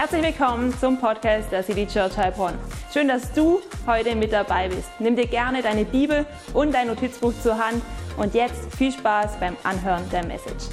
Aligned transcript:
Herzlich 0.00 0.22
willkommen 0.22 0.72
zum 0.78 1.00
Podcast 1.00 1.50
der 1.50 1.64
City 1.64 1.84
Church 1.84 2.16
Heilbronn. 2.16 2.56
Schön, 2.92 3.08
dass 3.08 3.32
du 3.32 3.60
heute 3.84 4.14
mit 4.14 4.32
dabei 4.32 4.68
bist. 4.68 4.88
Nimm 5.00 5.16
dir 5.16 5.26
gerne 5.26 5.60
deine 5.60 5.84
Bibel 5.84 6.24
und 6.54 6.72
dein 6.72 6.86
Notizbuch 6.86 7.32
zur 7.42 7.58
Hand 7.58 7.82
und 8.16 8.32
jetzt 8.32 8.72
viel 8.76 8.92
Spaß 8.92 9.40
beim 9.40 9.56
Anhören 9.64 10.08
der 10.10 10.24
Message. 10.24 10.66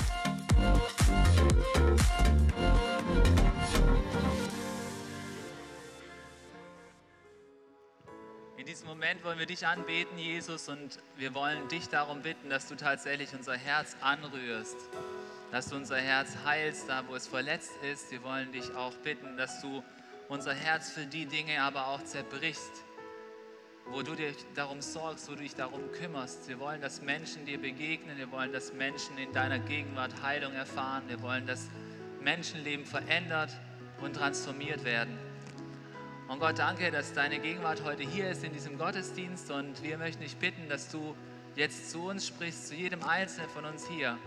In 8.58 8.66
diesem 8.68 8.88
Moment 8.88 9.24
wollen 9.24 9.40
wir 9.40 9.48
dich 9.48 9.66
anbeten, 9.66 10.20
Jesus, 10.20 10.70
und 10.70 11.00
wir 11.18 11.34
wollen 11.34 11.68
dich 11.70 11.90
darum 11.90 12.22
bitten, 12.22 12.52
dass 12.52 12.68
du 12.68 12.76
tatsächlich 12.76 13.30
unser 13.34 13.58
Herz 13.58 13.98
anrührst 14.02 14.78
dass 15.56 15.70
du 15.70 15.78
unser 15.78 15.96
Herz 15.96 16.36
heilst, 16.44 16.90
da 16.90 17.08
wo 17.08 17.16
es 17.16 17.28
verletzt 17.28 17.72
ist. 17.82 18.12
Wir 18.12 18.22
wollen 18.24 18.52
dich 18.52 18.76
auch 18.76 18.94
bitten, 18.96 19.38
dass 19.38 19.62
du 19.62 19.82
unser 20.28 20.54
Herz 20.54 20.92
für 20.92 21.06
die 21.06 21.28
Dinge 21.28 21.62
aber 21.62 21.88
auch 21.88 22.04
zerbrichst, 22.04 22.84
wo 23.86 24.02
du 24.02 24.16
dich 24.16 24.36
darum 24.54 24.82
sorgst, 24.82 25.30
wo 25.30 25.36
du 25.36 25.44
dich 25.44 25.56
darum 25.56 25.94
kümmerst. 25.94 26.50
Wir 26.50 26.60
wollen, 26.60 26.82
dass 26.82 27.02
Menschen 27.02 27.46
dir 27.46 27.58
begegnen. 27.58 28.18
Wir 28.18 28.30
wollen, 28.34 28.52
dass 28.52 28.74
Menschen 28.74 29.18
in 29.18 29.32
deiner 29.32 29.60
Gegenwart 29.60 30.22
Heilung 30.22 30.52
erfahren. 30.52 31.04
Wir 31.08 31.22
wollen, 31.22 31.48
dass 31.48 31.70
Menschenleben 32.20 32.86
verändert 32.86 33.52
und 34.02 34.14
transformiert 34.14 34.84
werden. 34.84 35.18
Und 36.28 36.42
Gott, 36.42 36.60
danke, 36.60 36.92
dass 36.92 37.14
deine 37.14 37.40
Gegenwart 37.40 37.82
heute 37.86 38.04
hier 38.04 38.30
ist 38.30 38.44
in 38.44 38.52
diesem 38.52 38.78
Gottesdienst. 38.78 39.50
Und 39.52 39.82
wir 39.82 39.98
möchten 39.98 40.22
dich 40.22 40.36
bitten, 40.36 40.68
dass 40.68 40.92
du 40.92 41.16
jetzt 41.56 41.92
zu 41.92 42.10
uns 42.10 42.28
sprichst, 42.28 42.68
zu 42.68 42.76
jedem 42.76 43.04
Einzelnen 43.04 43.50
von 43.52 43.64
uns 43.64 43.88
hier. 43.88 44.18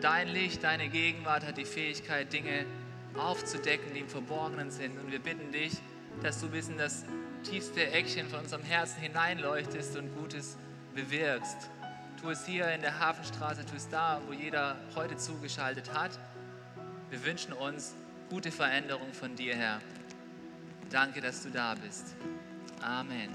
Dein 0.00 0.28
Licht, 0.28 0.62
deine 0.62 0.88
Gegenwart 0.88 1.44
hat 1.44 1.58
die 1.58 1.64
Fähigkeit, 1.64 2.32
Dinge 2.32 2.66
aufzudecken, 3.16 3.94
die 3.94 4.00
im 4.00 4.08
Verborgenen 4.08 4.70
sind. 4.70 4.96
Und 4.96 5.10
wir 5.10 5.18
bitten 5.18 5.50
dich, 5.50 5.72
dass 6.22 6.40
du 6.40 6.48
bis 6.48 6.68
in 6.68 6.78
das 6.78 7.04
tiefste 7.42 7.90
Eckchen 7.90 8.28
von 8.28 8.40
unserem 8.40 8.62
Herzen 8.62 9.00
hineinleuchtest 9.00 9.96
und 9.96 10.14
Gutes 10.14 10.56
bewirkst. 10.94 11.70
Tu 12.20 12.30
es 12.30 12.46
hier 12.46 12.68
in 12.72 12.80
der 12.80 13.00
Hafenstraße, 13.00 13.66
tu 13.66 13.76
es 13.76 13.88
da, 13.88 14.20
wo 14.26 14.32
jeder 14.32 14.76
heute 14.94 15.16
zugeschaltet 15.16 15.92
hat. 15.92 16.18
Wir 17.10 17.24
wünschen 17.24 17.52
uns 17.52 17.94
gute 18.30 18.52
Veränderung 18.52 19.12
von 19.12 19.34
dir, 19.34 19.56
Herr. 19.56 19.80
Danke, 20.90 21.20
dass 21.20 21.42
du 21.42 21.50
da 21.50 21.74
bist. 21.74 22.14
Amen. 22.82 23.30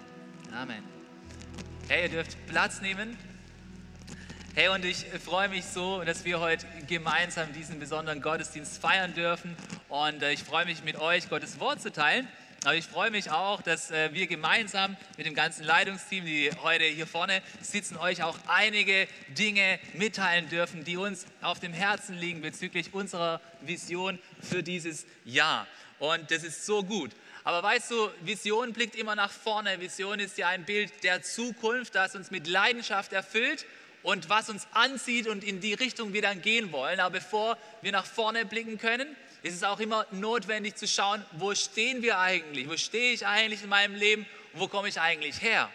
Amen. 0.54 0.84
Hey, 1.90 2.04
ihr 2.04 2.10
dürft 2.10 2.38
Platz 2.48 2.82
nehmen. 2.82 3.18
Hey, 4.56 4.68
und 4.68 4.86
ich 4.86 4.98
freue 5.26 5.50
mich 5.50 5.66
so, 5.66 6.04
dass 6.04 6.26
wir 6.26 6.40
heute 6.40 6.68
gemeinsam 6.88 7.52
diesen 7.54 7.80
besonderen 7.80 8.22
Gottesdienst 8.22 8.80
feiern 8.80 9.16
dürfen. 9.16 9.58
Und 9.90 10.22
äh, 10.22 10.32
ich 10.32 10.44
freue 10.44 10.66
mich 10.66 10.84
mit 10.84 10.96
euch, 10.96 11.28
Gottes 11.28 11.60
Wort 11.60 11.82
zu 11.82 11.92
teilen. 11.92 12.28
Aber 12.64 12.76
ich 12.76 12.86
freue 12.86 13.10
mich 13.10 13.32
auch, 13.32 13.64
dass 13.64 13.90
äh, 13.90 14.14
wir 14.14 14.28
gemeinsam 14.28 14.96
mit 15.18 15.26
dem 15.26 15.34
ganzen 15.34 15.64
Leitungsteam, 15.64 16.26
die 16.26 16.52
heute 16.62 16.84
hier 16.84 17.08
vorne 17.08 17.42
sitzen, 17.62 17.98
euch 17.98 18.22
auch 18.22 18.38
einige 18.46 19.08
Dinge 19.30 19.80
mitteilen 19.96 20.48
dürfen, 20.50 20.84
die 20.84 20.98
uns 20.98 21.26
auf 21.42 21.60
dem 21.60 21.74
Herzen 21.74 22.16
liegen 22.16 22.42
bezüglich 22.42 22.94
unserer 22.94 23.42
Vision 23.62 24.20
für 24.40 24.62
dieses 24.62 25.08
Jahr. 25.26 25.66
Und 25.98 26.30
das 26.30 26.44
ist 26.44 26.64
so 26.64 26.84
gut. 26.84 27.10
Aber 27.44 27.64
weißt 27.64 27.90
du, 27.90 28.08
Vision 28.22 28.72
blickt 28.72 28.96
immer 28.98 29.16
nach 29.16 29.32
vorne. 29.32 29.80
Vision 29.80 30.20
ist 30.20 30.38
ja 30.38 30.50
ein 30.50 30.64
Bild 30.64 31.04
der 31.04 31.24
Zukunft, 31.24 31.96
das 31.96 32.16
uns 32.16 32.30
mit 32.30 32.46
Leidenschaft 32.46 33.14
erfüllt 33.14 33.66
und 34.04 34.30
was 34.30 34.50
uns 34.50 34.68
anzieht 34.74 35.28
und 35.28 35.44
in 35.44 35.62
die 35.62 35.74
Richtung 35.74 36.14
wir 36.14 36.22
dann 36.22 36.42
gehen 36.42 36.72
wollen. 36.72 37.00
Aber 37.00 37.12
bevor 37.12 37.58
wir 37.82 37.92
nach 37.92 38.06
vorne 38.06 38.46
blicken 38.46 38.78
können, 38.78 39.16
ist 39.42 39.56
es 39.56 39.64
auch 39.64 39.80
immer 39.80 40.06
notwendig 40.12 40.76
zu 40.76 40.88
schauen, 40.88 41.26
wo 41.32 41.56
stehen 41.56 42.02
wir 42.02 42.20
eigentlich? 42.20 42.70
Wo 42.70 42.78
stehe 42.78 43.14
ich 43.14 43.26
eigentlich 43.26 43.64
in 43.64 43.70
meinem 43.70 43.96
Leben? 43.96 44.26
Wo 44.54 44.68
komme 44.68 44.88
ich 44.90 45.00
eigentlich 45.02 45.42
her? 45.42 45.70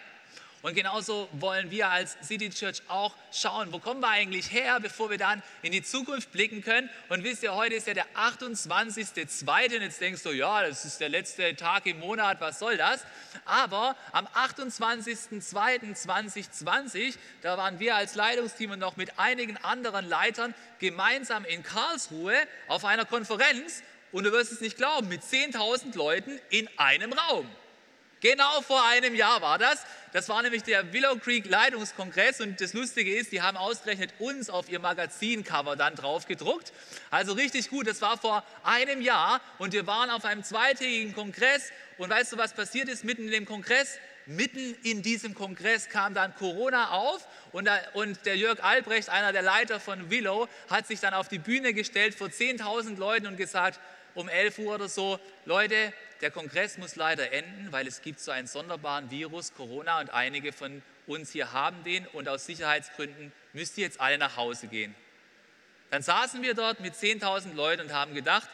Und 0.61 0.75
genauso 0.75 1.29
wollen 1.31 1.71
wir 1.71 1.87
als 1.87 2.17
City 2.21 2.49
Church 2.49 2.81
auch 2.89 3.15
schauen, 3.31 3.71
wo 3.71 3.79
kommen 3.79 4.01
wir 4.01 4.09
eigentlich 4.09 4.51
her, 4.51 4.81
bevor 4.81 5.09
wir 5.09 5.17
dann 5.17 5.41
in 5.61 5.71
die 5.71 5.83
Zukunft 5.83 6.33
blicken 6.33 6.61
können. 6.61 6.89
Und 7.07 7.23
wisst 7.23 7.43
ihr, 7.43 7.55
heute 7.55 7.75
ist 7.75 7.87
ja 7.87 7.93
der 7.93 8.07
28.02. 8.15 9.75
Und 9.75 9.83
jetzt 9.83 10.01
denkst 10.01 10.21
du, 10.23 10.31
ja, 10.31 10.67
das 10.67 10.83
ist 10.83 10.99
der 10.99 11.07
letzte 11.07 11.55
Tag 11.55 11.85
im 11.85 11.99
Monat, 11.99 12.41
was 12.41 12.59
soll 12.59 12.75
das? 12.75 13.05
Aber 13.45 13.95
am 14.11 14.27
28.02.2020, 14.27 17.15
da 17.41 17.57
waren 17.57 17.79
wir 17.79 17.95
als 17.95 18.15
Leitungsteam 18.15 18.71
und 18.71 18.79
noch 18.79 18.97
mit 18.97 19.17
einigen 19.17 19.55
anderen 19.57 20.09
Leitern 20.09 20.53
gemeinsam 20.79 21.45
in 21.45 21.63
Karlsruhe 21.63 22.35
auf 22.67 22.83
einer 22.83 23.05
Konferenz. 23.05 23.81
Und 24.11 24.25
du 24.25 24.33
wirst 24.33 24.51
es 24.51 24.59
nicht 24.59 24.75
glauben, 24.75 25.07
mit 25.07 25.21
10.000 25.21 25.95
Leuten 25.95 26.37
in 26.49 26.67
einem 26.77 27.13
Raum. 27.13 27.49
Genau 28.21 28.61
vor 28.61 28.85
einem 28.85 29.15
Jahr 29.15 29.41
war 29.41 29.57
das. 29.57 29.85
Das 30.11 30.27
war 30.27 30.41
nämlich 30.41 30.63
der 30.63 30.91
Willow 30.91 31.15
Creek 31.17 31.47
Leitungskongress 31.49 32.41
und 32.41 32.59
das 32.59 32.73
Lustige 32.73 33.15
ist, 33.15 33.31
die 33.31 33.41
haben 33.41 33.55
ausgerechnet 33.55 34.13
uns 34.19 34.49
auf 34.49 34.69
ihr 34.69 34.79
Magazincover 34.79 35.77
dann 35.77 35.95
drauf 35.95 36.25
gedruckt. 36.25 36.73
Also 37.11 37.33
richtig 37.33 37.69
gut, 37.69 37.87
das 37.87 38.01
war 38.01 38.17
vor 38.17 38.43
einem 38.63 39.01
Jahr 39.01 39.39
und 39.57 39.71
wir 39.71 39.87
waren 39.87 40.09
auf 40.09 40.25
einem 40.25 40.43
zweitägigen 40.43 41.13
Kongress 41.13 41.71
und 41.97 42.09
weißt 42.09 42.33
du, 42.33 42.37
was 42.37 42.53
passiert 42.53 42.89
ist 42.89 43.05
mitten 43.05 43.25
in 43.25 43.31
dem 43.31 43.45
Kongress? 43.45 43.99
Mitten 44.25 44.75
in 44.83 45.01
diesem 45.01 45.33
Kongress 45.33 45.89
kam 45.89 46.13
dann 46.13 46.35
Corona 46.35 46.91
auf 46.91 47.25
und, 47.51 47.65
da, 47.65 47.79
und 47.93 48.25
der 48.25 48.35
Jörg 48.35 48.61
Albrecht, 48.63 49.09
einer 49.09 49.31
der 49.31 49.41
Leiter 49.43 49.79
von 49.79 50.09
Willow, 50.09 50.47
hat 50.69 50.87
sich 50.87 50.99
dann 50.99 51.13
auf 51.13 51.29
die 51.29 51.39
Bühne 51.39 51.73
gestellt 51.73 52.15
vor 52.15 52.27
10.000 52.27 52.97
Leuten 52.97 53.27
und 53.27 53.37
gesagt, 53.37 53.79
um 54.13 54.27
11 54.27 54.59
Uhr 54.59 54.75
oder 54.75 54.89
so, 54.89 55.19
Leute, 55.45 55.93
der 56.21 56.31
Kongress 56.31 56.77
muss 56.77 56.95
leider 56.95 57.31
enden, 57.31 57.71
weil 57.71 57.87
es 57.87 58.01
gibt 58.01 58.19
so 58.19 58.31
einen 58.31 58.47
sonderbaren 58.47 59.09
Virus, 59.09 59.53
Corona, 59.53 59.99
und 59.99 60.09
einige 60.09 60.51
von 60.51 60.81
uns 61.07 61.31
hier 61.31 61.53
haben 61.53 61.83
den 61.83 62.05
und 62.07 62.27
aus 62.27 62.45
Sicherheitsgründen 62.45 63.31
müsst 63.53 63.77
ihr 63.77 63.85
jetzt 63.85 63.99
alle 63.99 64.17
nach 64.17 64.35
Hause 64.37 64.67
gehen. 64.67 64.95
Dann 65.89 66.03
saßen 66.03 66.41
wir 66.43 66.53
dort 66.53 66.81
mit 66.81 66.93
10.000 66.93 67.53
Leuten 67.55 67.83
und 67.83 67.93
haben 67.93 68.13
gedacht, 68.13 68.47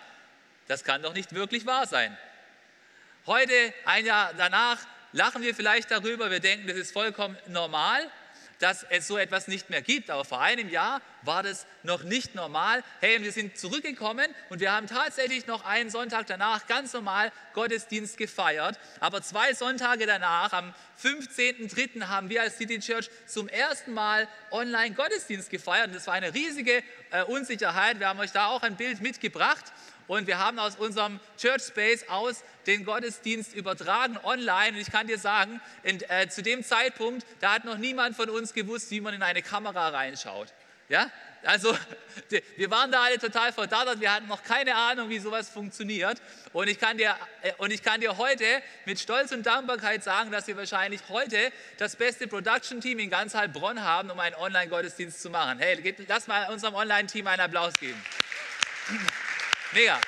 das 0.68 0.84
kann 0.84 1.02
doch 1.02 1.14
nicht 1.14 1.34
wirklich 1.34 1.66
wahr 1.66 1.86
sein. 1.86 2.18
Heute, 3.26 3.54
ein 3.86 4.06
Jahr 4.06 4.34
danach, 4.38 4.80
lachen 5.12 5.42
wir 5.42 5.56
vielleicht 5.56 5.92
darüber, 5.92 6.32
wir 6.32 6.40
denken, 6.40 6.68
das 6.68 6.78
ist 6.78 6.92
vollkommen 6.92 7.38
normal, 7.48 8.10
dass 8.66 8.84
es 8.90 9.06
so 9.06 9.20
etwas 9.20 9.48
nicht 9.48 9.70
mehr 9.70 9.84
gibt. 9.84 10.10
Aber 10.10 10.26
vor 10.26 10.42
einem 10.42 10.70
Jahr 10.70 11.00
war 11.22 11.44
das 11.44 11.68
noch 11.84 12.02
nicht 12.02 12.34
normal. 12.34 12.84
Hey, 13.00 13.16
und 13.16 13.24
wir 13.24 13.32
sind 13.32 13.60
zurückgekommen 13.60 14.26
und 14.50 14.60
wir 14.60 14.72
haben 14.72 14.88
tatsächlich 14.88 15.46
noch 15.46 15.64
einen 15.66 15.92
Sonntag 15.92 16.26
danach 16.26 16.66
ganz 16.66 16.92
normal 16.92 17.32
Gottesdienst 17.54 18.18
gefeiert. 18.18 18.80
Aber 19.02 19.22
zwei 19.22 19.54
Sonntage 19.54 20.08
danach, 20.08 20.52
am 20.52 20.74
15.03. 21.00 22.08
haben 22.08 22.30
wir 22.30 22.42
als 22.42 22.58
City 22.58 22.80
Church 22.80 23.12
zum 23.28 23.48
ersten 23.50 23.94
Mal 23.94 24.28
online 24.50 24.96
Gottesdienst 24.96 25.52
gefeiert. 25.52 25.90
Und 25.90 25.96
das 25.98 26.08
war 26.08 26.16
eine 26.16 26.34
riesige 26.34 26.82
äh, 27.12 27.22
Unsicherheit. 27.26 28.00
Wir 28.00 28.08
haben 28.08 28.20
euch 28.20 28.32
da 28.32 28.48
auch 28.48 28.64
ein 28.64 28.78
Bild 28.78 29.00
mitgebracht. 29.00 29.66
Und 30.08 30.28
wir 30.28 30.38
haben 30.38 30.60
aus 30.60 30.76
unserem 30.76 31.20
Church 31.38 31.64
Space 31.64 32.06
aus 32.10 32.44
den 32.68 32.86
Gottesdienst 32.86 33.56
übertragen 33.56 34.18
online. 34.24 34.70
Und 34.70 34.78
ich 34.78 34.92
kann 34.92 35.08
dir 35.08 35.18
sagen, 35.18 35.62
in, 35.84 36.02
äh, 36.10 36.28
zu 36.30 36.44
dem 36.44 36.64
Zeitpunkt, 36.64 37.26
da 37.40 37.54
hat 37.54 37.66
noch 37.66 37.78
niemand 37.78 38.16
von 38.16 38.30
uns 38.30 38.54
gewusst, 38.54 38.92
wie 38.92 39.02
man 39.02 39.14
in 39.14 39.24
eine 39.24 39.42
Kamera 39.42 39.90
reinschaut. 39.90 40.54
Ja? 40.90 41.10
Also 41.44 41.76
wir 42.58 42.72
waren 42.72 42.92
da 42.92 43.04
alle 43.04 43.20
total 43.20 43.54
verdattert, 43.54 44.00
wir 44.00 44.14
hatten 44.14 44.28
noch 44.28 44.44
keine 44.44 44.76
Ahnung, 44.76 45.10
wie 45.10 45.20
sowas 45.20 45.50
funktioniert. 45.50 46.22
Und 46.54 46.68
ich, 46.68 46.80
kann 46.80 46.98
dir, 46.98 47.16
äh, 47.42 47.54
und 47.58 47.72
ich 47.72 47.82
kann 47.82 48.02
dir 48.02 48.18
heute 48.18 48.46
mit 48.86 49.00
Stolz 49.00 49.32
und 49.32 49.46
Dankbarkeit 49.46 50.04
sagen, 50.04 50.32
dass 50.32 50.48
wir 50.48 50.58
wahrscheinlich 50.58 51.02
heute 51.10 51.52
das 51.78 51.96
beste 51.96 52.28
Production-Team 52.28 53.00
in 53.00 53.10
ganz 53.10 53.34
Heilbronn 53.34 53.84
haben, 53.84 54.12
um 54.12 54.20
einen 54.20 54.36
Online-Gottesdienst 54.36 55.22
zu 55.22 55.30
machen. 55.30 55.60
Hey, 55.60 55.96
lass 56.08 56.28
mal 56.28 56.52
unserem 56.52 56.76
Online-Team 56.76 57.26
einen 57.28 57.42
Applaus 57.42 57.80
geben. 57.80 58.02
Mega. 59.76 60.00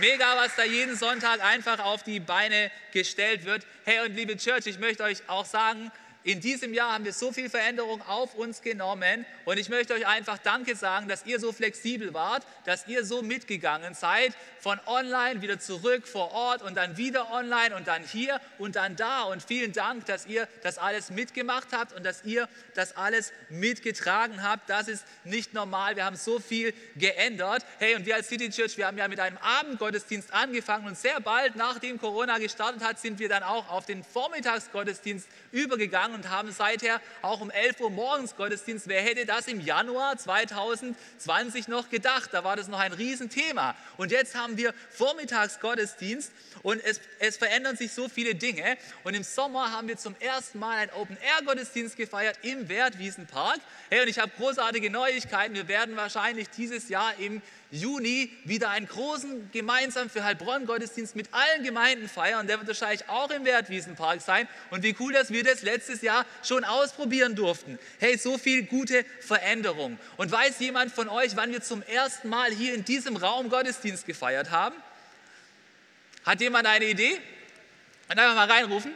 Mega, 0.00 0.36
was 0.36 0.54
da 0.54 0.64
jeden 0.64 0.94
Sonntag 0.96 1.42
einfach 1.42 1.78
auf 1.78 2.02
die 2.02 2.20
Beine 2.20 2.70
gestellt 2.92 3.46
wird. 3.46 3.66
Hey 3.86 4.00
und 4.00 4.14
liebe 4.14 4.36
Church, 4.36 4.66
ich 4.66 4.78
möchte 4.78 5.02
euch 5.02 5.26
auch 5.28 5.46
sagen, 5.46 5.90
in 6.24 6.40
diesem 6.40 6.72
Jahr 6.74 6.92
haben 6.92 7.04
wir 7.04 7.12
so 7.12 7.32
viel 7.32 7.50
Veränderung 7.50 8.00
auf 8.02 8.34
uns 8.34 8.62
genommen 8.62 9.26
und 9.44 9.58
ich 9.58 9.68
möchte 9.68 9.94
euch 9.94 10.06
einfach 10.06 10.38
Danke 10.38 10.76
sagen, 10.76 11.08
dass 11.08 11.26
ihr 11.26 11.40
so 11.40 11.52
flexibel 11.52 12.14
wart, 12.14 12.46
dass 12.64 12.86
ihr 12.86 13.04
so 13.04 13.22
mitgegangen 13.22 13.94
seid, 13.94 14.32
von 14.60 14.78
online 14.86 15.42
wieder 15.42 15.58
zurück 15.58 16.06
vor 16.06 16.32
Ort 16.32 16.62
und 16.62 16.76
dann 16.76 16.96
wieder 16.96 17.32
online 17.32 17.74
und 17.74 17.88
dann 17.88 18.04
hier 18.04 18.40
und 18.58 18.76
dann 18.76 18.94
da 18.94 19.22
und 19.22 19.42
vielen 19.42 19.72
Dank, 19.72 20.06
dass 20.06 20.26
ihr 20.26 20.46
das 20.62 20.78
alles 20.78 21.10
mitgemacht 21.10 21.68
habt 21.72 21.92
und 21.92 22.04
dass 22.04 22.24
ihr 22.24 22.48
das 22.74 22.96
alles 22.96 23.32
mitgetragen 23.48 24.42
habt. 24.42 24.70
Das 24.70 24.86
ist 24.88 25.04
nicht 25.24 25.54
normal, 25.54 25.96
wir 25.96 26.04
haben 26.04 26.16
so 26.16 26.38
viel 26.38 26.72
geändert. 26.96 27.64
Hey 27.78 27.96
und 27.96 28.06
wir 28.06 28.14
als 28.14 28.28
City 28.28 28.50
Church, 28.50 28.76
wir 28.76 28.86
haben 28.86 28.98
ja 28.98 29.08
mit 29.08 29.18
einem 29.18 29.38
Abendgottesdienst 29.38 30.32
angefangen 30.32 30.86
und 30.86 30.96
sehr 30.96 31.20
bald, 31.20 31.56
nachdem 31.56 31.98
Corona 31.98 32.38
gestartet 32.38 32.84
hat, 32.84 33.00
sind 33.00 33.18
wir 33.18 33.28
dann 33.28 33.42
auch 33.42 33.68
auf 33.70 33.86
den 33.86 34.04
Vormittagsgottesdienst 34.04 35.26
übergegangen 35.50 36.11
gegangen 36.12 36.14
und 36.14 36.30
haben 36.30 36.52
seither 36.52 37.00
auch 37.22 37.40
um 37.40 37.50
11 37.50 37.80
Uhr 37.80 37.90
morgens 37.90 38.36
Gottesdienst. 38.36 38.88
Wer 38.88 39.02
hätte 39.02 39.26
das 39.26 39.48
im 39.48 39.60
Januar 39.60 40.16
2020 40.16 41.68
noch 41.68 41.90
gedacht? 41.90 42.30
Da 42.32 42.44
war 42.44 42.56
das 42.56 42.68
noch 42.68 42.78
ein 42.78 42.92
Riesenthema. 42.92 43.74
Und 43.96 44.10
jetzt 44.12 44.34
haben 44.34 44.56
wir 44.56 44.74
Vormittagsgottesdienst 44.90 46.32
und 46.62 46.82
es, 46.84 47.00
es 47.18 47.36
verändern 47.36 47.76
sich 47.76 47.92
so 47.92 48.08
viele 48.08 48.34
Dinge. 48.34 48.76
Und 49.04 49.14
im 49.14 49.22
Sommer 49.22 49.72
haben 49.72 49.88
wir 49.88 49.96
zum 49.96 50.14
ersten 50.20 50.58
Mal 50.58 50.78
einen 50.78 50.92
Open-Air-Gottesdienst 50.92 51.96
gefeiert 51.96 52.38
im 52.42 52.68
Wertwiesenpark. 52.68 53.58
Hey, 53.90 54.02
und 54.02 54.08
ich 54.08 54.18
habe 54.18 54.32
großartige 54.36 54.90
Neuigkeiten. 54.90 55.54
Wir 55.54 55.68
werden 55.68 55.96
wahrscheinlich 55.96 56.48
dieses 56.50 56.88
Jahr 56.88 57.14
im 57.18 57.42
Juni 57.72 58.30
wieder 58.44 58.68
einen 58.68 58.86
großen 58.86 59.50
gemeinsam 59.50 60.10
für 60.10 60.22
Heilbronn 60.22 60.66
Gottesdienst 60.66 61.16
mit 61.16 61.32
allen 61.32 61.64
Gemeinden 61.64 62.06
feiern. 62.06 62.46
Der 62.46 62.58
wird 62.58 62.68
wahrscheinlich 62.68 63.08
auch 63.08 63.30
im 63.30 63.46
Wertwiesenpark 63.46 64.20
sein. 64.20 64.46
Und 64.70 64.82
wie 64.82 64.94
cool, 65.00 65.14
dass 65.14 65.30
wir 65.32 65.42
das 65.42 65.62
letztes 65.62 66.02
Jahr 66.02 66.26
schon 66.42 66.64
ausprobieren 66.64 67.34
durften. 67.34 67.78
Hey, 67.98 68.18
so 68.18 68.36
viel 68.36 68.64
gute 68.64 69.06
Veränderung. 69.20 69.98
Und 70.18 70.30
weiß 70.30 70.60
jemand 70.60 70.92
von 70.92 71.08
euch, 71.08 71.34
wann 71.34 71.50
wir 71.50 71.62
zum 71.62 71.82
ersten 71.82 72.28
Mal 72.28 72.50
hier 72.50 72.74
in 72.74 72.84
diesem 72.84 73.16
Raum 73.16 73.48
Gottesdienst 73.48 74.04
gefeiert 74.04 74.50
haben? 74.50 74.76
Hat 76.26 76.42
jemand 76.42 76.66
eine 76.66 76.84
Idee? 76.84 77.18
Und 78.10 78.18
einfach 78.18 78.34
mal 78.34 78.50
reinrufen. 78.50 78.92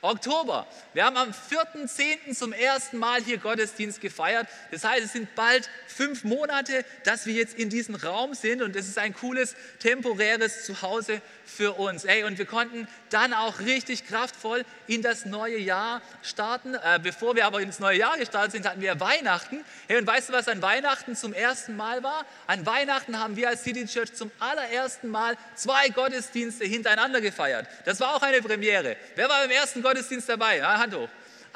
Oktober. 0.00 0.66
Wir 0.94 1.04
haben 1.04 1.16
am 1.16 1.30
4.10. 1.30 2.36
zum 2.36 2.52
ersten 2.52 2.98
Mal 2.98 3.20
hier 3.22 3.38
Gottesdienst 3.38 4.00
gefeiert. 4.00 4.46
Das 4.70 4.84
heißt, 4.84 5.04
es 5.04 5.12
sind 5.12 5.34
bald 5.34 5.68
fünf 5.86 6.22
Monate, 6.22 6.84
dass 7.04 7.26
wir 7.26 7.34
jetzt 7.34 7.58
in 7.58 7.68
diesem 7.68 7.96
Raum 7.96 8.34
sind 8.34 8.62
und 8.62 8.76
es 8.76 8.86
ist 8.86 8.98
ein 8.98 9.14
cooles, 9.14 9.56
temporäres 9.80 10.64
Zuhause 10.64 11.20
für 11.48 11.72
uns. 11.72 12.04
Ey, 12.04 12.24
und 12.24 12.38
wir 12.38 12.46
konnten 12.46 12.86
dann 13.10 13.32
auch 13.32 13.60
richtig 13.60 14.06
kraftvoll 14.06 14.64
in 14.86 15.02
das 15.02 15.24
neue 15.24 15.58
Jahr 15.58 16.02
starten. 16.22 16.74
Äh, 16.74 17.00
bevor 17.02 17.34
wir 17.34 17.46
aber 17.46 17.60
ins 17.60 17.78
neue 17.78 17.98
Jahr 17.98 18.16
gestartet 18.18 18.52
sind, 18.52 18.68
hatten 18.68 18.80
wir 18.80 19.00
Weihnachten. 19.00 19.64
Hey, 19.86 19.98
und 19.98 20.06
weißt 20.06 20.28
du, 20.28 20.32
was 20.32 20.48
an 20.48 20.62
Weihnachten 20.62 21.16
zum 21.16 21.32
ersten 21.32 21.76
Mal 21.76 22.02
war? 22.02 22.24
An 22.46 22.64
Weihnachten 22.66 23.18
haben 23.18 23.36
wir 23.36 23.48
als 23.48 23.64
City 23.64 23.86
Church 23.86 24.14
zum 24.14 24.30
allerersten 24.38 25.08
Mal 25.08 25.36
zwei 25.54 25.88
Gottesdienste 25.88 26.64
hintereinander 26.64 27.20
gefeiert. 27.20 27.66
Das 27.84 27.98
war 28.00 28.14
auch 28.14 28.22
eine 28.22 28.42
Premiere. 28.42 28.96
Wer 29.14 29.28
war 29.28 29.40
beim 29.40 29.50
ersten 29.50 29.82
Gottesdienst 29.82 30.28
dabei? 30.28 30.58
Ja, 30.58 30.78
Hand 30.78 30.94
hoch. 30.94 31.08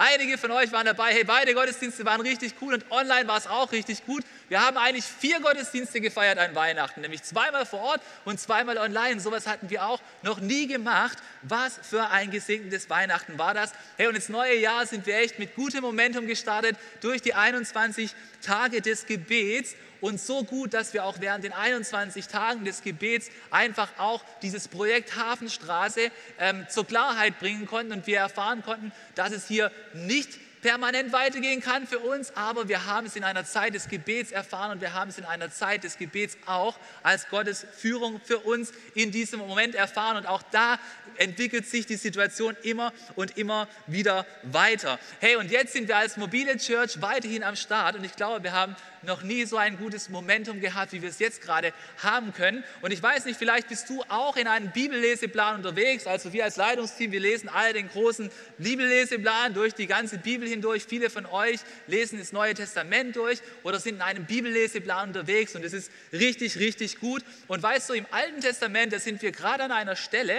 Einige 0.04 0.37
von 0.37 0.50
euch 0.50 0.72
waren 0.72 0.84
dabei. 0.84 1.14
Hey, 1.14 1.22
beide 1.22 1.54
Gottesdienste 1.54 2.04
waren 2.04 2.20
richtig 2.20 2.54
cool 2.60 2.75
und 2.75 2.90
online 2.90 3.28
war 3.28 3.38
es 3.38 3.46
auch 3.46 3.70
richtig 3.70 4.04
gut. 4.04 4.25
Wir 4.49 4.60
haben 4.60 4.76
eigentlich 4.76 5.04
vier 5.04 5.38
Gottesdienste 5.38 6.00
gefeiert 6.00 6.40
an 6.40 6.56
Weihnachten, 6.56 7.02
nämlich 7.02 7.22
zweimal 7.22 7.64
vor 7.66 7.78
Ort 7.78 8.00
und 8.25 8.40
zweimal 8.40 8.78
online. 8.78 9.20
Sowas 9.20 9.46
hatten 9.46 9.70
wir 9.70 9.87
auch 9.87 10.00
noch 10.22 10.40
nie 10.40 10.66
gemacht. 10.66 11.19
Was 11.43 11.78
für 11.88 12.08
ein 12.08 12.32
gesegnetes 12.32 12.90
Weihnachten 12.90 13.38
war 13.38 13.54
das? 13.54 13.75
Hey, 13.96 14.08
und 14.08 14.16
ins 14.16 14.28
neue 14.28 14.56
Jahr 14.56 14.87
sind 14.87 15.06
wir 15.06 15.19
echt 15.19 15.38
mit 15.38 15.54
gutem 15.54 15.82
Momentum 15.82 16.26
gestartet 16.26 16.76
durch 17.00 17.22
die 17.22 17.34
21 17.34 18.12
Tage 18.40 18.81
des 18.81 19.06
Gebets 19.06 19.76
und 20.02 20.20
so 20.20 20.44
gut, 20.44 20.75
dass 20.75 20.93
wir 20.93 21.04
auch 21.04 21.20
während 21.20 21.44
den 21.44 21.52
21 21.52 22.26
Tagen 22.26 22.66
des 22.66 22.82
Gebets 22.82 23.31
einfach 23.50 23.88
auch 23.99 24.22
dieses 24.43 24.69
Projekt 24.69 25.16
Hafenstraße 25.16 26.10
ähm, 26.38 26.66
zur 26.69 26.87
Klarheit 26.87 27.38
bringen 27.38 27.66
konnten 27.66 27.93
und 27.93 28.06
wir 28.06 28.19
erfahren 28.19 28.62
konnten, 28.62 28.93
dass 29.14 29.32
es 29.32 29.49
hier 29.49 29.70
nicht 29.94 30.28
permanent 30.62 31.12
weitergehen 31.12 31.60
kann 31.60 31.87
für 31.87 31.99
uns, 31.99 32.34
aber 32.37 32.69
wir 32.69 32.87
haben 32.87 33.06
es 33.06 33.16
in 33.16 33.25
einer 33.25 33.44
Zeit 33.44 33.75
des 33.75 33.88
Gebets 33.88 34.31
erfahren 34.31 34.70
und 34.72 34.81
wir 34.81 34.94
haben 34.94 35.10
es 35.10 35.19
in 35.19 35.25
einer 35.25 35.50
Zeit 35.50 35.84
des 35.84 35.99
Gebets 35.99 36.38
auch 36.46 36.78
als 37.02 37.28
Gottes 37.28 37.66
Führung 37.76 38.20
für 38.25 38.38
uns 38.38 38.72
in 38.94 39.10
diesem 39.10 39.40
Moment 39.40 39.75
erfahren. 39.75 40.16
Und 40.16 40.26
auch 40.26 40.43
da 40.52 40.78
entwickelt 41.16 41.66
sich 41.66 41.87
die 41.87 41.96
Situation 41.96 42.56
immer 42.62 42.93
und 43.16 43.37
immer 43.37 43.69
wieder 43.88 44.25
weiter. 44.44 44.98
Hey, 45.20 45.37
und 45.37 45.50
jetzt 45.50 45.72
sind 45.72 45.88
wir 45.88 45.96
als 45.96 46.16
mobile 46.16 46.56
Church 46.56 47.02
weiterhin 47.02 47.43
am 47.43 47.56
Start. 47.56 47.96
Und 47.96 48.05
ich 48.05 48.14
glaube, 48.14 48.44
wir 48.44 48.52
haben 48.52 48.76
noch 49.02 49.22
nie 49.22 49.44
so 49.44 49.56
ein 49.56 49.78
gutes 49.78 50.08
Momentum 50.08 50.60
gehabt, 50.60 50.93
wie 50.93 51.02
wir 51.02 51.08
es 51.08 51.19
jetzt 51.19 51.43
gerade 51.43 51.72
haben 52.02 52.32
können. 52.32 52.64
Und 52.81 52.93
ich 52.93 53.02
weiß 53.02 53.25
nicht, 53.25 53.38
vielleicht 53.38 53.69
bist 53.69 53.88
du 53.88 54.02
auch 54.08 54.37
in 54.37 54.46
einem 54.46 54.70
Bibelleseplan 54.70 55.56
unterwegs. 55.56 56.06
Also 56.06 56.32
wir 56.32 56.44
als 56.44 56.56
Leitungsteam, 56.56 57.12
wir 57.12 57.20
lesen 57.20 57.49
alle 57.49 57.72
den 57.72 57.88
großen 57.88 58.31
Bibelleseplan 58.58 59.54
durch 59.54 59.75
die 59.75 59.87
ganze 59.87 60.19
Bibel 60.19 60.49
hindurch. 60.49 60.84
Viele 60.84 61.10
von 61.10 61.26
euch 61.26 61.60
lesen 61.87 62.19
das 62.19 62.32
Neue 62.32 62.54
Testament 62.54 63.16
durch 63.16 63.40
oder 63.62 63.81
sind 63.81 63.96
in 63.96 64.02
einem 64.02 64.25
Bibelleseplan 64.25 65.08
unterwegs 65.08 65.55
und 65.55 65.64
es 65.64 65.72
ist 65.72 65.90
richtig, 66.12 66.58
richtig 66.58 67.00
gut. 67.00 67.25
Und 67.48 67.62
weißt 67.62 67.90
du, 67.90 67.94
im 67.94 68.06
Alten 68.10 68.40
Testament, 68.40 68.93
da 68.93 68.98
sind 68.98 69.22
wir 69.22 69.32
gerade 69.32 69.64
an 69.64 69.72
einer 69.72 69.96
Stelle, 69.96 70.37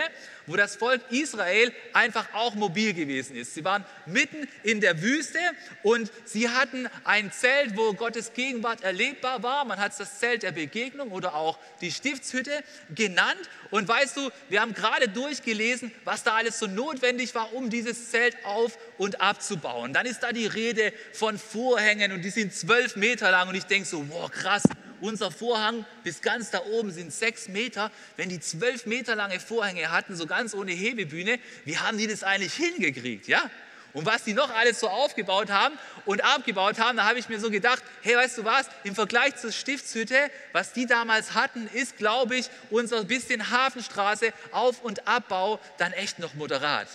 wo 0.47 0.55
das 0.55 0.75
Volk 0.75 1.01
Israel 1.09 1.71
einfach 1.93 2.33
auch 2.33 2.55
mobil 2.55 2.93
gewesen 2.93 3.35
ist. 3.35 3.53
Sie 3.53 3.63
waren 3.63 3.85
mitten 4.05 4.47
in 4.63 4.81
der 4.81 5.01
Wüste 5.01 5.39
und 5.83 6.11
sie 6.25 6.49
hatten 6.49 6.87
ein 7.03 7.31
Zelt, 7.31 7.77
wo 7.77 7.93
Gottes 7.93 8.33
Gegenwart 8.33 8.83
erlebbar 8.83 9.43
war. 9.43 9.65
Man 9.65 9.79
hat 9.79 9.91
es 9.91 9.97
das 9.97 10.19
Zelt 10.19 10.43
der 10.43 10.51
Begegnung 10.51 11.11
oder 11.11 11.35
auch 11.35 11.57
die 11.81 11.91
Stiftshütte 11.91 12.63
genannt. 12.93 13.49
Und 13.71 13.87
weißt 13.87 14.17
du, 14.17 14.29
wir 14.49 14.61
haben 14.61 14.73
gerade 14.73 15.07
durchgelesen, 15.07 15.91
was 16.03 16.23
da 16.23 16.35
alles 16.35 16.59
so 16.59 16.67
notwendig 16.67 17.33
war, 17.35 17.53
um 17.53 17.69
dieses 17.69 18.11
Zelt 18.11 18.37
auf 18.45 18.77
und 18.97 19.21
abzubauen. 19.21 19.93
Dann 19.93 20.05
ist 20.05 20.21
da 20.21 20.31
die 20.31 20.45
Rede 20.45 20.93
von 21.13 21.37
Vorhängen 21.37 22.11
und 22.11 22.21
die 22.21 22.29
sind 22.29 22.53
zwölf 22.53 22.95
Meter 22.95 23.31
lang 23.31 23.49
und 23.49 23.55
ich 23.55 23.65
denke 23.65 23.87
so, 23.87 24.07
wow, 24.09 24.29
krass, 24.29 24.63
unser 25.03 25.31
Vorhang 25.31 25.85
bis 26.03 26.21
ganz 26.21 26.49
da 26.49 26.63
oben 26.63 26.91
sind 26.91 27.13
sechs 27.13 27.47
Meter. 27.49 27.91
Wenn 28.15 28.29
die 28.29 28.39
zwölf 28.39 28.85
Meter 28.85 29.15
lange 29.15 29.39
Vorhänge 29.39 29.91
hatten, 29.91 30.15
so 30.15 30.25
ganz 30.25 30.53
ohne 30.53 30.71
Hebebühne, 30.71 31.39
wie 31.65 31.77
haben 31.77 31.97
die 31.97 32.07
das 32.07 32.23
eigentlich 32.23 32.53
hingekriegt? 32.53 33.27
Ja? 33.27 33.49
Und 33.91 34.05
was 34.05 34.23
die 34.23 34.33
noch 34.33 34.49
alles 34.49 34.79
so 34.79 34.87
aufgebaut 34.87 35.51
haben 35.51 35.77
und 36.05 36.23
abgebaut 36.23 36.79
haben, 36.79 36.97
da 36.97 37.05
habe 37.05 37.19
ich 37.19 37.29
mir 37.29 37.39
so 37.39 37.51
gedacht, 37.51 37.83
hey, 38.01 38.15
weißt 38.15 38.39
du 38.39 38.45
was, 38.45 38.67
im 38.83 38.95
Vergleich 38.95 39.35
zur 39.35 39.51
Stiftshütte, 39.51 40.31
was 40.51 40.73
die 40.73 40.87
damals 40.87 41.35
hatten, 41.35 41.67
ist, 41.73 41.97
glaube 41.97 42.37
ich, 42.37 42.49
unser 42.71 43.03
bisschen 43.03 43.51
Hafenstraße 43.51 44.33
Auf- 44.51 44.81
und 44.81 45.07
Abbau 45.07 45.59
dann 45.77 45.91
echt 45.91 46.17
noch 46.17 46.33
moderat. 46.33 46.87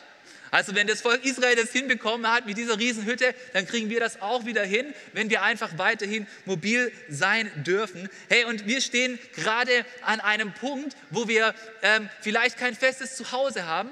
Also 0.50 0.74
wenn 0.74 0.86
das 0.86 1.00
Volk 1.00 1.24
Israel 1.24 1.56
das 1.56 1.70
hinbekommen 1.70 2.30
hat 2.30 2.46
mit 2.46 2.56
dieser 2.56 2.78
Riesenhütte, 2.78 3.34
dann 3.52 3.66
kriegen 3.66 3.90
wir 3.90 4.00
das 4.00 4.20
auch 4.22 4.46
wieder 4.46 4.64
hin, 4.64 4.94
wenn 5.12 5.30
wir 5.30 5.42
einfach 5.42 5.76
weiterhin 5.76 6.26
mobil 6.44 6.92
sein 7.08 7.50
dürfen. 7.64 8.08
Hey, 8.28 8.44
und 8.44 8.66
wir 8.66 8.80
stehen 8.80 9.18
gerade 9.34 9.84
an 10.02 10.20
einem 10.20 10.52
Punkt, 10.52 10.96
wo 11.10 11.28
wir 11.28 11.54
ähm, 11.82 12.08
vielleicht 12.20 12.58
kein 12.58 12.74
festes 12.74 13.16
Zuhause 13.16 13.66
haben. 13.66 13.90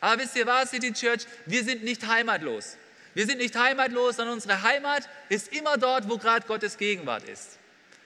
Aber 0.00 0.20
wisst 0.20 0.36
ihr 0.36 0.46
was, 0.46 0.70
City 0.70 0.92
Church, 0.92 1.26
wir 1.46 1.62
sind 1.62 1.84
nicht 1.84 2.06
heimatlos. 2.06 2.76
Wir 3.14 3.26
sind 3.26 3.38
nicht 3.38 3.56
heimatlos, 3.56 4.16
sondern 4.16 4.34
unsere 4.34 4.62
Heimat 4.62 5.08
ist 5.28 5.52
immer 5.52 5.76
dort, 5.76 6.08
wo 6.08 6.16
gerade 6.16 6.46
Gottes 6.46 6.78
Gegenwart 6.78 7.28
ist. 7.28 7.58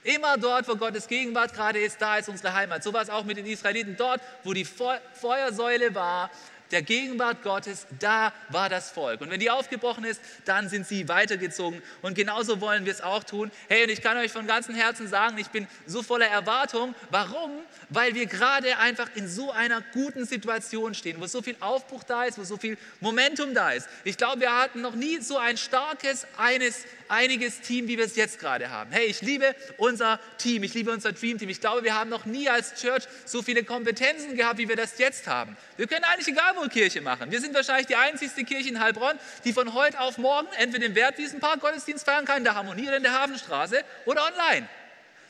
Immer 0.03 0.37
dort, 0.37 0.67
wo 0.67 0.75
Gottes 0.75 1.07
Gegenwart 1.07 1.53
gerade 1.53 1.79
ist, 1.79 2.01
da 2.01 2.17
ist 2.17 2.29
unsere 2.29 2.53
Heimat. 2.53 2.83
So 2.83 2.93
war 2.93 3.01
es 3.01 3.09
auch 3.09 3.25
mit 3.25 3.37
den 3.37 3.45
Israeliten. 3.45 3.97
Dort, 3.97 4.21
wo 4.43 4.53
die 4.53 4.65
Feuersäule 4.65 5.95
war, 5.95 6.29
der 6.71 6.81
Gegenwart 6.81 7.43
Gottes, 7.43 7.87
da 7.99 8.33
war 8.49 8.69
das 8.69 8.91
Volk. 8.91 9.21
Und 9.21 9.29
wenn 9.29 9.39
die 9.39 9.49
aufgebrochen 9.49 10.03
ist, 10.03 10.21
dann 10.45 10.69
sind 10.69 10.87
sie 10.87 11.07
weitergezogen. 11.07 11.81
Und 12.01 12.15
genauso 12.15 12.61
wollen 12.61 12.85
wir 12.85 12.91
es 12.91 13.01
auch 13.01 13.23
tun. 13.23 13.51
Hey, 13.69 13.83
und 13.83 13.89
ich 13.89 14.01
kann 14.01 14.17
euch 14.17 14.31
von 14.31 14.47
ganzem 14.47 14.75
Herzen 14.75 15.07
sagen, 15.07 15.37
ich 15.37 15.47
bin 15.47 15.67
so 15.85 16.03
voller 16.03 16.27
Erwartung. 16.27 16.93
Warum? 17.09 17.51
Weil 17.89 18.15
wir 18.15 18.25
gerade 18.25 18.77
einfach 18.77 19.09
in 19.15 19.27
so 19.27 19.51
einer 19.51 19.81
guten 19.93 20.25
Situation 20.25 20.93
stehen, 20.93 21.19
wo 21.19 21.27
so 21.27 21.41
viel 21.41 21.55
Aufbruch 21.59 22.03
da 22.03 22.25
ist, 22.25 22.37
wo 22.37 22.43
so 22.43 22.57
viel 22.57 22.77
Momentum 22.99 23.53
da 23.53 23.71
ist. 23.71 23.87
Ich 24.03 24.17
glaube, 24.17 24.41
wir 24.41 24.55
hatten 24.55 24.81
noch 24.81 24.95
nie 24.95 25.19
so 25.21 25.37
ein 25.37 25.57
starkes, 25.57 26.27
eines, 26.37 26.85
einiges 27.07 27.61
Team, 27.61 27.87
wie 27.87 27.97
wir 27.97 28.05
es 28.05 28.15
jetzt 28.15 28.39
gerade 28.39 28.69
haben. 28.69 28.91
Hey, 28.91 29.05
ich 29.05 29.21
liebe 29.21 29.55
unser 29.77 30.19
Team, 30.37 30.63
ich 30.63 30.73
liebe 30.73 30.91
unser 30.91 31.13
Dream 31.13 31.37
Team. 31.37 31.49
Ich 31.49 31.61
glaube, 31.61 31.83
wir 31.83 31.95
haben 31.95 32.09
noch 32.09 32.25
nie 32.25 32.49
als 32.49 32.75
Church 32.75 33.03
so 33.25 33.41
viele 33.41 33.63
Kompetenzen 33.63 34.35
gehabt, 34.35 34.57
wie 34.57 34.67
wir 34.67 34.75
das 34.75 34.97
jetzt 34.97 35.27
haben. 35.27 35.55
Wir 35.77 35.87
können 35.87 36.03
eigentlich 36.03 36.27
egal 36.27 36.56
Kirche 36.69 37.01
machen. 37.01 37.31
Wir 37.31 37.39
sind 37.39 37.53
wahrscheinlich 37.53 37.87
die 37.87 37.95
einzigste 37.95 38.43
Kirche 38.43 38.69
in 38.69 38.79
Heilbronn, 38.79 39.17
die 39.45 39.53
von 39.53 39.73
heute 39.73 39.99
auf 39.99 40.17
morgen 40.17 40.47
entweder 40.57 40.85
im 40.85 40.95
Wertwiesenpark 40.95 41.61
Gottesdienst 41.61 42.05
feiern 42.05 42.25
kann, 42.25 42.39
in 42.39 42.43
der 42.43 42.55
Harmonie 42.55 42.87
oder 42.87 42.97
in 42.97 43.03
der 43.03 43.13
Hafenstraße 43.13 43.83
oder 44.05 44.25
online. 44.25 44.67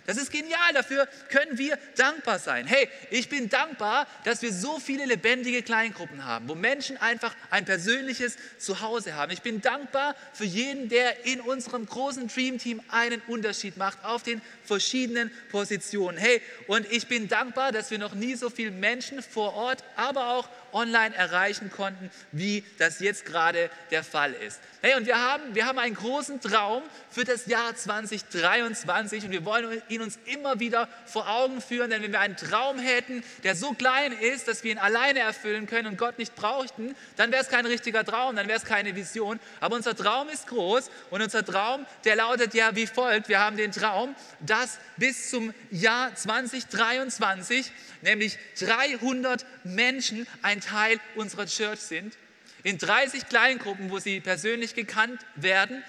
Das 0.07 0.15
ist 0.15 0.31
genial, 0.31 0.73
dafür 0.73 1.05
können 1.27 1.57
wir 1.57 1.77
dankbar 1.97 2.39
sein. 2.39 2.65
Hey, 2.65 2.87
ich 3.11 3.27
bin 3.27 3.49
dankbar, 3.49 4.07
dass 4.23 4.41
wir 4.41 4.53
so 4.53 4.79
viele 4.79 5.03
lebendige 5.03 5.61
Kleingruppen 5.61 6.23
haben, 6.23 6.47
wo 6.47 6.55
Menschen 6.55 6.95
einfach 6.95 7.35
ein 7.49 7.65
persönliches 7.65 8.37
Zuhause 8.57 9.15
haben. 9.15 9.33
Ich 9.33 9.41
bin 9.41 9.59
dankbar 9.59 10.15
für 10.31 10.45
jeden, 10.45 10.87
der 10.87 11.25
in 11.25 11.41
unserem 11.41 11.85
großen 11.85 12.29
Dream 12.29 12.57
Team 12.57 12.81
einen 12.87 13.21
Unterschied 13.27 13.75
macht 13.75 14.05
auf 14.05 14.23
den 14.23 14.41
verschiedenen 14.67 15.31
Positionen. 15.49 16.17
Hey, 16.17 16.41
und 16.67 16.91
ich 16.91 17.07
bin 17.07 17.27
dankbar, 17.27 17.71
dass 17.71 17.89
wir 17.89 17.97
noch 17.97 18.13
nie 18.13 18.35
so 18.35 18.49
viele 18.49 18.71
Menschen 18.71 19.23
vor 19.23 19.53
Ort, 19.53 19.83
aber 19.95 20.31
auch 20.31 20.49
online 20.73 21.15
erreichen 21.15 21.71
konnten, 21.71 22.11
wie 22.31 22.63
das 22.77 22.99
jetzt 22.99 23.25
gerade 23.25 23.69
der 23.91 24.03
Fall 24.03 24.33
ist. 24.33 24.59
Hey, 24.81 24.95
und 24.95 25.07
wir 25.07 25.19
haben, 25.19 25.55
wir 25.55 25.65
haben 25.65 25.79
einen 25.79 25.95
großen 25.95 26.39
Traum 26.39 26.83
für 27.09 27.23
das 27.23 27.47
Jahr 27.47 27.75
2023 27.75 29.25
und 29.25 29.31
wir 29.31 29.43
wollen 29.43 29.81
ihn 29.89 30.01
uns 30.01 30.19
immer 30.25 30.59
wieder 30.59 30.87
vor 31.05 31.27
Augen 31.27 31.61
führen, 31.61 31.89
denn 31.89 32.03
wenn 32.03 32.11
wir 32.11 32.19
einen 32.19 32.37
Traum 32.37 32.77
hätten, 32.77 33.23
der 33.43 33.55
so 33.55 33.73
klein 33.73 34.11
ist, 34.11 34.47
dass 34.47 34.63
wir 34.63 34.71
ihn 34.71 34.77
alleine 34.77 35.19
erfüllen 35.19 35.65
können 35.65 35.87
und 35.87 35.97
Gott 35.97 36.19
nicht 36.19 36.35
brauchten, 36.35 36.95
dann 37.15 37.31
wäre 37.31 37.41
es 37.41 37.49
kein 37.49 37.65
richtiger 37.65 38.05
Traum, 38.05 38.35
dann 38.35 38.47
wäre 38.47 38.57
es 38.57 38.65
keine 38.65 38.95
Vision. 38.95 39.39
Aber 39.59 39.75
unser 39.75 39.95
Traum 39.95 40.29
ist 40.29 40.47
groß 40.47 40.91
und 41.09 41.21
unser 41.21 41.43
Traum, 41.43 41.85
der 42.05 42.15
lautet 42.15 42.53
ja 42.53 42.75
wie 42.75 42.85
folgt. 42.85 43.29
Wir 43.29 43.39
haben 43.39 43.57
den 43.57 43.71
Traum, 43.71 44.15
dass 44.41 44.56
bis 44.97 45.29
zum 45.29 45.53
Jahr 45.71 46.15
2023 46.15 47.71
nämlich 48.01 48.37
300 48.59 49.45
Menschen 49.63 50.27
ein 50.41 50.61
Teil 50.61 50.99
unserer 51.15 51.45
Church 51.45 51.79
sind 51.79 52.17
in 52.63 52.77
30 52.77 53.29
Kleingruppen, 53.29 53.89
wo 53.89 53.99
sie 53.99 54.19
persönlich 54.19 54.75
gekannt 54.75 55.21
werden, 55.35 55.83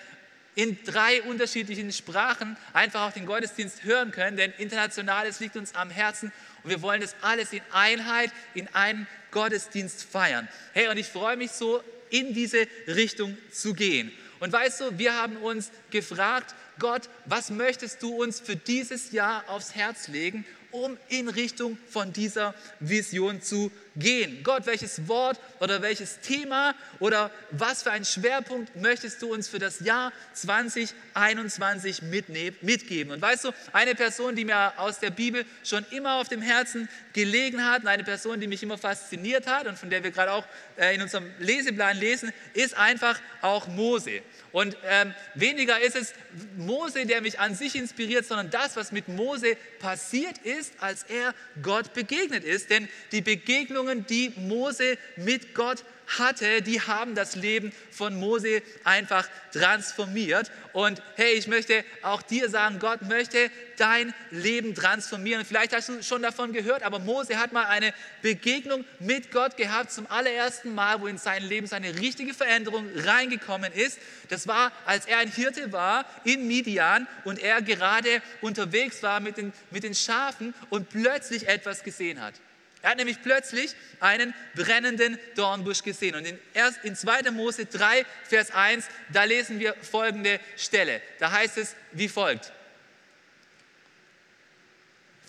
in 0.54 0.78
drei 0.84 1.22
unterschiedlichen 1.22 1.92
Sprachen 1.92 2.56
einfach 2.72 3.08
auch 3.08 3.12
den 3.12 3.26
Gottesdienst 3.26 3.84
hören 3.84 4.10
können, 4.10 4.36
denn 4.36 4.52
internationales 4.58 5.40
liegt 5.40 5.56
uns 5.56 5.74
am 5.74 5.90
Herzen 5.90 6.32
und 6.62 6.70
wir 6.70 6.82
wollen 6.82 7.00
das 7.00 7.14
alles 7.20 7.52
in 7.52 7.62
Einheit, 7.72 8.30
in 8.54 8.68
einen 8.74 9.06
Gottesdienst 9.30 10.04
feiern. 10.04 10.48
Hey, 10.72 10.88
und 10.88 10.98
ich 10.98 11.06
freue 11.06 11.36
mich 11.36 11.52
so, 11.52 11.82
in 12.10 12.32
diese 12.32 12.66
Richtung 12.86 13.36
zu 13.50 13.74
gehen. 13.74 14.12
Und 14.40 14.52
weißt 14.52 14.80
du, 14.80 14.98
wir 14.98 15.14
haben 15.14 15.36
uns 15.36 15.70
gefragt, 15.90 16.54
Gott, 16.78 17.08
was 17.24 17.50
möchtest 17.50 18.02
du 18.02 18.22
uns 18.22 18.40
für 18.40 18.56
dieses 18.56 19.12
Jahr 19.12 19.44
aufs 19.48 19.74
Herz 19.74 20.08
legen? 20.08 20.44
um 20.70 20.98
in 21.08 21.28
Richtung 21.28 21.78
von 21.88 22.12
dieser 22.12 22.54
Vision 22.80 23.40
zu 23.40 23.72
gehen. 23.96 24.42
Gott, 24.42 24.66
welches 24.66 25.08
Wort 25.08 25.40
oder 25.60 25.82
welches 25.82 26.20
Thema 26.20 26.74
oder 27.00 27.30
was 27.50 27.82
für 27.82 27.90
einen 27.90 28.04
Schwerpunkt 28.04 28.76
möchtest 28.76 29.22
du 29.22 29.32
uns 29.32 29.48
für 29.48 29.58
das 29.58 29.80
Jahr 29.80 30.12
2021 30.34 32.02
mitgeben? 32.60 33.12
Und 33.12 33.22
weißt 33.22 33.44
du, 33.44 33.52
eine 33.72 33.94
Person, 33.94 34.36
die 34.36 34.44
mir 34.44 34.78
aus 34.78 35.00
der 35.00 35.10
Bibel 35.10 35.44
schon 35.64 35.84
immer 35.90 36.16
auf 36.16 36.28
dem 36.28 36.42
Herzen 36.42 36.88
gelegen 37.12 37.64
hat, 37.64 37.86
eine 37.86 38.04
Person, 38.04 38.40
die 38.40 38.46
mich 38.46 38.62
immer 38.62 38.78
fasziniert 38.78 39.46
hat 39.46 39.66
und 39.66 39.78
von 39.78 39.90
der 39.90 40.04
wir 40.04 40.10
gerade 40.10 40.32
auch 40.32 40.44
äh, 40.76 40.94
in 40.94 41.02
unserem 41.02 41.30
Leseplan 41.38 41.96
lesen, 41.96 42.30
ist 42.52 42.76
einfach 42.76 43.18
auch 43.40 43.66
Mose. 43.68 44.22
Und 44.58 44.76
ähm, 44.88 45.14
weniger 45.36 45.78
ist 45.78 45.94
es 45.94 46.14
Mose, 46.56 47.06
der 47.06 47.20
mich 47.20 47.38
an 47.38 47.54
sich 47.54 47.76
inspiriert, 47.76 48.26
sondern 48.26 48.50
das, 48.50 48.74
was 48.74 48.90
mit 48.90 49.06
Mose 49.06 49.56
passiert 49.78 50.38
ist, 50.38 50.72
als 50.80 51.04
er 51.04 51.32
Gott 51.62 51.94
begegnet 51.94 52.42
ist. 52.42 52.68
Denn 52.68 52.88
die 53.12 53.20
Begegnungen, 53.20 54.04
die 54.06 54.32
Mose 54.34 54.98
mit 55.14 55.54
Gott 55.54 55.84
hatte, 56.18 56.62
die 56.62 56.80
haben 56.80 57.14
das 57.14 57.36
Leben 57.36 57.72
von 57.90 58.18
Mose 58.18 58.62
einfach 58.84 59.28
transformiert. 59.52 60.50
Und 60.72 61.02
hey, 61.16 61.32
ich 61.32 61.46
möchte 61.46 61.84
auch 62.02 62.22
dir 62.22 62.48
sagen, 62.48 62.78
Gott 62.78 63.02
möchte 63.02 63.50
dein 63.76 64.14
Leben 64.30 64.74
transformieren. 64.74 65.44
Vielleicht 65.44 65.74
hast 65.74 65.88
du 65.88 66.02
schon 66.02 66.22
davon 66.22 66.52
gehört, 66.52 66.82
aber 66.82 66.98
Mose 66.98 67.38
hat 67.38 67.52
mal 67.52 67.66
eine 67.66 67.92
Begegnung 68.22 68.84
mit 69.00 69.30
Gott 69.30 69.56
gehabt 69.56 69.92
zum 69.92 70.06
allerersten 70.10 70.74
Mal, 70.74 71.00
wo 71.00 71.06
in 71.06 71.18
sein 71.18 71.42
Leben 71.42 71.66
seine 71.66 71.94
richtige 71.98 72.34
Veränderung 72.34 72.88
reingekommen 72.96 73.72
ist. 73.72 73.98
Das 74.28 74.46
war, 74.46 74.72
als 74.86 75.06
er 75.06 75.18
ein 75.18 75.30
Hirte 75.30 75.72
war 75.72 76.04
in 76.24 76.46
Midian 76.46 77.06
und 77.24 77.38
er 77.38 77.62
gerade 77.62 78.22
unterwegs 78.40 79.02
war 79.02 79.20
mit 79.20 79.36
den, 79.36 79.52
mit 79.70 79.82
den 79.82 79.94
Schafen 79.94 80.54
und 80.70 80.88
plötzlich 80.88 81.48
etwas 81.48 81.82
gesehen 81.82 82.20
hat. 82.20 82.34
Er 82.82 82.90
hat 82.90 82.98
nämlich 82.98 83.22
plötzlich 83.22 83.74
einen 84.00 84.34
brennenden 84.54 85.18
Dornbusch 85.34 85.82
gesehen. 85.82 86.14
Und 86.14 86.24
in, 86.26 86.38
erst 86.54 86.84
in 86.84 86.94
2. 86.94 87.30
Mose 87.32 87.66
3, 87.66 88.06
Vers 88.24 88.52
1, 88.52 88.86
da 89.12 89.24
lesen 89.24 89.58
wir 89.58 89.74
folgende 89.74 90.38
Stelle. 90.56 91.02
Da 91.18 91.32
heißt 91.32 91.58
es 91.58 91.74
wie 91.92 92.08
folgt. 92.08 92.52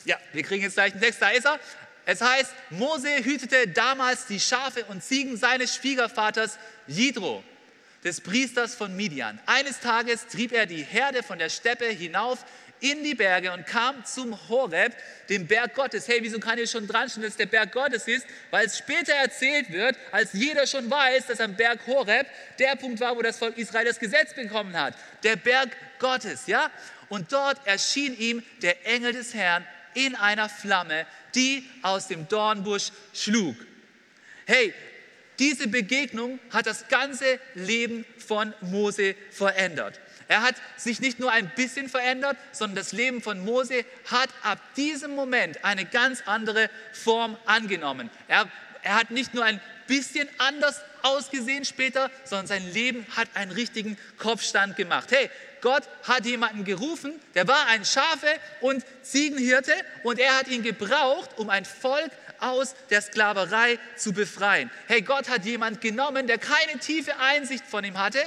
Ja, 0.06 0.18
wir 0.34 0.44
kriegen 0.44 0.64
jetzt 0.64 0.76
gleich 0.76 0.94
einen 0.94 1.02
Text, 1.02 1.22
da 1.22 1.30
ist 1.30 1.46
er. 1.46 1.60
Es 2.06 2.22
heißt, 2.22 2.54
Mose 2.72 3.24
hütete 3.24 3.68
damals 3.68 4.26
die 4.26 4.40
Schafe 4.40 4.86
und 4.86 5.04
Ziegen 5.04 5.38
seines 5.38 5.76
Schwiegervaters 5.76 6.58
Jidro, 6.88 7.44
des 8.04 8.22
Priesters 8.22 8.76
von 8.76 8.96
Midian. 8.96 9.40
Eines 9.46 9.80
Tages 9.80 10.26
trieb 10.28 10.52
er 10.52 10.66
die 10.66 10.84
Herde 10.84 11.22
von 11.22 11.38
der 11.38 11.50
Steppe 11.50 11.86
hinauf 11.86 12.46
in 12.82 13.04
die 13.04 13.16
Berge 13.16 13.52
und 13.52 13.66
kam 13.66 14.06
zum 14.06 14.38
Horeb, 14.50 14.96
dem 15.30 15.48
Berg 15.48 15.76
Gottes. 15.76 16.08
Hey, 16.08 16.20
wieso 16.22 16.40
kann 16.40 16.58
ich 16.58 16.72
schon 16.72 16.88
dran 16.88 17.10
stehen, 17.10 17.24
dass 17.24 17.36
der 17.36 17.46
Berg 17.46 17.72
Gottes 17.72 18.08
ist? 18.08 18.26
Weil 18.52 18.66
es 18.66 18.78
später 18.78 19.14
erzählt 19.14 19.72
wird, 19.72 19.96
als 20.12 20.34
jeder 20.34 20.66
schon 20.66 20.90
weiß, 20.90 21.28
dass 21.28 21.40
am 21.40 21.56
Berg 21.56 21.86
Horeb 21.88 22.28
der 22.58 22.76
Punkt 22.76 23.00
war, 23.00 23.16
wo 23.16 23.22
das 23.22 23.38
Volk 23.38 23.58
Israel 23.58 23.86
das 23.86 24.00
Gesetz 24.00 24.34
bekommen 24.34 24.78
hat. 24.80 24.96
Der 25.24 25.36
Berg 25.36 25.70
Gottes, 26.00 26.48
ja? 26.48 26.72
Und 27.10 27.32
dort 27.32 27.66
erschien 27.66 28.18
ihm 28.18 28.44
der 28.62 28.86
Engel 28.86 29.14
des 29.14 29.34
Herrn 29.34 29.66
in 29.94 30.16
einer 30.16 30.48
Flamme, 30.48 31.06
die 31.36 31.68
aus 31.82 32.08
dem 32.08 32.28
Dornbusch 32.28 32.92
schlug. 33.14 33.56
Hey, 34.46 34.74
diese 35.40 35.68
Begegnung 35.68 36.40
hat 36.52 36.68
das 36.68 36.88
ganze 36.88 37.40
Leben 37.56 38.06
von 38.18 38.54
Mose 38.62 39.16
verändert. 39.32 40.00
Er 40.30 40.44
hat 40.44 40.56
sich 40.78 41.02
nicht 41.02 41.20
nur 41.20 41.32
ein 41.32 41.52
bisschen 41.56 41.90
verändert, 41.90 42.38
sondern 42.52 42.76
das 42.76 42.92
Leben 42.92 43.24
von 43.24 43.44
Mose 43.44 43.84
hat 44.12 44.30
ab 44.44 44.60
diesem 44.78 45.16
Moment 45.16 45.66
eine 45.66 45.86
ganz 45.86 46.22
andere 46.28 46.70
Form 46.94 47.36
angenommen. 47.46 48.12
Er, 48.28 48.48
er 48.84 48.96
hat 48.96 49.10
nicht 49.10 49.34
nur 49.34 49.44
ein 49.44 49.60
bisschen 49.88 50.30
anders 50.38 50.82
ausgesehen 51.02 51.66
später, 51.66 52.12
sondern 52.26 52.46
sein 52.46 52.74
Leben 52.74 53.08
hat 53.18 53.28
einen 53.34 53.52
richtigen 53.52 53.98
Kopfstand 54.20 54.76
gemacht. 54.76 55.10
Hey, 55.12 55.32
Gott 55.62 55.82
hat 56.04 56.28
jemanden 56.28 56.64
gerufen, 56.64 57.20
der 57.34 57.48
war 57.48 57.66
ein 57.66 57.84
Schafe- 57.84 58.40
und 58.62 58.86
Ziegenhirte 59.02 59.74
und 60.04 60.20
er 60.20 60.38
hat 60.38 60.48
ihn 60.48 60.62
gebraucht, 60.62 61.32
um 61.38 61.50
ein 61.50 61.66
Volk 61.66 62.12
aus 62.40 62.76
der 62.92 63.02
Sklaverei 63.02 63.80
zu 63.96 64.14
befreien. 64.14 64.70
Hey, 64.88 65.02
Gott 65.02 65.28
hat 65.28 65.44
jemanden 65.46 65.80
genommen, 65.80 66.28
der 66.28 66.38
keine 66.38 66.78
tiefe 66.80 67.18
Einsicht 67.18 67.66
von 67.66 67.84
ihm 67.84 67.98
hatte, 67.98 68.20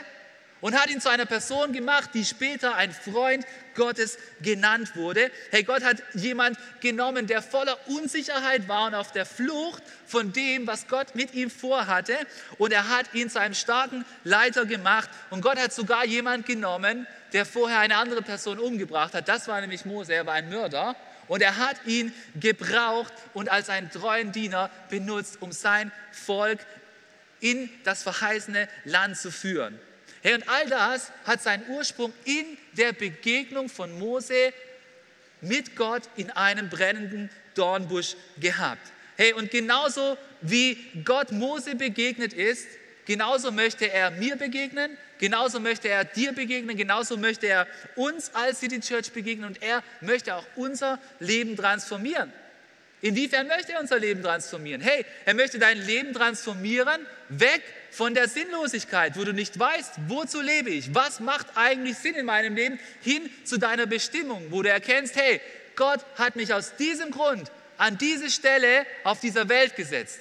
und 0.62 0.80
hat 0.80 0.88
ihn 0.88 1.00
zu 1.00 1.10
einer 1.10 1.26
Person 1.26 1.72
gemacht, 1.72 2.10
die 2.14 2.24
später 2.24 2.76
ein 2.76 2.92
Freund 2.92 3.44
Gottes 3.74 4.16
genannt 4.40 4.94
wurde. 4.94 5.30
Hey, 5.50 5.64
Gott 5.64 5.82
hat 5.82 6.02
jemand 6.14 6.56
genommen, 6.80 7.26
der 7.26 7.42
voller 7.42 7.76
Unsicherheit 7.88 8.68
war 8.68 8.86
und 8.86 8.94
auf 8.94 9.10
der 9.10 9.26
Flucht 9.26 9.82
von 10.06 10.32
dem, 10.32 10.66
was 10.66 10.86
Gott 10.86 11.16
mit 11.16 11.34
ihm 11.34 11.50
vorhatte. 11.50 12.16
Und 12.58 12.72
er 12.72 12.88
hat 12.88 13.12
ihn 13.12 13.28
zu 13.28 13.40
einem 13.40 13.54
starken 13.54 14.04
Leiter 14.22 14.64
gemacht. 14.64 15.10
Und 15.30 15.42
Gott 15.42 15.58
hat 15.58 15.72
sogar 15.72 16.06
jemand 16.06 16.46
genommen, 16.46 17.08
der 17.32 17.44
vorher 17.44 17.80
eine 17.80 17.96
andere 17.96 18.22
Person 18.22 18.60
umgebracht 18.60 19.14
hat. 19.14 19.28
Das 19.28 19.48
war 19.48 19.60
nämlich 19.60 19.84
Mose, 19.84 20.14
er 20.14 20.26
war 20.26 20.34
ein 20.34 20.48
Mörder. 20.48 20.94
Und 21.26 21.42
er 21.42 21.56
hat 21.56 21.76
ihn 21.86 22.12
gebraucht 22.36 23.12
und 23.34 23.50
als 23.50 23.68
einen 23.68 23.90
treuen 23.90 24.30
Diener 24.30 24.70
benutzt, 24.90 25.38
um 25.40 25.50
sein 25.50 25.90
Volk 26.12 26.60
in 27.40 27.68
das 27.82 28.04
verheißene 28.04 28.68
Land 28.84 29.16
zu 29.16 29.32
führen. 29.32 29.80
Hey, 30.22 30.34
und 30.34 30.48
all 30.48 30.66
das 30.66 31.10
hat 31.24 31.42
seinen 31.42 31.68
Ursprung 31.68 32.12
in 32.24 32.56
der 32.76 32.92
Begegnung 32.92 33.68
von 33.68 33.98
Mose 33.98 34.52
mit 35.40 35.74
Gott 35.74 36.02
in 36.16 36.30
einem 36.30 36.68
brennenden 36.68 37.28
Dornbusch 37.56 38.14
gehabt. 38.38 38.92
Hey, 39.16 39.32
und 39.32 39.50
genauso 39.50 40.16
wie 40.40 40.78
Gott 41.04 41.32
Mose 41.32 41.74
begegnet 41.74 42.32
ist, 42.32 42.68
genauso 43.04 43.50
möchte 43.50 43.90
er 43.90 44.12
mir 44.12 44.36
begegnen, 44.36 44.96
genauso 45.18 45.58
möchte 45.58 45.88
er 45.88 46.04
dir 46.04 46.32
begegnen, 46.32 46.76
genauso 46.76 47.16
möchte 47.16 47.48
er 47.48 47.66
uns 47.96 48.32
als 48.32 48.60
City 48.60 48.78
Church 48.78 49.10
begegnen 49.10 49.46
und 49.46 49.60
er 49.60 49.82
möchte 50.00 50.36
auch 50.36 50.46
unser 50.54 51.00
Leben 51.18 51.56
transformieren. 51.56 52.32
Inwiefern 53.00 53.48
möchte 53.48 53.72
er 53.72 53.80
unser 53.80 53.98
Leben 53.98 54.22
transformieren? 54.22 54.80
Hey, 54.80 55.04
er 55.24 55.34
möchte 55.34 55.58
dein 55.58 55.84
Leben 55.84 56.12
transformieren, 56.14 57.04
weg 57.40 57.62
von 57.90 58.14
der 58.14 58.28
Sinnlosigkeit, 58.28 59.16
wo 59.16 59.24
du 59.24 59.32
nicht 59.32 59.58
weißt, 59.58 59.92
wozu 60.08 60.40
lebe 60.40 60.70
ich, 60.70 60.94
was 60.94 61.20
macht 61.20 61.46
eigentlich 61.56 61.98
Sinn 61.98 62.14
in 62.14 62.26
meinem 62.26 62.54
Leben, 62.54 62.78
hin 63.02 63.30
zu 63.44 63.58
deiner 63.58 63.86
Bestimmung, 63.86 64.46
wo 64.50 64.62
du 64.62 64.70
erkennst, 64.70 65.16
hey, 65.16 65.40
Gott 65.76 66.00
hat 66.16 66.36
mich 66.36 66.52
aus 66.54 66.76
diesem 66.76 67.10
Grund 67.10 67.50
an 67.78 67.98
diese 67.98 68.30
Stelle 68.30 68.86
auf 69.04 69.20
dieser 69.20 69.48
Welt 69.48 69.76
gesetzt. 69.76 70.20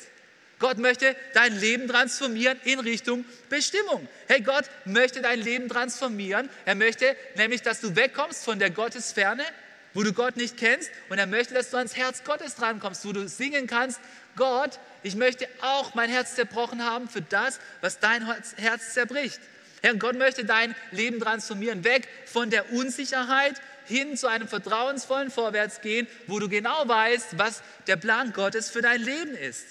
Gott 0.59 0.77
möchte 0.77 1.15
dein 1.33 1.59
Leben 1.59 1.87
transformieren 1.87 2.59
in 2.63 2.79
Richtung 2.79 3.25
Bestimmung. 3.49 4.07
Hey, 4.27 4.41
Gott 4.41 4.65
möchte 4.85 5.21
dein 5.21 5.39
Leben 5.39 5.67
transformieren. 5.69 6.49
Er 6.65 6.75
möchte 6.75 7.15
nämlich, 7.35 7.63
dass 7.63 7.81
du 7.81 7.95
wegkommst 7.95 8.45
von 8.45 8.59
der 8.59 8.69
Gottesferne 8.69 9.43
wo 9.93 10.03
du 10.03 10.13
Gott 10.13 10.37
nicht 10.37 10.57
kennst. 10.57 10.91
Und 11.09 11.17
er 11.17 11.27
möchte, 11.27 11.53
dass 11.53 11.69
du 11.69 11.77
ans 11.77 11.95
Herz 11.95 12.23
Gottes 12.23 12.55
drankommst, 12.55 13.05
wo 13.05 13.11
du 13.11 13.27
singen 13.27 13.67
kannst, 13.67 13.99
Gott, 14.35 14.79
ich 15.03 15.15
möchte 15.15 15.47
auch 15.61 15.93
mein 15.95 16.09
Herz 16.09 16.35
zerbrochen 16.35 16.85
haben 16.85 17.09
für 17.09 17.21
das, 17.21 17.59
was 17.81 17.99
dein 17.99 18.25
Herz 18.57 18.93
zerbricht. 18.93 19.39
Herr, 19.81 19.95
Gott 19.95 20.15
möchte 20.15 20.45
dein 20.45 20.75
Leben 20.91 21.19
transformieren, 21.19 21.83
weg 21.83 22.07
von 22.25 22.49
der 22.49 22.71
Unsicherheit 22.71 23.55
hin 23.85 24.15
zu 24.15 24.27
einem 24.27 24.47
vertrauensvollen 24.47 25.31
Vorwärtsgehen, 25.31 26.07
wo 26.27 26.39
du 26.39 26.47
genau 26.47 26.87
weißt, 26.87 27.37
was 27.37 27.63
der 27.87 27.95
Plan 27.95 28.31
Gottes 28.31 28.69
für 28.69 28.81
dein 28.81 29.01
Leben 29.01 29.35
ist. 29.35 29.65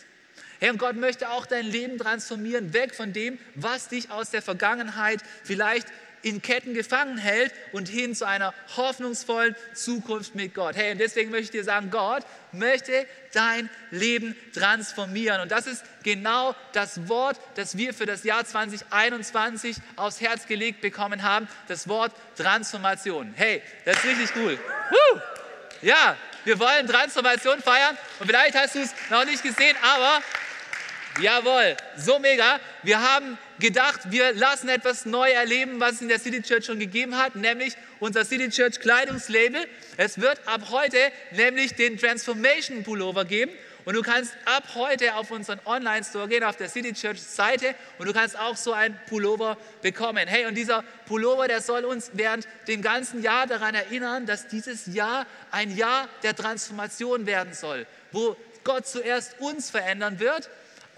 Und 0.61 0.79
Gott 0.79 0.97
möchte 0.97 1.31
auch 1.31 1.47
dein 1.47 1.65
Leben 1.65 1.97
transformieren, 1.97 2.75
weg 2.75 2.95
von 2.95 3.13
dem, 3.13 3.39
was 3.55 3.89
dich 3.89 4.11
aus 4.11 4.31
der 4.31 4.43
Vergangenheit 4.43 5.21
vielleicht 5.43 5.89
in 6.23 6.43
Ketten 6.43 6.75
gefangen 6.75 7.19
hält 7.19 7.53
und 7.73 7.89
hin 7.89 8.15
zu 8.15 8.27
einer 8.27 8.55
hoffnungsvollen 8.77 9.55
Zukunft 9.75 10.35
mit 10.35 10.55
Gott. 10.55 10.77
Hey, 10.77 10.93
und 10.93 10.99
deswegen 10.99 11.31
möchte 11.31 11.45
ich 11.45 11.51
dir 11.51 11.65
sagen, 11.65 11.91
Gott 11.91 12.25
möchte 12.53 13.07
dein 13.33 13.71
Leben 13.91 14.37
transformieren. 14.53 15.41
Und 15.41 15.51
das 15.51 15.67
ist 15.67 15.85
genau 16.03 16.55
das 16.73 17.09
Wort, 17.09 17.39
das 17.55 17.77
wir 17.77 17.95
für 17.95 18.07
das 18.07 18.25
Jahr 18.25 18.45
2021 18.45 19.77
aufs 19.97 20.21
Herz 20.21 20.47
gelegt 20.47 20.81
bekommen 20.81 21.23
haben, 21.23 21.49
das 21.69 21.89
Wort 21.89 22.13
Transformation. 22.37 23.33
Hey, 23.37 23.63
das 23.85 23.97
ist 23.97 24.05
richtig 24.05 24.31
cool. 24.37 24.59
Woo! 24.91 25.21
Ja, 25.83 26.17
wir 26.45 26.59
wollen 26.59 26.87
Transformation 26.87 27.61
feiern 27.61 27.97
und 28.19 28.27
vielleicht 28.27 28.55
hast 28.55 28.75
du 28.75 28.81
es 28.81 28.95
noch 29.11 29.25
nicht 29.25 29.43
gesehen, 29.43 29.77
aber 29.83 30.23
Jawohl, 31.21 31.77
so 31.99 32.19
mega. 32.19 32.59
Wir 32.83 33.01
haben 33.01 33.37
gedacht, 33.59 34.11
wir 34.11 34.33
lassen 34.33 34.71
etwas 34.71 35.05
neu 35.05 35.31
erleben, 35.31 35.79
was 35.79 35.97
es 35.97 36.01
in 36.01 36.09
der 36.09 36.19
City 36.19 36.41
Church 36.41 36.65
schon 36.65 36.79
gegeben 36.79 37.19
hat, 37.19 37.37
nämlich 37.37 37.77
unser 37.99 38.25
City 38.25 38.49
Church 38.49 38.81
Kleidungslabel. 38.81 39.67
Es 39.99 40.21
wird 40.21 40.41
ab 40.47 40.63
heute 40.71 40.97
nämlich 41.33 41.75
den 41.75 41.99
Transformation 41.99 42.85
Pullover 42.85 43.27
geben. 43.27 43.53
Und 43.85 43.95
du 43.95 44.03
kannst 44.03 44.35
ab 44.45 44.65
heute 44.75 45.15
auf 45.15 45.31
unseren 45.31 45.59
Online-Store 45.65 46.29
gehen, 46.29 46.45
auf 46.45 46.57
der 46.57 46.69
City 46.69 46.93
Church 46.93 47.21
Seite 47.21 47.75
und 47.99 48.07
du 48.07 48.13
kannst 48.13 48.39
auch 48.39 48.57
so 48.57 48.73
einen 48.73 48.99
Pullover 49.09 49.57
bekommen. 49.83 50.29
Hey, 50.29 50.47
und 50.47 50.55
dieser 50.55 50.85
Pullover, 51.07 51.49
der 51.49 51.61
soll 51.61 51.85
uns 51.85 52.11
während 52.13 52.47
dem 52.69 52.83
ganzen 52.83 53.23
Jahr 53.23 53.47
daran 53.47 53.75
erinnern, 53.75 54.27
dass 54.27 54.49
dieses 54.49 54.87
Jahr 54.87 55.27
ein 55.51 55.75
Jahr 55.77 56.09
der 56.23 56.37
Transformation 56.37 57.27
werden 57.27 57.55
soll, 57.55 57.87
wo 58.13 58.37
Gott 58.65 58.87
zuerst 58.87 59.41
uns 59.41 59.71
verändern 59.71 60.21
wird 60.21 60.51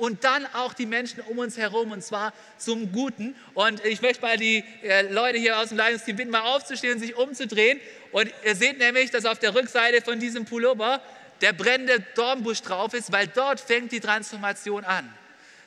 und 0.02 0.24
dann 0.24 0.46
auch 0.52 0.74
die 0.74 0.86
Menschen 0.86 1.20
um 1.20 1.38
uns 1.38 1.56
herum 1.56 1.92
und 1.92 2.02
zwar 2.02 2.32
zum 2.58 2.90
Guten. 2.90 3.36
Und 3.54 3.84
ich 3.84 4.02
möchte 4.02 4.22
mal 4.22 4.36
die 4.36 4.64
äh, 4.82 5.02
Leute 5.02 5.38
hier 5.38 5.56
aus 5.58 5.68
dem 5.68 5.78
Leitungsteam 5.78 6.16
bitten, 6.16 6.32
mal 6.32 6.40
aufzustehen 6.40 6.94
und 6.94 6.98
sich 6.98 7.14
umzudrehen. 7.14 7.80
Und 8.10 8.28
ihr 8.44 8.56
seht 8.56 8.78
nämlich, 8.78 9.12
dass 9.12 9.26
auf 9.26 9.38
der 9.38 9.54
Rückseite 9.54 10.02
von 10.02 10.18
diesem 10.18 10.44
Pullover 10.44 11.00
der 11.40 11.52
brennende 11.52 12.04
Dornbusch 12.16 12.62
drauf 12.62 12.94
ist, 12.94 13.12
weil 13.12 13.28
dort 13.28 13.60
fängt 13.60 13.92
die 13.92 14.00
Transformation 14.00 14.84
an. 14.84 15.08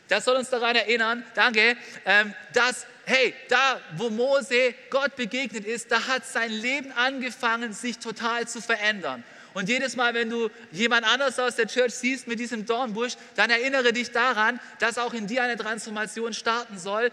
Das 0.09 0.25
soll 0.25 0.35
uns 0.35 0.49
daran 0.49 0.75
erinnern, 0.75 1.23
danke, 1.33 1.77
ähm, 2.05 2.33
dass, 2.51 2.87
hey, 3.05 3.33
da 3.47 3.79
wo 3.95 4.09
Mose 4.09 4.75
Gott 4.89 5.15
begegnet 5.15 5.63
ist, 5.63 5.89
da 5.89 6.07
hat 6.07 6.25
sein 6.25 6.51
Leben 6.51 6.91
angefangen, 6.91 7.71
sich 7.71 7.99
total 7.99 8.49
zu 8.49 8.61
verändern. 8.61 9.23
Und 9.55 9.69
jedes 9.69 9.95
Mal, 9.95 10.13
wenn 10.13 10.29
du 10.29 10.49
jemand 10.73 11.07
anders 11.07 11.39
aus 11.39 11.55
der 11.55 11.67
Church 11.67 11.93
siehst 11.93 12.27
mit 12.27 12.39
diesem 12.41 12.65
Dornbusch, 12.65 13.13
dann 13.35 13.49
erinnere 13.49 13.93
dich 13.93 14.11
daran, 14.11 14.59
dass 14.79 14.97
auch 14.97 15.13
in 15.13 15.27
dir 15.27 15.43
eine 15.43 15.55
Transformation 15.55 16.33
starten 16.33 16.77
soll, 16.77 17.09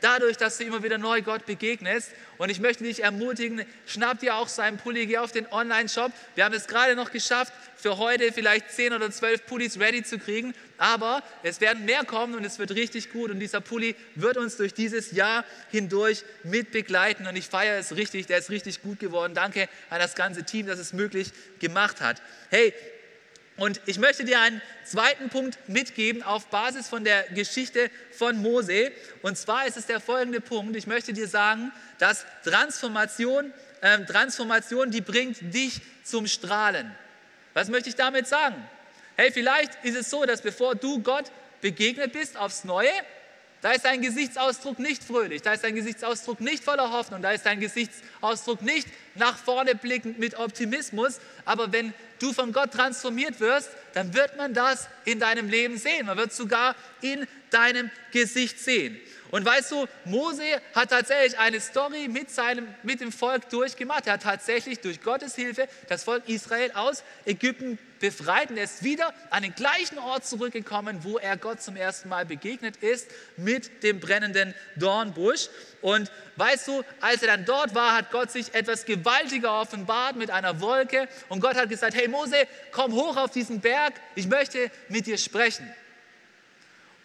dadurch, 0.00 0.36
dass 0.36 0.58
du 0.58 0.64
immer 0.64 0.82
wieder 0.82 0.98
neu 0.98 1.22
Gott 1.22 1.46
begegnest. 1.46 2.10
Und 2.38 2.50
ich 2.50 2.60
möchte 2.60 2.84
dich 2.84 3.02
ermutigen, 3.02 3.64
schnapp 3.86 4.20
dir 4.20 4.36
auch 4.36 4.48
seinen 4.48 4.76
Pulli, 4.76 5.06
geh 5.06 5.18
auf 5.18 5.32
den 5.32 5.50
Online-Shop. 5.50 6.12
Wir 6.34 6.44
haben 6.44 6.54
es 6.54 6.66
gerade 6.66 6.94
noch 6.94 7.10
geschafft, 7.10 7.52
für 7.76 7.98
heute 7.98 8.32
vielleicht 8.32 8.70
10 8.70 8.92
oder 8.92 9.10
12 9.10 9.46
Pullis 9.46 9.78
ready 9.78 10.02
zu 10.02 10.18
kriegen. 10.18 10.54
Aber 10.78 11.22
es 11.42 11.60
werden 11.60 11.84
mehr 11.84 12.04
kommen 12.04 12.34
und 12.34 12.44
es 12.44 12.58
wird 12.58 12.72
richtig 12.72 13.12
gut. 13.12 13.30
Und 13.30 13.40
dieser 13.40 13.60
Pulli 13.60 13.94
wird 14.14 14.36
uns 14.36 14.56
durch 14.56 14.74
dieses 14.74 15.12
Jahr 15.12 15.44
hindurch 15.70 16.24
mit 16.42 16.72
begleiten. 16.72 17.26
Und 17.26 17.36
ich 17.36 17.46
feiere 17.46 17.78
es 17.78 17.96
richtig, 17.96 18.26
der 18.26 18.38
ist 18.38 18.50
richtig 18.50 18.82
gut 18.82 18.98
geworden. 18.98 19.34
Danke 19.34 19.68
an 19.90 19.98
das 19.98 20.14
ganze 20.14 20.44
Team, 20.44 20.66
das 20.66 20.78
es 20.78 20.92
möglich 20.92 21.32
gemacht 21.58 22.00
hat. 22.00 22.20
Hey, 22.50 22.74
und 23.56 23.80
ich 23.86 23.98
möchte 23.98 24.24
dir 24.24 24.38
einen 24.40 24.60
zweiten 24.84 25.30
Punkt 25.30 25.58
mitgeben 25.66 26.22
auf 26.22 26.46
Basis 26.48 26.88
von 26.88 27.04
der 27.04 27.22
Geschichte 27.24 27.90
von 28.12 28.36
Mose. 28.42 28.92
Und 29.22 29.38
zwar 29.38 29.66
ist 29.66 29.78
es 29.78 29.86
der 29.86 29.98
folgende 29.98 30.42
Punkt. 30.42 30.76
Ich 30.76 30.86
möchte 30.86 31.14
dir 31.14 31.26
sagen, 31.26 31.72
dass 31.98 32.26
Transformation, 32.44 33.54
äh, 33.80 34.04
Transformation, 34.04 34.90
die 34.90 35.00
bringt 35.00 35.54
dich 35.54 35.80
zum 36.04 36.26
Strahlen. 36.26 36.94
Was 37.54 37.68
möchte 37.68 37.88
ich 37.88 37.96
damit 37.96 38.26
sagen? 38.26 38.56
Hey, 39.16 39.32
vielleicht 39.32 39.82
ist 39.82 39.96
es 39.96 40.10
so, 40.10 40.26
dass 40.26 40.42
bevor 40.42 40.74
du 40.74 41.02
Gott 41.02 41.32
begegnet 41.62 42.12
bist 42.12 42.36
aufs 42.36 42.64
Neue, 42.64 42.92
da 43.62 43.72
ist 43.72 43.86
dein 43.86 44.02
Gesichtsausdruck 44.02 44.78
nicht 44.78 45.02
fröhlich, 45.02 45.40
da 45.40 45.54
ist 45.54 45.64
dein 45.64 45.74
Gesichtsausdruck 45.74 46.40
nicht 46.40 46.62
voller 46.62 46.92
Hoffnung, 46.92 47.22
da 47.22 47.32
ist 47.32 47.46
dein 47.46 47.58
Gesichtsausdruck 47.58 48.60
nicht 48.60 48.86
nach 49.14 49.38
vorne 49.38 49.74
blickend 49.74 50.18
mit 50.18 50.38
Optimismus. 50.38 51.18
Aber 51.46 51.72
wenn 51.72 51.94
du 52.18 52.32
von 52.32 52.52
Gott 52.52 52.72
transformiert 52.72 53.40
wirst, 53.40 53.70
dann 53.94 54.14
wird 54.14 54.36
man 54.36 54.54
das 54.54 54.88
in 55.04 55.20
deinem 55.20 55.48
Leben 55.48 55.78
sehen. 55.78 56.06
Man 56.06 56.16
wird 56.16 56.32
sogar 56.32 56.74
in 57.00 57.26
deinem 57.50 57.90
Gesicht 58.12 58.58
sehen. 58.58 58.98
Und 59.30 59.44
weißt 59.44 59.72
du, 59.72 59.86
Mose 60.04 60.44
hat 60.74 60.90
tatsächlich 60.90 61.38
eine 61.38 61.60
Story 61.60 62.08
mit, 62.08 62.30
seinem, 62.30 62.66
mit 62.82 63.00
dem 63.00 63.12
Volk 63.12 63.48
durchgemacht. 63.50 64.06
Er 64.06 64.14
hat 64.14 64.22
tatsächlich 64.22 64.80
durch 64.80 65.00
Gottes 65.00 65.34
Hilfe 65.34 65.68
das 65.88 66.04
Volk 66.04 66.28
Israel 66.28 66.72
aus 66.72 67.02
Ägypten 67.24 67.78
befreit 68.00 68.50
und 68.50 68.56
er 68.56 68.64
ist 68.64 68.82
wieder 68.82 69.12
an 69.30 69.42
den 69.42 69.54
gleichen 69.54 69.98
Ort 69.98 70.26
zurückgekommen, 70.26 70.98
wo 71.02 71.18
er 71.18 71.36
Gott 71.36 71.62
zum 71.62 71.76
ersten 71.76 72.08
Mal 72.08 72.26
begegnet 72.26 72.76
ist, 72.78 73.08
mit 73.36 73.82
dem 73.82 74.00
brennenden 74.00 74.54
Dornbusch. 74.76 75.48
Und 75.82 76.10
weißt 76.36 76.68
du, 76.68 76.82
als 77.00 77.22
er 77.22 77.28
dann 77.28 77.44
dort 77.44 77.74
war, 77.74 77.96
hat 77.96 78.10
Gott 78.10 78.30
sich 78.30 78.54
etwas 78.54 78.84
gewaltiger 78.84 79.60
offenbart 79.60 80.16
mit 80.16 80.30
einer 80.30 80.60
Wolke 80.60 81.08
und 81.28 81.40
Gott 81.40 81.56
hat 81.56 81.68
gesagt, 81.68 81.94
hey 81.94 82.08
Mose, 82.08 82.46
komm 82.72 82.92
hoch 82.92 83.16
auf 83.16 83.30
diesen 83.30 83.60
Berg, 83.60 83.94
ich 84.14 84.26
möchte 84.26 84.70
mit 84.88 85.06
dir 85.06 85.18
sprechen. 85.18 85.68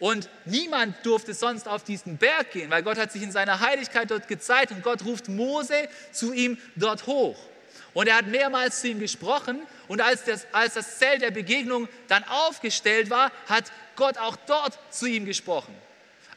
Und 0.02 0.30
niemand 0.46 0.96
durfte 1.06 1.36
sonst 1.36 1.68
auf 1.68 1.84
diesen 1.84 2.18
Berg 2.18 2.52
gehen, 2.54 2.72
weil 2.72 2.82
Gott 2.82 2.98
hat 2.98 3.12
sich 3.12 3.22
in 3.22 3.32
seiner 3.32 3.60
Heiligkeit 3.60 4.10
dort 4.10 4.28
gezeigt 4.28 4.72
und 4.72 4.82
Gott 4.82 5.06
ruft 5.06 5.30
Mose 5.30 5.88
zu 6.12 6.34
ihm 6.34 6.58
dort 6.76 7.06
hoch. 7.06 7.38
Und 7.94 8.08
er 8.08 8.18
hat 8.18 8.28
mehrmals 8.28 8.82
zu 8.82 8.88
ihm 8.88 9.00
gesprochen 9.00 9.62
und 9.88 10.02
als 10.02 10.24
das, 10.24 10.48
als 10.52 10.76
das 10.76 10.98
Zelt 10.98 11.22
der 11.22 11.32
Begegnung 11.32 11.90
dann 12.08 12.24
aufgestellt 12.24 13.10
war, 13.10 13.32
hat 13.48 13.72
Gott 13.96 14.18
auch 14.18 14.38
dort 14.48 14.78
zu 14.90 15.06
ihm 15.06 15.26
gesprochen 15.26 15.76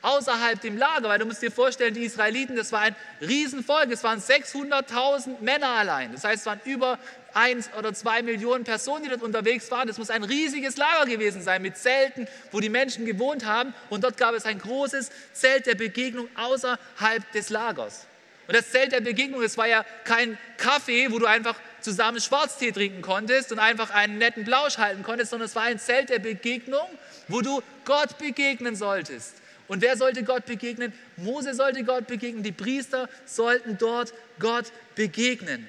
außerhalb 0.04 0.60
dem 0.60 0.76
Lager, 0.76 1.08
weil 1.08 1.18
du 1.18 1.24
musst 1.24 1.42
dir 1.42 1.50
vorstellen, 1.50 1.94
die 1.94 2.04
Israeliten, 2.04 2.56
das 2.56 2.72
war 2.72 2.80
ein 2.80 2.96
Riesenvolk, 3.20 3.90
es 3.90 4.04
waren 4.04 4.20
600.000 4.20 5.40
Männer 5.40 5.68
allein. 5.68 6.12
Das 6.12 6.24
heißt, 6.24 6.40
es 6.40 6.46
waren 6.46 6.60
über 6.64 6.98
eins 7.32 7.70
oder 7.76 7.92
zwei 7.94 8.22
Millionen 8.22 8.64
Personen, 8.64 9.04
die 9.04 9.08
dort 9.08 9.22
unterwegs 9.22 9.70
waren. 9.70 9.88
Das 9.88 9.98
muss 9.98 10.10
ein 10.10 10.22
riesiges 10.22 10.76
Lager 10.76 11.06
gewesen 11.06 11.42
sein 11.42 11.62
mit 11.62 11.76
Zelten, 11.76 12.28
wo 12.52 12.60
die 12.60 12.68
Menschen 12.68 13.06
gewohnt 13.06 13.44
haben. 13.46 13.74
Und 13.88 14.04
dort 14.04 14.16
gab 14.18 14.34
es 14.34 14.44
ein 14.44 14.58
großes 14.58 15.10
Zelt 15.32 15.66
der 15.66 15.74
Begegnung 15.74 16.28
außerhalb 16.36 17.32
des 17.32 17.48
Lagers. 17.48 18.06
Und 18.46 18.54
das 18.54 18.70
Zelt 18.70 18.92
der 18.92 19.00
Begegnung, 19.00 19.42
es 19.42 19.56
war 19.56 19.66
ja 19.66 19.84
kein 20.04 20.36
Kaffee, 20.58 21.10
wo 21.10 21.18
du 21.18 21.26
einfach 21.26 21.56
zusammen 21.80 22.20
Schwarztee 22.20 22.72
trinken 22.72 23.00
konntest 23.00 23.52
und 23.52 23.58
einfach 23.58 23.90
einen 23.90 24.18
netten 24.18 24.44
Blausch 24.44 24.78
halten 24.78 25.02
konntest, 25.02 25.30
sondern 25.30 25.46
es 25.46 25.56
war 25.56 25.62
ein 25.62 25.78
Zelt 25.78 26.10
der 26.10 26.18
Begegnung, 26.18 26.86
wo 27.28 27.40
du 27.40 27.62
Gott 27.84 28.18
begegnen 28.18 28.76
solltest. 28.76 29.34
Und 29.66 29.80
wer 29.80 29.96
sollte 29.96 30.24
Gott 30.24 30.44
begegnen? 30.44 30.92
Mose 31.16 31.54
sollte 31.54 31.84
Gott 31.84 32.06
begegnen, 32.06 32.42
die 32.42 32.52
Priester 32.52 33.08
sollten 33.24 33.78
dort 33.78 34.12
Gott 34.38 34.66
begegnen. 34.94 35.66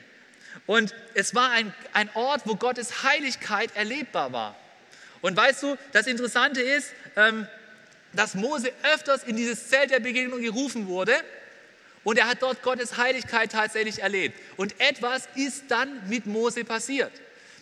Und 0.65 0.93
es 1.13 1.33
war 1.33 1.51
ein, 1.51 1.73
ein 1.93 2.09
Ort, 2.13 2.41
wo 2.45 2.55
Gottes 2.55 3.03
Heiligkeit 3.03 3.73
erlebbar 3.75 4.33
war. 4.33 4.55
Und 5.21 5.37
weißt 5.37 5.63
du, 5.63 5.77
das 5.93 6.07
Interessante 6.07 6.61
ist, 6.61 6.91
ähm, 7.15 7.47
dass 8.13 8.35
Mose 8.35 8.71
öfters 8.83 9.23
in 9.23 9.37
dieses 9.37 9.69
Zelt 9.69 9.91
der 9.91 9.99
Begegnung 9.99 10.41
gerufen 10.41 10.87
wurde 10.87 11.13
und 12.05 12.17
er 12.17 12.29
hat 12.29 12.41
dort 12.41 12.61
Gottes 12.61 12.95
Heiligkeit 12.95 13.51
tatsächlich 13.51 14.01
erlebt. 14.01 14.39
Und 14.55 14.79
etwas 14.79 15.27
ist 15.35 15.65
dann 15.67 16.07
mit 16.07 16.25
Mose 16.25 16.63
passiert. 16.63 17.11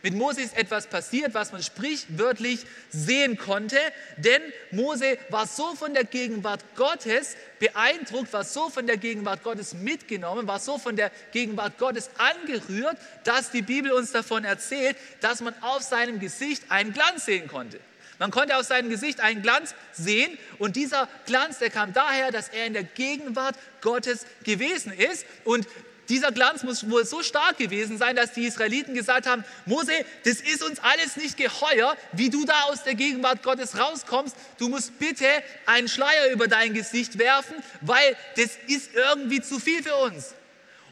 Mit 0.03 0.15
Mose 0.15 0.41
ist 0.41 0.57
etwas 0.57 0.87
passiert, 0.87 1.33
was 1.33 1.53
man 1.53 1.63
sprichwörtlich 1.63 2.65
sehen 2.89 3.37
konnte, 3.37 3.77
denn 4.17 4.41
Mose 4.71 5.17
war 5.29 5.47
so 5.47 5.75
von 5.75 5.93
der 5.93 6.03
Gegenwart 6.03 6.59
Gottes 6.75 7.37
beeindruckt, 7.57 8.33
war 8.33 8.43
so 8.43 8.69
von 8.69 8.85
der 8.85 8.97
Gegenwart 8.97 9.43
Gottes 9.43 9.73
mitgenommen, 9.73 10.45
war 10.45 10.59
so 10.59 10.77
von 10.77 10.97
der 10.97 11.09
Gegenwart 11.31 11.77
Gottes 11.77 12.09
angerührt, 12.17 12.97
dass 13.23 13.51
die 13.51 13.61
Bibel 13.61 13.93
uns 13.93 14.11
davon 14.11 14.43
erzählt, 14.43 14.97
dass 15.21 15.39
man 15.39 15.55
auf 15.61 15.81
seinem 15.83 16.19
Gesicht 16.19 16.63
einen 16.67 16.91
Glanz 16.91 17.23
sehen 17.23 17.47
konnte. 17.47 17.79
Man 18.19 18.31
konnte 18.31 18.57
auf 18.57 18.65
seinem 18.65 18.89
Gesicht 18.89 19.19
einen 19.19 19.41
Glanz 19.41 19.75
sehen 19.91 20.37
und 20.59 20.75
dieser 20.75 21.07
Glanz, 21.25 21.59
der 21.59 21.69
kam 21.69 21.93
daher, 21.93 22.31
dass 22.31 22.49
er 22.49 22.65
in 22.65 22.73
der 22.73 22.83
Gegenwart 22.83 23.55
Gottes 23.81 24.25
gewesen 24.43 24.93
ist 24.93 25.25
und 25.43 25.67
dieser 26.09 26.31
Glanz 26.31 26.63
muss 26.63 26.89
wohl 26.89 27.05
so 27.05 27.23
stark 27.23 27.57
gewesen 27.57 27.97
sein, 27.97 28.15
dass 28.15 28.33
die 28.33 28.45
Israeliten 28.45 28.93
gesagt 28.93 29.25
haben, 29.25 29.45
Mose, 29.65 29.93
das 30.25 30.41
ist 30.41 30.61
uns 30.63 30.79
alles 30.79 31.15
nicht 31.15 31.37
geheuer, 31.37 31.95
wie 32.11 32.29
du 32.29 32.45
da 32.45 32.63
aus 32.63 32.83
der 32.83 32.95
Gegenwart 32.95 33.41
Gottes 33.41 33.77
rauskommst. 33.77 34.35
Du 34.57 34.67
musst 34.67 34.99
bitte 34.99 35.25
einen 35.65 35.87
Schleier 35.87 36.31
über 36.31 36.47
dein 36.47 36.73
Gesicht 36.73 37.17
werfen, 37.19 37.55
weil 37.81 38.17
das 38.35 38.51
ist 38.67 38.93
irgendwie 38.93 39.41
zu 39.41 39.59
viel 39.59 39.81
für 39.81 39.95
uns. 39.95 40.33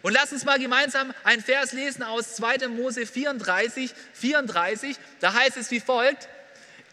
Und 0.02 0.14
lass 0.14 0.32
uns 0.32 0.46
mal 0.46 0.58
gemeinsam 0.58 1.14
einen 1.24 1.44
Vers 1.44 1.74
lesen 1.74 2.04
aus 2.04 2.36
2. 2.36 2.70
Mose 2.70 3.06
34, 3.06 3.94
34. 4.14 4.96
Da 5.20 5.34
heißt 5.34 5.58
es 5.58 5.70
wie 5.72 5.80
folgt, 5.80 6.28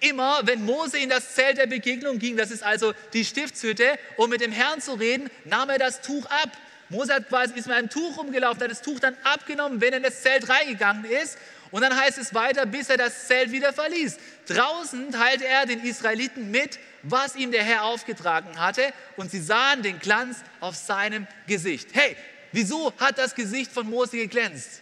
immer, 0.00 0.40
wenn 0.44 0.64
Mose 0.64 0.98
in 0.98 1.08
das 1.08 1.34
Zelt 1.34 1.58
der 1.58 1.66
Begegnung 1.66 2.18
ging, 2.18 2.36
das 2.36 2.50
ist 2.50 2.62
also 2.62 2.92
die 3.12 3.24
Stiftshütte, 3.24 3.98
um 4.16 4.30
mit 4.30 4.40
dem 4.40 4.52
Herrn 4.52 4.80
zu 4.80 4.94
reden, 4.94 5.30
nahm 5.44 5.70
er 5.70 5.78
das 5.78 6.00
Tuch 6.00 6.26
ab. 6.26 6.50
Mose 6.90 7.14
hat 7.14 7.28
quasi, 7.28 7.54
ist 7.54 7.66
mit 7.66 7.76
einem 7.76 7.90
Tuch 7.90 8.16
rumgelaufen, 8.16 8.62
hat 8.62 8.70
das 8.70 8.82
Tuch 8.82 8.98
dann 8.98 9.16
abgenommen, 9.24 9.80
wenn 9.80 9.92
er 9.92 9.98
in 9.98 10.02
das 10.02 10.22
Zelt 10.22 10.48
reingegangen 10.48 11.04
ist. 11.04 11.36
Und 11.70 11.82
dann 11.82 11.94
heißt 11.94 12.16
es 12.16 12.32
weiter, 12.32 12.64
bis 12.64 12.88
er 12.88 12.96
das 12.96 13.26
Zelt 13.26 13.52
wieder 13.52 13.74
verließ. 13.74 14.16
Draußen 14.46 15.12
teilte 15.12 15.46
er 15.46 15.66
den 15.66 15.84
Israeliten 15.84 16.50
mit, 16.50 16.78
was 17.02 17.36
ihm 17.36 17.52
der 17.52 17.62
Herr 17.62 17.84
aufgetragen 17.84 18.58
hatte. 18.58 18.82
Und 19.16 19.30
sie 19.30 19.40
sahen 19.40 19.82
den 19.82 19.98
Glanz 19.98 20.38
auf 20.60 20.76
seinem 20.76 21.26
Gesicht. 21.46 21.90
Hey, 21.92 22.16
wieso 22.52 22.94
hat 22.98 23.18
das 23.18 23.34
Gesicht 23.34 23.70
von 23.70 23.88
Mose 23.88 24.16
geglänzt? 24.16 24.80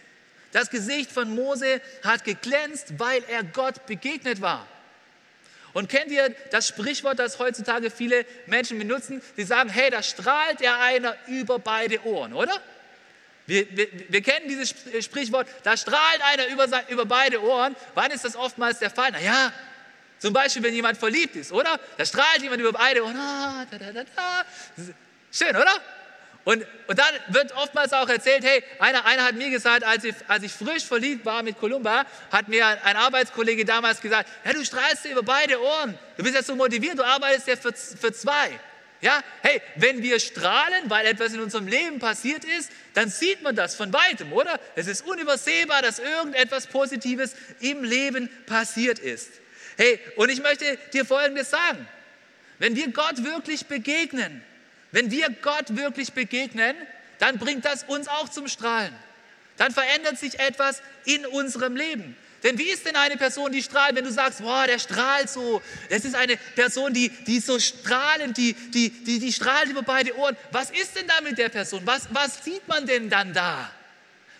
Das 0.53 0.69
Gesicht 0.69 1.11
von 1.11 1.35
Mose 1.35 1.81
hat 2.03 2.23
geglänzt, 2.23 2.93
weil 2.97 3.21
er 3.27 3.43
Gott 3.43 3.85
begegnet 3.85 4.39
war. 4.39 4.65
Und 5.77 5.89
kennt 5.89 6.09
ihr 6.09 6.33
das 6.49 6.67
Sprichwort, 6.67 7.19
das 7.19 7.37
heutzutage 7.37 7.91
viele 7.91 8.25
Menschen 8.47 8.79
benutzen? 8.79 9.21
Die 9.37 9.43
sagen, 9.43 9.69
hey, 9.69 9.91
da 9.91 10.01
strahlt 10.01 10.59
ja 10.59 10.81
einer 10.81 11.15
über 11.27 11.59
beide 11.59 12.03
Ohren, 12.03 12.33
oder? 12.33 12.59
Wir, 13.45 13.67
wir, 13.77 13.87
wir, 14.09 14.23
kennen 14.23 14.47
dieses 14.49 14.73
Sprichwort, 15.01 15.47
da 15.61 15.77
strahlt 15.77 16.19
einer 16.23 16.47
über, 16.47 16.65
über 16.89 17.05
beide 17.05 17.43
Ohren. 17.43 17.75
Wann 17.93 18.09
ist 18.09 18.25
das 18.25 18.35
oftmals 18.35 18.79
der 18.79 18.89
Fall? 18.89 19.11
Naja, 19.11 19.53
zum 20.17 20.33
Beispiel, 20.33 20.63
wenn 20.63 20.73
jemand 20.73 20.97
verliebt 20.97 21.35
ist, 21.35 21.51
oder? 21.51 21.79
Da 21.95 22.05
strahlt 22.07 22.41
jemand 22.41 22.59
über 22.59 22.73
beide 22.73 23.03
Ohren. 23.03 23.15
Ah, 23.15 23.63
Schön, 25.31 25.55
oder? 25.55 25.79
Und, 26.47 26.65
und 26.87 26.97
dann 26.97 27.13
wird 27.27 27.53
oftmals 27.57 27.91
auch 27.91 28.07
erzählt, 28.07 28.45
hey, 28.45 28.63
einer, 28.79 29.03
einer 29.05 29.25
hat 29.25 29.35
mir 29.35 29.49
gesagt, 29.49 29.83
als 29.83 30.05
ich, 30.05 30.15
als 30.29 30.45
ich 30.45 30.53
frisch 30.53 30.85
verliebt 30.85 31.25
war 31.25 31.43
mit 31.43 31.59
Columba, 31.59 32.05
hat 32.31 32.47
mir 32.47 32.65
ein 32.85 32.95
Arbeitskollege 32.95 33.65
damals 33.65 33.99
gesagt, 33.99 34.29
ja, 34.45 34.53
du 34.53 34.63
strahlst 34.63 35.03
dir 35.03 35.11
über 35.11 35.23
beide 35.23 35.61
Ohren, 35.61 35.99
du 36.15 36.23
bist 36.23 36.35
ja 36.35 36.41
so 36.41 36.55
motiviert, 36.55 36.97
du 36.97 37.03
arbeitest 37.03 37.49
ja 37.49 37.57
für, 37.57 37.73
für 37.73 38.13
zwei. 38.13 38.57
Ja, 39.01 39.21
hey, 39.41 39.61
wenn 39.75 40.01
wir 40.01 40.21
strahlen, 40.21 40.89
weil 40.89 41.07
etwas 41.07 41.33
in 41.33 41.41
unserem 41.41 41.67
Leben 41.67 41.99
passiert 41.99 42.45
ist, 42.45 42.71
dann 42.93 43.09
sieht 43.09 43.41
man 43.41 43.53
das 43.53 43.75
von 43.75 43.91
weitem, 43.91 44.31
oder? 44.31 44.57
Es 44.77 44.87
ist 44.87 45.05
unübersehbar, 45.05 45.81
dass 45.81 45.99
irgendetwas 45.99 46.67
Positives 46.67 47.35
im 47.59 47.83
Leben 47.83 48.29
passiert 48.45 48.99
ist. 48.99 49.33
Hey, 49.75 49.99
und 50.15 50.29
ich 50.29 50.41
möchte 50.41 50.77
dir 50.93 51.03
Folgendes 51.03 51.49
sagen. 51.49 51.85
Wenn 52.57 52.77
wir 52.77 52.89
Gott 52.93 53.25
wirklich 53.25 53.65
begegnen, 53.65 54.45
wenn 54.97 55.11
wir 55.11 55.29
Gott 55.29 55.77
wirklich 55.77 56.13
begegnen, 56.13 56.75
dann 57.19 57.37
bringt 57.37 57.65
das 57.65 57.83
uns 57.83 58.07
auch 58.07 58.29
zum 58.29 58.47
Strahlen. 58.47 58.91
Dann 59.55 59.71
verändert 59.71 60.17
sich 60.17 60.39
etwas 60.39 60.81
in 61.05 61.23
unserem 61.27 61.75
Leben. 61.75 62.17
Denn 62.41 62.57
wie 62.57 62.63
ist 62.63 62.83
denn 62.83 62.95
eine 62.95 63.15
Person, 63.15 63.51
die 63.51 63.61
strahlt, 63.61 63.95
wenn 63.95 64.05
du 64.05 64.11
sagst, 64.11 64.41
boah, 64.41 64.65
der 64.65 64.79
strahlt 64.79 65.29
so. 65.29 65.61
Das 65.91 66.03
ist 66.03 66.15
eine 66.15 66.35
Person, 66.55 66.95
die, 66.95 67.09
die 67.09 67.37
ist 67.37 67.45
so 67.45 67.59
strahlend, 67.59 68.37
die, 68.37 68.53
die, 68.53 68.89
die, 68.89 69.19
die 69.19 69.31
strahlt 69.31 69.69
über 69.69 69.83
beide 69.83 70.17
Ohren. 70.17 70.35
Was 70.51 70.71
ist 70.71 70.95
denn 70.95 71.05
da 71.05 71.21
mit 71.21 71.37
der 71.37 71.49
Person? 71.49 71.83
Was, 71.85 72.07
was 72.11 72.43
sieht 72.43 72.67
man 72.67 72.87
denn 72.87 73.07
dann 73.07 73.31
da? 73.33 73.69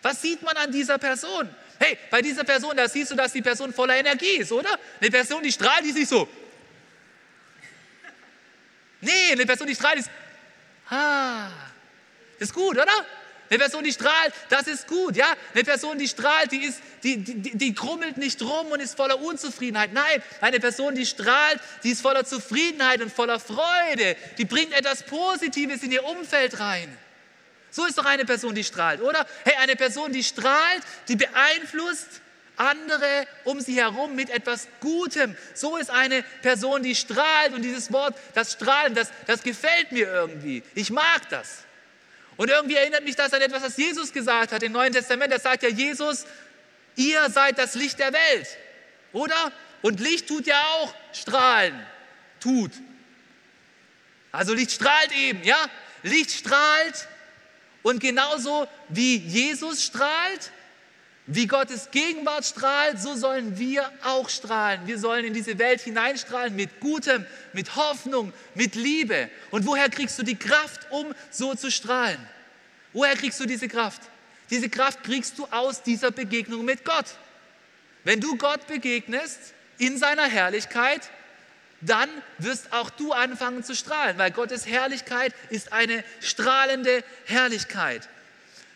Was 0.01 0.23
sieht 0.23 0.41
man 0.41 0.57
an 0.57 0.71
dieser 0.71 0.97
Person? 0.97 1.47
Hey, 1.77 1.99
bei 2.09 2.23
dieser 2.23 2.43
Person, 2.43 2.75
da 2.75 2.89
siehst 2.89 3.11
du, 3.11 3.15
dass 3.15 3.31
die 3.31 3.43
Person 3.43 3.71
voller 3.71 3.95
Energie 3.95 4.37
ist, 4.37 4.51
oder? 4.51 4.79
Eine 4.99 5.11
Person, 5.11 5.43
die 5.43 5.51
strahlt, 5.51 5.85
die 5.85 5.91
sich 5.91 6.09
so. 6.09 6.27
Nee, 9.01 9.33
eine 9.33 9.45
Person, 9.45 9.67
die 9.67 9.75
strahlt, 9.75 9.99
ist 9.99 10.09
Ah, 10.89 11.49
ist 12.39 12.53
gut, 12.53 12.77
oder? 12.77 13.05
Eine 13.49 13.59
Person, 13.59 13.83
die 13.83 13.93
strahlt, 13.93 14.33
das 14.49 14.67
ist 14.67 14.87
gut, 14.87 15.15
ja? 15.15 15.27
Eine 15.53 15.63
Person, 15.63 15.97
die 15.97 16.07
strahlt, 16.07 16.51
die, 16.51 16.65
ist, 16.65 16.81
die, 17.03 17.17
die, 17.17 17.57
die 17.57 17.73
krummelt 17.73 18.17
nicht 18.17 18.41
rum 18.41 18.67
und 18.67 18.81
ist 18.81 18.97
voller 18.97 19.21
Unzufriedenheit. 19.21 19.93
Nein, 19.93 20.21
eine 20.41 20.59
Person, 20.59 20.95
die 20.95 21.05
strahlt, 21.05 21.59
die 21.83 21.91
ist 21.91 22.01
voller 22.01 22.25
Zufriedenheit 22.25 23.01
und 23.01 23.11
voller 23.11 23.39
Freude. 23.39 24.17
Die 24.37 24.45
bringt 24.45 24.73
etwas 24.73 25.03
Positives 25.03 25.81
in 25.83 25.91
ihr 25.93 26.03
Umfeld 26.03 26.59
rein. 26.59 26.95
So 27.71 27.85
ist 27.85 27.97
doch 27.97 28.05
eine 28.05 28.25
Person, 28.25 28.53
die 28.55 28.63
strahlt, 28.63 29.01
oder? 29.01 29.25
Hey, 29.45 29.55
eine 29.59 29.75
Person, 29.75 30.11
die 30.11 30.23
strahlt, 30.23 30.83
die 31.07 31.15
beeinflusst 31.15 32.21
andere 32.57 33.27
um 33.43 33.61
sie 33.61 33.75
herum 33.75 34.15
mit 34.15 34.29
etwas 34.29 34.67
Gutem. 34.81 35.35
So 35.53 35.77
ist 35.77 35.89
eine 35.89 36.23
Person, 36.41 36.83
die 36.83 36.95
strahlt 36.95 37.53
und 37.53 37.61
dieses 37.61 37.91
Wort, 37.91 38.15
das 38.33 38.53
Strahlen, 38.53 38.93
das, 38.95 39.09
das 39.25 39.43
gefällt 39.43 39.91
mir 39.91 40.07
irgendwie. 40.07 40.63
Ich 40.75 40.89
mag 40.89 41.29
das. 41.29 41.59
Und 42.35 42.49
irgendwie 42.49 42.75
erinnert 42.75 43.03
mich 43.03 43.15
das 43.15 43.33
an 43.33 43.41
etwas, 43.41 43.63
was 43.63 43.77
Jesus 43.77 44.11
gesagt 44.11 44.51
hat 44.51 44.61
im 44.63 44.71
Neuen 44.71 44.93
Testament. 44.93 45.33
Da 45.33 45.39
sagt 45.39 45.63
ja 45.63 45.69
Jesus, 45.69 46.25
ihr 46.95 47.29
seid 47.29 47.57
das 47.57 47.75
Licht 47.75 47.99
der 47.99 48.13
Welt, 48.13 48.47
oder? 49.13 49.51
Und 49.81 49.99
Licht 49.99 50.27
tut 50.27 50.45
ja 50.47 50.61
auch 50.61 50.93
strahlen, 51.13 51.79
tut. 52.39 52.71
Also 54.31 54.53
Licht 54.53 54.71
strahlt 54.71 55.11
eben, 55.13 55.43
ja? 55.43 55.57
Licht 56.03 56.31
strahlt 56.31 57.07
und 57.81 57.99
genauso 57.99 58.67
wie 58.89 59.17
Jesus 59.17 59.83
strahlt, 59.83 60.51
wie 61.27 61.45
Gottes 61.45 61.91
Gegenwart 61.91 62.45
strahlt, 62.45 62.99
so 62.99 63.15
sollen 63.15 63.59
wir 63.59 63.91
auch 64.03 64.29
strahlen. 64.29 64.81
Wir 64.85 64.97
sollen 64.97 65.25
in 65.25 65.33
diese 65.33 65.59
Welt 65.59 65.81
hineinstrahlen 65.81 66.55
mit 66.55 66.79
Gutem, 66.79 67.25
mit 67.51 67.75
Hoffnung, 67.75 68.31
mit 68.55 68.75
Liebe. 68.75 69.29
Und 69.51 69.65
woher 69.65 69.89
kriegst 69.89 70.17
du 70.17 70.23
die 70.23 70.37
Kraft, 70.37 70.89
um 70.89 71.13
so 71.29 71.53
zu 71.53 71.69
strahlen? 71.69 72.17
Woher 72.93 73.15
kriegst 73.15 73.39
du 73.41 73.45
diese 73.45 73.67
Kraft? 73.67 74.01
Diese 74.49 74.69
Kraft 74.69 75.03
kriegst 75.03 75.37
du 75.37 75.45
aus 75.51 75.83
dieser 75.83 76.11
Begegnung 76.11 76.63
mit 76.63 76.85
Gott. 76.85 77.05
Wenn 78.05 78.21
du 78.21 78.37
Gott 78.37 78.65
begegnest 78.67 79.53
in 79.77 79.97
seiner 79.97 80.27
Herrlichkeit, 80.27 81.09
dann 81.81 82.09
wirst 82.37 82.71
auch 82.71 82.89
du 82.89 83.11
anfangen 83.11 83.65
zu 83.65 83.75
strahlen, 83.75 84.17
weil 84.17 84.31
Gottes 84.31 84.65
Herrlichkeit 84.65 85.33
ist 85.49 85.73
eine 85.73 86.03
strahlende 86.21 87.03
Herrlichkeit. 87.25 88.07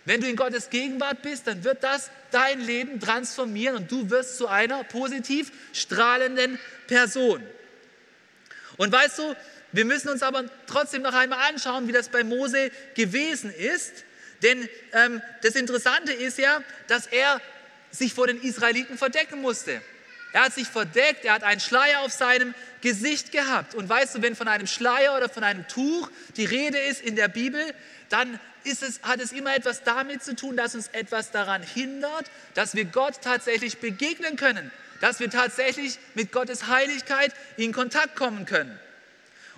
Wenn 0.06 0.22
du 0.22 0.28
in 0.28 0.36
Gottes 0.36 0.70
Gegenwart 0.70 1.22
bist, 1.22 1.48
dann 1.48 1.64
wird 1.64 1.84
das 1.84 2.10
dein 2.32 2.60
Leben 2.60 3.00
transformieren 3.00 3.76
und 3.76 3.92
du 3.92 4.10
wirst 4.10 4.38
zu 4.38 4.48
einer 4.48 4.84
positiv 4.84 5.52
strahlenden 5.74 6.60
Person. 6.88 7.44
Und 8.78 8.92
weißt 8.92 9.20
du, 9.20 9.36
wir 9.74 9.86
müssen 9.86 10.10
uns 10.10 10.24
aber 10.24 10.46
trotzdem 10.68 11.04
noch 11.04 11.14
einmal 11.14 11.50
anschauen, 11.50 11.88
wie 11.88 11.92
das 11.92 12.10
bei 12.10 12.24
Mose 12.24 12.72
gewesen 12.96 13.54
ist. 13.54 14.04
Denn 14.42 14.68
ähm, 14.94 15.22
das 15.44 15.56
Interessante 15.56 16.14
ist 16.14 16.38
ja, 16.38 16.64
dass 16.88 17.08
er 17.08 17.40
sich 17.92 18.14
vor 18.14 18.28
den 18.28 18.42
Israeliten 18.42 18.98
verdecken 18.98 19.42
musste. 19.42 19.82
Er 20.34 20.46
hat 20.46 20.54
sich 20.54 20.68
verdeckt, 20.68 21.26
er 21.26 21.34
hat 21.34 21.44
einen 21.44 21.60
Schleier 21.60 22.02
auf 22.02 22.12
seinem 22.12 22.54
Gesicht 22.80 23.32
gehabt. 23.32 23.76
Und 23.76 23.88
weißt 23.88 24.16
du, 24.16 24.22
wenn 24.22 24.36
von 24.36 24.48
einem 24.48 24.68
Schleier 24.68 25.16
oder 25.16 25.30
von 25.30 25.44
einem 25.44 25.68
Tuch 25.68 26.10
die 26.38 26.46
Rede 26.46 26.80
ist 26.80 27.02
in 27.02 27.16
der 27.16 27.28
Bibel, 27.28 27.62
dann 28.10 28.40
es, 28.66 29.02
hat 29.04 29.20
es 29.20 29.32
immer 29.32 29.56
etwas 29.56 29.84
damit 29.84 30.24
zu 30.24 30.36
tun, 30.36 30.56
dass 30.56 30.76
uns 30.76 30.88
etwas 30.90 31.32
daran 31.32 31.64
hindert, 31.64 32.26
dass 32.54 32.76
wir 32.76 32.86
Gott 32.86 33.22
tatsächlich 33.22 33.80
begegnen 33.80 34.36
können, 34.36 34.72
dass 35.00 35.20
wir 35.20 35.30
tatsächlich 35.30 35.98
mit 36.14 36.32
Gottes 36.32 36.68
Heiligkeit 36.68 37.34
in 37.58 37.74
Kontakt 37.74 38.16
kommen 38.16 38.46
können. 38.46 38.80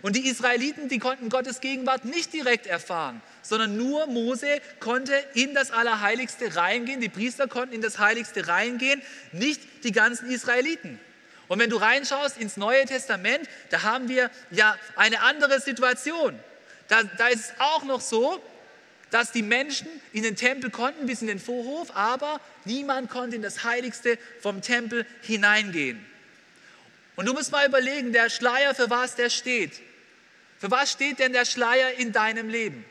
Und 0.02 0.18
die 0.18 0.28
Israeliten, 0.28 0.90
die 0.90 1.00
konnten 1.00 1.30
Gottes 1.30 1.62
Gegenwart 1.62 2.04
nicht 2.04 2.34
direkt 2.34 2.68
erfahren, 2.68 3.22
sondern 3.42 3.78
nur 3.78 4.06
Mose 4.08 4.60
konnte 4.82 5.14
in 5.34 5.54
das 5.54 5.72
Allerheiligste 5.72 6.58
reingehen, 6.58 7.00
die 7.00 7.08
Priester 7.08 7.48
konnten 7.48 7.74
in 7.74 7.82
das 7.82 8.00
Heiligste 8.00 8.50
reingehen, 8.50 9.02
nicht 9.32 9.62
die 9.86 9.94
ganzen 9.94 10.30
Israeliten. 10.30 11.00
Und 11.48 11.60
wenn 11.60 11.70
du 11.70 11.78
reinschaust 11.78 12.38
ins 12.38 12.58
Neue 12.58 12.84
Testament, 12.86 13.48
da 13.70 13.84
haben 13.84 14.10
wir 14.10 14.30
ja 14.52 14.78
eine 14.98 15.22
andere 15.22 15.62
Situation. 15.62 16.38
Da, 16.90 17.04
da 17.04 17.28
ist 17.28 17.40
es 17.40 17.54
auch 17.60 17.84
noch 17.84 18.02
so, 18.02 18.42
dass 19.14 19.32
die 19.32 19.44
Menschen 19.44 19.88
in 20.12 20.24
den 20.24 20.36
Tempel 20.36 20.72
konnten 20.72 21.06
bis 21.06 21.22
in 21.22 21.28
den 21.28 21.38
Vorhof, 21.38 21.96
aber 21.96 22.42
niemand 22.66 23.12
konnte 23.12 23.36
in 23.36 23.44
das 23.44 23.64
Heiligste 23.64 24.18
vom 24.42 24.64
Tempel 24.64 25.06
hineingehen. 25.22 26.04
Und 27.16 27.28
du 27.28 27.34
musst 27.34 27.52
mal 27.52 27.68
überlegen, 27.68 28.12
der 28.12 28.32
Schleier, 28.32 28.74
für 28.74 28.90
was 28.90 29.14
der 29.14 29.30
steht. 29.30 29.80
Für 30.58 30.72
was 30.72 30.92
steht 30.92 31.20
denn 31.20 31.32
der 31.32 31.46
Schleier 31.46 31.92
in 32.00 32.12
deinem 32.12 32.50
Leben? 32.50 32.84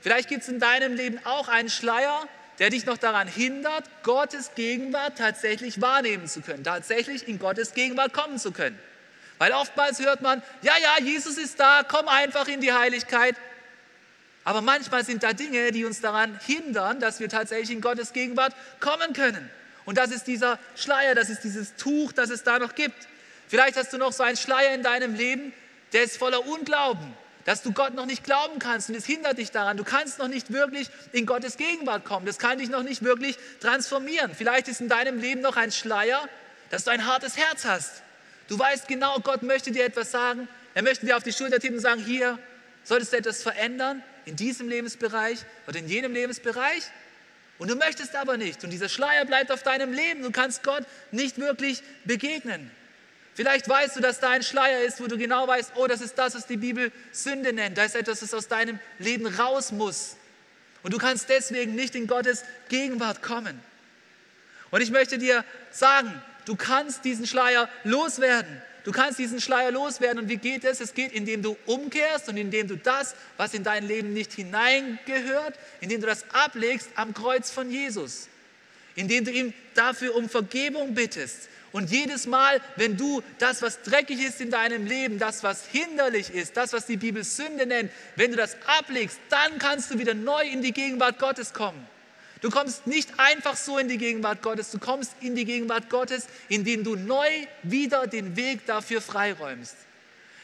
Vielleicht 0.00 0.28
gibt 0.28 0.42
es 0.42 0.48
in 0.48 0.58
deinem 0.58 0.94
Leben 0.94 1.20
auch 1.24 1.46
einen 1.46 1.70
Schleier, 1.70 2.26
der 2.58 2.70
dich 2.70 2.84
noch 2.84 2.98
daran 2.98 3.28
hindert, 3.28 3.84
Gottes 4.02 4.56
Gegenwart 4.56 5.16
tatsächlich 5.16 5.80
wahrnehmen 5.80 6.26
zu 6.26 6.40
können, 6.40 6.64
tatsächlich 6.64 7.28
in 7.28 7.38
Gottes 7.38 7.72
Gegenwart 7.72 8.12
kommen 8.12 8.40
zu 8.40 8.50
können. 8.50 8.76
Weil 9.38 9.52
oftmals 9.52 10.00
hört 10.00 10.22
man, 10.22 10.42
ja, 10.62 10.74
ja, 10.82 11.04
Jesus 11.04 11.38
ist 11.38 11.60
da, 11.60 11.84
komm 11.86 12.08
einfach 12.08 12.48
in 12.48 12.60
die 12.60 12.72
Heiligkeit. 12.72 13.36
Aber 14.48 14.62
manchmal 14.62 15.04
sind 15.04 15.24
da 15.24 15.34
Dinge, 15.34 15.72
die 15.72 15.84
uns 15.84 16.00
daran 16.00 16.40
hindern, 16.46 17.00
dass 17.00 17.20
wir 17.20 17.28
tatsächlich 17.28 17.70
in 17.70 17.82
Gottes 17.82 18.14
Gegenwart 18.14 18.54
kommen 18.80 19.12
können. 19.12 19.50
Und 19.84 19.98
das 19.98 20.10
ist 20.10 20.26
dieser 20.26 20.58
Schleier, 20.74 21.14
das 21.14 21.28
ist 21.28 21.44
dieses 21.44 21.76
Tuch, 21.76 22.12
das 22.12 22.30
es 22.30 22.44
da 22.44 22.58
noch 22.58 22.74
gibt. 22.74 22.96
Vielleicht 23.46 23.76
hast 23.76 23.92
du 23.92 23.98
noch 23.98 24.10
so 24.10 24.22
einen 24.22 24.38
Schleier 24.38 24.74
in 24.74 24.82
deinem 24.82 25.14
Leben, 25.14 25.52
der 25.92 26.04
ist 26.04 26.16
voller 26.16 26.46
Unglauben, 26.46 27.12
dass 27.44 27.60
du 27.60 27.72
Gott 27.72 27.92
noch 27.92 28.06
nicht 28.06 28.24
glauben 28.24 28.58
kannst 28.58 28.88
und 28.88 28.94
es 28.94 29.04
hindert 29.04 29.36
dich 29.36 29.50
daran. 29.50 29.76
Du 29.76 29.84
kannst 29.84 30.18
noch 30.18 30.28
nicht 30.28 30.50
wirklich 30.50 30.88
in 31.12 31.26
Gottes 31.26 31.58
Gegenwart 31.58 32.06
kommen. 32.06 32.24
Das 32.24 32.38
kann 32.38 32.56
dich 32.56 32.70
noch 32.70 32.82
nicht 32.82 33.04
wirklich 33.04 33.36
transformieren. 33.60 34.34
Vielleicht 34.34 34.66
ist 34.68 34.80
in 34.80 34.88
deinem 34.88 35.20
Leben 35.20 35.42
noch 35.42 35.58
ein 35.58 35.72
Schleier, 35.72 36.26
dass 36.70 36.84
du 36.84 36.90
ein 36.90 37.04
hartes 37.04 37.36
Herz 37.36 37.66
hast. 37.66 38.02
Du 38.48 38.58
weißt 38.58 38.88
genau, 38.88 39.18
Gott 39.18 39.42
möchte 39.42 39.72
dir 39.72 39.84
etwas 39.84 40.10
sagen. 40.10 40.48
Er 40.72 40.82
möchte 40.82 41.04
dir 41.04 41.18
auf 41.18 41.22
die 41.22 41.34
Schulter 41.34 41.60
tippen 41.60 41.76
und 41.76 41.82
sagen, 41.82 42.02
hier, 42.02 42.38
solltest 42.82 43.12
du 43.12 43.18
etwas 43.18 43.42
verändern 43.42 44.02
in 44.28 44.36
diesem 44.36 44.68
Lebensbereich 44.68 45.40
oder 45.66 45.78
in 45.78 45.88
jenem 45.88 46.12
Lebensbereich? 46.12 46.84
Und 47.58 47.68
du 47.70 47.74
möchtest 47.74 48.14
aber 48.14 48.36
nicht. 48.36 48.62
Und 48.62 48.70
dieser 48.70 48.88
Schleier 48.88 49.24
bleibt 49.24 49.50
auf 49.50 49.62
deinem 49.62 49.92
Leben. 49.92 50.22
Du 50.22 50.30
kannst 50.30 50.62
Gott 50.62 50.84
nicht 51.10 51.38
wirklich 51.38 51.82
begegnen. 52.04 52.70
Vielleicht 53.34 53.68
weißt 53.68 53.96
du, 53.96 54.00
dass 54.00 54.20
da 54.20 54.30
ein 54.30 54.42
Schleier 54.42 54.82
ist, 54.82 55.00
wo 55.00 55.06
du 55.06 55.16
genau 55.16 55.46
weißt, 55.46 55.72
oh, 55.76 55.86
das 55.86 56.00
ist 56.00 56.18
das, 56.18 56.34
was 56.34 56.46
die 56.46 56.56
Bibel 56.56 56.92
Sünde 57.12 57.52
nennt. 57.52 57.78
Da 57.78 57.84
ist 57.84 57.94
etwas, 57.94 58.20
das 58.20 58.34
aus 58.34 58.48
deinem 58.48 58.78
Leben 58.98 59.26
raus 59.26 59.72
muss. 59.72 60.16
Und 60.82 60.92
du 60.92 60.98
kannst 60.98 61.28
deswegen 61.28 61.74
nicht 61.74 61.94
in 61.94 62.06
Gottes 62.06 62.44
Gegenwart 62.68 63.22
kommen. 63.22 63.60
Und 64.70 64.80
ich 64.80 64.90
möchte 64.90 65.18
dir 65.18 65.44
sagen, 65.70 66.20
du 66.46 66.56
kannst 66.56 67.04
diesen 67.04 67.26
Schleier 67.26 67.68
loswerden. 67.84 68.62
Du 68.88 68.94
kannst 68.94 69.18
diesen 69.18 69.38
Schleier 69.38 69.70
loswerden. 69.70 70.20
Und 70.20 70.30
wie 70.30 70.38
geht 70.38 70.64
es? 70.64 70.80
Es 70.80 70.94
geht, 70.94 71.12
indem 71.12 71.42
du 71.42 71.58
umkehrst 71.66 72.30
und 72.30 72.38
indem 72.38 72.68
du 72.68 72.78
das, 72.78 73.14
was 73.36 73.52
in 73.52 73.62
dein 73.62 73.86
Leben 73.86 74.14
nicht 74.14 74.32
hineingehört, 74.32 75.58
indem 75.82 76.00
du 76.00 76.06
das 76.06 76.24
ablegst 76.32 76.88
am 76.94 77.12
Kreuz 77.12 77.50
von 77.50 77.70
Jesus. 77.70 78.28
Indem 78.94 79.26
du 79.26 79.30
ihm 79.30 79.52
dafür 79.74 80.16
um 80.16 80.30
Vergebung 80.30 80.94
bittest. 80.94 81.50
Und 81.70 81.90
jedes 81.90 82.26
Mal, 82.26 82.62
wenn 82.76 82.96
du 82.96 83.22
das, 83.38 83.60
was 83.60 83.82
dreckig 83.82 84.24
ist 84.24 84.40
in 84.40 84.50
deinem 84.50 84.86
Leben, 84.86 85.18
das, 85.18 85.42
was 85.42 85.66
hinderlich 85.66 86.30
ist, 86.30 86.56
das, 86.56 86.72
was 86.72 86.86
die 86.86 86.96
Bibel 86.96 87.24
Sünde 87.24 87.66
nennt, 87.66 87.92
wenn 88.16 88.30
du 88.30 88.38
das 88.38 88.56
ablegst, 88.66 89.18
dann 89.28 89.58
kannst 89.58 89.90
du 89.90 89.98
wieder 89.98 90.14
neu 90.14 90.44
in 90.44 90.62
die 90.62 90.72
Gegenwart 90.72 91.18
Gottes 91.18 91.52
kommen. 91.52 91.86
Du 92.40 92.50
kommst 92.50 92.86
nicht 92.86 93.10
einfach 93.18 93.56
so 93.56 93.78
in 93.78 93.88
die 93.88 93.98
Gegenwart 93.98 94.42
Gottes, 94.42 94.70
du 94.70 94.78
kommst 94.78 95.12
in 95.20 95.34
die 95.34 95.44
Gegenwart 95.44 95.90
Gottes, 95.90 96.26
indem 96.48 96.84
du 96.84 96.94
neu 96.94 97.28
wieder 97.62 98.06
den 98.06 98.36
Weg 98.36 98.64
dafür 98.66 99.00
freiräumst. 99.00 99.76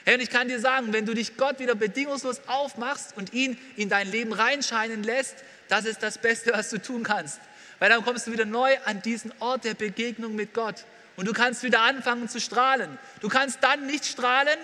Hey, 0.05 0.15
und 0.17 0.21
ich 0.21 0.29
kann 0.29 0.49
dir 0.49 0.61
sagen, 0.61 0.93
wenn 0.93 1.07
du 1.07 1.15
dich 1.15 1.37
Gott 1.37 1.61
wieder 1.61 1.75
bedingungslos 1.75 2.43
aufmachst 2.47 3.17
und 3.17 3.33
ihn 3.33 3.57
in 3.77 3.89
dein 3.89 4.11
Leben 4.11 4.33
reinscheinen 4.33 5.03
lässt, 5.03 5.37
das 5.69 5.87
ist 5.87 6.03
das 6.03 6.19
Beste, 6.19 6.53
was 6.53 6.69
du 6.69 6.83
tun 6.83 7.05
kannst. 7.05 7.41
Weil 7.79 7.89
dann 7.89 8.05
kommst 8.05 8.27
du 8.27 8.33
wieder 8.33 8.45
neu 8.45 8.77
an 8.85 9.01
diesen 9.01 9.33
Ort 9.41 9.65
der 9.65 9.75
Begegnung 9.75 10.35
mit 10.35 10.53
Gott. 10.53 10.85
Und 11.17 11.27
du 11.27 11.33
kannst 11.33 11.63
wieder 11.63 11.81
anfangen 11.81 12.29
zu 12.29 12.41
strahlen. 12.41 12.99
Du 13.21 13.29
kannst 13.29 13.59
dann 13.63 13.87
nicht 13.87 14.05
strahlen, 14.05 14.59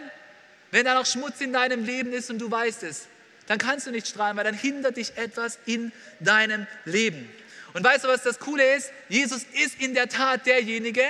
wenn 0.72 0.84
da 0.84 0.94
noch 0.94 1.06
Schmutz 1.06 1.40
in 1.40 1.52
deinem 1.52 1.84
Leben 1.84 2.12
ist 2.12 2.28
und 2.30 2.38
du 2.38 2.50
weißt 2.50 2.82
es 2.82 3.06
dann 3.50 3.58
kannst 3.58 3.84
du 3.88 3.90
nicht 3.90 4.06
strahlen, 4.06 4.36
weil 4.36 4.44
dann 4.44 4.54
hindert 4.54 4.96
dich 4.96 5.16
etwas 5.16 5.58
in 5.66 5.90
deinem 6.20 6.68
Leben. 6.84 7.28
Und 7.74 7.82
weißt 7.82 8.04
du, 8.04 8.08
was 8.08 8.22
das 8.22 8.38
Coole 8.38 8.76
ist? 8.76 8.92
Jesus 9.08 9.42
ist 9.42 9.80
in 9.80 9.92
der 9.92 10.08
Tat 10.08 10.46
derjenige, 10.46 11.02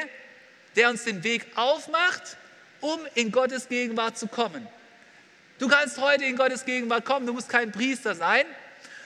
der 0.74 0.88
uns 0.88 1.04
den 1.04 1.22
Weg 1.22 1.44
aufmacht, 1.54 2.38
um 2.80 2.98
in 3.14 3.30
Gottes 3.30 3.68
Gegenwart 3.68 4.16
zu 4.16 4.26
kommen. 4.26 4.66
Du 5.58 5.68
kannst 5.68 5.98
heute 5.98 6.24
in 6.24 6.34
Gottes 6.34 6.64
Gegenwart 6.64 7.04
kommen, 7.04 7.26
du 7.26 7.34
musst 7.34 7.50
kein 7.50 7.72
Priester 7.72 8.14
sein, 8.14 8.46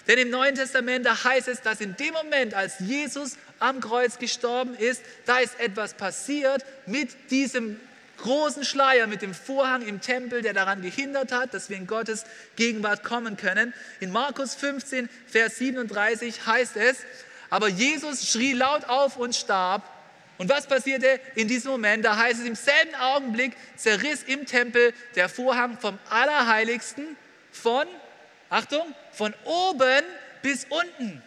denn 0.06 0.20
im 0.20 0.30
Neuen 0.30 0.54
Testament, 0.54 1.04
da 1.04 1.24
heißt 1.24 1.48
es, 1.48 1.60
dass 1.60 1.80
in 1.80 1.96
dem 1.96 2.14
Moment, 2.14 2.54
als 2.54 2.78
Jesus 2.78 3.36
am 3.58 3.80
Kreuz 3.80 4.16
gestorben 4.16 4.76
ist, 4.76 5.02
da 5.26 5.40
ist 5.40 5.58
etwas 5.58 5.94
passiert 5.94 6.64
mit 6.86 7.32
diesem 7.32 7.80
großen 8.24 8.64
Schleier 8.64 9.06
mit 9.06 9.22
dem 9.22 9.34
Vorhang 9.34 9.82
im 9.82 10.00
Tempel, 10.00 10.40
der 10.40 10.54
daran 10.54 10.80
gehindert 10.80 11.30
hat, 11.30 11.52
dass 11.52 11.68
wir 11.68 11.76
in 11.76 11.86
Gottes 11.86 12.24
Gegenwart 12.56 13.04
kommen 13.04 13.36
können. 13.36 13.74
In 14.00 14.10
Markus 14.10 14.54
15, 14.54 15.10
Vers 15.26 15.58
37 15.58 16.46
heißt 16.46 16.76
es, 16.76 16.96
aber 17.50 17.68
Jesus 17.68 18.26
schrie 18.28 18.54
laut 18.54 18.86
auf 18.86 19.18
und 19.18 19.36
starb. 19.36 19.82
Und 20.38 20.48
was 20.48 20.66
passierte 20.66 21.20
in 21.34 21.48
diesem 21.48 21.70
Moment? 21.70 22.04
Da 22.04 22.16
heißt 22.16 22.40
es, 22.40 22.46
im 22.46 22.56
selben 22.56 22.94
Augenblick 22.96 23.52
zerriss 23.76 24.22
im 24.24 24.46
Tempel 24.46 24.94
der 25.14 25.28
Vorhang 25.28 25.78
vom 25.78 25.98
Allerheiligsten 26.08 27.16
von, 27.52 27.86
Achtung, 28.48 28.94
von 29.12 29.34
oben 29.44 30.02
bis 30.42 30.66
unten. 30.70 31.22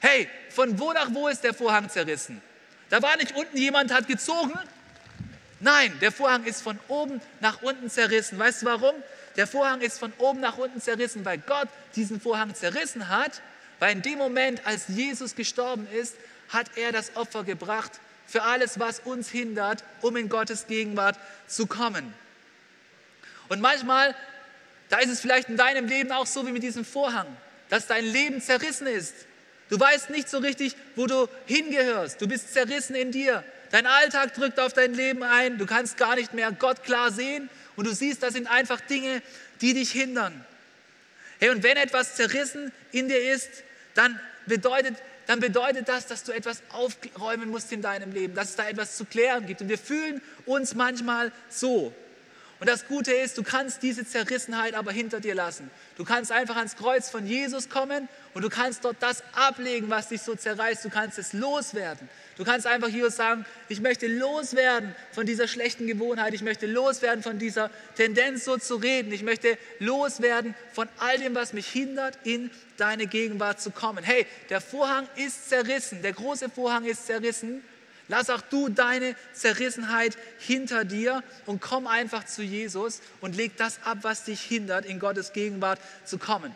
Hey, 0.00 0.28
von 0.50 0.78
wo 0.80 0.92
nach 0.92 1.14
wo 1.14 1.28
ist 1.28 1.44
der 1.44 1.54
Vorhang 1.54 1.88
zerrissen? 1.88 2.42
Da 2.90 3.00
war 3.02 3.16
nicht 3.16 3.36
unten 3.36 3.56
jemand 3.56 3.94
hat 3.94 4.08
gezogen 4.08 4.58
Nein, 5.60 5.96
der 6.00 6.12
Vorhang 6.12 6.44
ist 6.44 6.62
von 6.62 6.78
oben 6.88 7.20
nach 7.40 7.62
unten 7.62 7.90
zerrissen. 7.90 8.38
Weißt 8.38 8.62
du 8.62 8.66
warum? 8.66 8.94
Der 9.36 9.46
Vorhang 9.46 9.80
ist 9.80 9.98
von 9.98 10.12
oben 10.18 10.40
nach 10.40 10.58
unten 10.58 10.80
zerrissen, 10.80 11.24
weil 11.24 11.38
Gott 11.38 11.68
diesen 11.96 12.20
Vorhang 12.20 12.54
zerrissen 12.54 13.08
hat, 13.08 13.40
weil 13.78 13.92
in 13.92 14.02
dem 14.02 14.18
Moment, 14.18 14.66
als 14.66 14.88
Jesus 14.88 15.34
gestorben 15.34 15.86
ist, 15.92 16.16
hat 16.48 16.66
er 16.76 16.92
das 16.92 17.16
Opfer 17.16 17.44
gebracht 17.44 18.00
für 18.26 18.42
alles, 18.42 18.78
was 18.78 19.00
uns 19.00 19.30
hindert, 19.30 19.84
um 20.02 20.16
in 20.16 20.28
Gottes 20.28 20.66
Gegenwart 20.66 21.18
zu 21.46 21.66
kommen. 21.66 22.12
Und 23.48 23.60
manchmal, 23.60 24.14
da 24.88 24.98
ist 24.98 25.10
es 25.10 25.20
vielleicht 25.20 25.48
in 25.48 25.56
deinem 25.56 25.86
Leben 25.86 26.12
auch 26.12 26.26
so 26.26 26.46
wie 26.46 26.52
mit 26.52 26.62
diesem 26.62 26.84
Vorhang, 26.84 27.26
dass 27.68 27.86
dein 27.86 28.04
Leben 28.04 28.40
zerrissen 28.40 28.86
ist. 28.86 29.14
Du 29.70 29.78
weißt 29.78 30.10
nicht 30.10 30.28
so 30.28 30.38
richtig, 30.38 30.76
wo 30.96 31.06
du 31.06 31.28
hingehörst. 31.46 32.20
Du 32.20 32.26
bist 32.26 32.52
zerrissen 32.52 32.94
in 32.94 33.12
dir. 33.12 33.44
Dein 33.70 33.86
Alltag 33.86 34.34
drückt 34.34 34.58
auf 34.60 34.72
dein 34.72 34.94
Leben 34.94 35.22
ein. 35.22 35.58
Du 35.58 35.66
kannst 35.66 35.96
gar 35.96 36.16
nicht 36.16 36.34
mehr 36.34 36.50
Gott 36.52 36.82
klar 36.84 37.10
sehen. 37.10 37.50
Und 37.76 37.86
du 37.86 37.94
siehst, 37.94 38.22
das 38.22 38.34
sind 38.34 38.46
einfach 38.46 38.80
Dinge, 38.80 39.22
die 39.60 39.74
dich 39.74 39.92
hindern. 39.92 40.44
Hey, 41.38 41.50
und 41.50 41.62
wenn 41.62 41.76
etwas 41.76 42.16
zerrissen 42.16 42.72
in 42.90 43.08
dir 43.08 43.32
ist, 43.32 43.50
dann 43.94 44.18
bedeutet, 44.46 44.96
dann 45.26 45.40
bedeutet 45.40 45.88
das, 45.88 46.06
dass 46.06 46.24
du 46.24 46.32
etwas 46.32 46.62
aufräumen 46.70 47.50
musst 47.50 47.70
in 47.70 47.82
deinem 47.82 48.12
Leben, 48.12 48.34
dass 48.34 48.50
es 48.50 48.56
da 48.56 48.68
etwas 48.68 48.96
zu 48.96 49.04
klären 49.04 49.46
gibt. 49.46 49.60
Und 49.60 49.68
wir 49.68 49.78
fühlen 49.78 50.22
uns 50.46 50.74
manchmal 50.74 51.30
so. 51.48 51.94
Und 52.60 52.68
das 52.68 52.88
Gute 52.88 53.12
ist, 53.12 53.38
du 53.38 53.44
kannst 53.44 53.84
diese 53.84 54.04
Zerrissenheit 54.04 54.74
aber 54.74 54.90
hinter 54.90 55.20
dir 55.20 55.34
lassen. 55.34 55.70
Du 55.96 56.04
kannst 56.04 56.32
einfach 56.32 56.56
ans 56.56 56.74
Kreuz 56.74 57.08
von 57.08 57.24
Jesus 57.24 57.68
kommen 57.68 58.08
und 58.34 58.42
du 58.42 58.48
kannst 58.48 58.84
dort 58.84 58.96
das 58.98 59.22
ablegen, 59.32 59.90
was 59.90 60.08
dich 60.08 60.22
so 60.22 60.34
zerreißt. 60.34 60.84
Du 60.84 60.90
kannst 60.90 61.18
es 61.18 61.32
loswerden. 61.32 62.08
Du 62.36 62.44
kannst 62.44 62.66
einfach 62.66 62.88
hier 62.88 63.10
sagen, 63.10 63.46
ich 63.68 63.80
möchte 63.80 64.08
loswerden 64.08 64.94
von 65.12 65.24
dieser 65.24 65.46
schlechten 65.46 65.86
Gewohnheit. 65.86 66.34
Ich 66.34 66.42
möchte 66.42 66.66
loswerden 66.66 67.22
von 67.22 67.38
dieser 67.38 67.70
Tendenz, 67.96 68.44
so 68.44 68.56
zu 68.56 68.74
reden. 68.76 69.12
Ich 69.12 69.22
möchte 69.22 69.56
loswerden 69.78 70.56
von 70.72 70.88
all 70.98 71.18
dem, 71.18 71.36
was 71.36 71.52
mich 71.52 71.68
hindert, 71.68 72.18
in 72.24 72.50
deine 72.76 73.06
Gegenwart 73.06 73.60
zu 73.60 73.70
kommen. 73.70 74.02
Hey, 74.02 74.26
der 74.50 74.60
Vorhang 74.60 75.06
ist 75.14 75.48
zerrissen. 75.48 76.02
Der 76.02 76.12
große 76.12 76.48
Vorhang 76.48 76.84
ist 76.84 77.06
zerrissen. 77.06 77.62
Lass 78.08 78.30
auch 78.30 78.40
du 78.40 78.70
deine 78.70 79.14
Zerrissenheit 79.34 80.16
hinter 80.38 80.84
dir 80.84 81.22
und 81.44 81.60
komm 81.60 81.86
einfach 81.86 82.24
zu 82.24 82.42
Jesus 82.42 83.00
und 83.20 83.36
leg 83.36 83.56
das 83.58 83.80
ab, 83.84 83.98
was 84.02 84.24
dich 84.24 84.40
hindert, 84.40 84.86
in 84.86 84.98
Gottes 84.98 85.32
Gegenwart 85.34 85.78
zu 86.04 86.18
kommen. 86.18 86.54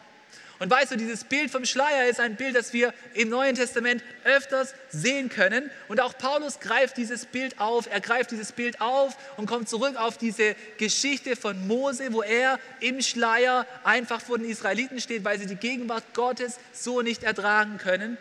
Und 0.62 0.70
weißt 0.70 0.92
du, 0.92 0.96
dieses 0.96 1.24
Bild 1.24 1.50
vom 1.50 1.64
Schleier 1.64 2.08
ist 2.08 2.20
ein 2.20 2.36
Bild, 2.36 2.54
das 2.54 2.72
wir 2.72 2.94
im 3.14 3.28
Neuen 3.28 3.56
Testament 3.56 4.00
öfters 4.22 4.76
sehen 4.90 5.28
können. 5.28 5.68
Und 5.88 6.00
auch 6.00 6.16
Paulus 6.16 6.60
greift 6.60 6.96
dieses 6.96 7.26
Bild 7.26 7.58
auf. 7.58 7.88
Er 7.90 8.00
greift 8.00 8.30
dieses 8.30 8.52
Bild 8.52 8.80
auf 8.80 9.16
und 9.36 9.46
kommt 9.46 9.68
zurück 9.68 9.96
auf 9.96 10.18
diese 10.18 10.54
Geschichte 10.78 11.34
von 11.34 11.66
Mose, 11.66 12.12
wo 12.12 12.22
er 12.22 12.60
im 12.78 13.02
Schleier 13.02 13.66
einfach 13.82 14.20
vor 14.20 14.38
den 14.38 14.48
Israeliten 14.48 15.00
steht, 15.00 15.24
weil 15.24 15.36
sie 15.36 15.46
die 15.46 15.56
Gegenwart 15.56 16.04
Gottes 16.14 16.60
so 16.72 17.02
nicht 17.02 17.24
ertragen 17.24 17.78
können. 17.78 18.16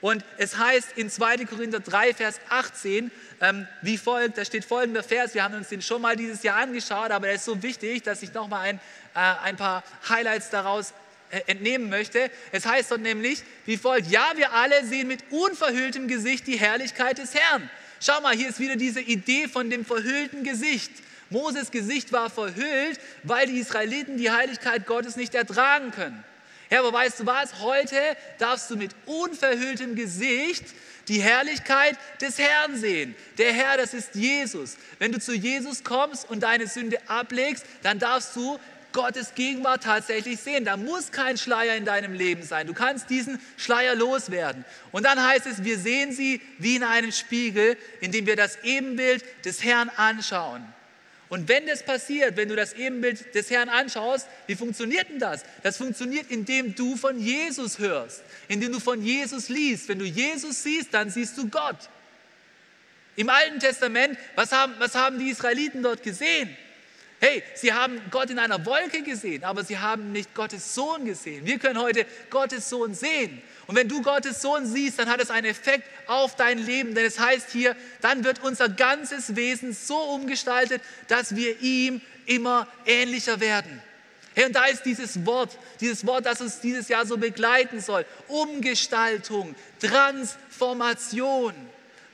Und 0.00 0.24
es 0.36 0.56
heißt 0.56 0.96
in 0.96 1.10
2. 1.10 1.44
Korinther 1.44 1.80
3, 1.80 2.14
Vers 2.14 2.40
18, 2.48 3.10
ähm, 3.40 3.66
wie 3.82 3.98
folgt, 3.98 4.38
da 4.38 4.44
steht 4.44 4.64
folgender 4.64 5.02
Vers, 5.02 5.34
wir 5.34 5.42
haben 5.42 5.54
uns 5.54 5.68
den 5.68 5.82
schon 5.82 6.02
mal 6.02 6.16
dieses 6.16 6.42
Jahr 6.42 6.58
angeschaut, 6.58 7.10
aber 7.10 7.28
er 7.28 7.34
ist 7.34 7.44
so 7.44 7.62
wichtig, 7.62 8.02
dass 8.02 8.22
ich 8.22 8.32
nochmal 8.32 8.68
ein, 8.68 8.80
äh, 9.14 9.18
ein 9.44 9.56
paar 9.56 9.82
Highlights 10.08 10.50
daraus 10.50 10.92
äh, 11.30 11.40
entnehmen 11.46 11.88
möchte. 11.88 12.30
Es 12.52 12.64
heißt 12.64 12.90
dort 12.90 13.00
nämlich 13.00 13.42
wie 13.64 13.76
folgt, 13.76 14.10
ja, 14.10 14.32
wir 14.36 14.52
alle 14.52 14.84
sehen 14.86 15.08
mit 15.08 15.20
unverhülltem 15.30 16.08
Gesicht 16.08 16.46
die 16.46 16.58
Herrlichkeit 16.58 17.18
des 17.18 17.34
Herrn. 17.34 17.68
Schau 18.00 18.20
mal, 18.20 18.34
hier 18.34 18.48
ist 18.48 18.60
wieder 18.60 18.76
diese 18.76 19.00
Idee 19.00 19.48
von 19.48 19.70
dem 19.70 19.84
verhüllten 19.84 20.44
Gesicht. 20.44 20.92
Moses 21.30 21.70
Gesicht 21.70 22.12
war 22.12 22.30
verhüllt, 22.30 22.98
weil 23.24 23.46
die 23.46 23.58
Israeliten 23.58 24.16
die 24.16 24.30
Heiligkeit 24.30 24.86
Gottes 24.86 25.16
nicht 25.16 25.34
ertragen 25.34 25.90
können. 25.90 26.24
Ja, 26.70 26.80
aber 26.80 26.92
weißt 26.92 27.20
du 27.20 27.26
was? 27.26 27.60
Heute 27.60 27.96
darfst 28.38 28.70
du 28.70 28.76
mit 28.76 28.94
unverhülltem 29.06 29.94
Gesicht 29.94 30.64
die 31.08 31.22
Herrlichkeit 31.22 31.96
des 32.20 32.38
Herrn 32.38 32.76
sehen. 32.76 33.14
Der 33.38 33.52
Herr, 33.52 33.78
das 33.78 33.94
ist 33.94 34.14
Jesus. 34.14 34.76
Wenn 34.98 35.12
du 35.12 35.18
zu 35.18 35.32
Jesus 35.32 35.82
kommst 35.82 36.28
und 36.28 36.42
deine 36.42 36.66
Sünde 36.66 36.98
ablegst, 37.08 37.64
dann 37.82 37.98
darfst 37.98 38.36
du 38.36 38.58
Gottes 38.92 39.34
Gegenwart 39.34 39.84
tatsächlich 39.84 40.40
sehen. 40.40 40.64
Da 40.64 40.76
muss 40.76 41.10
kein 41.12 41.38
Schleier 41.38 41.76
in 41.76 41.84
deinem 41.84 42.12
Leben 42.12 42.42
sein. 42.42 42.66
Du 42.66 42.74
kannst 42.74 43.10
diesen 43.10 43.40
Schleier 43.56 43.94
loswerden. 43.94 44.64
Und 44.92 45.04
dann 45.04 45.22
heißt 45.22 45.46
es, 45.46 45.64
wir 45.64 45.78
sehen 45.78 46.12
sie 46.12 46.40
wie 46.58 46.76
in 46.76 46.84
einem 46.84 47.12
Spiegel, 47.12 47.76
indem 48.00 48.26
wir 48.26 48.36
das 48.36 48.58
Ebenbild 48.62 49.24
des 49.44 49.62
Herrn 49.62 49.90
anschauen. 49.96 50.66
Und 51.28 51.48
wenn 51.48 51.66
das 51.66 51.82
passiert, 51.82 52.36
wenn 52.36 52.48
du 52.48 52.56
das 52.56 52.72
Ebenbild 52.72 53.34
des 53.34 53.50
Herrn 53.50 53.68
anschaust, 53.68 54.26
wie 54.46 54.54
funktioniert 54.54 55.10
denn 55.10 55.18
das? 55.18 55.44
Das 55.62 55.76
funktioniert, 55.76 56.30
indem 56.30 56.74
du 56.74 56.96
von 56.96 57.18
Jesus 57.18 57.78
hörst, 57.78 58.22
indem 58.48 58.72
du 58.72 58.80
von 58.80 59.02
Jesus 59.02 59.48
liest. 59.50 59.88
Wenn 59.88 59.98
du 59.98 60.06
Jesus 60.06 60.62
siehst, 60.62 60.94
dann 60.94 61.10
siehst 61.10 61.36
du 61.36 61.48
Gott. 61.48 61.76
Im 63.16 63.28
Alten 63.28 63.58
Testament, 63.58 64.16
was 64.36 64.52
haben, 64.52 64.74
was 64.78 64.94
haben 64.94 65.18
die 65.18 65.28
Israeliten 65.28 65.82
dort 65.82 66.02
gesehen? 66.02 66.56
Hey, 67.20 67.42
sie 67.56 67.72
haben 67.72 68.00
Gott 68.12 68.30
in 68.30 68.38
einer 68.38 68.64
Wolke 68.64 69.02
gesehen, 69.02 69.42
aber 69.42 69.64
sie 69.64 69.76
haben 69.76 70.12
nicht 70.12 70.34
Gottes 70.34 70.74
Sohn 70.74 71.04
gesehen. 71.04 71.44
Wir 71.44 71.58
können 71.58 71.80
heute 71.80 72.06
Gottes 72.30 72.70
Sohn 72.70 72.94
sehen. 72.94 73.42
Und 73.68 73.76
wenn 73.76 73.86
du 73.86 74.00
Gottes 74.00 74.40
Sohn 74.40 74.66
siehst, 74.66 74.98
dann 74.98 75.10
hat 75.10 75.20
es 75.20 75.30
einen 75.30 75.46
Effekt 75.46 75.86
auf 76.06 76.36
dein 76.36 76.58
Leben. 76.58 76.94
Denn 76.94 77.04
es 77.04 77.20
heißt 77.20 77.50
hier, 77.50 77.76
dann 78.00 78.24
wird 78.24 78.42
unser 78.42 78.70
ganzes 78.70 79.36
Wesen 79.36 79.74
so 79.74 79.98
umgestaltet, 79.98 80.80
dass 81.06 81.36
wir 81.36 81.60
ihm 81.60 82.00
immer 82.24 82.66
ähnlicher 82.86 83.40
werden. 83.40 83.82
Hey, 84.34 84.46
und 84.46 84.56
da 84.56 84.64
ist 84.64 84.86
dieses 84.86 85.26
Wort, 85.26 85.58
dieses 85.80 86.06
Wort, 86.06 86.24
das 86.24 86.40
uns 86.40 86.60
dieses 86.60 86.88
Jahr 86.88 87.04
so 87.04 87.18
begleiten 87.18 87.80
soll. 87.80 88.06
Umgestaltung, 88.28 89.54
Transformation. 89.80 91.52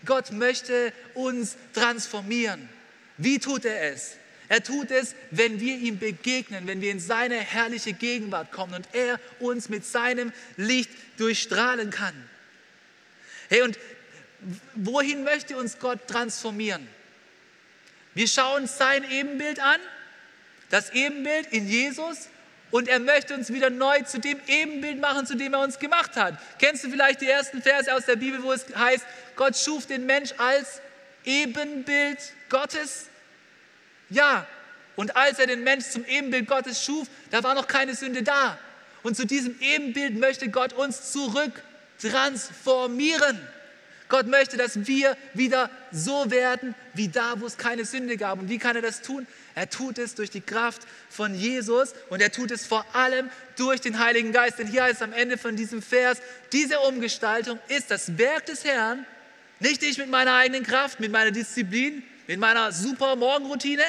Gott 0.05 0.33
möchte 0.33 0.93
uns 1.15 1.57
transformieren. 1.73 2.69
Wie 3.17 3.39
tut 3.39 3.65
er 3.65 3.93
es? 3.93 4.17
Er 4.49 4.63
tut 4.63 4.91
es, 4.91 5.15
wenn 5.31 5.61
wir 5.61 5.77
ihm 5.77 5.99
begegnen, 5.99 6.67
wenn 6.67 6.81
wir 6.81 6.91
in 6.91 7.01
seine 7.01 7.37
herrliche 7.37 7.93
Gegenwart 7.93 8.53
kommen 8.53 8.75
und 8.75 8.89
er 8.93 9.19
uns 9.41 9.69
mit 9.69 9.87
seinem 9.87 10.33
Licht 10.57 10.91
durchstrahlen 11.17 11.91
kann. 11.91 12.15
Hey, 13.49 13.63
und 13.63 13.79
wohin 14.75 15.25
möchte 15.25 15.57
uns 15.57 15.79
Gott 15.79 16.07
transformieren? 16.09 16.87
Wir 18.15 18.29
schauen 18.29 18.67
sein 18.67 19.09
Ebenbild 19.11 19.61
an, 19.61 19.81
das 20.71 20.91
Ebenbild 20.91 21.49
in 21.53 21.69
Jesus 21.69 22.29
und 22.71 22.89
er 22.89 22.99
möchte 22.99 23.35
uns 23.35 23.53
wieder 23.53 23.71
neu 23.71 24.03
zu 24.03 24.19
dem 24.19 24.41
Ebenbild 24.47 25.01
machen, 25.01 25.27
zu 25.27 25.37
dem 25.37 25.55
er 25.55 25.61
uns 25.61 25.79
gemacht 25.79 26.17
hat. 26.17 26.39
Kennst 26.59 26.85
du 26.85 26.91
vielleicht 26.91 27.21
die 27.21 27.29
ersten 27.29 27.63
Verse 27.63 27.93
aus 27.95 28.07
der 28.07 28.17
Bibel, 28.17 28.43
wo 28.43 28.53
es 28.53 28.67
heißt, 28.75 29.05
Gott 29.37 29.57
schuf 29.57 29.87
den 29.87 30.07
Mensch 30.07 30.33
als 30.39 30.81
Ebenbild 31.25 32.19
Gottes? 32.49 33.07
Ja, 34.11 34.47
und 34.97 35.17
als 35.17 35.39
er 35.39 35.47
den 35.47 35.65
Mensch 35.65 35.87
zum 35.87 36.05
Ebenbild 36.05 36.47
Gottes 36.47 36.85
schuf, 36.85 37.09
da 37.31 37.43
war 37.43 37.55
noch 37.55 37.67
keine 37.67 37.95
Sünde 37.95 38.23
da. 38.23 38.59
Und 39.05 39.17
zu 39.17 39.27
diesem 39.27 39.55
Ebenbild 39.61 40.19
möchte 40.19 40.49
Gott 40.49 40.73
uns 40.73 41.13
zurück 41.13 41.63
transformieren. 42.01 43.39
Gott 44.09 44.27
möchte, 44.27 44.57
dass 44.57 44.87
wir 44.87 45.17
wieder 45.35 45.71
so 45.93 46.31
werden 46.31 46.75
wie 46.95 47.09
da, 47.09 47.35
wo 47.41 47.47
es 47.47 47.57
keine 47.57 47.85
Sünde 47.85 48.17
gab. 48.17 48.39
Und 48.39 48.49
wie 48.49 48.59
kann 48.59 48.77
er 48.77 48.83
das 48.83 49.03
tun? 49.03 49.27
Er 49.55 49.69
tut 49.69 49.99
es 49.99 50.15
durch 50.15 50.31
die 50.31 50.41
Kraft 50.41 50.83
von 51.09 51.35
Jesus 51.35 51.95
und 52.11 52.21
er 52.21 52.33
tut 52.33 52.51
es 52.51 52.67
vor 52.67 52.85
allem 52.95 53.31
durch 53.57 53.81
den 53.81 53.99
Heiligen 53.99 54.33
Geist. 54.33 54.59
Denn 54.59 54.67
hier 54.67 54.85
heißt 54.85 55.03
am 55.03 55.13
Ende 55.13 55.39
von 55.39 55.55
diesem 55.55 55.83
Vers, 55.83 56.19
diese 56.53 56.81
Umgestaltung 56.81 57.59
ist 57.69 57.91
das 57.91 58.19
Werk 58.19 58.47
des 58.47 58.65
Herrn, 58.65 59.07
nicht 59.61 59.83
ich 59.83 59.99
mit 59.99 60.11
meiner 60.11 60.35
eigenen 60.35 60.65
Kraft, 60.65 61.01
mit 61.01 61.13
meiner 61.13 61.31
Disziplin, 61.31 62.03
mit 62.27 62.39
meiner 62.39 62.73
super 62.73 63.17
Morgenroutine, 63.17 63.85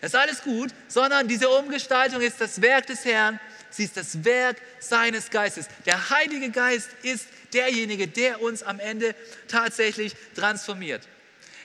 das 0.00 0.12
ist 0.12 0.18
alles 0.18 0.42
gut, 0.42 0.70
sondern 0.86 1.26
diese 1.26 1.48
Umgestaltung 1.48 2.20
ist 2.20 2.40
das 2.40 2.62
Werk 2.62 2.86
des 2.86 3.04
Herrn, 3.04 3.40
sie 3.70 3.84
ist 3.84 3.96
das 3.96 4.24
Werk 4.24 4.56
seines 4.80 5.30
Geistes. 5.30 5.66
Der 5.86 6.10
Heilige 6.10 6.50
Geist 6.50 6.88
ist 7.02 7.26
derjenige, 7.52 8.08
der 8.08 8.42
uns 8.42 8.62
am 8.62 8.80
Ende 8.80 9.14
tatsächlich 9.48 10.14
transformiert. 10.34 11.02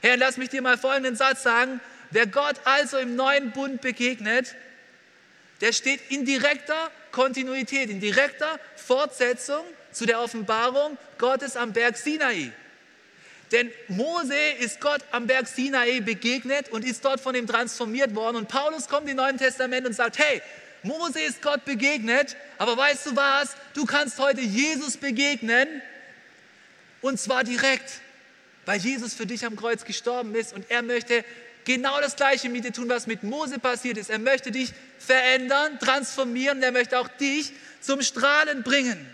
Herr, 0.02 0.18
lass 0.18 0.38
mich 0.38 0.50
dir 0.50 0.62
mal 0.62 0.78
folgenden 0.78 1.16
Satz 1.16 1.44
sagen. 1.44 1.80
Wer 2.12 2.28
Gott 2.28 2.58
also 2.66 2.98
im 2.98 3.16
neuen 3.16 3.52
Bund 3.52 3.82
begegnet, 3.82 4.56
der 5.62 5.72
steht 5.72 6.00
in 6.10 6.26
direkter 6.26 6.92
Kontinuität, 7.12 7.89
in 7.89 8.00
direkter 8.00 8.60
Fortsetzung 8.76 9.63
zu 9.92 10.06
der 10.06 10.20
Offenbarung 10.20 10.98
Gottes 11.18 11.56
am 11.56 11.74
Berg 11.74 11.98
Sinai. 11.98 12.52
Denn 13.54 13.72
Mose 13.88 14.36
ist 14.60 14.82
Gott 14.82 15.02
am 15.12 15.28
Berg 15.28 15.48
Sinai 15.48 16.02
begegnet 16.02 16.70
und 16.70 16.84
ist 16.84 17.06
dort 17.06 17.22
von 17.22 17.36
ihm 17.36 17.46
transformiert 17.46 18.16
worden. 18.16 18.38
Und 18.38 18.48
Paulus 18.48 18.88
kommt 18.88 19.08
im 19.08 19.16
Neuen 19.16 19.38
Testament 19.38 19.86
und 19.86 19.94
sagt, 19.94 20.18
hey, 20.18 20.42
Mose 20.84 21.22
ist 21.22 21.41
Gott 21.41 21.65
begegnet, 21.65 22.36
aber 22.58 22.78
weißt 22.78 23.08
du 23.08 23.15
was? 23.15 23.56
Du 23.74 23.86
kannst 23.86 24.19
heute 24.19 24.41
Jesus 24.41 24.98
begegnen 24.98 25.82
und 27.02 27.19
zwar 27.19 27.43
direkt, 27.43 28.02
weil 28.65 28.80
Jesus 28.80 29.13
für 29.13 29.26
dich 29.26 29.46
am 29.46 29.56
Kreuz 29.56 29.86
gestorben 29.86 30.36
ist 30.36 30.54
und 30.54 30.69
er 30.69 30.82
möchte 30.82 31.24
genau 31.65 32.00
das 32.02 32.15
Gleiche 32.15 32.50
mit 32.50 32.65
dir 32.65 32.74
tun, 32.74 32.89
was 32.89 33.08
mit 33.08 33.24
Mose 33.24 33.60
passiert 33.60 33.98
ist. 33.98 34.10
Er 34.10 34.19
möchte 34.19 34.52
dich 34.52 34.74
verändern, 35.00 35.80
transformieren, 35.80 36.62
er 36.62 36.72
möchte 36.72 37.00
auch 37.00 37.08
dich 37.08 37.54
zum 37.82 38.02
Strahlen 38.02 38.63
bringen. 38.63 39.13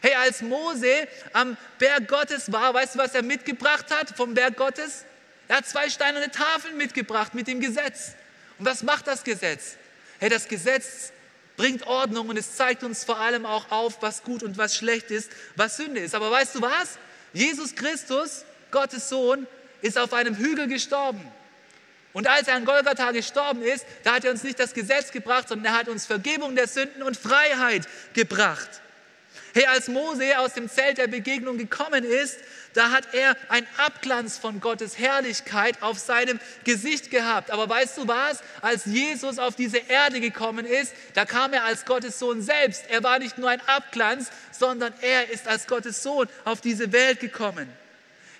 Hey, 0.00 0.14
als 0.14 0.42
Mose 0.42 1.08
am 1.32 1.56
Berg 1.78 2.06
Gottes 2.06 2.52
war, 2.52 2.72
weißt 2.72 2.94
du, 2.94 2.98
was 2.98 3.14
er 3.14 3.22
mitgebracht 3.22 3.86
hat 3.90 4.16
vom 4.16 4.34
Berg 4.34 4.56
Gottes? 4.56 5.04
Er 5.48 5.56
hat 5.56 5.66
zwei 5.66 5.90
steinerne 5.90 6.30
Tafeln 6.30 6.76
mitgebracht 6.76 7.34
mit 7.34 7.48
dem 7.48 7.60
Gesetz. 7.60 8.12
Und 8.58 8.66
was 8.66 8.82
macht 8.82 9.06
das 9.06 9.24
Gesetz? 9.24 9.76
Hey, 10.18 10.28
das 10.28 10.48
Gesetz 10.48 11.12
bringt 11.56 11.86
Ordnung 11.86 12.28
und 12.28 12.36
es 12.36 12.56
zeigt 12.56 12.82
uns 12.82 13.04
vor 13.04 13.18
allem 13.18 13.46
auch 13.46 13.70
auf, 13.70 14.00
was 14.00 14.22
gut 14.22 14.42
und 14.42 14.58
was 14.58 14.76
schlecht 14.76 15.10
ist, 15.10 15.30
was 15.56 15.76
Sünde 15.76 16.00
ist. 16.00 16.14
Aber 16.14 16.30
weißt 16.30 16.54
du 16.54 16.62
was? 16.62 16.98
Jesus 17.32 17.74
Christus, 17.74 18.44
Gottes 18.70 19.08
Sohn, 19.08 19.46
ist 19.82 19.98
auf 19.98 20.12
einem 20.12 20.36
Hügel 20.36 20.66
gestorben. 20.66 21.20
Und 22.12 22.26
als 22.26 22.48
er 22.48 22.54
an 22.54 22.64
Golgatha 22.64 23.10
gestorben 23.12 23.62
ist, 23.62 23.84
da 24.02 24.14
hat 24.14 24.24
er 24.24 24.30
uns 24.32 24.42
nicht 24.42 24.58
das 24.58 24.72
Gesetz 24.72 25.12
gebracht, 25.12 25.48
sondern 25.48 25.72
er 25.72 25.78
hat 25.78 25.88
uns 25.88 26.06
Vergebung 26.06 26.56
der 26.56 26.66
Sünden 26.66 27.02
und 27.02 27.16
Freiheit 27.16 27.86
gebracht. 28.12 28.68
Hey, 29.54 29.66
als 29.66 29.88
Mose 29.88 30.38
aus 30.38 30.54
dem 30.54 30.68
Zelt 30.68 30.98
der 30.98 31.06
Begegnung 31.06 31.58
gekommen 31.58 32.04
ist, 32.04 32.38
da 32.74 32.90
hat 32.90 33.14
er 33.14 33.36
einen 33.48 33.66
Abglanz 33.76 34.38
von 34.38 34.60
Gottes 34.60 34.98
Herrlichkeit 34.98 35.82
auf 35.82 35.98
seinem 35.98 36.38
Gesicht 36.64 37.10
gehabt. 37.10 37.50
Aber 37.50 37.68
weißt 37.68 37.98
du 37.98 38.08
was? 38.08 38.40
Als 38.60 38.84
Jesus 38.84 39.38
auf 39.38 39.56
diese 39.56 39.78
Erde 39.78 40.20
gekommen 40.20 40.66
ist, 40.66 40.92
da 41.14 41.24
kam 41.24 41.52
er 41.52 41.64
als 41.64 41.84
Gottes 41.84 42.18
Sohn 42.18 42.42
selbst. 42.42 42.84
Er 42.88 43.02
war 43.02 43.18
nicht 43.18 43.38
nur 43.38 43.48
ein 43.48 43.60
Abglanz, 43.66 44.30
sondern 44.52 44.92
er 45.00 45.30
ist 45.30 45.48
als 45.48 45.66
Gottes 45.66 46.02
Sohn 46.02 46.28
auf 46.44 46.60
diese 46.60 46.92
Welt 46.92 47.20
gekommen. 47.20 47.68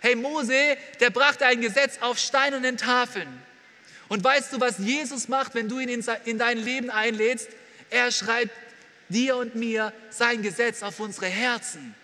Hey, 0.01 0.15
Mose, 0.15 0.77
der 1.01 1.11
brachte 1.11 1.45
ein 1.47 1.61
Gesetz 1.61 1.99
auf 2.01 2.19
steinernen 2.19 2.77
Tafeln. 2.77 3.29
Und 4.09 4.23
weißt 4.23 4.53
du, 4.53 4.61
was 4.61 4.79
Jesus 4.79 5.29
macht, 5.29 5.55
wenn 5.55 5.69
du 5.69 5.81
ihn 5.81 6.03
in 6.25 6.39
dein 6.39 6.59
Leben 6.59 6.91
einlädst? 6.91 7.49
Er 7.91 8.13
schreibt 8.13 8.53
dir 9.09 9.37
und 9.37 9.55
mir 9.55 9.93
sein 10.11 10.43
Gesetz 10.43 10.83
auf 10.83 11.01
unsere 11.01 11.27
Herzen 11.27 11.95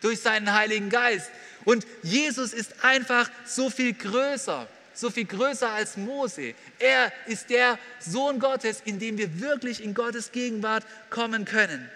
durch 0.00 0.20
seinen 0.20 0.52
Heiligen 0.52 0.90
Geist. 0.90 1.30
Und 1.66 1.84
Jesus 2.02 2.52
ist 2.52 2.84
einfach 2.84 3.28
so 3.44 3.68
viel 3.70 3.92
größer, 3.92 4.68
so 4.94 5.10
viel 5.10 5.24
größer 5.24 5.68
als 5.68 5.96
Mose. 5.96 6.54
Er 6.78 7.12
ist 7.26 7.50
der 7.50 7.78
Sohn 7.98 8.38
Gottes, 8.38 8.80
in 8.84 9.00
dem 9.00 9.18
wir 9.18 9.40
wirklich 9.40 9.82
in 9.82 9.92
Gottes 9.92 10.30
Gegenwart 10.30 10.86
kommen 11.10 11.44
können. 11.44 11.90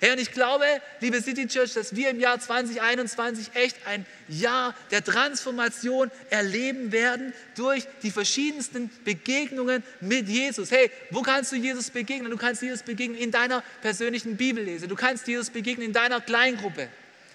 Hey, 0.00 0.10
und 0.10 0.18
ich 0.18 0.32
glaube, 0.32 0.64
liebe 1.00 1.22
City 1.22 1.46
Church, 1.46 1.74
dass 1.74 1.94
wir 1.94 2.10
im 2.10 2.18
Jahr 2.18 2.40
2021 2.40 3.54
echt 3.54 3.76
ein 3.86 4.04
Jahr 4.26 4.74
der 4.90 5.04
Transformation 5.04 6.10
erleben 6.28 6.90
werden 6.90 7.32
durch 7.54 7.86
die 8.02 8.10
verschiedensten 8.10 8.90
Begegnungen 9.04 9.84
mit 10.00 10.28
Jesus. 10.28 10.72
Hey, 10.72 10.90
wo 11.10 11.22
kannst 11.22 11.52
du 11.52 11.56
Jesus 11.56 11.90
begegnen? 11.90 12.32
Du 12.32 12.36
kannst 12.36 12.62
Jesus 12.62 12.82
begegnen 12.82 13.16
in 13.16 13.30
deiner 13.30 13.62
persönlichen 13.80 14.36
Bibellese. 14.36 14.88
Du 14.88 14.96
kannst 14.96 15.28
Jesus 15.28 15.50
begegnen 15.50 15.86
in 15.86 15.92
deiner 15.92 16.20
Kleingruppe. 16.20 16.88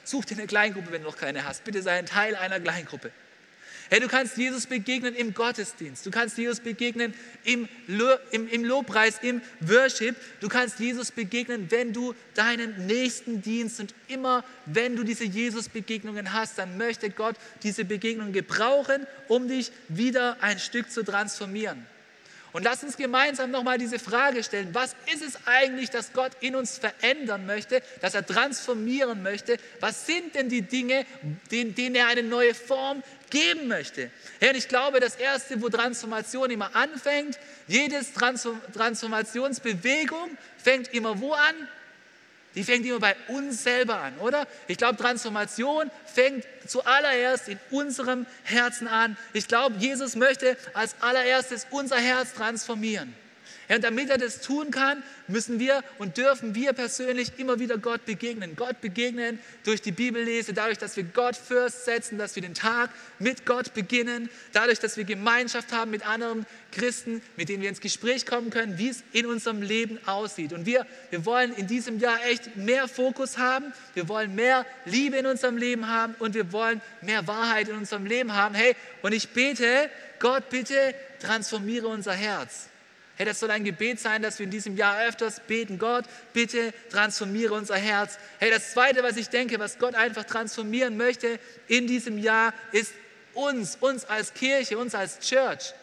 Such 0.09 0.25
dir 0.25 0.37
eine 0.37 0.47
Kleingruppe, 0.47 0.91
wenn 0.91 1.03
du 1.03 1.07
noch 1.07 1.17
keine 1.17 1.45
hast. 1.45 1.63
Bitte 1.65 1.83
sei 1.83 1.99
ein 1.99 2.07
Teil 2.07 2.35
einer 2.35 2.59
Kleingruppe. 2.59 3.11
Hey, 3.91 3.99
du 3.99 4.07
kannst 4.07 4.37
Jesus 4.37 4.65
begegnen 4.65 5.13
im 5.13 5.35
Gottesdienst. 5.35 6.03
Du 6.03 6.09
kannst 6.09 6.35
Jesus 6.35 6.61
begegnen 6.61 7.13
im, 7.43 7.69
im, 8.31 8.47
im 8.47 8.65
Lobpreis, 8.65 9.19
im 9.21 9.39
Worship. 9.59 10.15
Du 10.39 10.47
kannst 10.47 10.79
Jesus 10.79 11.11
begegnen, 11.11 11.69
wenn 11.69 11.93
du 11.93 12.15
deinen 12.33 12.87
nächsten 12.87 13.43
Dienst 13.43 13.79
und 13.79 13.93
immer, 14.07 14.43
wenn 14.65 14.95
du 14.95 15.03
diese 15.03 15.25
Jesus-Begegnungen 15.25 16.33
hast, 16.33 16.57
dann 16.57 16.75
möchte 16.79 17.11
Gott 17.11 17.35
diese 17.61 17.85
Begegnungen 17.85 18.33
gebrauchen, 18.33 19.05
um 19.27 19.47
dich 19.47 19.71
wieder 19.89 20.37
ein 20.41 20.57
Stück 20.57 20.89
zu 20.89 21.03
transformieren. 21.03 21.85
Und 22.51 22.63
lass 22.63 22.83
uns 22.83 22.97
gemeinsam 22.97 23.51
nochmal 23.51 23.77
diese 23.77 23.99
Frage 23.99 24.43
stellen, 24.43 24.73
was 24.73 24.95
ist 25.13 25.21
es 25.21 25.37
eigentlich, 25.45 25.91
dass 25.91 26.13
Gott 26.13 26.31
in 26.39 26.55
uns 26.55 26.79
verändern 26.79 27.45
möchte, 27.45 27.83
dass 28.01 28.15
er 28.15 28.25
transformieren 28.25 29.21
möchte? 29.21 29.57
Was 29.79 30.07
sind 30.07 30.33
denn 30.33 30.49
die 30.49 30.63
Dinge, 30.63 31.05
denen, 31.51 31.93
er 31.95 32.07
eine 32.07 32.23
neue 32.23 32.55
Form 32.55 33.03
geben 33.29 33.67
möchte? 33.67 34.09
Herr, 34.39 34.55
ich 34.55 34.67
glaube, 34.67 34.99
das 34.99 35.15
Erste, 35.15 35.61
wo 35.61 35.69
Transformation 35.69 36.49
immer 36.49 36.75
anfängt, 36.75 37.37
jedes 37.67 38.13
Transformationsbewegung 38.13 40.35
fängt 40.57 40.91
immer 40.93 41.21
wo 41.21 41.33
an? 41.33 41.67
Die 42.55 42.63
fängt 42.63 42.85
immer 42.85 42.99
bei 42.99 43.15
uns 43.27 43.63
selber 43.63 43.99
an, 43.99 44.17
oder? 44.17 44.47
Ich 44.67 44.77
glaube, 44.77 44.97
Transformation 44.97 45.91
fängt 46.05 46.45
zuallererst 46.67 47.47
in 47.47 47.59
unserem 47.69 48.25
Herzen 48.43 48.87
an. 48.87 49.17
Ich 49.33 49.47
glaube, 49.47 49.75
Jesus 49.77 50.15
möchte 50.15 50.57
als 50.73 50.95
allererstes 50.99 51.67
unser 51.69 51.97
Herz 51.97 52.33
transformieren. 52.33 53.13
Ja, 53.69 53.75
und 53.75 53.83
damit 53.83 54.09
er 54.09 54.17
das 54.17 54.41
tun 54.41 54.71
kann, 54.71 55.03
müssen 55.27 55.59
wir 55.59 55.83
und 55.99 56.17
dürfen 56.17 56.55
wir 56.55 56.73
persönlich 56.73 57.33
immer 57.37 57.59
wieder 57.59 57.77
Gott 57.77 58.03
begegnen. 58.03 58.55
Gott 58.55 58.81
begegnen 58.81 59.37
durch 59.63 59.79
die 59.79 59.91
Bibellese, 59.91 60.53
dadurch, 60.53 60.79
dass 60.79 60.97
wir 60.97 61.03
Gott 61.03 61.35
first 61.35 61.85
setzen, 61.85 62.17
dass 62.17 62.35
wir 62.35 62.41
den 62.41 62.55
Tag 62.55 62.89
mit 63.19 63.45
Gott 63.45 63.75
beginnen, 63.75 64.27
dadurch, 64.53 64.79
dass 64.79 64.97
wir 64.97 65.03
Gemeinschaft 65.03 65.71
haben 65.71 65.91
mit 65.91 66.03
anderen 66.07 66.47
Christen, 66.71 67.21
mit 67.37 67.49
denen 67.49 67.61
wir 67.61 67.69
ins 67.69 67.79
Gespräch 67.79 68.25
kommen 68.25 68.49
können, 68.49 68.79
wie 68.79 68.89
es 68.89 69.03
in 69.13 69.27
unserem 69.27 69.61
Leben 69.61 69.99
aussieht. 70.07 70.51
Und 70.51 70.65
wir, 70.65 70.87
wir 71.11 71.23
wollen 71.27 71.53
in 71.53 71.67
diesem 71.67 71.99
Jahr 71.99 72.17
echt 72.25 72.55
mehr 72.55 72.87
Fokus 72.87 73.37
haben, 73.37 73.71
wir 73.93 74.09
wollen 74.09 74.33
mehr 74.33 74.65
Liebe 74.85 75.17
in 75.17 75.27
unserem 75.27 75.57
Leben 75.57 75.87
haben 75.87 76.15
und 76.17 76.33
wir 76.33 76.51
wollen 76.51 76.81
mehr 77.01 77.27
Wahrheit 77.27 77.69
in 77.69 77.75
unserem 77.75 78.07
Leben 78.07 78.33
haben. 78.33 78.55
Hey, 78.55 78.75
und 79.03 79.13
ich 79.13 79.29
bete, 79.29 79.91
Gott, 80.17 80.49
bitte 80.49 80.95
transformiere 81.19 81.87
unser 81.87 82.13
Herz. 82.13 82.68
Hey, 83.19 83.25
das 83.25 83.41
soll 83.41 83.51
ein 83.51 83.65
Gebet 83.65 83.99
sein, 83.99 84.21
dass 84.21 84.39
wir 84.39 84.45
in 84.45 84.49
diesem 84.49 84.77
Jahr 84.77 85.05
öfters 85.05 85.41
beten. 85.41 85.77
Gott, 85.77 86.05
bitte 86.31 86.73
transformiere 86.89 87.53
unser 87.53 87.75
Herz. 87.75 88.17
Hey, 88.39 88.49
das 88.49 88.71
Zweite, 88.71 89.03
was 89.03 89.17
ich 89.17 89.27
denke, 89.27 89.59
was 89.59 89.77
Gott 89.77 89.93
einfach 89.93 90.23
transformieren 90.23 90.95
möchte 90.95 91.37
in 91.67 91.85
diesem 91.85 92.17
Jahr, 92.17 92.53
ist 92.71 92.93
uns, 93.33 93.75
uns 93.81 94.05
als 94.05 94.33
Kirche, 94.33 94.77
uns 94.77 94.95
als 94.95 95.19
Church. 95.19 95.73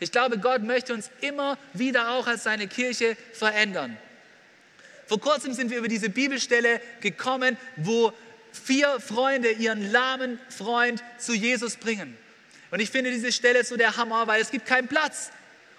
Ich 0.00 0.12
glaube, 0.12 0.38
Gott 0.38 0.62
möchte 0.62 0.94
uns 0.94 1.10
immer 1.20 1.58
wieder 1.74 2.12
auch 2.12 2.26
als 2.26 2.44
seine 2.44 2.68
Kirche 2.68 3.18
verändern. 3.34 3.98
Vor 5.04 5.20
kurzem 5.20 5.52
sind 5.52 5.70
wir 5.70 5.76
über 5.76 5.88
diese 5.88 6.08
Bibelstelle 6.08 6.80
gekommen, 7.02 7.58
wo 7.76 8.14
vier 8.50 8.98
Freunde 8.98 9.50
ihren 9.50 9.92
lahmen 9.92 10.40
Freund 10.48 11.04
zu 11.18 11.34
Jesus 11.34 11.76
bringen. 11.76 12.16
Und 12.70 12.80
ich 12.80 12.88
finde 12.88 13.10
diese 13.10 13.30
Stelle 13.30 13.62
so 13.62 13.76
der 13.76 13.98
Hammer, 13.98 14.26
weil 14.26 14.40
es 14.40 14.50
gibt 14.50 14.64
keinen 14.64 14.88
Platz. 14.88 15.32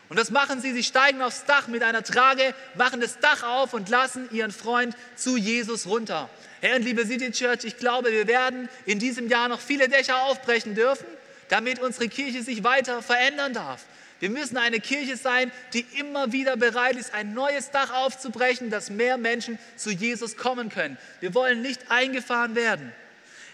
Und 0.09 0.17
was 0.17 0.31
machen 0.31 0.59
sie? 0.59 0.73
Sie 0.73 0.83
steigen 0.83 1.21
aufs 1.21 1.45
Dach 1.45 1.67
mit 1.67 1.83
einer 1.83 2.03
Trage, 2.03 2.55
machen 2.75 2.99
das 2.99 3.19
Dach 3.19 3.43
auf 3.43 3.73
und 3.73 3.89
lassen 3.89 4.27
ihren 4.31 4.51
Freund 4.51 4.95
zu 5.15 5.37
Jesus 5.37 5.85
runter. 5.85 6.29
Herr 6.61 6.75
und 6.75 6.81
liebe 6.81 7.05
City 7.05 7.31
Church, 7.31 7.63
ich 7.63 7.77
glaube, 7.77 8.11
wir 8.11 8.27
werden 8.27 8.69
in 8.85 8.97
diesem 8.97 9.29
Jahr 9.29 9.47
noch 9.47 9.61
viele 9.61 9.87
Dächer 9.87 10.23
aufbrechen 10.23 10.73
dürfen, 10.73 11.05
damit 11.49 11.79
unsere 11.79 12.09
Kirche 12.09 12.41
sich 12.41 12.63
weiter 12.63 13.03
verändern 13.03 13.53
darf. 13.53 13.85
Wir 14.19 14.31
müssen 14.31 14.57
eine 14.57 14.79
Kirche 14.79 15.15
sein, 15.15 15.51
die 15.73 15.85
immer 15.97 16.31
wieder 16.33 16.57
bereit 16.57 16.97
ist, 16.97 17.13
ein 17.13 17.33
neues 17.33 17.71
Dach 17.71 17.93
aufzubrechen, 17.93 18.69
dass 18.69 18.89
mehr 18.89 19.17
Menschen 19.17 19.59
zu 19.77 19.91
Jesus 19.91 20.35
kommen 20.35 20.69
können. 20.69 20.97
Wir 21.21 21.33
wollen 21.35 21.61
nicht 21.61 21.89
eingefahren 21.89 22.55
werden. 22.55 22.91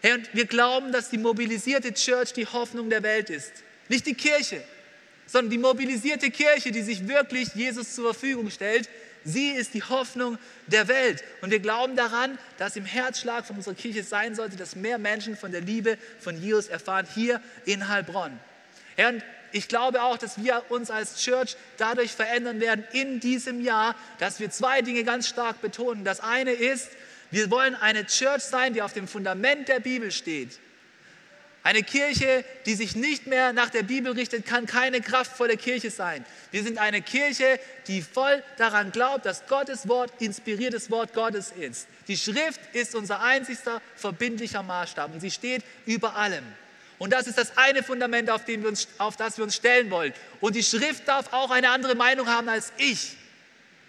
Herr, 0.01 0.16
und 0.16 0.34
wir 0.34 0.45
glauben, 0.45 0.91
dass 0.91 1.10
die 1.10 1.18
mobilisierte 1.18 1.93
Church 1.93 2.34
die 2.34 2.47
Hoffnung 2.47 2.89
der 2.89 3.03
Welt 3.03 3.30
ist. 3.30 3.51
Nicht 3.89 4.08
die 4.08 4.16
Kirche, 4.16 4.64
sondern 5.28 5.51
die 5.51 5.57
mobilisierte 5.57 6.32
Kirche, 6.32 6.71
die 6.71 6.82
sich 6.82 7.07
wirklich 7.07 7.55
Jesus 7.55 7.95
zur 7.95 8.13
Verfügung 8.13 8.49
stellt, 8.49 8.89
sie 9.23 9.49
ist 9.49 9.73
die 9.73 9.84
Hoffnung 9.84 10.38
der 10.67 10.88
Welt. 10.88 11.23
Und 11.41 11.51
wir 11.51 11.59
glauben 11.59 11.95
daran, 11.95 12.38
dass 12.57 12.76
im 12.76 12.86
Herzschlag 12.86 13.45
von 13.45 13.55
unserer 13.57 13.76
Kirche 13.76 14.03
sein 14.03 14.36
sollte, 14.36 14.55
dass 14.55 14.76
mehr 14.76 14.97
Menschen 14.97 15.36
von 15.36 15.51
der 15.51 15.61
Liebe 15.61 15.97
von 16.19 16.41
Jesus 16.41 16.67
erfahren, 16.67 17.07
hier 17.13 17.41
in 17.65 17.88
Heilbronn. 17.88 18.39
Ja, 18.97 19.09
und 19.09 19.23
ich 19.51 19.67
glaube 19.67 20.03
auch, 20.03 20.17
dass 20.17 20.43
wir 20.43 20.63
uns 20.69 20.91
als 20.91 21.21
Church 21.21 21.55
dadurch 21.78 22.11
verändern 22.11 22.59
werden 22.59 22.84
in 22.91 23.19
diesem 23.19 23.61
Jahr, 23.61 23.95
dass 24.19 24.39
wir 24.39 24.51
zwei 24.51 24.82
Dinge 24.82 25.03
ganz 25.03 25.28
stark 25.28 25.61
betonen. 25.61 26.03
Das 26.03 26.19
eine 26.19 26.51
ist, 26.51 26.89
wir 27.32 27.49
wollen 27.49 27.76
eine 27.76 28.05
Church 28.05 28.43
sein, 28.43 28.73
die 28.73 28.82
auf 28.82 28.93
dem 28.93 29.07
Fundament 29.07 29.67
der 29.67 29.80
Bibel 29.80 30.11
steht. 30.11 30.59
Eine 31.66 31.82
Kirche, 31.82 32.45
die 32.68 32.76
sich 32.76 32.95
nicht 32.95 33.26
mehr 33.26 33.51
nach 33.51 33.72
der 33.72 33.82
Bibel 33.82 34.11
richtet, 34.11 34.45
kann 34.45 34.68
keine 34.68 35.01
kraftvolle 35.01 35.57
Kirche 35.57 35.89
sein. 35.89 36.24
Wir 36.51 36.61
sind 36.61 36.78
eine 36.78 37.01
Kirche, 37.01 37.59
die 37.88 38.03
voll 38.03 38.43
daran 38.57 38.91
glaubt, 38.91 39.26
dass 39.26 39.47
Gottes 39.47 39.88
Wort 39.88 40.13
inspiriertes 40.20 40.91
Wort 40.91 41.16
Gottes 41.16 41.51
ist. 41.59 41.88
Die 42.07 42.18
Schrift 42.18 42.61
ist 42.74 42.93
unser 42.93 43.20
einzigster 43.20 43.82
verbindlicher 43.95 44.61
Maßstab 44.61 45.11
und 45.11 45.22
sie 45.22 45.32
steht 45.32 45.63
über 45.88 46.16
allem. 46.16 46.43
Und 46.99 47.13
das 47.13 47.26
ist 47.26 47.39
das 47.39 47.57
eine 47.57 47.82
Fundament, 47.82 48.30
auf, 48.30 48.47
wir 48.47 48.68
uns, 48.68 48.88
auf 48.99 49.18
das 49.18 49.38
wir 49.38 49.43
uns 49.43 49.55
stellen 49.55 49.89
wollen. 49.89 50.13
Und 50.41 50.55
die 50.55 50.61
Schrift 50.61 51.07
darf 51.07 51.34
auch 51.34 51.49
eine 51.49 51.72
andere 51.72 51.95
Meinung 51.95 52.28
haben 52.28 52.47
als 52.47 52.74
ich. 52.78 53.18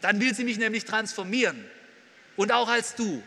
Dann 0.01 0.19
will 0.19 0.35
sie 0.35 0.45
mich 0.45 0.57
nämlich 0.57 0.87
transformieren. 0.87 1.63
Und 2.37 2.53
auch 2.53 2.71
als 2.71 2.95
du. 2.95 3.23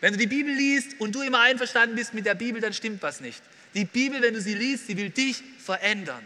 Wenn 0.00 0.14
du 0.14 0.18
die 0.18 0.26
Bibel 0.26 0.54
liest 0.54 0.98
und 0.98 1.14
du 1.14 1.20
immer 1.20 1.40
einverstanden 1.40 1.94
bist 1.94 2.14
mit 2.14 2.24
der 2.24 2.34
Bibel, 2.34 2.62
dann 2.62 2.72
stimmt 2.72 3.02
was 3.02 3.20
nicht. 3.20 3.42
Die 3.74 3.84
Bibel, 3.84 4.20
wenn 4.22 4.34
du 4.34 4.40
sie 4.40 4.54
liest, 4.54 4.86
sie 4.86 4.96
will 4.96 5.10
dich 5.10 5.42
verändern. 5.58 6.22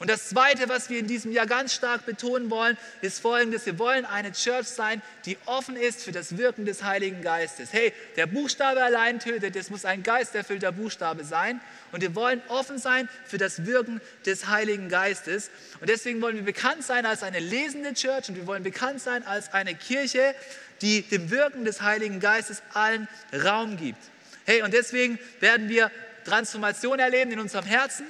Und 0.00 0.08
das 0.08 0.30
Zweite, 0.30 0.70
was 0.70 0.88
wir 0.88 0.98
in 0.98 1.06
diesem 1.06 1.30
Jahr 1.30 1.44
ganz 1.44 1.74
stark 1.74 2.06
betonen 2.06 2.48
wollen, 2.48 2.78
ist 3.02 3.20
folgendes. 3.20 3.66
Wir 3.66 3.78
wollen 3.78 4.06
eine 4.06 4.32
Church 4.32 4.66
sein, 4.66 5.02
die 5.26 5.36
offen 5.44 5.76
ist 5.76 6.02
für 6.02 6.10
das 6.10 6.38
Wirken 6.38 6.64
des 6.64 6.82
Heiligen 6.82 7.20
Geistes. 7.20 7.70
Hey, 7.74 7.92
der 8.16 8.26
Buchstabe 8.26 8.82
allein 8.82 9.20
tötet, 9.20 9.56
es 9.56 9.68
muss 9.68 9.84
ein 9.84 10.02
geisterfüllter 10.02 10.72
Buchstabe 10.72 11.22
sein. 11.22 11.60
Und 11.92 12.00
wir 12.00 12.14
wollen 12.14 12.40
offen 12.48 12.78
sein 12.78 13.10
für 13.26 13.36
das 13.36 13.66
Wirken 13.66 14.00
des 14.24 14.48
Heiligen 14.48 14.88
Geistes. 14.88 15.50
Und 15.80 15.90
deswegen 15.90 16.22
wollen 16.22 16.36
wir 16.36 16.44
bekannt 16.44 16.82
sein 16.82 17.04
als 17.04 17.22
eine 17.22 17.38
lesende 17.38 17.92
Church 17.92 18.30
und 18.30 18.36
wir 18.36 18.46
wollen 18.46 18.62
bekannt 18.62 19.02
sein 19.02 19.22
als 19.26 19.52
eine 19.52 19.74
Kirche, 19.74 20.34
die 20.80 21.02
dem 21.02 21.30
Wirken 21.30 21.66
des 21.66 21.82
Heiligen 21.82 22.20
Geistes 22.20 22.62
allen 22.72 23.06
Raum 23.34 23.76
gibt. 23.76 24.02
Hey, 24.46 24.62
und 24.62 24.72
deswegen 24.72 25.18
werden 25.40 25.68
wir 25.68 25.90
Transformation 26.24 26.98
erleben 26.98 27.32
in 27.32 27.40
unserem 27.40 27.64
Herzen. 27.64 28.06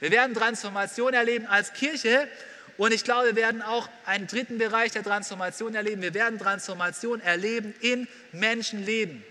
Wir 0.00 0.10
werden 0.10 0.34
Transformation 0.34 1.14
erleben 1.14 1.46
als 1.46 1.72
Kirche 1.72 2.28
und 2.76 2.92
ich 2.92 3.04
glaube, 3.04 3.28
wir 3.28 3.36
werden 3.36 3.62
auch 3.62 3.88
einen 4.06 4.26
dritten 4.26 4.58
Bereich 4.58 4.92
der 4.92 5.02
Transformation 5.02 5.74
erleben. 5.74 6.00
Wir 6.02 6.14
werden 6.14 6.38
Transformation 6.38 7.20
erleben 7.20 7.74
in 7.80 8.06
Menschenleben. 8.32 9.24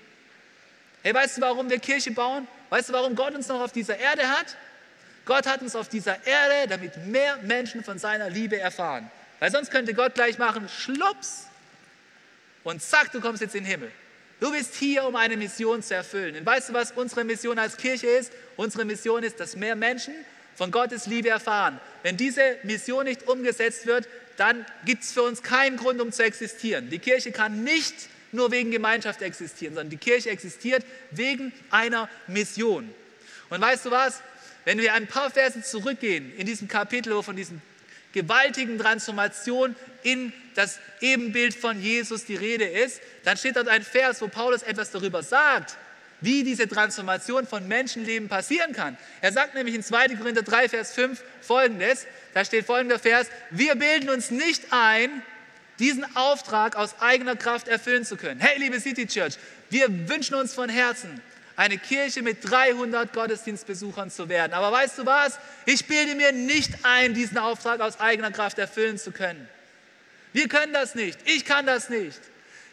Hey, 1.03 1.13
weißt 1.13 1.37
du, 1.37 1.41
warum 1.41 1.69
wir 1.69 1.79
Kirche 1.79 2.11
bauen? 2.11 2.47
Weißt 2.69 2.89
du, 2.89 2.93
warum 2.93 3.15
Gott 3.15 3.33
uns 3.33 3.47
noch 3.47 3.61
auf 3.61 3.71
dieser 3.71 3.97
Erde 3.97 4.27
hat? 4.29 4.57
Gott 5.25 5.45
hat 5.45 5.61
uns 5.61 5.75
auf 5.75 5.87
dieser 5.87 6.25
Erde, 6.25 6.69
damit 6.69 6.97
mehr 7.07 7.37
Menschen 7.37 7.83
von 7.83 7.99
seiner 7.99 8.29
Liebe 8.29 8.59
erfahren. 8.59 9.09
Weil 9.39 9.51
sonst 9.51 9.71
könnte 9.71 9.93
Gott 9.93 10.15
gleich 10.15 10.37
machen, 10.37 10.67
schlups, 10.67 11.47
und 12.67 12.81
zack, 12.81 13.13
du 13.13 13.21
kommst 13.21 13.41
jetzt 13.41 13.55
in 13.55 13.63
den 13.63 13.71
Himmel. 13.71 13.91
Du 14.39 14.51
bist 14.51 14.75
hier, 14.75 15.05
um 15.05 15.15
eine 15.15 15.35
Mission 15.35 15.81
zu 15.81 15.95
erfüllen. 15.95 16.35
Und 16.35 16.45
weißt 16.45 16.69
du, 16.69 16.73
was 16.73 16.91
unsere 16.91 17.23
Mission 17.23 17.57
als 17.57 17.77
Kirche 17.77 18.07
ist? 18.07 18.31
Unsere 18.55 18.85
Mission 18.85 19.23
ist, 19.23 19.39
dass 19.39 19.55
mehr 19.55 19.75
Menschen 19.75 20.13
von 20.55 20.69
Gottes 20.71 21.07
Liebe 21.07 21.29
erfahren. 21.29 21.79
Wenn 22.03 22.17
diese 22.17 22.57
Mission 22.63 23.05
nicht 23.05 23.27
umgesetzt 23.27 23.87
wird, 23.87 24.07
dann 24.37 24.65
gibt 24.85 25.03
es 25.03 25.11
für 25.11 25.23
uns 25.23 25.41
keinen 25.41 25.77
Grund, 25.77 25.99
um 26.01 26.11
zu 26.11 26.23
existieren. 26.23 26.89
Die 26.89 26.99
Kirche 26.99 27.31
kann 27.31 27.63
nicht 27.63 27.95
nur 28.31 28.51
wegen 28.51 28.69
Gemeinschaft 28.71 29.21
existieren, 29.21 29.73
sondern 29.73 29.89
die 29.89 29.97
Kirche 29.97 30.29
existiert 30.29 30.85
wegen 31.11 31.51
einer 31.71 32.09
Mission. 32.27 32.93
Und 33.49 33.61
weißt 33.61 33.85
du 33.85 33.91
was? 33.91 34.21
Wenn 34.65 34.79
wir 34.79 34.93
ein 34.93 35.07
paar 35.07 35.31
Verse 35.31 35.61
zurückgehen 35.61 36.33
in 36.37 36.45
diesem 36.45 36.67
Kapitel, 36.67 37.15
wo 37.15 37.21
von 37.21 37.35
diesen 37.35 37.61
gewaltigen 38.17 38.79
Transformation 38.79 39.75
in 40.03 40.33
das 40.55 40.79
Ebenbild 41.01 41.53
von 41.53 41.79
Jesus 41.79 42.25
die 42.25 42.35
Rede 42.35 42.65
ist, 42.65 42.99
dann 43.23 43.37
steht 43.37 43.55
dort 43.55 43.67
ein 43.67 43.83
Vers, 43.83 44.21
wo 44.21 44.27
Paulus 44.27 44.63
etwas 44.63 44.89
darüber 44.89 45.21
sagt, 45.21 45.77
wie 46.19 46.43
diese 46.43 46.67
Transformation 46.67 47.45
von 47.45 47.67
Menschenleben 47.67 48.27
passieren 48.27 48.73
kann. 48.73 48.97
Er 49.21 49.31
sagt 49.31 49.53
nämlich 49.53 49.75
in 49.75 49.83
2. 49.83 50.15
Korinther 50.15 50.41
3, 50.41 50.69
Vers 50.69 50.93
5 50.93 51.21
folgendes, 51.41 52.07
da 52.33 52.43
steht 52.43 52.65
folgender 52.65 52.97
Vers, 52.97 53.27
wir 53.51 53.75
bilden 53.75 54.09
uns 54.09 54.31
nicht 54.31 54.63
ein, 54.71 55.21
diesen 55.77 56.03
Auftrag 56.15 56.75
aus 56.75 56.95
eigener 56.99 57.35
Kraft 57.35 57.67
erfüllen 57.67 58.03
zu 58.03 58.17
können. 58.17 58.39
Hey, 58.39 58.57
liebe 58.57 58.79
City 58.79 59.05
Church, 59.05 59.35
wir 59.69 60.09
wünschen 60.09 60.33
uns 60.33 60.55
von 60.55 60.69
Herzen, 60.69 61.21
eine 61.57 61.79
Kirche 61.79 62.21
mit 62.21 62.49
300 62.49 63.11
Gottesdienstbesuchern 63.11 64.11
zu 64.11 64.29
werden. 64.29 64.53
Aber 64.53 64.71
weißt 64.71 64.99
du 64.99 65.05
was? 65.05 65.39
Ich 65.65 65.87
bilde 65.87 66.15
mir 66.15 66.31
nicht 66.31 66.85
ein, 66.85 67.15
diesen 67.15 67.39
Auftrag 67.39 67.81
aus 67.81 67.99
eigener 67.99 68.31
Kraft 68.31 68.59
erfüllen 68.59 68.97
zu 68.97 69.11
können. 69.11 69.49
Wir 70.33 70.47
können 70.47 70.71
das 70.71 70.93
nicht. 70.93 71.19
Ich 71.25 71.43
kann 71.45 71.65
das 71.65 71.89
nicht. 71.89 72.21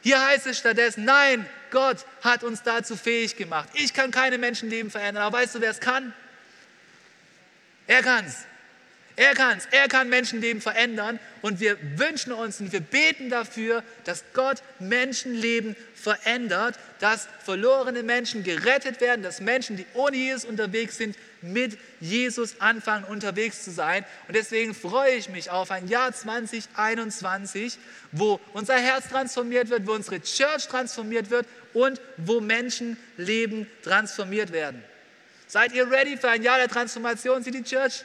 Hier 0.02 0.22
heißt 0.22 0.46
es 0.46 0.58
stattdessen, 0.58 1.06
nein, 1.06 1.46
Gott 1.70 2.04
hat 2.22 2.44
uns 2.44 2.62
dazu 2.62 2.94
fähig 2.94 3.36
gemacht. 3.36 3.70
Ich 3.72 3.94
kann 3.94 4.10
keine 4.10 4.36
Menschenleben 4.36 4.90
verändern, 4.90 5.24
aber 5.24 5.38
weißt 5.38 5.54
du, 5.54 5.60
wer 5.62 5.70
es 5.70 5.80
kann? 5.80 6.12
Er 7.86 8.02
kann 8.02 8.26
es. 8.26 8.44
Er 9.16 9.34
kann 9.34 9.58
es. 9.58 9.66
Er 9.70 9.86
kann 9.86 10.08
Menschenleben 10.08 10.60
verändern 10.60 11.20
und 11.40 11.60
wir 11.60 11.78
wünschen 11.96 12.32
uns 12.32 12.60
und 12.60 12.72
wir 12.72 12.80
beten 12.80 13.30
dafür, 13.30 13.84
dass 14.02 14.24
Gott 14.32 14.60
Menschenleben 14.80 15.76
verändert, 15.94 16.76
dass 16.98 17.28
verlorene 17.44 18.02
Menschen 18.02 18.42
gerettet 18.42 19.00
werden, 19.00 19.22
dass 19.22 19.40
Menschen, 19.40 19.76
die 19.76 19.86
ohne 19.94 20.16
Jesus 20.16 20.44
unterwegs 20.44 20.96
sind, 20.96 21.16
mit 21.42 21.78
Jesus 22.00 22.60
anfangen 22.60 23.04
unterwegs 23.04 23.62
zu 23.64 23.70
sein. 23.70 24.04
Und 24.26 24.34
deswegen 24.34 24.74
freue 24.74 25.14
ich 25.14 25.28
mich 25.28 25.48
auf 25.48 25.70
ein 25.70 25.86
Jahr 25.86 26.12
2021, 26.12 27.78
wo 28.10 28.40
unser 28.52 28.76
Herz 28.76 29.08
transformiert 29.08 29.70
wird, 29.70 29.86
wo 29.86 29.92
unsere 29.92 30.20
Church 30.22 30.66
transformiert 30.66 31.30
wird 31.30 31.46
und 31.72 32.00
wo 32.16 32.40
Menschenleben 32.40 33.68
transformiert 33.82 34.52
werden. 34.52 34.82
Seid 35.46 35.72
ihr 35.72 35.88
ready 35.88 36.16
für 36.16 36.30
ein 36.30 36.42
Jahr 36.42 36.58
der 36.58 36.68
Transformation, 36.68 37.44
City 37.44 37.62
Church? 37.62 38.04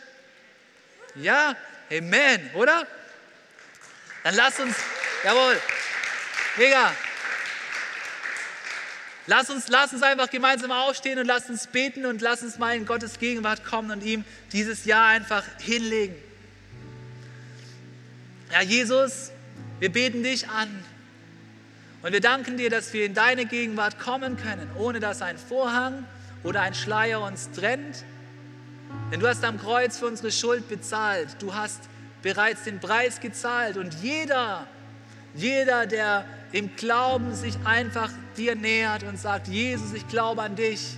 Ja, 1.16 1.56
Amen, 1.92 2.50
oder? 2.54 2.86
Dann 4.24 4.36
lass 4.36 4.60
uns, 4.60 4.76
jawohl, 5.24 5.60
mega. 6.58 6.94
Lass 9.26 9.50
uns, 9.50 9.68
lass 9.68 9.94
uns 9.94 10.02
einfach 10.02 10.30
gemeinsam 10.30 10.72
aufstehen 10.72 11.20
und 11.20 11.26
lass 11.26 11.50
uns 11.50 11.68
beten 11.68 12.06
und 12.06 12.22
lass 12.22 12.42
uns 12.42 12.58
mal 12.58 12.76
in 12.76 12.86
Gottes 12.86 13.20
Gegenwart 13.20 13.64
kommen 13.64 13.92
und 13.92 14.04
ihm 14.04 14.24
dieses 14.52 14.86
Jahr 14.86 15.08
einfach 15.08 15.44
hinlegen. 15.60 16.16
Ja, 18.52 18.62
Jesus, 18.62 19.32
wir 19.80 19.92
beten 19.92 20.24
dich 20.24 20.50
an 20.50 20.84
und 22.02 22.12
wir 22.12 22.22
danken 22.22 22.58
dir, 22.58 22.70
dass 22.70 22.92
wir 22.94 23.06
in 23.06 23.14
deine 23.14 23.46
Gegenwart 23.46 24.00
kommen 24.00 24.38
können, 24.38 24.70
ohne 24.76 25.00
dass 25.00 25.22
ein 25.22 25.38
Vorhang 25.38 26.06
oder 26.44 26.62
ein 26.62 26.74
Schleier 26.74 27.22
uns 27.22 27.52
trennt. 27.52 28.04
Denn 29.12 29.20
du 29.20 29.28
hast 29.28 29.44
am 29.44 29.60
Kreuz 29.60 29.98
für 29.98 30.06
unsere 30.06 30.32
Schuld 30.32 30.68
bezahlt. 30.68 31.36
Du 31.40 31.54
hast 31.54 31.90
bereits 32.22 32.64
den 32.64 32.80
Preis 32.80 33.20
gezahlt 33.20 33.78
und 33.78 33.94
jeder, 34.02 34.68
jeder, 35.34 35.86
der 35.86 36.26
im 36.52 36.76
Glauben 36.76 37.34
sich 37.36 37.56
einfach 37.64 38.12
dir 38.38 38.56
nähert 38.56 39.04
und 39.04 39.20
sagt, 39.20 39.48
Jesus, 39.48 39.94
ich 39.94 40.08
glaube 40.08 40.42
an 40.42 40.56
dich. 40.56 40.98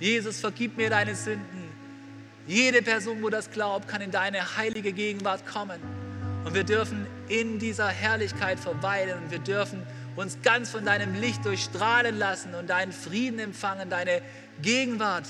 Jesus, 0.00 0.40
vergib 0.40 0.76
mir 0.76 0.90
deine 0.90 1.14
Sünden. 1.14 1.68
Jede 2.46 2.82
Person, 2.82 3.22
wo 3.22 3.28
das 3.28 3.50
glaubt, 3.50 3.88
kann 3.88 4.00
in 4.00 4.10
deine 4.10 4.56
heilige 4.56 4.92
Gegenwart 4.92 5.46
kommen. 5.46 5.80
Und 6.44 6.54
wir 6.54 6.64
dürfen 6.64 7.06
in 7.28 7.58
dieser 7.58 7.88
Herrlichkeit 7.88 8.58
verweilen 8.58 9.22
und 9.22 9.30
wir 9.30 9.38
dürfen 9.38 9.82
uns 10.16 10.38
ganz 10.42 10.70
von 10.70 10.84
deinem 10.84 11.14
Licht 11.20 11.44
durchstrahlen 11.44 12.18
lassen 12.18 12.54
und 12.54 12.70
deinen 12.70 12.92
Frieden 12.92 13.38
empfangen, 13.38 13.90
deine 13.90 14.22
Gegenwart. 14.62 15.26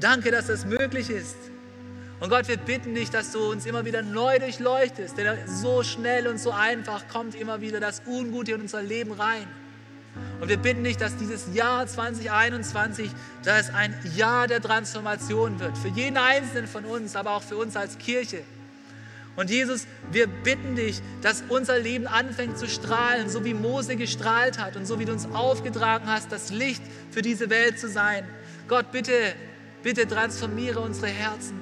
Danke, 0.00 0.30
dass 0.30 0.46
das 0.46 0.64
möglich 0.64 1.10
ist. 1.10 1.36
Und 2.20 2.30
Gott, 2.30 2.48
wir 2.48 2.56
bitten 2.56 2.94
dich, 2.94 3.10
dass 3.10 3.32
du 3.32 3.50
uns 3.50 3.64
immer 3.64 3.84
wieder 3.84 4.02
neu 4.02 4.38
durchleuchtest, 4.38 5.16
denn 5.16 5.38
so 5.46 5.82
schnell 5.82 6.26
und 6.26 6.40
so 6.40 6.50
einfach 6.50 7.06
kommt 7.08 7.34
immer 7.34 7.60
wieder 7.60 7.78
das 7.78 8.02
Ungute 8.06 8.52
in 8.52 8.62
unser 8.62 8.82
Leben 8.82 9.12
rein. 9.12 9.46
Und 10.40 10.48
wir 10.48 10.56
bitten 10.56 10.82
dich, 10.82 10.96
dass 10.96 11.16
dieses 11.16 11.54
Jahr 11.54 11.86
2021, 11.86 13.10
dass 13.44 13.72
ein 13.72 13.94
Jahr 14.16 14.48
der 14.48 14.60
Transformation 14.60 15.60
wird, 15.60 15.78
für 15.78 15.88
jeden 15.88 16.16
Einzelnen 16.16 16.66
von 16.66 16.84
uns, 16.84 17.14
aber 17.14 17.32
auch 17.32 17.42
für 17.42 17.56
uns 17.56 17.76
als 17.76 17.98
Kirche. 17.98 18.42
Und 19.36 19.50
Jesus, 19.50 19.86
wir 20.10 20.26
bitten 20.26 20.74
dich, 20.74 21.00
dass 21.22 21.44
unser 21.48 21.78
Leben 21.78 22.08
anfängt 22.08 22.58
zu 22.58 22.68
strahlen, 22.68 23.28
so 23.28 23.44
wie 23.44 23.54
Mose 23.54 23.94
gestrahlt 23.94 24.58
hat 24.58 24.76
und 24.76 24.86
so 24.86 24.98
wie 24.98 25.04
du 25.04 25.12
uns 25.12 25.26
aufgetragen 25.32 26.06
hast, 26.08 26.32
das 26.32 26.50
Licht 26.50 26.82
für 27.12 27.22
diese 27.22 27.48
Welt 27.48 27.78
zu 27.78 27.88
sein. 27.88 28.24
Gott, 28.66 28.90
bitte, 28.90 29.12
bitte 29.82 30.06
transformiere 30.06 30.80
unsere 30.80 31.08
Herzen. 31.08 31.58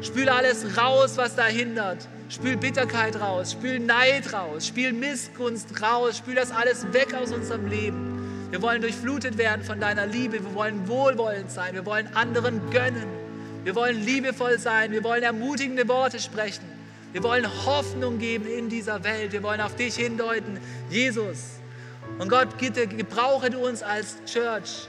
Spül 0.00 0.28
alles 0.28 0.76
raus, 0.76 1.16
was 1.16 1.36
da 1.36 1.46
hindert. 1.46 2.08
Spül 2.28 2.56
Bitterkeit 2.56 3.20
raus, 3.20 3.52
spül 3.52 3.78
Neid 3.78 4.32
raus, 4.32 4.68
spül 4.68 4.92
Missgunst 4.92 5.82
raus, 5.82 6.16
spül 6.16 6.34
das 6.34 6.50
alles 6.50 6.90
weg 6.92 7.14
aus 7.14 7.30
unserem 7.30 7.66
Leben. 7.66 8.48
Wir 8.50 8.62
wollen 8.62 8.80
durchflutet 8.80 9.38
werden 9.38 9.64
von 9.64 9.80
deiner 9.80 10.06
Liebe, 10.06 10.42
wir 10.42 10.54
wollen 10.54 10.88
wohlwollend 10.88 11.50
sein, 11.50 11.74
wir 11.74 11.86
wollen 11.86 12.08
anderen 12.14 12.60
gönnen, 12.70 13.06
wir 13.64 13.74
wollen 13.74 14.02
liebevoll 14.02 14.58
sein, 14.58 14.92
wir 14.92 15.04
wollen 15.04 15.22
ermutigende 15.22 15.86
Worte 15.88 16.20
sprechen, 16.20 16.64
wir 17.12 17.22
wollen 17.22 17.46
Hoffnung 17.66 18.18
geben 18.18 18.46
in 18.46 18.68
dieser 18.68 19.04
Welt, 19.04 19.32
wir 19.32 19.42
wollen 19.42 19.60
auf 19.60 19.76
dich 19.76 19.96
hindeuten, 19.96 20.58
Jesus. 20.90 21.60
Und 22.18 22.28
Gott, 22.28 22.58
bitte 22.58 22.86
gebrauche 22.86 23.50
du 23.50 23.58
uns 23.58 23.82
als 23.82 24.16
Church, 24.24 24.88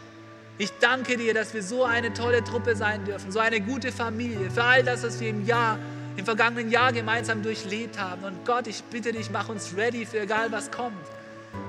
ich 0.64 0.72
danke 0.80 1.18
dir, 1.18 1.34
dass 1.34 1.54
wir 1.54 1.62
so 1.62 1.84
eine 1.84 2.14
tolle 2.14 2.42
Truppe 2.42 2.76
sein 2.78 3.04
dürfen, 3.04 3.32
so 3.32 3.40
eine 3.40 3.60
gute 3.60 3.92
Familie, 3.92 4.50
für 4.50 4.64
all 4.64 4.82
das, 4.82 5.04
was 5.04 5.20
wir 5.20 5.30
im 5.30 5.46
Jahr, 5.46 5.78
im 6.16 6.24
vergangenen 6.24 6.72
Jahr 6.72 6.94
gemeinsam 6.94 7.44
durchlebt 7.44 8.00
haben. 8.00 8.24
Und 8.24 8.46
Gott, 8.46 8.68
ich 8.68 8.82
bitte 8.86 9.12
dich, 9.12 9.30
mach 9.30 9.50
uns 9.50 9.76
ready 9.76 10.06
für 10.06 10.22
egal 10.22 10.52
was 10.52 10.72
kommt. 10.72 11.06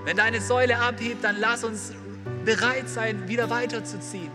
Wenn 0.05 0.17
deine 0.17 0.41
Säule 0.41 0.79
abhebt, 0.79 1.25
dann 1.25 1.37
lass 1.41 1.65
uns 1.65 1.93
bereit 2.45 2.89
sein, 2.89 3.27
wieder 3.27 3.51
weiterzuziehen. 3.51 4.31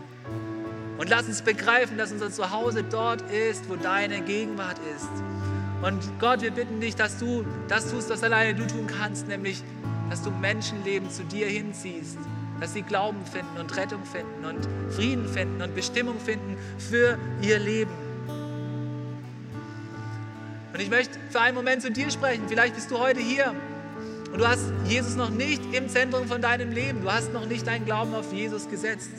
Und 0.98 1.08
lass 1.08 1.26
uns 1.26 1.40
begreifen, 1.40 1.96
dass 1.96 2.12
unser 2.12 2.30
Zuhause 2.30 2.84
dort 2.84 3.22
ist, 3.30 3.66
wo 3.70 3.76
deine 3.76 4.20
Gegenwart 4.20 4.78
ist. 4.94 5.08
Und 5.82 6.02
Gott, 6.18 6.42
wir 6.42 6.50
bitten 6.50 6.80
dich, 6.80 6.96
dass 6.96 7.16
du 7.16 7.46
das 7.68 7.90
tust, 7.90 8.10
was 8.10 8.22
alleine 8.22 8.54
du 8.54 8.66
tun 8.66 8.86
kannst, 8.86 9.26
nämlich, 9.26 9.62
dass 10.10 10.22
du 10.22 10.30
Menschenleben 10.30 11.08
zu 11.10 11.24
dir 11.24 11.46
hinziehst 11.46 12.18
dass 12.60 12.74
sie 12.74 12.82
Glauben 12.82 13.24
finden 13.24 13.58
und 13.58 13.76
Rettung 13.76 14.04
finden 14.04 14.44
und 14.44 14.68
Frieden 14.94 15.26
finden 15.26 15.62
und 15.62 15.74
Bestimmung 15.74 16.20
finden 16.20 16.56
für 16.78 17.18
ihr 17.42 17.58
Leben. 17.58 17.92
Und 20.72 20.80
ich 20.80 20.90
möchte 20.90 21.18
für 21.30 21.40
einen 21.40 21.56
Moment 21.56 21.82
zu 21.82 21.90
dir 21.90 22.10
sprechen. 22.10 22.44
Vielleicht 22.48 22.74
bist 22.74 22.90
du 22.90 22.98
heute 22.98 23.20
hier 23.20 23.54
und 24.32 24.38
du 24.38 24.46
hast 24.46 24.72
Jesus 24.86 25.16
noch 25.16 25.30
nicht 25.30 25.62
im 25.74 25.88
Zentrum 25.88 26.28
von 26.28 26.40
deinem 26.40 26.70
Leben. 26.70 27.02
Du 27.02 27.10
hast 27.10 27.32
noch 27.32 27.46
nicht 27.46 27.66
deinen 27.66 27.84
Glauben 27.84 28.14
auf 28.14 28.32
Jesus 28.32 28.68
gesetzt. 28.68 29.10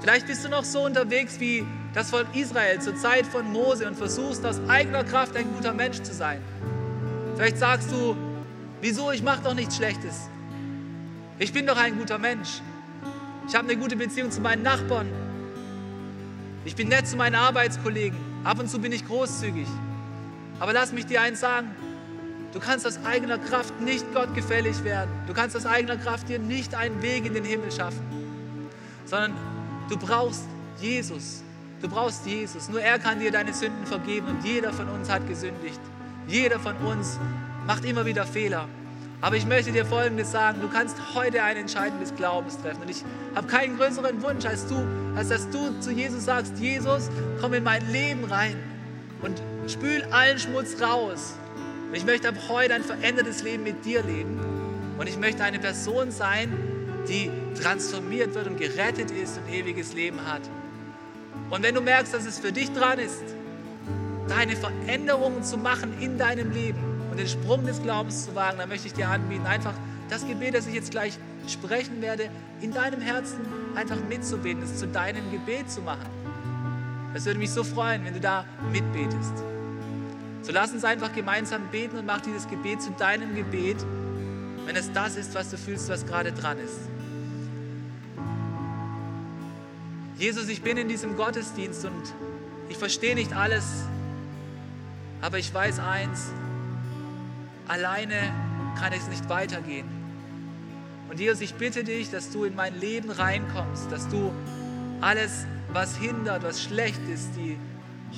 Vielleicht 0.00 0.26
bist 0.26 0.44
du 0.44 0.48
noch 0.48 0.64
so 0.64 0.84
unterwegs 0.84 1.40
wie 1.40 1.64
das 1.94 2.10
Volk 2.10 2.26
Israel 2.34 2.80
zur 2.80 2.96
Zeit 2.96 3.26
von 3.26 3.52
Mose 3.52 3.86
und 3.86 3.96
versuchst 3.96 4.44
aus 4.44 4.60
eigener 4.68 5.04
Kraft 5.04 5.36
ein 5.36 5.52
guter 5.54 5.72
Mensch 5.74 6.00
zu 6.02 6.14
sein. 6.14 6.40
Vielleicht 7.36 7.58
sagst 7.58 7.90
du, 7.90 8.16
wieso, 8.80 9.10
ich 9.10 9.22
mache 9.22 9.42
doch 9.42 9.54
nichts 9.54 9.76
Schlechtes. 9.76 10.28
Ich 11.38 11.52
bin 11.52 11.66
doch 11.66 11.76
ein 11.76 11.98
guter 11.98 12.18
Mensch. 12.18 12.60
Ich 13.48 13.54
habe 13.54 13.68
eine 13.68 13.76
gute 13.76 13.96
Beziehung 13.96 14.30
zu 14.30 14.40
meinen 14.40 14.62
Nachbarn. 14.62 15.08
Ich 16.64 16.76
bin 16.76 16.88
nett 16.88 17.08
zu 17.08 17.16
meinen 17.16 17.34
Arbeitskollegen. 17.34 18.18
Ab 18.44 18.60
und 18.60 18.70
zu 18.70 18.78
bin 18.78 18.92
ich 18.92 19.06
großzügig. 19.06 19.66
Aber 20.60 20.72
lass 20.72 20.92
mich 20.92 21.06
dir 21.06 21.20
eins 21.20 21.40
sagen. 21.40 21.68
Du 22.52 22.60
kannst 22.60 22.86
aus 22.86 23.04
eigener 23.04 23.38
Kraft 23.38 23.80
nicht 23.80 24.04
Gott 24.12 24.34
gefällig 24.34 24.84
werden. 24.84 25.10
Du 25.26 25.32
kannst 25.32 25.56
aus 25.56 25.66
eigener 25.66 25.96
Kraft 25.96 26.28
dir 26.28 26.38
nicht 26.38 26.74
einen 26.74 27.02
Weg 27.02 27.24
in 27.24 27.34
den 27.34 27.44
Himmel 27.44 27.72
schaffen. 27.72 28.02
Sondern 29.06 29.34
du 29.88 29.96
brauchst 29.96 30.44
Jesus. 30.78 31.42
Du 31.80 31.88
brauchst 31.88 32.26
Jesus. 32.26 32.68
Nur 32.68 32.80
er 32.80 32.98
kann 32.98 33.18
dir 33.18 33.32
deine 33.32 33.52
Sünden 33.52 33.86
vergeben 33.86 34.26
und 34.28 34.44
jeder 34.44 34.72
von 34.72 34.88
uns 34.88 35.10
hat 35.10 35.26
gesündigt. 35.26 35.80
Jeder 36.28 36.60
von 36.60 36.76
uns 36.76 37.18
macht 37.66 37.84
immer 37.84 38.06
wieder 38.06 38.24
Fehler. 38.24 38.68
Aber 39.22 39.36
ich 39.36 39.46
möchte 39.46 39.70
dir 39.70 39.86
Folgendes 39.86 40.32
sagen, 40.32 40.60
du 40.60 40.68
kannst 40.68 40.96
heute 41.14 41.44
eine 41.44 41.60
Entscheidung 41.60 42.00
des 42.00 42.12
Glaubens 42.16 42.60
treffen. 42.60 42.82
Und 42.82 42.90
ich 42.90 43.04
habe 43.36 43.46
keinen 43.46 43.78
größeren 43.78 44.20
Wunsch, 44.20 44.44
als, 44.44 44.66
du, 44.66 44.84
als 45.14 45.28
dass 45.28 45.48
du 45.48 45.78
zu 45.78 45.92
Jesus 45.92 46.24
sagst, 46.24 46.58
Jesus, 46.58 47.08
komm 47.40 47.54
in 47.54 47.62
mein 47.62 47.88
Leben 47.92 48.24
rein 48.24 48.56
und 49.22 49.40
spül 49.68 50.02
allen 50.10 50.40
Schmutz 50.40 50.82
raus. 50.82 51.34
Und 51.88 51.94
ich 51.94 52.04
möchte 52.04 52.28
ab 52.28 52.34
heute 52.48 52.74
ein 52.74 52.82
verändertes 52.82 53.44
Leben 53.44 53.62
mit 53.62 53.84
dir 53.84 54.02
leben. 54.02 54.40
Und 54.98 55.08
ich 55.08 55.16
möchte 55.16 55.44
eine 55.44 55.60
Person 55.60 56.10
sein, 56.10 56.52
die 57.08 57.30
transformiert 57.54 58.34
wird 58.34 58.48
und 58.48 58.58
gerettet 58.58 59.12
ist 59.12 59.38
und 59.38 59.54
ewiges 59.54 59.94
Leben 59.94 60.26
hat. 60.26 60.42
Und 61.48 61.62
wenn 61.62 61.76
du 61.76 61.80
merkst, 61.80 62.12
dass 62.12 62.26
es 62.26 62.40
für 62.40 62.50
dich 62.50 62.72
dran 62.72 62.98
ist, 62.98 63.22
deine 64.28 64.56
Veränderungen 64.56 65.44
zu 65.44 65.58
machen 65.58 65.94
in 66.00 66.18
deinem 66.18 66.50
Leben, 66.50 66.91
und 67.12 67.18
den 67.18 67.28
Sprung 67.28 67.66
des 67.66 67.82
Glaubens 67.82 68.24
zu 68.24 68.34
wagen, 68.34 68.56
dann 68.56 68.70
möchte 68.70 68.86
ich 68.86 68.94
dir 68.94 69.06
anbieten, 69.06 69.44
einfach 69.44 69.74
das 70.08 70.26
Gebet, 70.26 70.54
das 70.54 70.66
ich 70.66 70.72
jetzt 70.72 70.90
gleich 70.90 71.18
sprechen 71.46 72.00
werde, 72.00 72.30
in 72.62 72.72
deinem 72.72 73.02
Herzen 73.02 73.40
einfach 73.74 73.98
mitzubeten, 74.08 74.62
es 74.62 74.78
zu 74.78 74.86
deinem 74.88 75.30
Gebet 75.30 75.70
zu 75.70 75.82
machen. 75.82 76.06
Es 77.12 77.26
würde 77.26 77.38
mich 77.38 77.50
so 77.50 77.64
freuen, 77.64 78.02
wenn 78.06 78.14
du 78.14 78.20
da 78.20 78.46
mitbetest. 78.72 79.34
So 80.40 80.52
lass 80.52 80.72
uns 80.72 80.84
einfach 80.84 81.12
gemeinsam 81.12 81.68
beten 81.70 81.98
und 81.98 82.06
mach 82.06 82.22
dieses 82.22 82.48
Gebet 82.48 82.80
zu 82.80 82.90
deinem 82.92 83.34
Gebet, 83.34 83.76
wenn 84.64 84.74
es 84.74 84.90
das 84.92 85.16
ist, 85.16 85.34
was 85.34 85.50
du 85.50 85.58
fühlst, 85.58 85.90
was 85.90 86.06
gerade 86.06 86.32
dran 86.32 86.56
ist. 86.58 86.78
Jesus, 90.16 90.48
ich 90.48 90.62
bin 90.62 90.78
in 90.78 90.88
diesem 90.88 91.18
Gottesdienst 91.18 91.84
und 91.84 92.14
ich 92.70 92.78
verstehe 92.78 93.14
nicht 93.14 93.34
alles, 93.34 93.84
aber 95.20 95.38
ich 95.38 95.52
weiß 95.52 95.78
eins, 95.78 96.32
alleine 97.68 98.32
kann 98.78 98.92
es 98.92 99.08
nicht 99.08 99.28
weitergehen. 99.28 99.86
Und 101.08 101.20
Jesus, 101.20 101.40
ich 101.40 101.54
bitte 101.54 101.84
dich, 101.84 102.10
dass 102.10 102.30
du 102.30 102.44
in 102.44 102.54
mein 102.54 102.78
Leben 102.78 103.10
reinkommst, 103.10 103.90
dass 103.90 104.08
du 104.08 104.32
alles, 105.00 105.46
was 105.72 105.96
hindert, 105.96 106.42
was 106.42 106.62
schlecht 106.62 107.00
ist, 107.12 107.36
die 107.36 107.58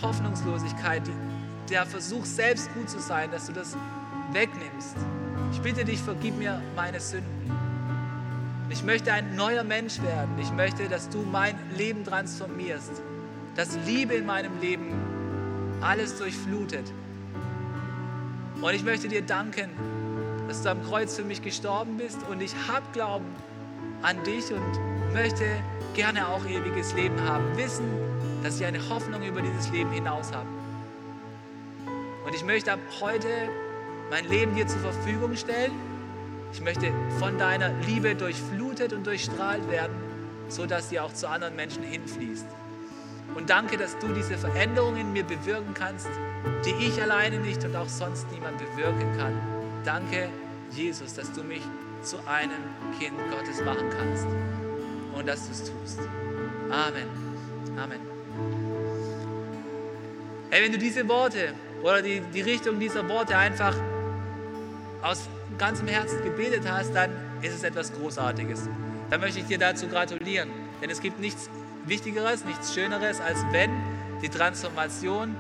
Hoffnungslosigkeit, 0.01 1.03
die, 1.07 1.73
der 1.73 1.87
Versuch, 1.87 2.25
selbst 2.25 2.73
gut 2.75 2.89
zu 2.89 3.01
sein, 3.01 3.31
dass 3.31 3.47
du 3.47 3.53
das 3.53 3.77
wegnimmst. 4.33 4.97
Ich 5.53 5.61
bitte 5.61 5.85
dich, 5.85 6.01
vergib 6.01 6.37
mir 6.37 6.61
meine 6.77 7.01
Sünden. 7.01 7.51
Ich 8.71 8.83
möchte 8.83 9.13
ein 9.13 9.37
neuer 9.37 9.65
Mensch 9.65 10.01
werden. 10.03 10.39
Ich 10.41 10.51
möchte, 10.53 10.89
dass 10.89 11.09
du 11.09 11.23
mein 11.23 11.57
Leben 11.77 12.05
transformierst, 12.05 13.03
dass 13.57 13.79
Liebe 13.87 14.15
in 14.15 14.27
meinem 14.27 14.61
Leben 14.61 14.93
alles 15.81 16.19
durchflutet 16.19 16.93
und 18.65 18.73
ich 18.73 18.83
möchte 18.83 19.09
dir 19.09 19.21
danken, 19.21 19.69
dass 20.49 20.63
du 20.63 20.71
am 20.71 20.83
Kreuz 20.85 21.17
für 21.17 21.23
mich 21.23 21.43
gestorben 21.43 21.99
bist 21.99 22.19
und 22.31 22.41
ich 22.41 22.55
habe 22.67 22.87
Glauben 22.95 23.27
an 24.01 24.17
dich 24.25 24.51
und 24.51 25.13
möchte 25.13 25.45
gerne 25.93 26.27
auch 26.27 26.47
ewiges 26.47 26.95
Leben 26.95 27.21
haben. 27.29 27.45
Wissen, 27.59 27.85
dass 28.43 28.59
ich 28.59 28.65
eine 28.65 28.89
Hoffnung 28.89 29.23
über 29.23 29.43
dieses 29.43 29.71
Leben 29.71 29.91
hinaus 29.93 30.33
habe. 30.33 30.49
Und 32.27 32.35
ich 32.35 32.43
möchte 32.43 32.73
ab 32.73 32.79
heute 33.03 33.29
mein 34.11 34.27
Leben 34.29 34.55
dir 34.55 34.67
zur 34.67 34.81
Verfügung 34.81 35.37
stellen. 35.37 35.73
Ich 36.55 36.63
möchte 36.63 36.91
von 37.19 37.37
deiner 37.37 37.69
Liebe 37.87 38.15
durchflutet 38.15 38.95
und 38.95 39.07
durchstrahlt 39.07 39.71
werden, 39.71 39.95
so 40.49 40.65
dass 40.65 40.89
sie 40.89 41.01
auch 41.01 41.13
zu 41.13 41.29
anderen 41.29 41.55
Menschen 41.55 41.83
hinfließt. 41.83 42.47
Und 43.35 43.51
danke, 43.51 43.77
dass 43.77 43.99
du 43.99 44.09
diese 44.15 44.39
Veränderung 44.39 44.97
in 44.97 45.13
mir 45.13 45.25
bewirken 45.25 45.75
kannst, 45.75 46.09
die 46.65 46.87
ich 46.87 47.01
alleine 47.03 47.39
nicht 47.39 47.65
und 47.65 47.75
auch 47.77 47.89
sonst 47.89 48.31
niemand 48.31 48.59
bewirken 48.59 49.17
kann. 49.19 49.39
Danke, 49.85 50.29
Jesus, 50.71 51.15
dass 51.15 51.33
du 51.33 51.43
mich 51.43 51.63
zu 52.03 52.19
einem 52.27 52.63
Kind 52.99 53.17
Gottes 53.31 53.63
machen 53.65 53.89
kannst 53.91 54.27
und 55.15 55.27
dass 55.27 55.47
du 55.47 55.53
es 55.53 55.61
tust. 55.61 56.01
Amen. 56.71 57.09
Amen. 57.77 58.01
Hey, 60.51 60.63
wenn 60.63 60.73
du 60.73 60.79
diese 60.79 61.09
Worte 61.09 61.55
oder 61.83 62.03
die, 62.03 62.21
die 62.21 62.41
Richtung 62.41 62.79
dieser 62.79 63.09
Worte 63.09 63.37
einfach 63.37 63.75
aus 65.03 65.29
ganzem 65.59 65.89
Herzen 65.89 66.23
gebetet 66.23 66.63
hast, 66.69 66.95
dann 66.95 67.11
ist 67.43 67.55
es 67.55 67.63
etwas 67.63 67.93
Großartiges. 67.93 68.69
Dann 69.11 69.21
möchte 69.21 69.41
ich 69.41 69.47
dir 69.47 69.59
dazu 69.59 69.87
gratulieren. 69.89 70.51
Denn 70.81 70.91
es 70.91 71.01
gibt 71.01 71.21
nichts 71.21 71.51
Wichtigeres, 71.87 72.45
nichts 72.45 72.75
Schöneres, 72.75 73.21
als 73.21 73.39
wenn 73.53 73.71
die 74.23 74.29
Transformation 74.29 75.37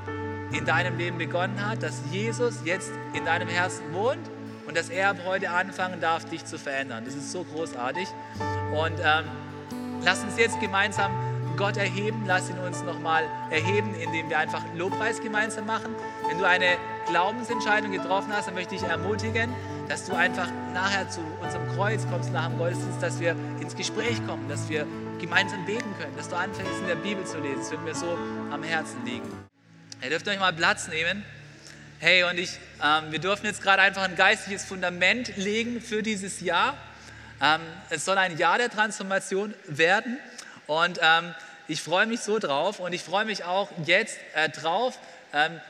in 0.53 0.65
deinem 0.65 0.99
Leben 0.99 1.19
begonnen 1.19 1.67
hat, 1.67 1.83
dass 1.83 2.03
Jesus 2.11 2.61
jetzt 2.65 2.93
in 3.13 3.25
deinem 3.25 3.49
Herzen 3.49 3.93
wohnt 3.93 4.31
und 4.67 4.77
dass 4.77 4.89
er 4.89 5.11
ab 5.11 5.17
heute 5.25 5.51
anfangen 5.51 6.01
darf, 6.01 6.25
dich 6.25 6.45
zu 6.45 6.59
verändern. 6.59 7.05
Das 7.05 7.15
ist 7.15 7.33
so 7.33 7.45
großartig. 7.45 8.09
Und 8.73 8.99
ähm, 9.01 9.25
lass 10.03 10.23
uns 10.23 10.39
jetzt 10.39 10.61
gemeinsam 10.61 11.13
Gott 11.57 11.77
erheben. 11.77 12.25
Lass 12.27 12.51
ihn 12.51 12.59
uns 12.59 12.83
nochmal 12.83 13.25
erheben, 13.51 13.95
indem 13.95 14.29
wir 14.29 14.39
einfach 14.39 14.63
Lobpreis 14.75 15.21
gemeinsam 15.21 15.67
machen. 15.67 15.95
Wenn 16.29 16.39
du 16.39 16.47
eine 16.47 16.77
Glaubensentscheidung 17.09 17.93
getroffen 17.93 18.33
hast, 18.33 18.49
dann 18.49 18.55
möchte 18.55 18.75
ich 18.75 18.83
ermutigen, 18.83 19.51
dass 19.89 20.07
du 20.07 20.15
einfach 20.15 20.49
nachher 20.73 21.09
zu 21.09 21.21
unserem 21.43 21.69
Kreuz 21.75 22.07
kommst, 22.11 22.33
nach 22.33 22.49
dem 22.49 22.59
Gottesdienst, 22.59 23.03
dass 23.03 23.21
wir 23.21 23.37
ins 23.61 23.77
Gespräch 23.77 24.25
kommen, 24.27 24.49
dass 24.49 24.69
wir 24.69 24.87
gemeinsam 25.21 25.65
beten 25.67 25.95
können, 26.01 26.17
dass 26.17 26.29
du 26.29 26.37
anfängst 26.37 26.81
in 26.81 26.87
der 26.87 26.97
Bibel 26.97 27.25
zu 27.25 27.39
lesen. 27.39 27.59
Das 27.59 27.71
wird 27.71 27.85
mir 27.85 27.95
so 27.95 28.19
am 28.51 28.63
Herzen 28.63 29.05
liegen. 29.05 29.29
Ihr 30.05 30.11
dürft 30.11 30.29
euch 30.29 30.39
mal 30.39 30.53
Platz 30.53 30.89
nehmen. 30.89 31.25
Hey, 31.99 32.25
und 32.25 32.39
ich, 32.39 32.59
ähm, 32.83 33.11
wir 33.11 33.21
dürfen 33.21 33.47
jetzt 33.47 33.63
gerade 33.63 33.81
einfach 33.81 34.03
ein 34.03 34.17
geistliches 34.17 34.63
Fundament 34.63 35.35
legen 35.39 35.81
für 35.81 36.03
dieses 36.03 36.43
Jahr. 36.43 36.77
Ähm, 37.41 37.63
es 37.89 38.05
soll 38.05 38.19
ein 38.19 38.37
Jahr 38.37 38.59
der 38.59 38.69
Transformation 38.69 39.55
werden. 39.67 40.19
Und 40.67 41.01
ähm, 41.01 41.35
ich 41.69 41.81
freue 41.81 42.05
mich 42.05 42.21
so 42.21 42.39
drauf 42.39 42.81
und 42.81 42.93
ich 42.93 43.03
freue 43.03 43.25
mich 43.25 43.45
auch 43.45 43.71
jetzt 43.87 44.19
äh, 44.35 44.51
drauf, 44.51 44.99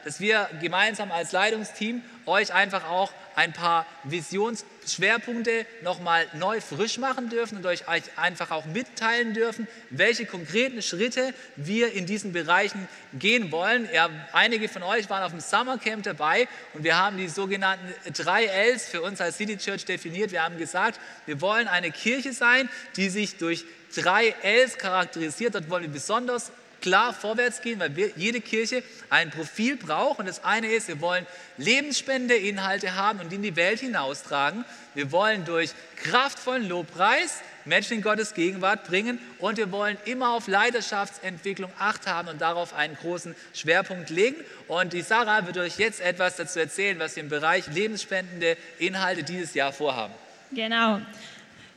dass 0.04 0.20
wir 0.20 0.48
gemeinsam 0.60 1.10
als 1.10 1.32
Leitungsteam 1.32 2.02
euch 2.26 2.52
einfach 2.52 2.88
auch 2.88 3.12
ein 3.34 3.52
paar 3.52 3.86
Visionsschwerpunkte 4.04 5.66
nochmal 5.82 6.26
neu 6.34 6.60
frisch 6.60 6.98
machen 6.98 7.30
dürfen 7.30 7.56
und 7.58 7.66
euch 7.66 7.84
einfach 8.16 8.50
auch 8.50 8.64
mitteilen 8.66 9.34
dürfen, 9.34 9.66
welche 9.90 10.26
konkreten 10.26 10.82
Schritte 10.82 11.34
wir 11.56 11.92
in 11.92 12.06
diesen 12.06 12.32
Bereichen 12.32 12.88
gehen 13.14 13.50
wollen. 13.50 13.88
Ja, 13.92 14.08
einige 14.32 14.68
von 14.68 14.82
euch 14.82 15.10
waren 15.10 15.22
auf 15.22 15.32
dem 15.32 15.40
Summercamp 15.40 16.04
dabei 16.04 16.46
und 16.74 16.84
wir 16.84 16.96
haben 16.96 17.16
die 17.16 17.28
sogenannten 17.28 17.92
drei 18.12 18.44
Ls 18.44 18.86
für 18.86 19.02
uns 19.02 19.20
als 19.20 19.36
City 19.36 19.56
Church 19.56 19.84
definiert. 19.84 20.30
Wir 20.30 20.44
haben 20.44 20.58
gesagt, 20.58 21.00
wir 21.26 21.40
wollen 21.40 21.68
eine 21.68 21.90
Kirche 21.90 22.32
sein, 22.32 22.68
die 22.96 23.08
sich 23.08 23.38
durch 23.38 23.64
drei 23.94 24.34
Ls 24.42 24.78
charakterisiert. 24.78 25.54
Dort 25.54 25.70
wollen 25.70 25.84
wir 25.84 25.90
besonders 25.90 26.52
klar 26.84 27.14
vorwärts 27.14 27.62
gehen, 27.62 27.80
weil 27.80 27.96
wir, 27.96 28.10
jede 28.14 28.42
Kirche 28.42 28.82
ein 29.08 29.30
Profil 29.30 29.76
braucht. 29.76 30.18
Und 30.18 30.26
das 30.26 30.44
eine 30.44 30.66
ist, 30.66 30.86
wir 30.88 31.00
wollen 31.00 31.26
Lebensspende-Inhalte 31.56 32.94
haben 32.94 33.20
und 33.20 33.32
die 33.32 33.36
in 33.36 33.42
die 33.42 33.56
Welt 33.56 33.80
hinaustragen. 33.80 34.66
Wir 34.92 35.10
wollen 35.10 35.46
durch 35.46 35.70
kraftvollen 35.96 36.68
Lobpreis 36.68 37.40
Menschen 37.64 37.94
in 37.94 38.02
Gottes 38.02 38.34
Gegenwart 38.34 38.84
bringen 38.84 39.18
und 39.38 39.56
wir 39.56 39.72
wollen 39.72 39.96
immer 40.04 40.34
auf 40.34 40.46
Leidenschaftentwicklung 40.46 41.72
Acht 41.78 42.06
haben 42.06 42.28
und 42.28 42.42
darauf 42.42 42.74
einen 42.74 42.94
großen 42.96 43.34
Schwerpunkt 43.54 44.10
legen. 44.10 44.36
Und 44.68 44.92
die 44.92 45.00
Sarah 45.00 45.46
wird 45.46 45.56
euch 45.56 45.78
jetzt 45.78 46.02
etwas 46.02 46.36
dazu 46.36 46.58
erzählen, 46.60 46.98
was 46.98 47.16
wir 47.16 47.22
im 47.22 47.30
Bereich 47.30 47.66
lebensspendende 47.68 48.58
Inhalte 48.78 49.22
dieses 49.22 49.54
Jahr 49.54 49.72
vorhaben. 49.72 50.12
Genau. 50.52 51.00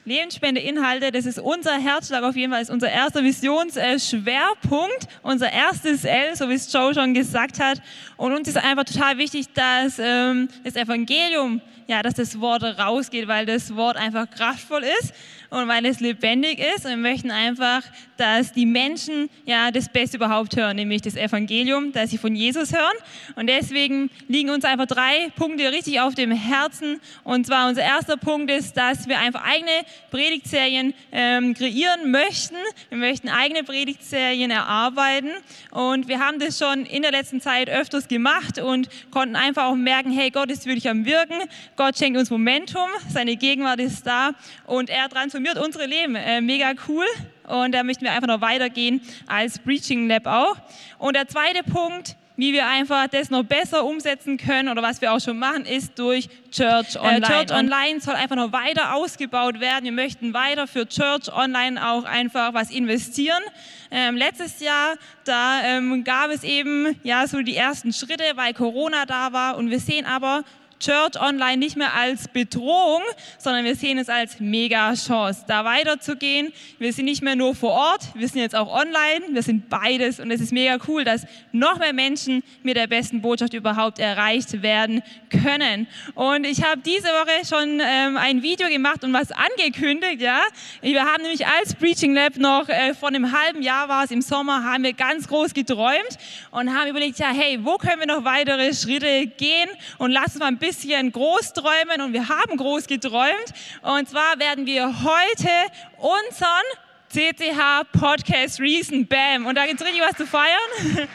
Lebensspende-Inhalte, 0.07 1.11
das 1.11 1.25
ist 1.25 1.37
unser 1.37 1.77
Herzschlag 1.77 2.23
auf 2.23 2.37
jeden 2.37 2.53
Fall, 2.53 2.61
ist 2.61 2.69
unser 2.69 2.89
erster 2.89 3.23
Visionsschwerpunkt, 3.25 5.07
unser 5.21 5.51
erstes 5.51 6.05
L, 6.05 6.33
so 6.33 6.47
wie 6.47 6.53
es 6.53 6.71
Joe 6.71 6.93
schon 6.93 7.13
gesagt 7.13 7.59
hat. 7.59 7.81
Und 8.15 8.33
uns 8.33 8.47
ist 8.47 8.55
einfach 8.55 8.85
total 8.85 9.17
wichtig, 9.17 9.47
dass 9.53 9.99
ähm, 9.99 10.47
das 10.63 10.77
Evangelium, 10.77 11.59
ja, 11.87 12.01
dass 12.03 12.13
das 12.13 12.39
Wort 12.39 12.63
rausgeht, 12.63 13.27
weil 13.27 13.45
das 13.45 13.75
Wort 13.75 13.97
einfach 13.97 14.29
kraftvoll 14.29 14.83
ist 14.83 15.13
und 15.49 15.67
weil 15.67 15.85
es 15.85 15.99
lebendig 15.99 16.59
ist. 16.59 16.85
Und 16.85 16.91
wir 16.91 16.97
möchten 16.97 17.31
einfach, 17.31 17.81
dass 18.17 18.51
die 18.51 18.65
Menschen 18.65 19.29
ja 19.45 19.71
das 19.71 19.89
Beste 19.89 20.17
überhaupt 20.17 20.55
hören, 20.55 20.75
nämlich 20.75 21.01
das 21.01 21.15
Evangelium, 21.15 21.91
dass 21.91 22.09
sie 22.09 22.17
von 22.17 22.35
Jesus 22.35 22.73
hören. 22.73 22.95
Und 23.35 23.47
deswegen 23.47 24.09
liegen 24.27 24.49
uns 24.49 24.65
einfach 24.65 24.87
drei 24.87 25.29
Punkte 25.35 25.71
richtig 25.71 25.99
auf 26.01 26.15
dem 26.15 26.31
Herzen. 26.31 26.99
Und 27.23 27.47
zwar 27.47 27.69
unser 27.69 27.83
erster 27.83 28.17
Punkt 28.17 28.51
ist, 28.51 28.75
dass 28.75 29.07
wir 29.07 29.19
einfach 29.19 29.43
eigene 29.43 29.71
Predigtserien 30.11 30.93
ähm, 31.11 31.53
kreieren 31.53 32.11
möchten. 32.11 32.57
Wir 32.89 32.97
möchten 32.97 33.29
eigene 33.29 33.63
Predigtserien 33.63 34.51
erarbeiten. 34.51 35.31
Und 35.71 36.07
wir 36.07 36.19
haben 36.19 36.39
das 36.39 36.57
schon 36.57 36.85
in 36.85 37.03
der 37.03 37.11
letzten 37.11 37.41
Zeit 37.41 37.69
öfters 37.69 38.07
gemacht 38.07 38.59
und 38.59 38.89
konnten 39.11 39.35
einfach 39.35 39.65
auch 39.65 39.75
merken, 39.75 40.11
hey, 40.11 40.29
Gott 40.29 40.51
ist 40.51 40.65
wirklich 40.65 40.89
am 40.89 41.05
Wirken. 41.05 41.37
Gott 41.75 41.97
schenkt 41.97 42.17
uns 42.19 42.29
Momentum. 42.29 42.89
Seine 43.09 43.35
Gegenwart 43.35 43.79
ist 43.79 44.05
da. 44.05 44.31
Und 44.65 44.89
er 44.89 45.07
transformiert 45.09 45.36
transformiert 45.37 45.57
unsere 45.57 45.85
Leben. 45.85 46.15
Äh, 46.15 46.41
mega 46.41 46.73
cool. 46.87 47.05
Und 47.47 47.73
da 47.73 47.83
möchten 47.83 48.03
wir 48.03 48.11
einfach 48.11 48.27
noch 48.27 48.41
weitergehen 48.41 49.01
als 49.27 49.59
Preaching 49.59 50.07
Lab 50.07 50.25
auch. 50.25 50.57
Und 50.97 51.15
der 51.15 51.27
zweite 51.27 51.63
Punkt, 51.63 52.15
wie 52.35 52.53
wir 52.53 52.67
einfach 52.67 53.07
das 53.07 53.29
noch 53.29 53.43
besser 53.43 53.85
umsetzen 53.85 54.37
können 54.37 54.69
oder 54.69 54.81
was 54.81 55.01
wir 55.01 55.13
auch 55.13 55.19
schon 55.19 55.39
machen, 55.39 55.65
ist 55.65 55.97
durch 55.97 56.27
Church 56.51 56.99
Online. 56.99 57.25
Äh, 57.25 57.45
Church 57.45 57.57
Online 57.57 58.01
soll 58.01 58.15
einfach 58.15 58.35
noch 58.35 58.51
weiter 58.51 58.95
ausgebaut 58.95 59.59
werden. 59.59 59.85
Wir 59.85 59.91
möchten 59.91 60.33
weiter 60.33 60.67
für 60.67 60.87
Church 60.87 61.31
Online 61.31 61.87
auch 61.87 62.03
einfach 62.03 62.53
was 62.53 62.69
investieren. 62.69 63.41
Ähm, 63.89 64.17
letztes 64.17 64.59
Jahr, 64.59 64.95
da 65.23 65.61
ähm, 65.63 66.03
gab 66.03 66.29
es 66.31 66.43
eben 66.43 66.99
ja 67.03 67.25
so 67.27 67.41
die 67.41 67.55
ersten 67.55 67.93
Schritte, 67.93 68.23
weil 68.35 68.53
Corona 68.53 69.05
da 69.05 69.31
war 69.31 69.57
und 69.57 69.69
wir 69.69 69.79
sehen 69.79 70.05
aber, 70.05 70.43
Church 70.79 71.19
Online 71.19 71.57
nicht 71.57 71.75
mehr 71.75 71.93
als 71.93 72.27
Bedrohung, 72.27 73.01
sondern 73.39 73.65
wir 73.65 73.75
sehen 73.75 73.97
es 73.97 74.09
als 74.09 74.39
mega 74.39 74.93
Chance, 74.93 75.43
da 75.47 75.65
weiterzugehen. 75.65 76.53
Wir 76.77 76.93
sind 76.93 77.05
nicht 77.05 77.23
mehr 77.23 77.35
nur 77.35 77.55
vor 77.55 77.71
Ort, 77.71 78.03
wir 78.13 78.27
sind 78.27 78.41
jetzt 78.41 78.55
auch 78.55 78.71
online, 78.71 79.25
wir 79.31 79.41
sind 79.41 79.69
beides 79.69 80.19
und 80.19 80.29
es 80.29 80.39
ist 80.39 80.51
mega 80.51 80.77
cool, 80.87 81.03
dass 81.03 81.25
noch 81.51 81.79
mehr 81.79 81.93
Menschen 81.93 82.43
mit 82.61 82.77
der 82.77 82.85
besten 82.85 83.21
Botschaft 83.21 83.53
überhaupt 83.53 83.97
erreicht 83.97 84.61
werden 84.61 85.01
können. 85.29 85.87
Und 86.13 86.45
ich 86.45 86.63
habe 86.63 86.81
diese 86.81 87.07
Woche 87.07 87.45
schon 87.47 87.81
ähm, 87.83 88.17
ein 88.17 88.43
Video 88.43 88.67
gemacht 88.69 89.03
und 89.03 89.13
was 89.13 89.31
angekündigt, 89.31 90.21
ja. 90.21 90.41
Wir 90.81 91.03
haben 91.03 91.23
nämlich 91.23 91.45
als 91.47 91.73
Preaching 91.73 92.13
Lab 92.13 92.37
noch 92.37 92.69
äh, 92.69 92.93
vor 92.93 93.09
einem 93.09 93.31
halben 93.31 93.63
Jahr 93.63 93.89
war 93.89 94.03
es 94.03 94.11
im 94.11 94.21
Sommer, 94.21 94.63
haben 94.63 94.83
wir 94.83 94.93
ganz 94.93 95.27
groß 95.27 95.53
geträumt 95.55 96.17
und 96.51 96.71
haben 96.71 96.89
überlegt, 96.89 97.17
ja, 97.17 97.29
hey, 97.31 97.59
wo 97.63 97.77
können 97.77 97.99
wir 97.99 98.07
noch 98.07 98.23
weitere 98.23 98.73
Schritte 98.73 99.25
gehen 99.25 99.69
und 99.97 100.11
lass 100.11 100.27
uns 100.27 100.39
mal 100.39 100.47
ein 100.47 100.57
bisschen 100.57 100.66
bisschen 100.67 101.11
groß 101.13 101.53
träumen 101.53 102.01
und 102.01 102.11
wir 102.11 102.27
haben 102.27 102.57
groß 102.57 102.87
geträumt. 102.87 103.53
Und 103.83 104.09
zwar 104.09 104.37
werden 104.37 104.65
wir 104.65 105.01
heute 105.01 105.49
unseren 105.97 106.65
CCH 107.07 107.85
Podcast 107.97 108.59
Reason 108.59 109.07
Bam. 109.07 109.45
Und 109.45 109.55
da 109.55 109.65
gibt 109.65 109.79
es 109.79 109.87
richtig 109.87 110.03
was 110.03 110.17
zu 110.17 110.27
feiern. 110.27 110.59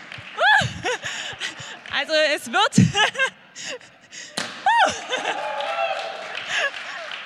also 1.98 2.12
es 2.34 2.50
wird... 2.50 2.74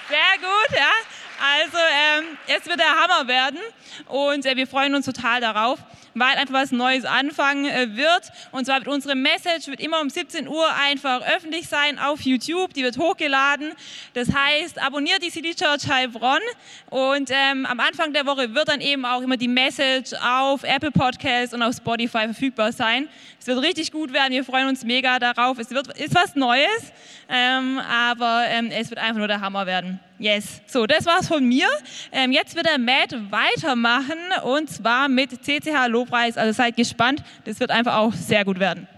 Sehr 0.08 0.38
gut, 0.40 0.76
ja. 0.76 0.90
Also 1.38 1.78
ähm, 1.78 2.38
es 2.48 2.66
wird 2.66 2.80
der 2.80 2.90
Hammer 2.90 3.28
werden 3.28 3.60
und 4.06 4.46
äh, 4.46 4.56
wir 4.56 4.66
freuen 4.66 4.94
uns 4.94 5.06
total 5.06 5.40
darauf 5.40 5.78
weil 6.16 6.36
einfach 6.36 6.54
was 6.54 6.72
Neues 6.72 7.04
anfangen 7.04 7.66
äh, 7.66 7.94
wird. 7.94 8.32
Und 8.50 8.64
zwar 8.64 8.78
wird 8.78 8.88
unsere 8.88 9.14
Message 9.14 9.66
wird 9.66 9.80
immer 9.80 10.00
um 10.00 10.08
17 10.08 10.48
Uhr 10.48 10.66
einfach 10.82 11.20
öffentlich 11.36 11.68
sein 11.68 11.98
auf 11.98 12.22
YouTube. 12.22 12.72
Die 12.72 12.82
wird 12.82 12.96
hochgeladen. 12.98 13.72
Das 14.14 14.28
heißt, 14.34 14.82
abonniert 14.82 15.22
die 15.22 15.30
City 15.30 15.54
Church 15.54 15.88
Heilbronn. 15.88 16.40
Und 16.88 17.30
ähm, 17.30 17.66
am 17.66 17.80
Anfang 17.80 18.14
der 18.14 18.24
Woche 18.24 18.54
wird 18.54 18.68
dann 18.68 18.80
eben 18.80 19.04
auch 19.04 19.20
immer 19.20 19.36
die 19.36 19.48
Message 19.48 20.14
auf 20.22 20.64
Apple 20.64 20.90
Podcasts 20.90 21.52
und 21.52 21.62
auf 21.62 21.76
Spotify 21.76 22.24
verfügbar 22.24 22.72
sein. 22.72 23.08
Es 23.38 23.46
wird 23.46 23.62
richtig 23.62 23.92
gut 23.92 24.12
werden. 24.12 24.32
Wir 24.32 24.44
freuen 24.44 24.68
uns 24.68 24.84
mega 24.84 25.18
darauf. 25.18 25.58
Es 25.58 25.70
wird, 25.70 25.88
ist 25.98 26.14
was 26.14 26.34
Neues, 26.34 26.92
ähm, 27.28 27.78
aber 27.78 28.44
ähm, 28.48 28.70
es 28.70 28.88
wird 28.88 28.98
einfach 28.98 29.18
nur 29.18 29.28
der 29.28 29.40
Hammer 29.40 29.66
werden. 29.66 30.00
Yes. 30.18 30.62
So, 30.66 30.86
das 30.86 31.04
war's 31.04 31.28
von 31.28 31.46
mir. 31.46 31.66
Ähm, 32.10 32.32
jetzt 32.32 32.54
wird 32.54 32.66
der 32.66 32.78
Matt 32.78 33.14
weitermachen 33.30 34.16
und 34.44 34.70
zwar 34.70 35.08
mit 35.08 35.30
CCH 35.44 35.88
Lobpreis. 35.88 36.38
Also 36.38 36.52
seid 36.52 36.76
gespannt. 36.76 37.22
Das 37.44 37.60
wird 37.60 37.70
einfach 37.70 37.96
auch 37.96 38.14
sehr 38.14 38.44
gut 38.44 38.58
werden. 38.58 38.88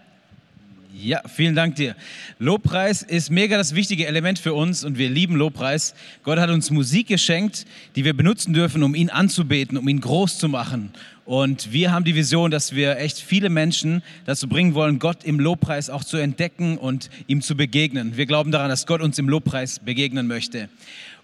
Ja, 1.00 1.22
vielen 1.28 1.54
Dank 1.54 1.76
dir. 1.76 1.94
Lobpreis 2.40 3.02
ist 3.02 3.30
mega 3.30 3.56
das 3.56 3.76
wichtige 3.76 4.08
Element 4.08 4.40
für 4.40 4.52
uns 4.52 4.82
und 4.82 4.98
wir 4.98 5.08
lieben 5.08 5.36
Lobpreis. 5.36 5.94
Gott 6.24 6.40
hat 6.40 6.50
uns 6.50 6.72
Musik 6.72 7.06
geschenkt, 7.06 7.66
die 7.94 8.04
wir 8.04 8.16
benutzen 8.16 8.52
dürfen, 8.52 8.82
um 8.82 8.96
ihn 8.96 9.08
anzubeten, 9.08 9.78
um 9.78 9.86
ihn 9.88 10.00
groß 10.00 10.38
zu 10.38 10.48
machen. 10.48 10.92
Und 11.24 11.72
wir 11.72 11.92
haben 11.92 12.04
die 12.04 12.14
Vision, 12.14 12.50
dass 12.50 12.74
wir 12.74 12.96
echt 12.96 13.20
viele 13.20 13.48
Menschen 13.48 14.02
dazu 14.24 14.48
bringen 14.48 14.74
wollen, 14.74 14.98
Gott 14.98 15.24
im 15.24 15.38
Lobpreis 15.38 15.90
auch 15.90 16.02
zu 16.02 16.16
entdecken 16.16 16.78
und 16.78 17.10
ihm 17.26 17.42
zu 17.42 17.54
begegnen. 17.54 18.16
Wir 18.16 18.26
glauben 18.26 18.50
daran, 18.50 18.70
dass 18.70 18.86
Gott 18.86 19.02
uns 19.02 19.18
im 19.18 19.28
Lobpreis 19.28 19.78
begegnen 19.78 20.26
möchte. 20.26 20.68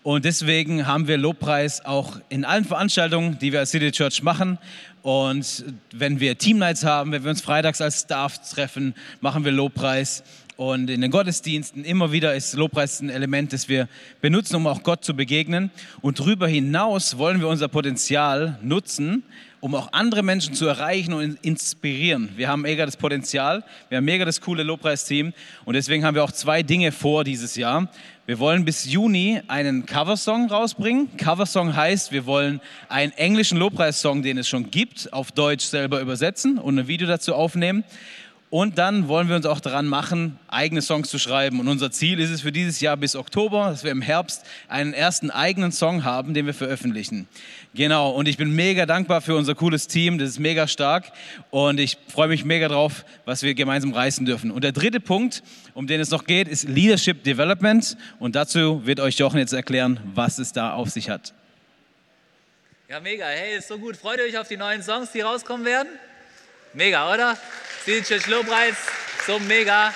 Und 0.05 0.27
deswegen 0.27 0.87
haben 0.87 1.09
wir 1.09 1.17
Lobpreis 1.17 1.83
auch 1.83 2.21
in 2.29 2.45
allen 2.45 2.67
Veranstaltungen, 2.67 3.39
die 3.39 3.53
wir 3.53 3.61
als 3.61 3.71
City 3.71 3.91
Church 3.91 4.23
machen. 4.23 4.59
Und 5.01 5.65
wenn 5.95 6.21
wir 6.21 6.37
Teamnights 6.37 6.85
haben, 6.85 7.11
wenn 7.11 7.25
wir 7.25 7.31
uns 7.31 7.41
freitags 7.41 7.81
als 7.81 8.01
Staff 8.01 8.39
treffen, 8.51 8.95
machen 9.23 9.47
wir 9.47 9.53
Lobpreis. 9.53 10.23
Und 10.57 10.91
in 10.91 11.01
den 11.01 11.11
Gottesdiensten 11.11 11.87
immer 11.87 12.13
wieder 12.13 12.35
ist 12.35 12.53
Lobpreis 12.53 13.01
ein 13.01 13.09
Element, 13.09 13.55
das 13.55 13.71
wir 13.71 13.89
benutzen, 14.21 14.57
um 14.57 14.67
auch 14.67 14.83
Gott 14.83 15.07
zu 15.07 15.17
begegnen. 15.17 15.71
Und 16.03 16.21
darüber 16.21 16.49
hinaus 16.49 17.17
wollen 17.17 17.41
wir 17.41 17.49
unser 17.49 17.69
Potenzial 17.69 18.59
nutzen, 18.61 19.23
um 19.65 19.75
auch 19.75 19.95
andere 19.95 20.23
Menschen 20.23 20.53
zu 20.53 20.67
erreichen 20.67 21.15
und 21.15 21.39
inspirieren. 21.41 22.29
Wir 22.37 22.49
haben 22.49 22.61
mega 22.61 22.85
das 22.85 22.99
Potenzial, 22.99 23.65
wir 23.89 23.97
haben 23.97 24.05
mega 24.05 24.27
das 24.27 24.43
coole 24.43 24.63
Lobpreisteam 24.63 25.33
und 25.65 25.73
deswegen 25.73 26.05
haben 26.05 26.15
wir 26.15 26.23
auch 26.23 26.33
zwei 26.33 26.63
Dinge 26.63 26.93
vor 26.93 27.25
dieses 27.25 27.57
Jahr. 27.57 27.89
Wir 28.27 28.39
wollen 28.39 28.64
bis 28.64 28.87
Juni 28.87 29.43
einen 29.49 29.85
Coversong 29.85 30.49
rausbringen. 30.49 31.14
Coversong 31.18 31.77
heißt, 31.77 32.11
wir 32.11 32.25
wollen 32.25 32.62
einen 32.89 33.12
englischen 33.12 33.59
Lobpreissong, 33.59 34.22
den 34.22 34.39
es 34.39 34.49
schon 34.49 34.70
gibt, 34.70 35.12
auf 35.12 35.31
Deutsch 35.31 35.66
selber 35.66 36.01
übersetzen 36.01 36.57
und 36.57 36.79
ein 36.79 36.89
Video 36.89 37.07
dazu 37.07 37.35
aufnehmen. 37.35 37.85
Und 38.55 38.79
dann 38.79 39.09
wollen 39.09 39.29
wir 39.29 39.35
uns 39.35 39.47
auch 39.47 39.59
daran 39.59 39.89
machen, 39.89 40.39
eigene 40.47 40.81
Songs 40.81 41.11
zu 41.11 41.19
schreiben. 41.19 41.59
Und 41.59 41.67
unser 41.67 41.91
Ziel 41.91 42.21
ist 42.21 42.31
es 42.31 42.43
für 42.43 42.53
dieses 42.53 42.79
Jahr 42.79 42.97
bis 42.97 43.17
Oktober, 43.17 43.71
dass 43.71 43.83
wir 43.83 43.91
im 43.91 44.01
Herbst 44.01 44.45
einen 44.69 44.95
ersten 44.95 45.33
eigenen 45.33 45.73
Song 45.73 46.05
haben, 46.05 46.35
den 46.35 46.47
wir 46.47 46.55
veröffentlichen. 46.55 47.27
Genau, 47.75 48.11
und 48.11 48.29
ich 48.29 48.37
bin 48.37 48.53
mega 48.53 48.87
dankbar 48.87 49.23
für 49.23 49.35
unser 49.35 49.57
cooles 49.57 49.89
Team, 49.89 50.19
das 50.19 50.29
ist 50.29 50.39
mega 50.39 50.69
stark. 50.69 51.11
Und 51.51 51.81
ich 51.81 51.99
freue 52.07 52.29
mich 52.29 52.45
mega 52.45 52.69
drauf, 52.69 53.05
was 53.25 53.43
wir 53.43 53.55
gemeinsam 53.55 53.93
reißen 53.93 54.25
dürfen. 54.25 54.53
Und 54.53 54.63
der 54.63 54.71
dritte 54.71 55.01
Punkt, 55.01 55.43
um 55.75 55.89
den 55.89 56.01
es 56.01 56.11
noch 56.11 56.25
geht, 56.25 56.47
ist 56.47 56.69
Leadership 56.69 57.25
Development. 57.25 57.97
Und 58.21 58.37
dazu 58.37 58.87
wird 58.87 59.01
euch 59.01 59.19
Jochen 59.19 59.41
jetzt 59.41 59.53
erklären, 59.53 59.99
was 60.15 60.39
es 60.39 60.53
da 60.53 60.75
auf 60.75 60.91
sich 60.91 61.11
hat. 61.11 61.35
Ja, 62.89 63.01
mega. 63.01 63.27
Hey, 63.27 63.59
ist 63.59 63.67
so 63.67 63.79
gut. 63.79 63.97
Freut 63.97 64.21
ihr 64.21 64.27
euch 64.27 64.39
auf 64.39 64.47
die 64.47 64.57
neuen 64.57 64.81
Songs, 64.81 65.11
die 65.11 65.23
rauskommen 65.23 65.67
werden? 65.67 65.89
Mega, 66.73 67.13
oder? 67.13 67.37
Church 67.85 68.28
Lobpreis, 68.28 68.76
so 69.26 69.39
mega. 69.39 69.93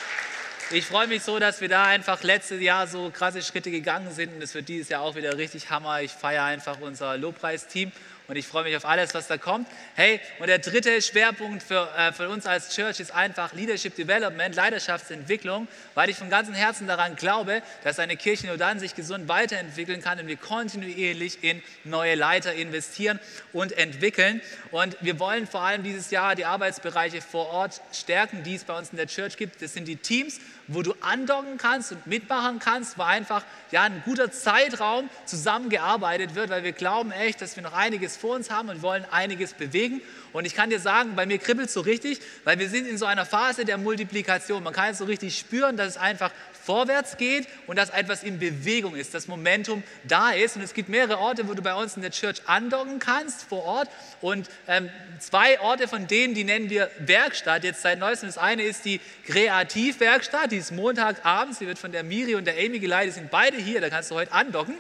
Ich 0.71 0.85
freue 0.85 1.07
mich 1.07 1.23
so, 1.23 1.39
dass 1.39 1.63
wir 1.63 1.71
da 1.71 1.85
einfach 1.85 2.23
letztes 2.23 2.61
Jahr 2.61 2.87
so 2.87 3.11
krasse 3.11 3.41
Schritte 3.41 3.71
gegangen 3.71 4.13
sind 4.13 4.35
und 4.35 4.43
es 4.43 4.53
wird 4.53 4.69
dieses 4.69 4.91
Jahr 4.91 5.01
auch 5.01 5.15
wieder 5.15 5.39
richtig 5.39 5.71
Hammer. 5.71 6.03
Ich 6.03 6.13
feiere 6.13 6.45
einfach 6.45 6.81
unser 6.83 7.17
Lobpreisteam 7.17 7.91
und 8.29 8.37
ich 8.37 8.47
freue 8.47 8.65
mich 8.65 8.77
auf 8.77 8.85
alles, 8.85 9.15
was 9.15 9.27
da 9.27 9.39
kommt. 9.39 9.67
Hey, 9.95 10.21
und 10.39 10.49
der 10.49 10.59
dritte 10.59 11.01
Schwerpunkt 11.01 11.63
für, 11.63 11.89
äh, 11.97 12.13
für 12.13 12.29
uns 12.29 12.45
als 12.45 12.75
Church 12.75 13.01
ist 13.01 13.11
einfach 13.11 13.55
Leadership 13.55 13.97
Development, 13.97 14.55
Leidenschaftsentwicklung, 14.55 15.67
weil 15.95 16.11
ich 16.11 16.17
von 16.17 16.29
ganzem 16.29 16.55
Herzen 16.55 16.87
daran 16.87 17.17
glaube, 17.17 17.63
dass 17.85 17.99
eine 17.99 18.19
Kirche 18.19 18.47
nur 18.47 18.59
dann 18.59 18.81
sich 18.81 18.95
gesund 18.95 19.29
weiterentwickeln 19.29 20.03
kann, 20.03 20.19
wenn 20.19 20.27
wir 20.27 20.37
kontinuierlich 20.37 21.43
in 21.43 21.63
neue 21.85 22.17
Leiter 22.17 22.53
investieren 22.53 23.19
und 23.55 23.73
entwickeln. 23.73 24.43
Und 24.73 24.99
wir 25.01 25.19
wollen 25.19 25.47
vor 25.47 25.63
allem 25.63 25.83
dieses 25.83 26.11
Jahr 26.11 26.35
die 26.35 26.45
Arbeitsbereiche 26.45 27.23
vor 27.23 27.49
Ort 27.49 27.81
stärken, 27.93 28.43
die 28.43 28.57
es 28.57 28.65
bei 28.65 28.77
uns 28.77 28.91
in 28.91 28.99
der 28.99 29.07
Church 29.07 29.39
gibt. 29.39 29.63
Das 29.63 29.73
sind 29.73 29.89
die 29.89 29.97
Teams, 29.97 30.39
wo 30.67 30.83
du 30.83 30.95
andocken 31.01 31.57
kannst 31.57 31.93
und 31.93 32.07
mitmachen 32.07 32.59
kannst, 32.59 32.99
wo 32.99 33.03
einfach 33.03 33.43
ja, 33.71 33.85
ein 33.85 34.03
guter 34.05 34.31
Zeitraum 34.31 35.09
zusammengearbeitet 35.25 36.35
wird, 36.35 36.51
weil 36.51 36.63
wir 36.63 36.73
glauben 36.73 37.11
echt, 37.11 37.41
dass 37.41 37.57
wir 37.57 37.63
noch 37.63 37.73
einiges 37.73 38.18
vor 38.19 38.35
uns 38.35 38.51
haben 38.51 38.69
und 38.69 38.83
wollen 38.83 39.05
einiges 39.11 39.55
bewegen. 39.55 40.03
Und 40.33 40.45
ich 40.45 40.55
kann 40.55 40.71
dir 40.71 40.81
sagen, 40.81 41.17
bei 41.17 41.27
mir 41.27 41.39
kribbelt 41.39 41.69
es 41.69 41.75
so 41.75 41.81
richtig, 41.81 42.21
weil 42.45 42.59
wir 42.59 42.69
sind 42.69 42.87
in 42.87 42.99
so 42.99 43.07
einer 43.07 43.25
Phase 43.25 43.65
der 43.65 43.79
Multiplikation. 43.79 44.63
Man 44.63 44.73
kann 44.73 44.91
es 44.91 44.99
so 44.99 45.05
richtig 45.05 45.39
spüren, 45.39 45.77
dass 45.77 45.89
es 45.89 45.97
einfach 45.97 46.31
vorwärts 46.69 47.17
geht 47.17 47.49
und 47.67 47.79
dass 47.79 47.89
etwas 47.89 48.23
in 48.23 48.39
Bewegung 48.39 48.95
ist, 48.95 49.15
das 49.15 49.27
Momentum 49.27 49.83
da 50.05 50.33
ist. 50.33 50.57
Und 50.57 50.63
es 50.63 50.75
gibt 50.75 50.91
mehrere 50.91 51.19
Orte, 51.19 51.49
wo 51.49 51.55
du 51.55 51.63
bei 51.63 51.75
uns 51.75 51.97
in 51.97 52.03
der 52.03 52.11
Church 52.11 52.43
andocken 52.45 52.99
kannst 52.99 53.45
vor 53.45 53.65
Ort. 53.65 53.89
Und 54.21 54.51
ähm, 54.67 54.91
zwei 55.19 55.59
Orte 55.61 55.89
von 55.89 56.07
denen, 56.07 56.35
die 56.35 56.45
nennen 56.45 56.69
wir 56.69 56.91
Werkstatt 56.99 57.65
jetzt 57.65 57.81
seit 57.81 57.99
neuestem. 57.99 58.29
Das 58.29 58.37
eine 58.37 58.65
ist 58.65 58.85
die 58.85 59.01
Kreativwerkstatt, 59.27 60.53
die 60.53 60.59
ist 60.59 60.73
Montagabends, 60.73 61.59
die 61.59 61.67
wird 61.67 61.79
von 61.79 61.91
der 61.91 62.03
Miri 62.03 62.35
und 62.35 62.45
der 62.45 62.59
Amy 62.59 62.81
geleitet, 62.81 63.15
die 63.15 63.21
sind 63.21 63.31
beide 63.31 63.57
hier, 63.57 63.81
da 63.81 63.89
kannst 63.89 64.11
du 64.11 64.17
heute 64.17 64.33
andocken. 64.33 64.75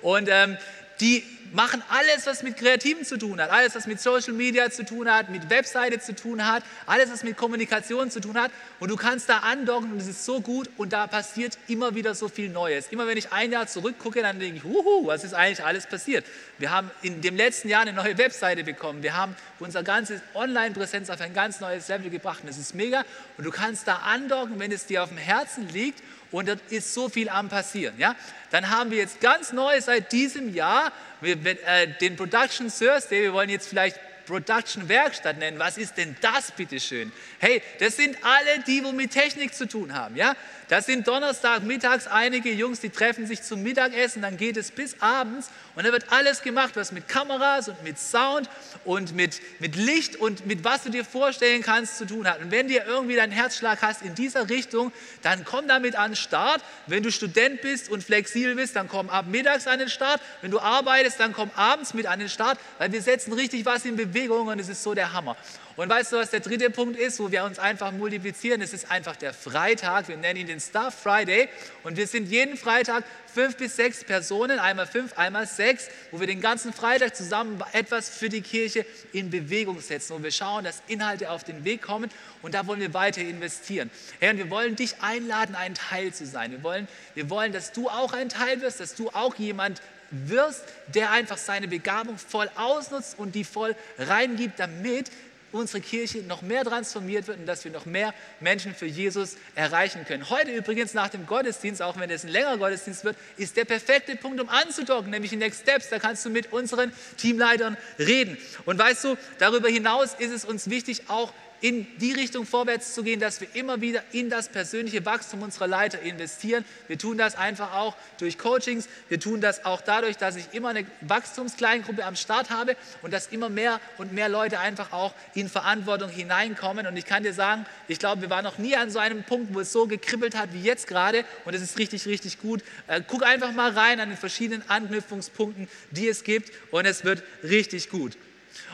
Und 0.00 0.28
ähm, 0.30 0.56
die 1.00 1.22
machen 1.52 1.82
alles, 1.88 2.26
was 2.26 2.42
mit 2.42 2.56
Kreativen 2.56 3.04
zu 3.04 3.16
tun 3.16 3.40
hat, 3.40 3.50
alles, 3.50 3.74
was 3.74 3.86
mit 3.86 4.00
Social 4.00 4.32
Media 4.32 4.70
zu 4.70 4.84
tun 4.84 5.10
hat, 5.10 5.30
mit 5.30 5.48
Webseite 5.50 6.00
zu 6.00 6.14
tun 6.14 6.46
hat, 6.46 6.62
alles, 6.86 7.10
was 7.10 7.22
mit 7.22 7.36
Kommunikation 7.36 8.10
zu 8.10 8.20
tun 8.20 8.36
hat. 8.40 8.50
Und 8.80 8.90
du 8.90 8.96
kannst 8.96 9.28
da 9.28 9.38
andocken 9.38 9.92
und 9.92 9.98
es 9.98 10.08
ist 10.08 10.24
so 10.24 10.40
gut 10.40 10.68
und 10.76 10.92
da 10.92 11.06
passiert 11.06 11.58
immer 11.68 11.94
wieder 11.94 12.14
so 12.14 12.28
viel 12.28 12.48
Neues. 12.48 12.88
Immer 12.88 13.06
wenn 13.06 13.16
ich 13.16 13.32
ein 13.32 13.52
Jahr 13.52 13.66
zurückgucke, 13.66 14.22
dann 14.22 14.38
denke 14.38 14.58
ich, 14.58 14.64
huhu, 14.64 15.06
was 15.06 15.24
ist 15.24 15.34
eigentlich 15.34 15.64
alles 15.64 15.86
passiert? 15.86 16.24
Wir 16.58 16.70
haben 16.70 16.90
in 17.02 17.20
dem 17.20 17.36
letzten 17.36 17.68
Jahr 17.68 17.82
eine 17.82 17.92
neue 17.92 18.16
Webseite 18.18 18.64
bekommen. 18.64 19.02
Wir 19.02 19.16
haben 19.16 19.36
unsere 19.58 19.84
ganze 19.84 20.20
Online-Präsenz 20.34 21.10
auf 21.10 21.20
ein 21.20 21.34
ganz 21.34 21.60
neues 21.60 21.88
Level 21.88 22.10
gebracht. 22.10 22.40
Und 22.42 22.48
das 22.48 22.58
ist 22.58 22.74
mega. 22.74 23.04
Und 23.36 23.44
du 23.44 23.50
kannst 23.50 23.86
da 23.86 23.96
andocken, 23.96 24.58
wenn 24.58 24.72
es 24.72 24.86
dir 24.86 25.02
auf 25.02 25.08
dem 25.08 25.18
Herzen 25.18 25.68
liegt 25.68 26.02
und 26.32 26.48
dort 26.48 26.60
ist 26.70 26.92
so 26.92 27.08
viel 27.08 27.28
am 27.28 27.48
passieren. 27.48 27.94
Ja? 27.98 28.16
Dann 28.50 28.70
haben 28.70 28.90
wir 28.90 28.98
jetzt 28.98 29.20
ganz 29.20 29.52
neu 29.52 29.80
seit 29.80 30.12
diesem 30.12 30.54
Jahr 30.54 30.92
wir, 31.20 31.36
äh, 31.66 31.88
den 32.00 32.16
Production 32.16 32.68
Thursday. 32.68 33.22
Wir 33.22 33.32
wollen 33.32 33.48
jetzt 33.48 33.68
vielleicht 33.68 33.98
Production 34.26 34.88
Werkstatt 34.88 35.38
nennen. 35.38 35.58
Was 35.58 35.78
ist 35.78 35.96
denn 35.96 36.16
das, 36.20 36.50
bitteschön? 36.50 37.12
Hey, 37.38 37.62
das 37.78 37.96
sind 37.96 38.16
alle, 38.22 38.62
die 38.66 38.84
wo 38.84 38.92
mit 38.92 39.12
Technik 39.12 39.54
zu 39.54 39.66
tun 39.66 39.94
haben. 39.94 40.16
Ja? 40.16 40.34
Das 40.68 40.86
sind 40.86 41.06
Donnerstag 41.06 41.62
mittags 41.62 42.08
einige 42.08 42.50
Jungs, 42.50 42.80
die 42.80 42.90
treffen 42.90 43.24
sich 43.24 43.40
zum 43.42 43.62
Mittagessen, 43.62 44.22
dann 44.22 44.36
geht 44.36 44.56
es 44.56 44.72
bis 44.72 45.00
abends 45.00 45.48
und 45.76 45.86
da 45.86 45.92
wird 45.92 46.10
alles 46.10 46.42
gemacht, 46.42 46.74
was 46.74 46.90
mit 46.90 47.06
Kameras 47.06 47.68
und 47.68 47.84
mit 47.84 48.00
Sound 48.00 48.50
und 48.84 49.14
mit, 49.14 49.40
mit 49.60 49.76
Licht 49.76 50.16
und 50.16 50.44
mit 50.44 50.64
was 50.64 50.82
du 50.82 50.90
dir 50.90 51.04
vorstellen 51.04 51.62
kannst 51.62 51.98
zu 51.98 52.04
tun 52.04 52.28
hat. 52.28 52.40
Und 52.40 52.50
wenn 52.50 52.66
dir 52.66 52.84
irgendwie 52.84 53.14
dein 53.14 53.30
Herzschlag 53.30 53.80
hast 53.80 54.02
in 54.02 54.16
dieser 54.16 54.50
Richtung, 54.50 54.90
dann 55.22 55.44
komm 55.44 55.68
damit 55.68 55.94
an 55.94 56.10
den 56.10 56.16
Start. 56.16 56.62
Wenn 56.88 57.04
du 57.04 57.12
Student 57.12 57.60
bist 57.60 57.88
und 57.88 58.02
flexibel 58.02 58.56
bist, 58.56 58.74
dann 58.74 58.88
komm 58.88 59.08
ab 59.08 59.26
mittags 59.28 59.68
an 59.68 59.78
den 59.78 59.88
Start. 59.88 60.20
Wenn 60.40 60.50
du 60.50 60.58
arbeitest, 60.58 61.20
dann 61.20 61.32
komm 61.32 61.50
abends 61.54 61.94
mit 61.94 62.06
an 62.06 62.18
den 62.18 62.28
Start, 62.28 62.58
weil 62.78 62.90
wir 62.90 63.02
setzen 63.02 63.32
richtig 63.32 63.64
was 63.66 63.84
in 63.84 63.94
Bewegung 63.94 64.48
und 64.48 64.58
es 64.58 64.68
ist 64.68 64.82
so 64.82 64.94
der 64.94 65.12
Hammer. 65.12 65.36
Und 65.76 65.90
weißt 65.90 66.12
du, 66.12 66.16
was 66.16 66.30
der 66.30 66.40
dritte 66.40 66.70
Punkt 66.70 66.98
ist, 66.98 67.20
wo 67.20 67.30
wir 67.30 67.44
uns 67.44 67.58
einfach 67.58 67.92
multiplizieren? 67.92 68.62
Es 68.62 68.72
ist 68.72 68.90
einfach 68.90 69.14
der 69.14 69.34
Freitag. 69.34 70.08
Wir 70.08 70.16
nennen 70.16 70.40
ihn 70.40 70.46
den 70.46 70.60
Star 70.60 70.90
Friday. 70.90 71.50
Und 71.84 71.98
wir 71.98 72.06
sind 72.06 72.30
jeden 72.30 72.56
Freitag 72.56 73.04
fünf 73.26 73.58
bis 73.58 73.76
sechs 73.76 74.02
Personen, 74.02 74.58
einmal 74.58 74.86
fünf, 74.86 75.18
einmal 75.18 75.46
sechs, 75.46 75.88
wo 76.10 76.18
wir 76.18 76.26
den 76.26 76.40
ganzen 76.40 76.72
Freitag 76.72 77.14
zusammen 77.14 77.62
etwas 77.72 78.08
für 78.08 78.30
die 78.30 78.40
Kirche 78.40 78.86
in 79.12 79.28
Bewegung 79.28 79.78
setzen, 79.80 80.14
wo 80.14 80.22
wir 80.22 80.30
schauen, 80.30 80.64
dass 80.64 80.82
Inhalte 80.86 81.30
auf 81.30 81.44
den 81.44 81.62
Weg 81.66 81.82
kommen. 81.82 82.10
Und 82.40 82.54
da 82.54 82.66
wollen 82.66 82.80
wir 82.80 82.94
weiter 82.94 83.20
investieren. 83.20 83.90
Herr, 84.18 84.30
und 84.30 84.38
wir 84.38 84.48
wollen 84.48 84.76
dich 84.76 85.02
einladen, 85.02 85.54
ein 85.54 85.74
Teil 85.74 86.14
zu 86.14 86.24
sein. 86.24 86.52
Wir 86.52 86.62
wollen, 86.62 86.88
wir 87.14 87.28
wollen, 87.28 87.52
dass 87.52 87.72
du 87.72 87.90
auch 87.90 88.14
ein 88.14 88.30
Teil 88.30 88.62
wirst, 88.62 88.80
dass 88.80 88.94
du 88.94 89.10
auch 89.10 89.34
jemand 89.34 89.82
wirst, 90.10 90.64
der 90.88 91.10
einfach 91.10 91.36
seine 91.36 91.68
Begabung 91.68 92.18
voll 92.18 92.48
ausnutzt 92.56 93.18
und 93.18 93.34
die 93.34 93.44
voll 93.44 93.74
reingibt, 93.98 94.58
damit 94.58 95.10
unsere 95.56 95.80
Kirche 95.80 96.18
noch 96.18 96.42
mehr 96.42 96.64
transformiert 96.64 97.26
wird 97.26 97.38
und 97.38 97.46
dass 97.46 97.64
wir 97.64 97.72
noch 97.72 97.86
mehr 97.86 98.14
Menschen 98.40 98.74
für 98.74 98.86
Jesus 98.86 99.36
erreichen 99.54 100.04
können. 100.04 100.28
Heute 100.30 100.50
übrigens 100.52 100.94
nach 100.94 101.08
dem 101.08 101.26
Gottesdienst, 101.26 101.82
auch 101.82 101.98
wenn 101.98 102.10
es 102.10 102.24
ein 102.24 102.30
längerer 102.30 102.58
Gottesdienst 102.58 103.04
wird, 103.04 103.16
ist 103.36 103.56
der 103.56 103.64
perfekte 103.64 104.16
Punkt, 104.16 104.40
um 104.40 104.48
anzudocken, 104.48 105.10
nämlich 105.10 105.32
in 105.32 105.38
Next 105.38 105.62
Steps. 105.62 105.88
Da 105.88 105.98
kannst 105.98 106.24
du 106.24 106.30
mit 106.30 106.52
unseren 106.52 106.92
Teamleitern 107.16 107.76
reden. 107.98 108.38
Und 108.64 108.78
weißt 108.78 109.04
du, 109.04 109.16
darüber 109.38 109.68
hinaus 109.68 110.14
ist 110.18 110.32
es 110.32 110.44
uns 110.44 110.70
wichtig, 110.70 111.04
auch 111.08 111.32
in 111.60 111.86
die 111.98 112.12
Richtung 112.12 112.46
vorwärts 112.46 112.94
zu 112.94 113.02
gehen, 113.02 113.20
dass 113.20 113.40
wir 113.40 113.48
immer 113.54 113.80
wieder 113.80 114.02
in 114.12 114.30
das 114.30 114.48
persönliche 114.48 115.04
Wachstum 115.04 115.42
unserer 115.42 115.66
Leiter 115.66 116.00
investieren. 116.00 116.64
Wir 116.88 116.98
tun 116.98 117.18
das 117.18 117.36
einfach 117.36 117.74
auch 117.74 117.96
durch 118.18 118.38
Coachings. 118.38 118.88
Wir 119.08 119.20
tun 119.20 119.40
das 119.40 119.64
auch 119.64 119.80
dadurch, 119.80 120.16
dass 120.16 120.36
ich 120.36 120.52
immer 120.52 120.70
eine 120.70 120.86
Wachstumskleingruppe 121.00 122.04
am 122.04 122.16
Start 122.16 122.50
habe 122.50 122.76
und 123.02 123.12
dass 123.12 123.28
immer 123.28 123.48
mehr 123.48 123.80
und 123.98 124.12
mehr 124.12 124.28
Leute 124.28 124.58
einfach 124.58 124.92
auch 124.92 125.14
in 125.34 125.48
Verantwortung 125.48 126.10
hineinkommen. 126.10 126.86
Und 126.86 126.96
ich 126.96 127.06
kann 127.06 127.22
dir 127.22 127.32
sagen, 127.32 127.66
ich 127.88 127.98
glaube, 127.98 128.22
wir 128.22 128.30
waren 128.30 128.44
noch 128.44 128.58
nie 128.58 128.76
an 128.76 128.90
so 128.90 128.98
einem 128.98 129.24
Punkt, 129.24 129.54
wo 129.54 129.60
es 129.60 129.72
so 129.72 129.86
gekribbelt 129.86 130.36
hat 130.36 130.52
wie 130.52 130.62
jetzt 130.62 130.86
gerade. 130.86 131.24
Und 131.44 131.54
es 131.54 131.62
ist 131.62 131.78
richtig, 131.78 132.06
richtig 132.06 132.40
gut. 132.40 132.62
Äh, 132.86 133.02
guck 133.06 133.24
einfach 133.24 133.52
mal 133.52 133.70
rein 133.70 134.00
an 134.00 134.08
den 134.08 134.18
verschiedenen 134.18 134.68
Anknüpfungspunkten, 134.68 135.68
die 135.90 136.08
es 136.08 136.24
gibt. 136.24 136.52
Und 136.70 136.86
es 136.86 137.04
wird 137.04 137.22
richtig 137.42 137.90
gut. 137.90 138.16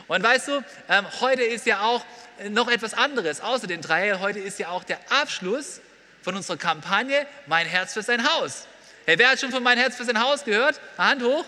Und 0.07 0.23
weißt 0.23 0.49
du, 0.49 0.63
ähm, 0.89 1.05
heute 1.21 1.43
ist 1.43 1.65
ja 1.65 1.81
auch 1.81 2.05
noch 2.49 2.69
etwas 2.69 2.93
anderes, 2.93 3.41
außer 3.41 3.67
den 3.67 3.81
drei. 3.81 4.13
Heute 4.19 4.39
ist 4.39 4.59
ja 4.59 4.69
auch 4.69 4.83
der 4.83 4.99
Abschluss 5.09 5.81
von 6.21 6.35
unserer 6.35 6.57
Kampagne 6.57 7.25
Mein 7.47 7.67
Herz 7.67 7.93
für 7.93 8.01
sein 8.01 8.27
Haus. 8.27 8.67
Hey, 9.05 9.19
wer 9.19 9.31
hat 9.31 9.39
schon 9.39 9.51
von 9.51 9.63
Mein 9.63 9.77
Herz 9.77 9.95
für 9.95 10.05
sein 10.05 10.21
Haus 10.21 10.43
gehört? 10.43 10.79
Hand 10.97 11.23
hoch. 11.23 11.45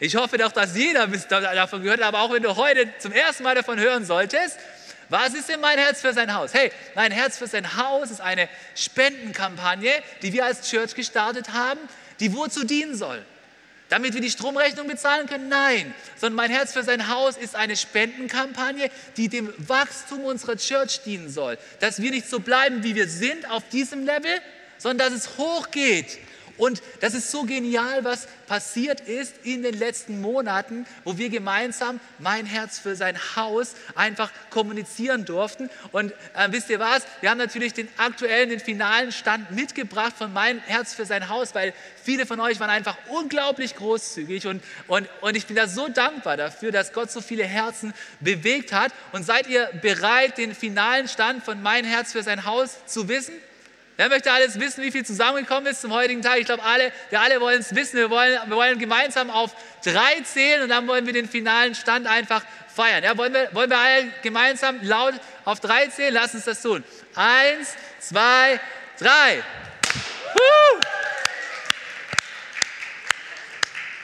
Ich 0.00 0.16
hoffe 0.16 0.38
doch, 0.38 0.52
dass 0.52 0.76
jeder 0.76 1.06
davon 1.06 1.82
gehört 1.82 2.00
hat, 2.00 2.08
aber 2.08 2.20
auch 2.20 2.32
wenn 2.32 2.42
du 2.42 2.56
heute 2.56 2.88
zum 2.98 3.12
ersten 3.12 3.42
Mal 3.42 3.54
davon 3.54 3.78
hören 3.78 4.04
solltest, 4.04 4.58
was 5.10 5.34
ist 5.34 5.48
denn 5.48 5.60
mein 5.60 5.78
Herz 5.78 6.00
für 6.00 6.12
sein 6.12 6.32
Haus? 6.32 6.54
Hey, 6.54 6.72
mein 6.94 7.10
Herz 7.10 7.36
für 7.36 7.48
sein 7.48 7.76
Haus 7.76 8.10
ist 8.10 8.20
eine 8.20 8.48
Spendenkampagne, 8.76 9.92
die 10.22 10.32
wir 10.32 10.44
als 10.44 10.70
Church 10.70 10.94
gestartet 10.94 11.52
haben, 11.52 11.80
die 12.20 12.32
wozu 12.34 12.64
dienen 12.64 12.96
soll? 12.96 13.24
Damit 13.90 14.14
wir 14.14 14.20
die 14.20 14.30
Stromrechnung 14.30 14.86
bezahlen 14.86 15.26
können? 15.26 15.48
Nein, 15.48 15.92
sondern 16.16 16.36
mein 16.36 16.50
Herz 16.50 16.72
für 16.72 16.84
sein 16.84 17.08
Haus 17.08 17.36
ist 17.36 17.56
eine 17.56 17.76
Spendenkampagne, 17.76 18.88
die 19.16 19.28
dem 19.28 19.52
Wachstum 19.58 20.24
unserer 20.24 20.56
Church 20.56 21.02
dienen 21.04 21.28
soll. 21.28 21.58
Dass 21.80 22.00
wir 22.00 22.12
nicht 22.12 22.28
so 22.28 22.38
bleiben, 22.38 22.84
wie 22.84 22.94
wir 22.94 23.08
sind 23.08 23.50
auf 23.50 23.68
diesem 23.68 24.06
Level, 24.06 24.30
sondern 24.78 25.10
dass 25.10 25.18
es 25.18 25.36
hochgeht 25.38 26.18
und 26.60 26.82
das 27.00 27.14
ist 27.14 27.30
so 27.30 27.44
genial, 27.44 28.04
was 28.04 28.28
passiert 28.46 29.00
ist 29.00 29.34
in 29.44 29.62
den 29.62 29.78
letzten 29.78 30.20
Monaten, 30.20 30.84
wo 31.04 31.16
wir 31.16 31.30
gemeinsam 31.30 32.00
mein 32.18 32.44
Herz 32.44 32.78
für 32.78 32.94
sein 32.96 33.18
Haus 33.34 33.74
einfach 33.94 34.30
kommunizieren 34.50 35.24
durften. 35.24 35.70
Und 35.90 36.12
äh, 36.34 36.48
wisst 36.50 36.68
ihr 36.68 36.78
was? 36.78 37.04
Wir 37.22 37.30
haben 37.30 37.38
natürlich 37.38 37.72
den 37.72 37.88
aktuellen, 37.96 38.50
den 38.50 38.60
finalen 38.60 39.10
Stand 39.10 39.52
mitgebracht 39.52 40.12
von 40.18 40.34
mein 40.34 40.58
Herz 40.58 40.92
für 40.92 41.06
sein 41.06 41.30
Haus, 41.30 41.54
weil 41.54 41.72
viele 42.04 42.26
von 42.26 42.38
euch 42.40 42.60
waren 42.60 42.68
einfach 42.68 42.98
unglaublich 43.08 43.74
großzügig 43.76 44.46
und, 44.46 44.62
und, 44.86 45.08
und 45.22 45.36
ich 45.38 45.46
bin 45.46 45.56
da 45.56 45.66
so 45.66 45.88
dankbar 45.88 46.36
dafür, 46.36 46.72
dass 46.72 46.92
Gott 46.92 47.10
so 47.10 47.22
viele 47.22 47.44
Herzen 47.44 47.94
bewegt 48.20 48.74
hat. 48.74 48.92
Und 49.12 49.24
seid 49.24 49.46
ihr 49.48 49.70
bereit, 49.80 50.36
den 50.36 50.54
finalen 50.54 51.08
Stand 51.08 51.42
von 51.42 51.62
mein 51.62 51.86
Herz 51.86 52.12
für 52.12 52.22
sein 52.22 52.44
Haus 52.44 52.84
zu 52.84 53.08
wissen? 53.08 53.32
Wer 54.00 54.08
möchte 54.08 54.32
alles 54.32 54.58
wissen, 54.58 54.82
wie 54.82 54.90
viel 54.90 55.04
zusammengekommen 55.04 55.66
ist 55.66 55.82
zum 55.82 55.92
heutigen 55.92 56.22
Tag? 56.22 56.38
Ich 56.38 56.46
glaube, 56.46 56.62
alle, 56.62 56.90
wir 57.10 57.20
alle 57.20 57.38
wollen 57.38 57.60
es 57.60 57.74
wissen. 57.74 57.98
Wir 57.98 58.08
wollen, 58.08 58.40
wir 58.46 58.56
wollen 58.56 58.78
gemeinsam 58.78 59.28
auf 59.28 59.54
drei 59.84 60.22
zählen 60.24 60.62
und 60.62 60.70
dann 60.70 60.88
wollen 60.88 61.04
wir 61.04 61.12
den 61.12 61.28
finalen 61.28 61.74
Stand 61.74 62.06
einfach 62.06 62.42
feiern. 62.74 63.04
Ja, 63.04 63.18
wollen, 63.18 63.34
wir, 63.34 63.50
wollen 63.52 63.68
wir 63.68 63.76
alle 63.76 64.10
gemeinsam 64.22 64.78
laut 64.80 65.12
auf 65.44 65.60
drei 65.60 65.88
zählen? 65.88 66.14
Lass 66.14 66.34
uns 66.34 66.46
das 66.46 66.62
tun. 66.62 66.82
Eins, 67.14 67.74
zwei, 67.98 68.58
drei. 68.98 69.44
Woo! 70.32 70.80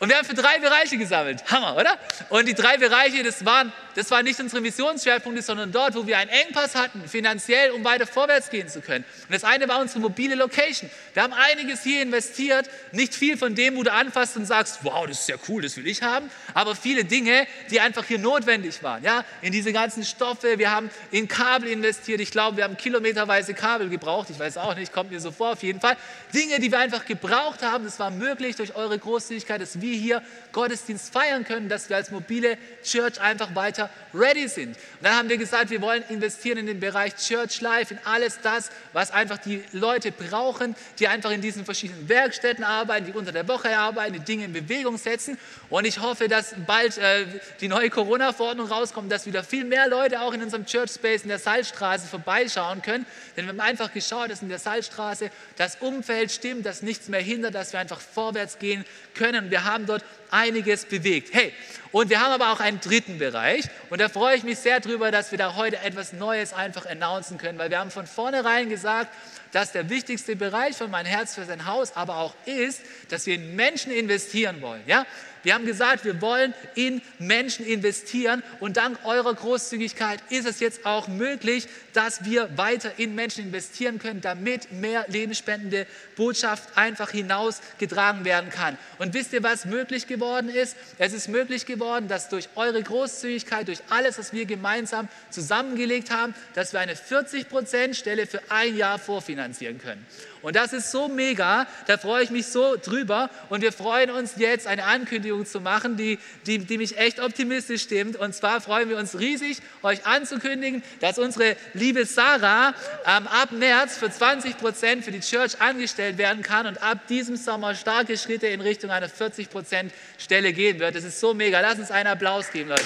und 0.00 0.10
wir 0.10 0.16
haben 0.16 0.26
für 0.26 0.34
drei 0.34 0.58
Bereiche 0.58 0.96
gesammelt. 0.96 1.42
Hammer, 1.50 1.76
oder? 1.76 1.98
Und 2.28 2.46
die 2.46 2.54
drei 2.54 2.76
Bereiche, 2.76 3.24
das 3.24 3.44
waren, 3.44 3.72
das 3.98 4.12
waren 4.12 4.24
nicht 4.24 4.38
unsere 4.38 4.60
Missionsschwerpunkte, 4.62 5.42
sondern 5.42 5.72
dort, 5.72 5.96
wo 5.96 6.06
wir 6.06 6.18
einen 6.18 6.30
Engpass 6.30 6.76
hatten, 6.76 7.08
finanziell, 7.08 7.72
um 7.72 7.82
weiter 7.82 8.06
vorwärts 8.06 8.48
gehen 8.48 8.68
zu 8.68 8.80
können. 8.80 9.04
Und 9.26 9.34
das 9.34 9.42
eine 9.42 9.66
war 9.66 9.80
unsere 9.80 9.98
mobile 9.98 10.36
Location. 10.36 10.88
Wir 11.14 11.24
haben 11.24 11.32
einiges 11.32 11.82
hier 11.82 12.02
investiert, 12.02 12.70
nicht 12.92 13.12
viel 13.12 13.36
von 13.36 13.56
dem, 13.56 13.74
wo 13.74 13.82
du 13.82 13.92
anfasst 13.92 14.36
und 14.36 14.46
sagst, 14.46 14.78
wow, 14.84 15.04
das 15.04 15.22
ist 15.22 15.28
ja 15.28 15.34
cool, 15.48 15.62
das 15.62 15.76
will 15.76 15.88
ich 15.88 16.00
haben, 16.00 16.30
aber 16.54 16.76
viele 16.76 17.04
Dinge, 17.04 17.48
die 17.72 17.80
einfach 17.80 18.04
hier 18.04 18.20
notwendig 18.20 18.84
waren. 18.84 19.02
Ja, 19.02 19.24
in 19.42 19.50
diese 19.50 19.72
ganzen 19.72 20.04
Stoffe, 20.04 20.60
wir 20.60 20.70
haben 20.70 20.90
in 21.10 21.26
Kabel 21.26 21.68
investiert. 21.68 22.20
Ich 22.20 22.30
glaube, 22.30 22.58
wir 22.58 22.62
haben 22.62 22.76
kilometerweise 22.76 23.52
Kabel 23.52 23.88
gebraucht. 23.88 24.30
Ich 24.30 24.38
weiß 24.38 24.58
auch 24.58 24.76
nicht, 24.76 24.92
kommt 24.92 25.10
mir 25.10 25.18
so 25.18 25.32
vor, 25.32 25.54
auf 25.54 25.62
jeden 25.64 25.80
Fall. 25.80 25.96
Dinge, 26.32 26.60
die 26.60 26.70
wir 26.70 26.78
einfach 26.78 27.04
gebraucht 27.04 27.62
haben, 27.62 27.82
das 27.82 27.98
war 27.98 28.12
möglich 28.12 28.54
durch 28.54 28.76
eure 28.76 28.96
Großzügigkeit, 28.96 29.60
dass 29.60 29.80
wir 29.80 29.96
hier 29.96 30.22
Gottesdienst 30.52 31.12
feiern 31.12 31.42
können, 31.42 31.68
dass 31.68 31.88
wir 31.88 31.96
als 31.96 32.12
mobile 32.12 32.56
Church 32.84 33.20
einfach 33.20 33.56
weiter 33.56 33.87
ready 34.14 34.48
sind. 34.48 34.68
Und 34.68 34.76
dann 35.02 35.14
haben 35.14 35.28
wir 35.28 35.36
gesagt, 35.36 35.70
wir 35.70 35.80
wollen 35.80 36.02
investieren 36.08 36.58
in 36.58 36.66
den 36.66 36.80
Bereich 36.80 37.16
Church 37.16 37.60
Life, 37.60 37.92
in 37.92 38.00
alles 38.04 38.40
das, 38.42 38.70
was 38.92 39.10
einfach 39.10 39.38
die 39.38 39.62
Leute 39.72 40.12
brauchen, 40.12 40.74
die 40.98 41.08
einfach 41.08 41.30
in 41.30 41.40
diesen 41.40 41.64
verschiedenen 41.64 42.08
Werkstätten 42.08 42.64
arbeiten, 42.64 43.06
die 43.06 43.12
unter 43.12 43.32
der 43.32 43.46
Woche 43.48 43.76
arbeiten, 43.76 44.14
die 44.14 44.20
Dinge 44.20 44.44
in 44.44 44.52
Bewegung 44.52 44.96
setzen. 44.96 45.38
Und 45.70 45.86
ich 45.86 46.00
hoffe, 46.00 46.28
dass 46.28 46.54
bald 46.66 46.98
äh, 46.98 47.26
die 47.60 47.68
neue 47.68 47.90
Corona-Verordnung 47.90 48.68
rauskommt, 48.68 49.12
dass 49.12 49.26
wieder 49.26 49.44
viel 49.44 49.64
mehr 49.64 49.88
Leute 49.88 50.20
auch 50.20 50.32
in 50.32 50.42
unserem 50.42 50.66
Church 50.66 50.92
Space 50.92 51.22
in 51.22 51.28
der 51.28 51.38
Salzstraße 51.38 52.06
vorbeischauen 52.06 52.82
können. 52.82 53.06
Denn 53.36 53.44
wir 53.44 53.50
haben 53.50 53.60
einfach 53.60 53.92
geschaut, 53.92 54.30
dass 54.30 54.42
in 54.42 54.48
der 54.48 54.58
Salzstraße 54.58 55.30
das 55.56 55.76
Umfeld 55.80 56.32
stimmt, 56.32 56.66
dass 56.66 56.82
nichts 56.82 57.08
mehr 57.08 57.20
hindert, 57.20 57.54
dass 57.54 57.72
wir 57.72 57.80
einfach 57.80 58.00
vorwärts 58.00 58.58
gehen 58.58 58.84
können. 59.14 59.50
Wir 59.50 59.64
haben 59.64 59.86
dort 59.86 60.04
einiges 60.30 60.84
bewegt. 60.84 61.32
Hey, 61.32 61.52
und 61.90 62.10
wir 62.10 62.20
haben 62.20 62.32
aber 62.32 62.52
auch 62.52 62.60
einen 62.60 62.80
dritten 62.80 63.18
Bereich 63.18 63.64
und 63.90 64.00
da 64.00 64.08
freue 64.08 64.36
ich 64.36 64.42
mich 64.42 64.58
sehr 64.58 64.80
drüber, 64.80 65.10
dass 65.10 65.30
wir 65.30 65.38
da 65.38 65.56
heute 65.56 65.78
etwas 65.78 66.12
Neues 66.12 66.52
einfach 66.52 66.86
announcen 66.86 67.38
können, 67.38 67.58
weil 67.58 67.70
wir 67.70 67.78
haben 67.78 67.90
von 67.90 68.06
vornherein 68.06 68.68
gesagt, 68.68 69.10
dass 69.52 69.72
der 69.72 69.88
wichtigste 69.90 70.36
Bereich 70.36 70.76
von 70.76 70.90
mein 70.90 71.06
Herz 71.06 71.34
für 71.34 71.44
sein 71.44 71.66
Haus 71.66 71.96
aber 71.96 72.18
auch 72.18 72.34
ist, 72.46 72.80
dass 73.08 73.26
wir 73.26 73.34
in 73.34 73.56
Menschen 73.56 73.92
investieren 73.92 74.60
wollen. 74.60 74.82
Ja? 74.86 75.06
Wir 75.42 75.54
haben 75.54 75.66
gesagt, 75.66 76.04
wir 76.04 76.20
wollen 76.20 76.54
in 76.74 77.00
Menschen 77.18 77.64
investieren 77.64 78.42
und 78.60 78.76
dank 78.76 78.98
eurer 79.04 79.34
Großzügigkeit 79.34 80.20
ist 80.30 80.46
es 80.46 80.60
jetzt 80.60 80.84
auch 80.84 81.08
möglich, 81.08 81.68
dass 81.92 82.24
wir 82.24 82.56
weiter 82.56 82.92
in 82.98 83.14
Menschen 83.14 83.44
investieren 83.44 83.98
können, 83.98 84.20
damit 84.20 84.72
mehr 84.72 85.04
lebensspendende 85.08 85.86
Botschaft 86.16 86.76
einfach 86.76 87.10
hinausgetragen 87.10 88.24
werden 88.24 88.50
kann. 88.50 88.76
Und 88.98 89.14
wisst 89.14 89.32
ihr, 89.32 89.42
was 89.42 89.64
möglich 89.64 90.06
geworden 90.06 90.48
ist? 90.48 90.76
Es 90.98 91.12
ist 91.12 91.28
möglich 91.28 91.66
geworden, 91.66 92.08
dass 92.08 92.28
durch 92.28 92.48
eure 92.54 92.82
Großzügigkeit, 92.82 93.68
durch 93.68 93.80
alles, 93.90 94.18
was 94.18 94.32
wir 94.32 94.44
gemeinsam 94.44 95.08
zusammengelegt 95.30 96.10
haben, 96.10 96.34
dass 96.54 96.72
wir 96.72 96.80
eine 96.80 96.94
40% 96.94 97.94
Stelle 97.94 98.26
für 98.26 98.42
ein 98.48 98.76
Jahr 98.76 98.98
vorfinanzieren 99.38 99.78
können. 99.78 100.04
Und 100.42 100.56
das 100.56 100.72
ist 100.72 100.90
so 100.90 101.08
mega, 101.08 101.66
da 101.86 101.98
freue 101.98 102.24
ich 102.24 102.30
mich 102.30 102.46
so 102.46 102.76
drüber. 102.76 103.30
Und 103.48 103.62
wir 103.62 103.72
freuen 103.72 104.10
uns 104.10 104.34
jetzt, 104.36 104.66
eine 104.66 104.84
Ankündigung 104.84 105.46
zu 105.46 105.60
machen, 105.60 105.96
die, 105.96 106.18
die, 106.46 106.58
die 106.58 106.78
mich 106.78 106.98
echt 106.98 107.20
optimistisch 107.20 107.82
stimmt. 107.82 108.16
Und 108.16 108.34
zwar 108.34 108.60
freuen 108.60 108.88
wir 108.88 108.96
uns 108.98 109.18
riesig, 109.18 109.58
euch 109.82 110.06
anzukündigen, 110.06 110.82
dass 111.00 111.18
unsere 111.18 111.56
liebe 111.74 112.04
Sarah 112.04 112.74
ähm, 113.06 113.26
ab 113.26 113.52
März 113.52 113.98
für 113.98 114.10
20 114.10 114.58
Prozent 114.58 115.04
für 115.04 115.12
die 115.12 115.20
Church 115.20 115.60
angestellt 115.60 116.18
werden 116.18 116.42
kann 116.42 116.66
und 116.66 116.82
ab 116.82 117.06
diesem 117.08 117.36
Sommer 117.36 117.74
starke 117.74 118.16
Schritte 118.16 118.46
in 118.46 118.60
Richtung 118.60 118.90
einer 118.90 119.08
40 119.08 119.50
Prozent 119.50 119.92
Stelle 120.18 120.52
gehen 120.52 120.78
wird. 120.78 120.94
Das 120.94 121.04
ist 121.04 121.20
so 121.20 121.34
mega. 121.34 121.60
Lass 121.60 121.78
uns 121.78 121.90
einen 121.90 122.08
Applaus 122.08 122.50
geben, 122.50 122.70
Leute. 122.70 122.84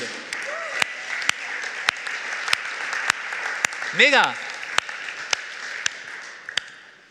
Mega. 3.98 4.34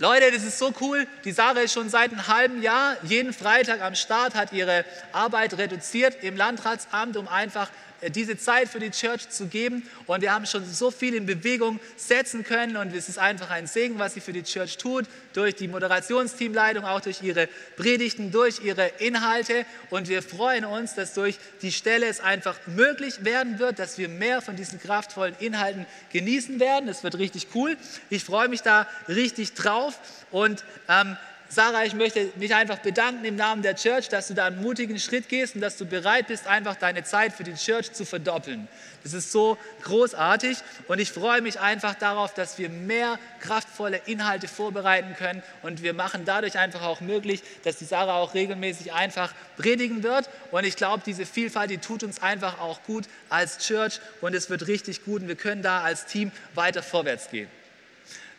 Leute, 0.02 0.32
das 0.32 0.41
ist 0.41 0.58
so 0.58 0.74
cool. 0.82 1.06
Die 1.26 1.32
Sarah 1.32 1.60
ist 1.60 1.74
schon 1.74 1.88
seit 1.88 2.12
einem 2.12 2.28
halben 2.28 2.64
Jahr 2.64 2.97
jeden 3.04 3.34
Freitag 3.34 3.82
am 3.82 3.93
Start, 3.93 4.34
hat 4.34 4.52
ihre 4.52 4.84
Arbeit 5.12 5.60
reduziert 5.60 6.24
im 6.24 6.36
Landratsamt, 6.36 7.18
um 7.18 7.28
einfach 7.28 7.70
diese 8.10 8.38
Zeit 8.38 8.70
für 8.70 8.80
die 8.80 8.91
Church 8.91 9.30
zu 9.30 9.47
geben. 9.47 9.88
Und 10.08 10.22
wir 10.22 10.34
haben 10.34 10.45
schon 10.45 10.66
so 10.66 10.91
viel 10.91 11.14
in 11.14 11.26
Bewegung 11.26 11.80
setzen 11.95 12.43
können. 12.43 12.78
Und 12.78 12.93
es 12.95 13.10
ist 13.10 13.20
einfach 13.20 13.49
ein 13.49 13.68
Segen, 13.68 13.99
was 13.99 14.14
sie 14.14 14.22
für 14.22 14.34
die 14.34 14.43
Church 14.43 14.78
tut, 14.78 15.06
durch 15.34 15.56
die 15.56 15.68
Moderationsteamleitung, 15.68 16.84
auch 16.86 17.02
durch 17.02 17.22
ihre 17.22 17.47
Predigten, 17.78 18.32
durch 18.32 18.62
ihre 18.64 18.88
Inhalte. 18.99 19.66
Und 19.89 20.08
wir 20.08 20.24
freuen 20.24 20.66
uns, 20.66 20.95
dass 20.95 21.14
durch 21.14 21.38
die 21.62 21.72
Stelle 21.72 22.08
es 22.08 22.20
einfach 22.20 22.58
möglich 22.66 23.24
werden 23.24 23.60
wird, 23.60 23.80
dass 23.80 23.97
wir 23.97 24.10
mehr 24.10 24.41
von 24.41 24.56
diesen 24.56 24.80
kraftvollen 24.80 25.36
Inhalten 25.39 25.86
genießen 26.12 26.60
werden. 26.60 26.88
Das 26.88 27.04
wird 27.04 27.18
richtig 27.18 27.47
cool. 27.56 27.78
Ich 28.10 28.24
freue 28.24 28.47
mich 28.47 28.62
da 28.62 28.88
richtig 29.08 29.54
drauf. 29.54 29.99
Und 30.32 30.64
ähm, 30.88 31.18
Sarah, 31.54 31.84
ich 31.84 31.93
möchte 31.93 32.32
mich 32.38 32.56
einfach 32.56 32.78
bedanken 32.78 33.26
im 33.26 33.36
Namen 33.36 33.62
der 33.62 33.76
Church, 33.76 34.08
dass 34.08 34.30
du 34.30 34.34
da 34.34 34.45
einen 34.45 34.62
mutigen 34.62 34.97
Schritt 34.97 35.28
gehst 35.28 35.56
und 35.56 35.60
dass 35.60 35.76
du 35.76 35.86
bereit 35.86 36.28
bist, 36.28 36.47
einfach 36.47 36.78
deine 36.78 37.04
Zeit 37.04 37.34
für 37.34 37.43
die 37.43 37.56
Church 37.56 37.91
zu 37.91 38.06
verdoppeln. 38.06 38.70
Das 39.04 39.12
ist 39.12 39.34
so 39.34 39.58
großartig 39.84 40.60
und 40.88 40.99
ich 40.99 41.12
freue 41.12 41.41
mich 41.41 41.60
einfach 41.60 41.95
darauf, 41.95 42.34
dass 42.34 42.58
wir 42.58 42.70
mehr 42.70 43.20
kraftvolle 43.41 43.99
Inhalte 44.06 44.47
vorbereiten 44.47 45.14
können 45.18 45.43
und 45.62 45.84
wir 45.84 45.93
machen 45.93 46.24
dadurch 46.24 46.58
einfach 46.58 46.84
auch 46.84 47.02
möglich, 47.02 47.43
dass 47.66 47.76
die 47.76 47.86
Sarah 47.86 48.16
auch 48.16 48.34
regelmäßig 48.34 48.93
einfach 48.93 49.34
predigen 49.58 50.04
wird 50.04 50.30
und 50.52 50.64
ich 50.66 50.78
glaube, 50.78 51.04
diese 51.06 51.26
Vielfalt, 51.26 51.70
die 51.70 51.80
tut 51.80 52.04
uns 52.04 52.24
einfach 52.24 52.62
auch 52.62 52.82
gut 52.84 53.04
als 53.28 53.58
Church 53.58 53.99
und 54.22 54.34
es 54.34 54.49
wird 54.49 54.68
richtig 54.68 55.04
gut 55.04 55.22
und 55.24 55.28
wir 55.28 55.36
können 55.36 55.64
da 55.64 55.82
als 55.82 56.06
Team 56.06 56.32
weiter 56.56 56.82
vorwärts 56.82 57.30
gehen 57.30 57.49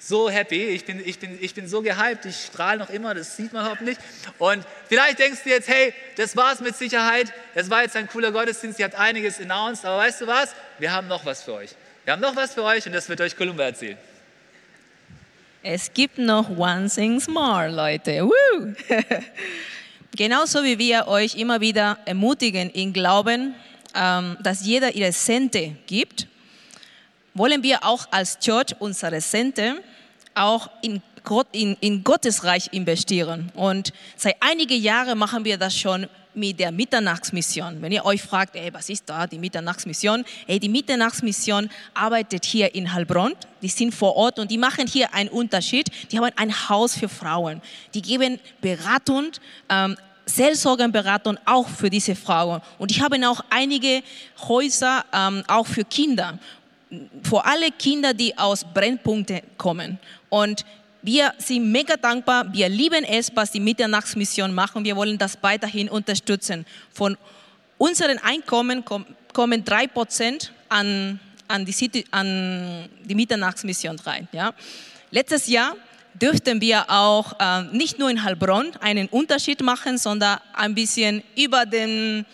so 0.05 0.29
happy, 0.29 0.65
ich 0.65 0.85
bin, 0.85 1.01
ich 1.05 1.19
bin, 1.19 1.39
ich 1.41 1.55
bin 1.55 1.69
so 1.69 1.81
gehypt, 1.81 2.25
ich 2.25 2.37
strahle 2.47 2.79
noch 2.81 2.91
immer, 2.91 3.15
das 3.15 3.37
sieht 3.37 3.53
man 3.53 3.65
hoffentlich. 3.65 3.97
Und 4.39 4.65
vielleicht 4.89 5.21
denkst 5.21 5.41
du 5.45 5.51
jetzt, 5.51 5.69
hey, 5.69 5.95
das 6.17 6.37
war's 6.37 6.61
mit 6.61 6.77
Sicherheit, 6.77 7.33
das 7.55 7.71
war 7.71 7.83
jetzt 7.83 7.95
ein 7.95 8.09
cooler 8.09 8.33
Gottesdienst, 8.33 8.81
ihr 8.81 8.87
habt 8.87 8.97
einiges 8.97 9.41
announced, 9.41 9.85
aber 9.85 9.99
weißt 9.99 10.23
du 10.23 10.27
was? 10.27 10.55
Wir 10.79 10.93
haben 10.93 11.07
noch 11.07 11.25
was 11.25 11.43
für 11.45 11.55
euch. 11.55 11.71
Wir 12.05 12.15
haben 12.15 12.21
noch 12.21 12.35
was 12.35 12.55
für 12.55 12.65
euch 12.65 12.85
und 12.87 12.93
das 12.93 13.09
wird 13.09 13.21
euch 13.21 13.37
Kolumba 13.37 13.63
erzählen. 13.63 13.97
Es 15.63 15.93
gibt 15.95 16.19
noch 16.19 16.51
One 16.51 16.89
Things 16.89 17.29
More, 17.29 17.69
Leute. 17.69 18.25
Woo! 18.25 18.75
Genauso 20.17 20.65
wie 20.65 20.79
wir 20.81 21.07
euch 21.07 21.37
immer 21.37 21.61
wieder 21.61 21.99
ermutigen 22.05 22.71
in 22.71 22.93
Glauben, 22.93 23.55
ähm, 23.95 24.37
dass 24.43 24.67
jeder 24.67 24.97
ihre 24.97 25.13
Sente 25.13 25.77
gibt, 25.87 26.27
wollen 27.35 27.63
wir 27.63 27.85
auch 27.85 28.09
als 28.11 28.41
Church 28.41 28.75
unsere 28.81 29.21
Sente 29.21 29.81
auch 30.35 30.71
in, 30.83 31.03
Gott, 31.25 31.49
in, 31.53 31.77
in 31.81 32.05
Gottes 32.05 32.45
Reich 32.45 32.69
investieren. 32.73 33.51
Und 33.55 33.93
seit 34.17 34.37
einigen 34.41 34.81
Jahren 34.81 35.19
machen 35.19 35.45
wir 35.45 35.59
das 35.59 35.77
schon 35.77 36.07
mit 36.35 36.59
der 36.59 36.73
Mitternachtsmission. 36.73 37.83
Wenn 37.83 37.93
ihr 37.93 38.05
euch 38.05 38.23
fragt, 38.23 38.57
ey, 38.57 38.73
was 38.73 38.89
ist 38.89 39.09
da 39.09 39.27
die 39.27 39.39
Mitternachtsmission? 39.39 40.25
Ey, 40.47 40.59
die 40.59 40.69
Mitternachtsmission 40.69 41.69
arbeitet 41.95 42.45
hier 42.45 42.75
in 42.75 42.93
Heilbronn. 42.93 43.35
Die 43.61 43.69
sind 43.69 43.95
vor 43.95 44.17
Ort 44.17 44.39
und 44.39 44.51
die 44.51 44.59
machen 44.59 44.87
hier 44.87 45.13
einen 45.15 45.29
Unterschied. 45.29 45.89
Die 46.11 46.19
haben 46.19 46.31
ein 46.37 46.69
Haus 46.69 46.97
für 46.97 47.09
Frauen. 47.09 47.61
Die 47.95 48.03
geben 48.03 48.39
Beratung, 48.61 49.33
ähm, 49.69 49.97
Seelsorgenberatung 50.25 51.37
auch 51.45 51.69
für 51.69 51.91
diese 51.91 52.15
Frauen. 52.15 52.61
Und 52.79 52.91
ich 52.91 53.03
habe 53.03 53.17
auch 53.29 53.45
einige 53.51 54.03
Häuser 54.49 55.05
ähm, 55.13 55.43
auch 55.49 55.67
für 55.67 55.85
Kinder 55.85 56.39
vor 57.23 57.47
alle 57.47 57.71
Kinder, 57.71 58.13
die 58.13 58.37
aus 58.37 58.65
Brennpunkten 58.65 59.41
kommen. 59.57 59.99
Und 60.29 60.65
wir 61.03 61.33
sind 61.39 61.71
mega 61.71 61.97
dankbar. 61.97 62.53
Wir 62.53 62.69
lieben 62.69 63.05
es, 63.05 63.35
was 63.35 63.51
die 63.51 63.61
Mitternachtsmission 63.61 64.55
machen. 64.55 64.85
Wir 64.85 64.95
wollen 64.95 65.19
das 65.19 65.37
weiterhin 65.43 65.89
unterstützen. 65.89 66.65
Von 66.93 67.17
unseren 67.79 68.19
Einkommen 68.19 68.85
kommen 69.33 69.65
drei 69.65 69.87
Prozent 69.89 70.53
an, 70.69 71.19
an, 71.49 71.65
die 71.65 71.73
City, 71.73 72.05
an 72.11 72.89
die 73.05 73.15
Mitternachtsmission 73.15 73.99
rein. 74.01 74.29
Ja. 74.33 74.55
Letztes 75.11 75.49
Jahr 75.49 75.75
dürften 76.15 76.61
wir 76.61 76.89
auch 76.89 77.33
äh, 77.41 77.63
nicht 77.73 77.99
nur 77.99 78.11
in 78.11 78.23
Heilbronn 78.23 78.73
einen 78.81 79.09
Unterschied 79.09 79.61
machen, 79.63 79.99
sondern 79.99 80.39
ein 80.53 80.75
bisschen 80.75 81.23
über 81.37 81.67
den 81.67 82.25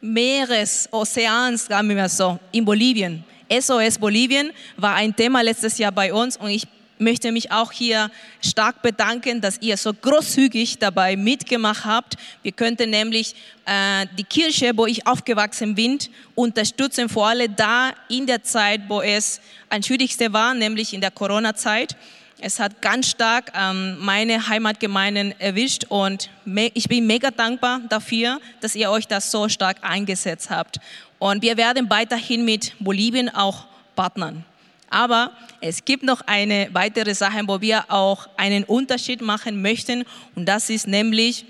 Meeres, 0.00 0.88
Ozeans, 0.90 1.66
sagen 1.66 1.88
wir 1.88 1.96
mal 1.96 2.08
so, 2.08 2.38
in 2.52 2.64
Bolivien. 2.64 3.24
SOS 3.48 3.98
Bolivien 3.98 4.50
war 4.76 4.94
ein 4.94 5.14
Thema 5.14 5.42
letztes 5.42 5.78
Jahr 5.78 5.92
bei 5.92 6.12
uns 6.12 6.36
und 6.36 6.50
ich 6.50 6.66
möchte 6.98 7.30
mich 7.32 7.52
auch 7.52 7.72
hier 7.72 8.10
stark 8.40 8.82
bedanken, 8.82 9.40
dass 9.40 9.60
ihr 9.60 9.76
so 9.76 9.92
großzügig 9.92 10.78
dabei 10.78 11.16
mitgemacht 11.16 11.84
habt. 11.84 12.14
Wir 12.42 12.52
könnten 12.52 12.90
nämlich 12.90 13.34
äh, 13.66 14.06
die 14.16 14.24
Kirche, 14.24 14.72
wo 14.74 14.86
ich 14.86 15.06
aufgewachsen 15.06 15.74
bin, 15.74 15.98
unterstützen, 16.34 17.08
vor 17.08 17.28
allem 17.28 17.54
da 17.54 17.92
in 18.08 18.26
der 18.26 18.42
Zeit, 18.42 18.82
wo 18.88 19.02
es 19.02 19.40
am 19.68 19.82
schwierigste 19.82 20.32
war, 20.32 20.54
nämlich 20.54 20.94
in 20.94 21.00
der 21.00 21.10
Corona-Zeit. 21.10 21.96
Es 22.38 22.60
hat 22.60 22.82
ganz 22.82 23.08
stark 23.08 23.50
ähm, 23.58 23.96
meine 23.98 24.46
Heimatgemeinden 24.46 25.34
erwischt 25.40 25.86
und 25.88 26.28
ich 26.74 26.86
bin 26.86 27.06
mega 27.06 27.30
dankbar 27.30 27.80
dafür, 27.88 28.40
dass 28.60 28.74
ihr 28.74 28.90
euch 28.90 29.08
das 29.08 29.30
so 29.30 29.48
stark 29.48 29.78
eingesetzt 29.80 30.50
habt. 30.50 30.78
Und 31.18 31.42
wir 31.42 31.56
werden 31.56 31.88
weiterhin 31.88 32.44
mit 32.44 32.74
Bolivien 32.78 33.28
auch 33.34 33.66
partnern. 33.94 34.44
Aber 34.90 35.32
es 35.60 35.84
gibt 35.84 36.02
noch 36.02 36.20
eine 36.26 36.68
weitere 36.72 37.14
Sache, 37.14 37.40
wo 37.46 37.60
wir 37.60 37.84
auch 37.88 38.28
einen 38.36 38.64
Unterschied 38.64 39.20
machen 39.20 39.60
möchten. 39.62 40.04
Und 40.34 40.46
das 40.46 40.70
ist 40.70 40.86
nämlich 40.86 41.44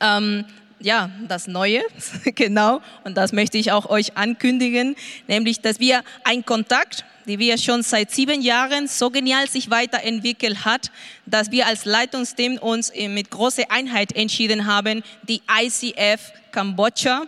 ähm, 0.00 0.44
ja, 0.80 1.10
das 1.26 1.46
Neue, 1.46 1.82
genau. 2.34 2.80
Und 3.04 3.16
das 3.16 3.32
möchte 3.32 3.58
ich 3.58 3.72
auch 3.72 3.86
euch 3.86 4.16
ankündigen, 4.16 4.96
nämlich, 5.26 5.60
dass 5.60 5.80
wir 5.80 6.02
einen 6.24 6.44
Kontakt, 6.44 7.04
den 7.26 7.38
wir 7.40 7.58
schon 7.58 7.82
seit 7.82 8.10
sieben 8.10 8.40
Jahren 8.40 8.86
so 8.86 9.10
genial 9.10 9.48
sich 9.48 9.70
weiterentwickelt 9.70 10.64
hat, 10.64 10.90
dass 11.26 11.50
wir 11.50 11.66
als 11.66 11.84
Leitungsteam 11.84 12.58
uns 12.58 12.92
mit 12.94 13.30
großer 13.30 13.64
Einheit 13.70 14.14
entschieden 14.16 14.66
haben, 14.66 15.02
die 15.28 15.42
ICF 15.60 16.32
Kambodscha 16.52 17.26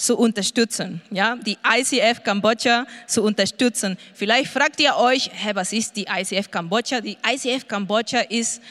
zu 0.00 0.16
unterstützen, 0.16 1.02
ja, 1.10 1.36
die 1.36 1.58
ICF 1.62 2.24
Kambodscha 2.24 2.86
zu 3.06 3.22
unterstützen. 3.22 3.98
Vielleicht 4.14 4.50
fragt 4.50 4.80
ihr 4.80 4.96
euch, 4.96 5.30
hey, 5.32 5.54
was 5.54 5.74
ist 5.74 5.94
die 5.94 6.06
ICF 6.08 6.50
Kambodscha? 6.50 7.02
Die 7.02 7.18
ICF 7.26 7.68
Kambodscha 7.68 8.20
ist 8.20 8.62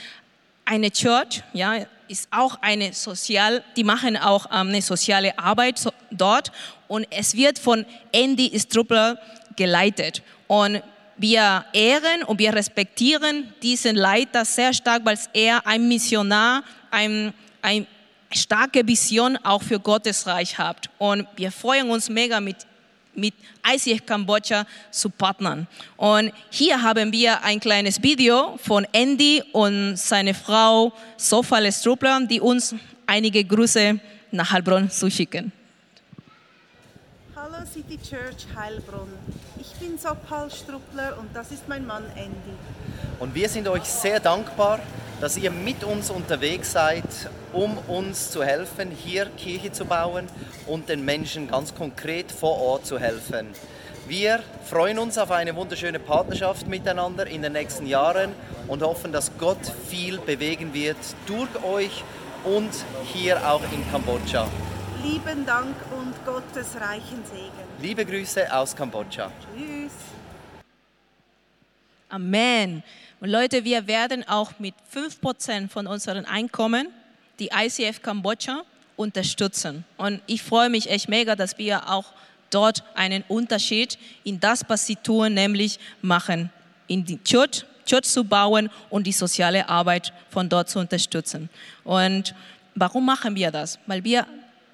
eine 0.65 0.89
Church, 0.89 1.43
ja, 1.53 1.85
ist 2.07 2.27
auch 2.31 2.59
eine 2.61 2.93
sozial, 2.93 3.63
die 3.75 3.83
machen 3.83 4.17
auch 4.17 4.47
ähm, 4.47 4.69
eine 4.69 4.81
soziale 4.81 5.37
Arbeit 5.37 5.79
dort 6.09 6.51
und 6.87 7.05
es 7.11 7.35
wird 7.35 7.59
von 7.59 7.85
Andy 8.11 8.59
Struppler 8.59 9.19
geleitet 9.55 10.23
und 10.47 10.81
wir 11.17 11.65
ehren 11.73 12.23
und 12.25 12.39
wir 12.39 12.55
respektieren 12.55 13.53
diesen 13.61 13.95
Leiter 13.95 14.45
sehr 14.45 14.73
stark, 14.73 15.05
weil 15.05 15.19
er 15.33 15.67
ein 15.67 15.87
Missionar, 15.87 16.63
ein, 16.89 17.33
ein 17.61 17.85
starke 18.31 18.87
Vision 18.87 19.37
auch 19.43 19.61
für 19.61 19.79
Gottes 19.79 20.27
Reich 20.27 20.57
habt. 20.57 20.89
Und 20.97 21.27
wir 21.35 21.51
freuen 21.51 21.89
uns 21.89 22.09
mega 22.09 22.39
mit 22.39 22.57
mit 23.15 23.33
ICF 23.67 24.05
Kambodscha 24.05 24.65
zu 24.91 25.09
partnern. 25.09 25.67
Und 25.97 26.31
hier 26.49 26.81
haben 26.81 27.11
wir 27.11 27.43
ein 27.43 27.59
kleines 27.59 28.01
Video 28.01 28.57
von 28.63 28.87
Andy 28.91 29.43
und 29.51 29.97
seine 29.97 30.33
Frau 30.33 30.93
Sofa 31.17 31.59
Strupler, 31.71 32.21
die 32.21 32.39
uns 32.39 32.75
einige 33.05 33.43
Grüße 33.43 33.99
nach 34.31 34.51
Heilbronn 34.51 34.89
zuschicken. 34.89 35.51
Hallo 37.35 37.65
City 37.65 37.97
Church 37.97 38.45
Heilbronn. 38.55 39.09
Ich 39.81 39.87
bin 39.87 39.97
Sopal 39.97 40.51
Struppler 40.51 41.17
und 41.19 41.33
das 41.33 41.51
ist 41.51 41.69
mein 41.69 41.87
Mann 41.87 42.03
Andy. 42.17 42.53
Und 43.17 43.33
wir 43.33 43.47
sind 43.47 43.65
euch 43.69 43.85
sehr 43.85 44.19
dankbar, 44.19 44.79
dass 45.21 45.37
ihr 45.37 45.51
mit 45.51 45.85
uns 45.85 46.09
unterwegs 46.09 46.73
seid, 46.73 47.05
um 47.53 47.77
uns 47.87 48.29
zu 48.29 48.43
helfen, 48.43 48.91
hier 48.91 49.27
Kirche 49.37 49.71
zu 49.71 49.85
bauen 49.85 50.27
und 50.67 50.89
den 50.89 51.05
Menschen 51.05 51.49
ganz 51.49 51.73
konkret 51.73 52.29
vor 52.29 52.59
Ort 52.59 52.87
zu 52.87 52.99
helfen. 52.99 53.47
Wir 54.05 54.41
freuen 54.65 54.99
uns 54.99 55.17
auf 55.17 55.31
eine 55.31 55.55
wunderschöne 55.55 55.99
Partnerschaft 55.99 56.67
miteinander 56.67 57.25
in 57.27 57.41
den 57.41 57.53
nächsten 57.53 57.85
Jahren 57.85 58.33
und 58.67 58.83
hoffen, 58.83 59.13
dass 59.13 59.31
Gott 59.37 59.65
viel 59.87 60.19
bewegen 60.19 60.73
wird 60.73 60.97
durch 61.25 61.63
euch 61.63 62.03
und 62.43 62.71
hier 63.13 63.49
auch 63.49 63.63
in 63.71 63.89
Kambodscha. 63.91 64.45
Lieben 65.03 65.45
Dank 65.45 65.75
und 65.97 66.13
Gottes 66.25 66.75
reichen 66.75 67.23
Segen. 67.31 67.51
Liebe 67.81 68.05
Grüße 68.05 68.53
aus 68.53 68.75
Kambodscha. 68.75 69.31
Tschüss. 69.55 69.93
Amen. 72.09 72.83
Und 73.21 73.29
Leute, 73.29 73.63
wir 73.63 73.87
werden 73.87 74.27
auch 74.27 74.51
mit 74.59 74.75
5% 74.93 75.69
von 75.69 75.87
unseren 75.87 76.25
Einkommen 76.25 76.89
die 77.39 77.49
ICF 77.53 78.01
Kambodscha 78.01 78.63
unterstützen. 78.97 79.85
Und 79.95 80.21
ich 80.27 80.43
freue 80.43 80.69
mich 80.69 80.89
echt 80.89 81.07
mega, 81.07 81.35
dass 81.37 81.57
wir 81.57 81.89
auch 81.89 82.05
dort 82.49 82.83
einen 82.95 83.23
Unterschied 83.29 83.97
in 84.25 84.39
das, 84.41 84.63
was 84.67 84.85
sie 84.85 84.97
tun, 84.97 85.33
nämlich 85.33 85.79
machen, 86.01 86.51
in 86.87 87.05
die 87.05 87.23
Church, 87.23 87.63
Church 87.85 88.03
zu 88.05 88.25
bauen 88.25 88.69
und 88.89 89.07
die 89.07 89.13
soziale 89.13 89.69
Arbeit 89.69 90.11
von 90.29 90.49
dort 90.49 90.69
zu 90.69 90.79
unterstützen. 90.79 91.49
Und 91.85 92.35
warum 92.75 93.05
machen 93.05 93.35
wir 93.35 93.51
das? 93.51 93.79
Weil 93.87 94.03
wir 94.03 94.25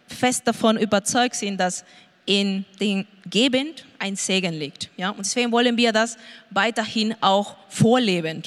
fest 0.08 0.48
davon 0.48 0.78
überzeugt 0.78 1.36
sind, 1.36 1.60
dass 1.60 1.84
in 2.26 2.66
den 2.80 3.06
Gebend 3.30 3.86
ein 4.00 4.16
Segen 4.16 4.54
liegt. 4.54 4.90
Ja? 4.98 5.12
Und 5.12 5.20
deswegen 5.20 5.52
wollen 5.52 5.78
wir 5.78 5.92
das 5.92 6.18
weiterhin 6.50 7.16
auch 7.22 7.56
vorleben. 7.70 8.44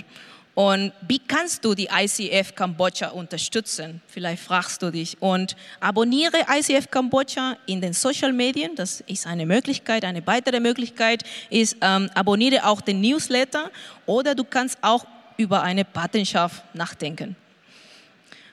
Und 0.55 0.93
wie 1.07 1.21
kannst 1.21 1.65
du 1.65 1.73
die 1.73 1.87
ICF 1.87 2.53
Kambodscha 2.57 3.11
unterstützen? 3.11 4.03
Vielleicht 4.09 4.43
fragst 4.43 4.83
du 4.83 4.91
dich. 4.91 5.17
Und 5.23 5.55
abonniere 5.79 6.39
ICF 6.51 6.91
Kambodscha 6.91 7.57
in 7.67 7.81
den 7.81 7.93
Social 7.93 8.33
Medien. 8.33 8.75
Das 8.75 9.01
ist 9.03 9.29
eine 9.29 9.47
Möglichkeit. 9.47 10.05
Eine 10.05 10.27
weitere 10.27 10.59
Möglichkeit 10.59 11.23
ist, 11.49 11.77
ähm, 11.81 12.11
abonniere 12.15 12.67
auch 12.67 12.81
den 12.81 13.01
Newsletter 13.01 13.71
oder 14.05 14.35
du 14.35 14.43
kannst 14.43 14.79
auch 14.83 15.07
über 15.37 15.63
eine 15.63 15.85
Patenschaft 15.85 16.65
nachdenken. 16.75 17.37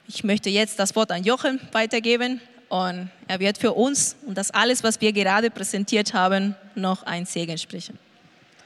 ich 0.07 0.23
möchte 0.23 0.51
jetzt 0.51 0.77
das 0.77 0.95
Wort 0.95 1.11
an 1.11 1.23
Jochen 1.23 1.59
weitergeben 1.71 2.39
und 2.69 3.09
er 3.27 3.39
wird 3.39 3.57
für 3.57 3.73
uns 3.73 4.15
und 4.25 4.37
das 4.37 4.51
alles, 4.51 4.83
was 4.83 5.01
wir 5.01 5.13
gerade 5.13 5.49
präsentiert 5.49 6.13
haben, 6.13 6.55
noch 6.75 7.03
ein 7.03 7.25
Segen 7.25 7.57
sprechen. 7.57 7.97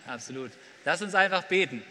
Absolut. 0.08 0.52
Lass 0.86 1.02
uns 1.02 1.14
einfach 1.16 1.44
beten. 1.44 1.84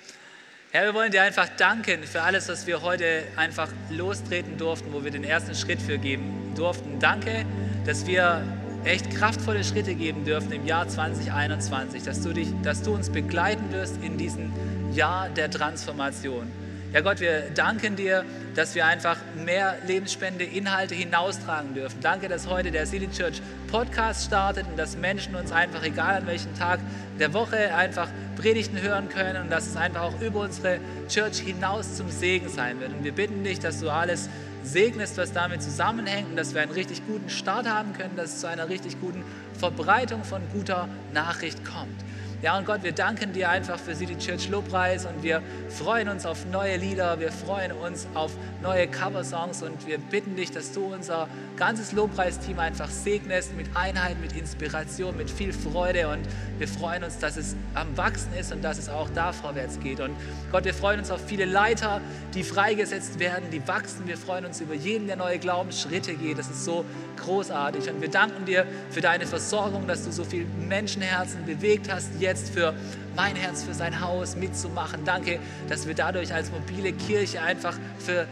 Herr, 0.70 0.84
wir 0.84 0.94
wollen 0.94 1.10
dir 1.10 1.22
einfach 1.22 1.48
danken 1.56 2.02
für 2.04 2.20
alles, 2.20 2.48
was 2.48 2.66
wir 2.66 2.82
heute 2.82 3.22
einfach 3.36 3.68
lostreten 3.90 4.58
durften, 4.58 4.92
wo 4.92 5.02
wir 5.02 5.10
den 5.10 5.24
ersten 5.24 5.54
Schritt 5.54 5.80
für 5.80 5.96
geben 5.96 6.52
durften. 6.54 6.98
Danke, 7.00 7.46
dass 7.86 8.06
wir 8.06 8.42
echt 8.84 9.10
kraftvolle 9.10 9.64
Schritte 9.64 9.94
geben 9.94 10.24
dürfen 10.24 10.52
im 10.52 10.66
Jahr 10.66 10.86
2021, 10.86 12.02
dass 12.02 12.20
du, 12.20 12.32
dich, 12.32 12.48
dass 12.62 12.82
du 12.82 12.94
uns 12.94 13.10
begleiten 13.10 13.72
wirst 13.72 13.96
in 14.02 14.18
diesem 14.18 14.52
Jahr 14.92 15.28
der 15.30 15.50
Transformation. 15.50 16.50
Ja 16.90 17.02
Gott, 17.02 17.20
wir 17.20 17.50
danken 17.54 17.96
dir, 17.96 18.24
dass 18.54 18.74
wir 18.74 18.86
einfach 18.86 19.18
mehr 19.44 19.76
lebensspende 19.86 20.44
Inhalte 20.44 20.94
hinaustragen 20.94 21.74
dürfen. 21.74 21.98
Danke, 22.00 22.28
dass 22.28 22.48
heute 22.48 22.70
der 22.70 22.86
City 22.86 23.10
Church 23.10 23.42
Podcast 23.70 24.24
startet 24.24 24.66
und 24.66 24.78
dass 24.78 24.96
Menschen 24.96 25.34
uns 25.34 25.52
einfach, 25.52 25.82
egal 25.82 26.22
an 26.22 26.26
welchem 26.26 26.54
Tag 26.54 26.80
der 27.18 27.34
Woche, 27.34 27.74
einfach 27.74 28.08
Predigten 28.36 28.80
hören 28.80 29.10
können 29.10 29.42
und 29.42 29.50
dass 29.50 29.66
es 29.66 29.76
einfach 29.76 30.00
auch 30.00 30.18
über 30.22 30.40
unsere 30.40 30.80
Church 31.08 31.40
hinaus 31.40 31.96
zum 31.96 32.08
Segen 32.08 32.48
sein 32.48 32.80
wird. 32.80 32.92
Und 32.94 33.04
wir 33.04 33.12
bitten 33.12 33.44
dich, 33.44 33.60
dass 33.60 33.80
du 33.80 33.90
alles 33.90 34.30
segnest, 34.62 35.18
was 35.18 35.32
damit 35.32 35.62
zusammenhängt 35.62 36.30
und 36.30 36.36
dass 36.36 36.54
wir 36.54 36.62
einen 36.62 36.72
richtig 36.72 37.06
guten 37.06 37.28
Start 37.28 37.68
haben 37.68 37.92
können, 37.92 38.16
dass 38.16 38.34
es 38.34 38.40
zu 38.40 38.48
einer 38.48 38.70
richtig 38.70 38.98
guten 38.98 39.24
Verbreitung 39.58 40.24
von 40.24 40.40
guter 40.54 40.88
Nachricht 41.12 41.66
kommt. 41.66 42.02
Ja, 42.40 42.56
und 42.56 42.66
Gott, 42.66 42.84
wir 42.84 42.92
danken 42.92 43.32
dir 43.32 43.50
einfach 43.50 43.80
für 43.80 43.96
City 43.96 44.16
Church 44.16 44.48
Lobpreis 44.48 45.06
und 45.06 45.24
wir 45.24 45.42
freuen 45.68 46.08
uns 46.08 46.24
auf 46.24 46.46
neue 46.46 46.76
Lieder, 46.76 47.18
wir 47.18 47.32
freuen 47.32 47.72
uns 47.72 48.06
auf 48.14 48.30
neue 48.62 48.86
Coversongs 48.86 49.60
und 49.64 49.88
wir 49.88 49.98
bitten 49.98 50.36
dich, 50.36 50.52
dass 50.52 50.70
du 50.70 50.94
unser 50.94 51.26
ganzes 51.56 51.90
Lobpreisteam 51.90 52.60
einfach 52.60 52.90
segnest 52.90 53.56
mit 53.56 53.66
Einheit, 53.74 54.20
mit 54.20 54.36
Inspiration, 54.36 55.16
mit 55.16 55.28
viel 55.28 55.52
Freude 55.52 56.10
und 56.10 56.20
wir 56.58 56.68
freuen 56.68 57.02
uns, 57.02 57.18
dass 57.18 57.36
es 57.36 57.56
am 57.74 57.96
Wachsen 57.96 58.32
ist 58.38 58.52
und 58.52 58.62
dass 58.62 58.78
es 58.78 58.88
auch 58.88 59.10
da 59.16 59.32
vorwärts 59.32 59.80
geht. 59.80 59.98
Und 59.98 60.14
Gott, 60.52 60.64
wir 60.64 60.74
freuen 60.74 61.00
uns 61.00 61.10
auf 61.10 61.20
viele 61.26 61.44
Leiter, 61.44 62.00
die 62.34 62.44
freigesetzt 62.44 63.18
werden, 63.18 63.50
die 63.50 63.66
wachsen. 63.66 64.06
Wir 64.06 64.16
freuen 64.16 64.44
uns 64.44 64.60
über 64.60 64.74
jeden, 64.74 65.08
der 65.08 65.16
neue 65.16 65.40
Glaubensschritte 65.40 66.14
geht. 66.14 66.38
Das 66.38 66.48
ist 66.48 66.64
so 66.64 66.84
großartig. 67.20 67.88
Und 67.90 68.00
wir 68.00 68.10
danken 68.10 68.44
dir 68.44 68.66
für 68.90 69.00
deine 69.00 69.26
Versorgung, 69.26 69.86
dass 69.86 70.04
du 70.04 70.12
so 70.12 70.24
viele 70.24 70.46
Menschenherzen 70.68 71.44
bewegt 71.44 71.92
hast, 71.92 72.10
jetzt 72.18 72.50
für 72.50 72.74
mein 73.16 73.36
Herz, 73.36 73.64
für 73.64 73.74
sein 73.74 74.00
Haus 74.00 74.36
mitzumachen. 74.36 75.04
Danke, 75.04 75.40
dass 75.68 75.86
wir 75.86 75.94
dadurch 75.94 76.32
als 76.32 76.50
mobile 76.50 76.92
Kirche 76.92 77.42
einfach 77.42 77.76
für 77.98 78.26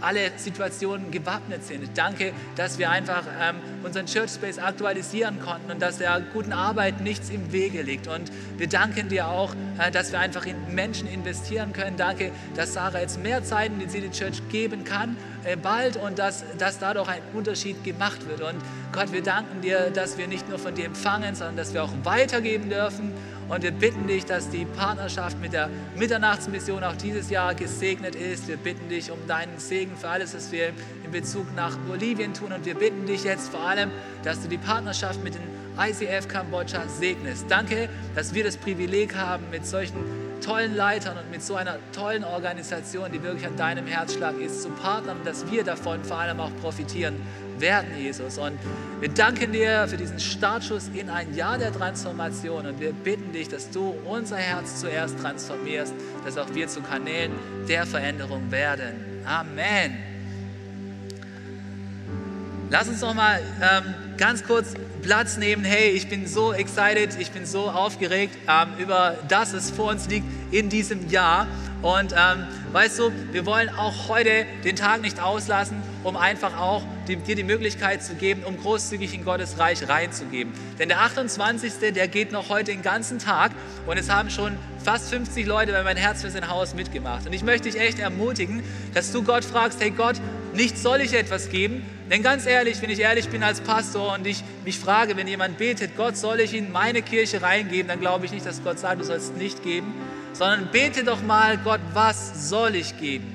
alle 0.00 0.32
Situationen 0.36 1.10
gewappnet 1.10 1.64
sind. 1.64 1.88
Danke, 1.94 2.32
dass 2.56 2.78
wir 2.78 2.90
einfach 2.90 3.24
ähm, 3.40 3.56
unseren 3.82 4.06
Church 4.06 4.32
Space 4.32 4.58
aktualisieren 4.58 5.40
konnten 5.40 5.70
und 5.70 5.82
dass 5.82 5.98
der 5.98 6.20
guten 6.32 6.52
Arbeit 6.52 7.00
nichts 7.00 7.30
im 7.30 7.52
Wege 7.52 7.82
liegt. 7.82 8.08
Und 8.08 8.30
wir 8.56 8.68
danken 8.68 9.08
dir 9.08 9.28
auch, 9.28 9.54
äh, 9.78 9.90
dass 9.90 10.12
wir 10.12 10.20
einfach 10.20 10.46
in 10.46 10.74
Menschen 10.74 11.08
investieren 11.08 11.72
können. 11.72 11.96
Danke, 11.96 12.30
dass 12.54 12.74
Sarah 12.74 13.00
jetzt 13.00 13.22
mehr 13.22 13.44
Zeit 13.44 13.72
in 13.72 13.78
die 13.78 13.88
City 13.88 14.10
Church 14.10 14.42
geben 14.50 14.84
kann, 14.84 15.16
äh, 15.44 15.56
bald 15.56 15.96
und 15.96 16.18
dass, 16.18 16.44
dass 16.58 16.78
dadurch 16.78 17.08
ein 17.08 17.22
Unterschied 17.34 17.82
gemacht 17.84 18.28
wird. 18.28 18.40
Und 18.40 18.60
Gott, 18.92 19.12
wir 19.12 19.22
danken 19.22 19.60
dir, 19.60 19.90
dass 19.90 20.18
wir 20.18 20.26
nicht 20.26 20.48
nur 20.48 20.58
von 20.58 20.74
dir 20.74 20.86
empfangen, 20.86 21.34
sondern 21.34 21.56
dass 21.56 21.74
wir 21.74 21.84
auch 21.84 21.92
weitergeben 22.04 22.68
dürfen 22.70 23.12
und 23.50 23.64
wir 23.64 23.72
bitten 23.72 24.06
dich, 24.06 24.24
dass 24.24 24.48
die 24.48 24.64
Partnerschaft 24.64 25.40
mit 25.40 25.52
der 25.52 25.68
Mitternachtsmission 25.96 26.84
auch 26.84 26.94
dieses 26.94 27.30
Jahr 27.30 27.54
gesegnet 27.56 28.14
ist. 28.14 28.46
Wir 28.46 28.56
bitten 28.56 28.88
dich 28.88 29.10
um 29.10 29.18
deinen 29.26 29.58
Segen 29.58 29.96
für 29.96 30.08
alles, 30.08 30.34
was 30.34 30.52
wir 30.52 30.68
in 31.04 31.10
Bezug 31.10 31.52
nach 31.56 31.76
Bolivien 31.78 32.32
tun. 32.32 32.52
Und 32.52 32.64
wir 32.64 32.76
bitten 32.76 33.06
dich 33.06 33.24
jetzt 33.24 33.48
vor 33.48 33.60
allem, 33.60 33.90
dass 34.22 34.40
du 34.40 34.48
die 34.48 34.58
Partnerschaft 34.58 35.24
mit 35.24 35.34
den 35.34 35.42
ICF 35.76 36.28
Kambodscha 36.28 36.86
segnest. 36.88 37.46
Danke, 37.48 37.88
dass 38.14 38.34
wir 38.34 38.44
das 38.44 38.56
Privileg 38.56 39.16
haben, 39.16 39.44
mit 39.50 39.66
solchen 39.66 40.29
tollen 40.40 40.74
Leitern 40.74 41.16
und 41.18 41.30
mit 41.30 41.42
so 41.42 41.54
einer 41.54 41.78
tollen 41.92 42.24
Organisation, 42.24 43.10
die 43.12 43.22
wirklich 43.22 43.46
an 43.46 43.56
deinem 43.56 43.86
Herzschlag 43.86 44.38
ist, 44.40 44.62
zu 44.62 44.70
partnern 44.70 45.18
dass 45.24 45.50
wir 45.50 45.64
davon 45.64 46.02
vor 46.04 46.18
allem 46.18 46.40
auch 46.40 46.50
profitieren 46.60 47.20
werden, 47.58 47.88
Jesus. 47.98 48.38
Und 48.38 48.58
wir 49.00 49.08
danken 49.10 49.52
dir 49.52 49.86
für 49.88 49.96
diesen 49.96 50.18
Startschuss 50.18 50.90
in 50.94 51.10
ein 51.10 51.34
Jahr 51.34 51.58
der 51.58 51.72
Transformation 51.72 52.66
und 52.66 52.80
wir 52.80 52.92
bitten 52.92 53.32
dich, 53.32 53.48
dass 53.48 53.70
du 53.70 53.94
unser 54.04 54.36
Herz 54.36 54.80
zuerst 54.80 55.18
transformierst, 55.18 55.94
dass 56.24 56.38
auch 56.38 56.52
wir 56.54 56.68
zu 56.68 56.80
Kanälen 56.80 57.32
der 57.68 57.86
Veränderung 57.86 58.50
werden. 58.50 59.22
Amen. 59.26 60.09
Lass 62.72 62.86
uns 62.86 63.00
noch 63.00 63.14
mal 63.14 63.42
ähm, 63.60 63.94
ganz 64.16 64.44
kurz 64.44 64.74
Platz 65.02 65.36
nehmen. 65.36 65.64
Hey, 65.64 65.90
ich 65.90 66.08
bin 66.08 66.28
so 66.28 66.52
excited, 66.52 67.18
ich 67.18 67.32
bin 67.32 67.44
so 67.44 67.68
aufgeregt 67.68 68.38
ähm, 68.48 68.68
über 68.78 69.18
das, 69.26 69.52
was 69.52 69.72
vor 69.72 69.90
uns 69.90 70.08
liegt 70.08 70.24
in 70.52 70.68
diesem 70.68 71.10
Jahr. 71.10 71.48
Und 71.82 72.12
ähm, 72.12 72.46
weißt 72.70 73.00
du, 73.00 73.10
wir 73.32 73.44
wollen 73.44 73.70
auch 73.70 74.08
heute 74.08 74.46
den 74.62 74.76
Tag 74.76 75.00
nicht 75.00 75.20
auslassen, 75.20 75.82
um 76.04 76.16
einfach 76.16 76.56
auch 76.60 76.84
dir 77.08 77.34
die 77.34 77.42
Möglichkeit 77.42 78.04
zu 78.04 78.14
geben, 78.14 78.44
um 78.44 78.56
großzügig 78.56 79.14
in 79.14 79.24
Gottes 79.24 79.58
Reich 79.58 79.88
reinzugeben. 79.88 80.52
Denn 80.78 80.88
der 80.88 81.00
28. 81.00 81.92
der 81.92 82.06
geht 82.06 82.30
noch 82.30 82.50
heute 82.50 82.70
den 82.70 82.82
ganzen 82.82 83.18
Tag 83.18 83.50
und 83.86 83.98
es 83.98 84.08
haben 84.08 84.30
schon 84.30 84.56
fast 84.84 85.10
50 85.10 85.44
Leute 85.44 85.72
bei 85.72 85.82
mein 85.82 85.96
Herz 85.96 86.22
für 86.22 86.30
sein 86.30 86.48
Haus 86.48 86.74
mitgemacht. 86.74 87.26
Und 87.26 87.32
ich 87.32 87.42
möchte 87.42 87.68
dich 87.68 87.80
echt 87.80 87.98
ermutigen, 87.98 88.62
dass 88.94 89.10
du 89.10 89.24
Gott 89.24 89.44
fragst, 89.44 89.80
hey 89.80 89.90
Gott, 89.90 90.20
nicht 90.54 90.78
soll 90.78 91.00
ich 91.00 91.14
etwas 91.14 91.48
geben? 91.48 91.82
Denn 92.10 92.22
ganz 92.22 92.44
ehrlich, 92.46 92.82
wenn 92.82 92.90
ich 92.90 92.98
ehrlich 92.98 93.28
bin 93.28 93.42
als 93.42 93.60
Pastor 93.60 94.14
und 94.14 94.26
ich 94.26 94.42
mich 94.64 94.78
frage, 94.78 95.16
wenn 95.16 95.28
jemand 95.28 95.58
betet, 95.58 95.96
Gott, 95.96 96.16
soll 96.16 96.40
ich 96.40 96.54
in 96.54 96.72
meine 96.72 97.02
Kirche 97.02 97.40
reingeben, 97.40 97.88
dann 97.88 98.00
glaube 98.00 98.26
ich 98.26 98.32
nicht, 98.32 98.44
dass 98.44 98.62
Gott 98.64 98.78
sagt, 98.78 99.00
du 99.00 99.04
sollst 99.04 99.36
nicht 99.36 99.62
geben, 99.62 99.94
sondern 100.32 100.70
bete 100.72 101.04
doch 101.04 101.22
mal, 101.22 101.58
Gott, 101.58 101.80
was 101.94 102.48
soll 102.48 102.74
ich 102.74 102.98
geben? 102.98 103.32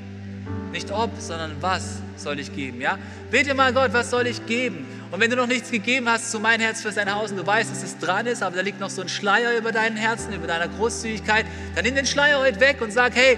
Nicht 0.72 0.92
ob, 0.92 1.12
sondern 1.20 1.56
was 1.62 2.00
soll 2.18 2.40
ich 2.40 2.54
geben, 2.54 2.82
ja? 2.82 2.98
Bete 3.32 3.54
mal, 3.54 3.72
Gott, 3.72 3.94
was 3.94 4.10
soll 4.10 4.28
ich 4.28 4.46
geben? 4.46 4.86
Und 5.12 5.22
wenn 5.22 5.30
du 5.30 5.38
noch 5.38 5.48
nichts 5.48 5.72
gegeben 5.72 6.10
hast 6.10 6.32
zu 6.32 6.42
mein 6.42 6.60
Herz 6.60 6.82
für 6.82 6.92
sein 6.92 7.14
Haus 7.14 7.32
und 7.32 7.38
du 7.38 7.48
weißt, 7.48 7.72
dass 7.72 7.84
es 7.84 7.98
dran 8.00 8.26
ist, 8.26 8.44
aber 8.44 8.58
da 8.58 8.62
liegt 8.62 8.82
noch 8.82 8.90
so 8.90 9.02
ein 9.02 9.08
Schleier 9.08 9.58
über 9.58 9.72
deinem 9.72 9.96
Herzen, 9.96 10.34
über 10.34 10.48
deiner 10.48 10.68
Großzügigkeit, 10.68 11.46
dann 11.76 11.86
nimm 11.86 11.96
den 11.96 12.06
Schleier 12.06 12.40
heute 12.40 12.60
weg 12.60 12.82
und 12.82 12.92
sag, 12.92 13.16
hey, 13.16 13.38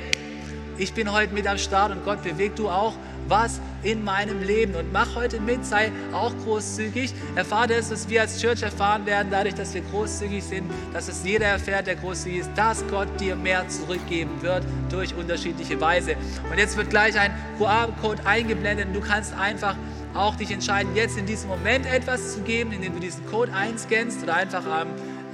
ich 0.80 0.94
bin 0.94 1.12
heute 1.12 1.34
mit 1.34 1.46
am 1.46 1.58
Start 1.58 1.92
und 1.92 2.04
Gott 2.04 2.24
bewegt 2.24 2.58
du 2.58 2.70
auch 2.70 2.96
was 3.28 3.60
in 3.84 4.04
meinem 4.04 4.42
Leben 4.42 4.76
und 4.76 4.92
mach 4.92 5.16
heute 5.16 5.40
mit, 5.40 5.66
sei 5.66 5.92
auch 6.14 6.34
großzügig. 6.44 7.14
Erfahre 7.36 7.74
es, 7.74 7.92
was 7.92 8.10
wir 8.10 8.22
als 8.22 8.40
Church 8.42 8.64
erfahren 8.64 9.06
werden, 9.06 9.30
dadurch, 9.32 9.56
dass 9.56 9.74
wir 9.74 9.82
großzügig 9.82 10.44
sind, 10.44 10.70
dass 10.94 11.08
es 11.08 11.24
jeder 11.24 11.46
erfährt, 11.46 11.88
der 11.88 11.96
großzügig 11.96 12.40
ist, 12.40 12.52
dass 12.56 12.86
Gott 12.88 13.08
dir 13.20 13.36
mehr 13.36 13.68
zurückgeben 13.70 14.42
wird 14.42 14.64
durch 14.90 15.14
unterschiedliche 15.16 15.80
Weise. 15.80 16.16
Und 16.52 16.58
jetzt 16.58 16.78
wird 16.78 16.90
gleich 16.90 17.18
ein 17.20 17.34
QR-Code 17.58 18.26
eingeblendet 18.26 18.88
und 18.88 18.94
du 18.94 19.02
kannst 19.02 19.34
einfach 19.34 19.76
auch 20.14 20.36
dich 20.36 20.52
entscheiden, 20.52 20.96
jetzt 20.96 21.18
in 21.18 21.26
diesem 21.26 21.50
Moment 21.50 21.86
etwas 21.86 22.34
zu 22.34 22.42
geben, 22.42 22.72
indem 22.72 22.94
du 22.94 23.00
diesen 23.00 23.26
Code 23.28 23.54
einscannst 23.54 24.24
oder 24.24 24.36
einfach 24.36 24.64
ähm, 24.82 24.88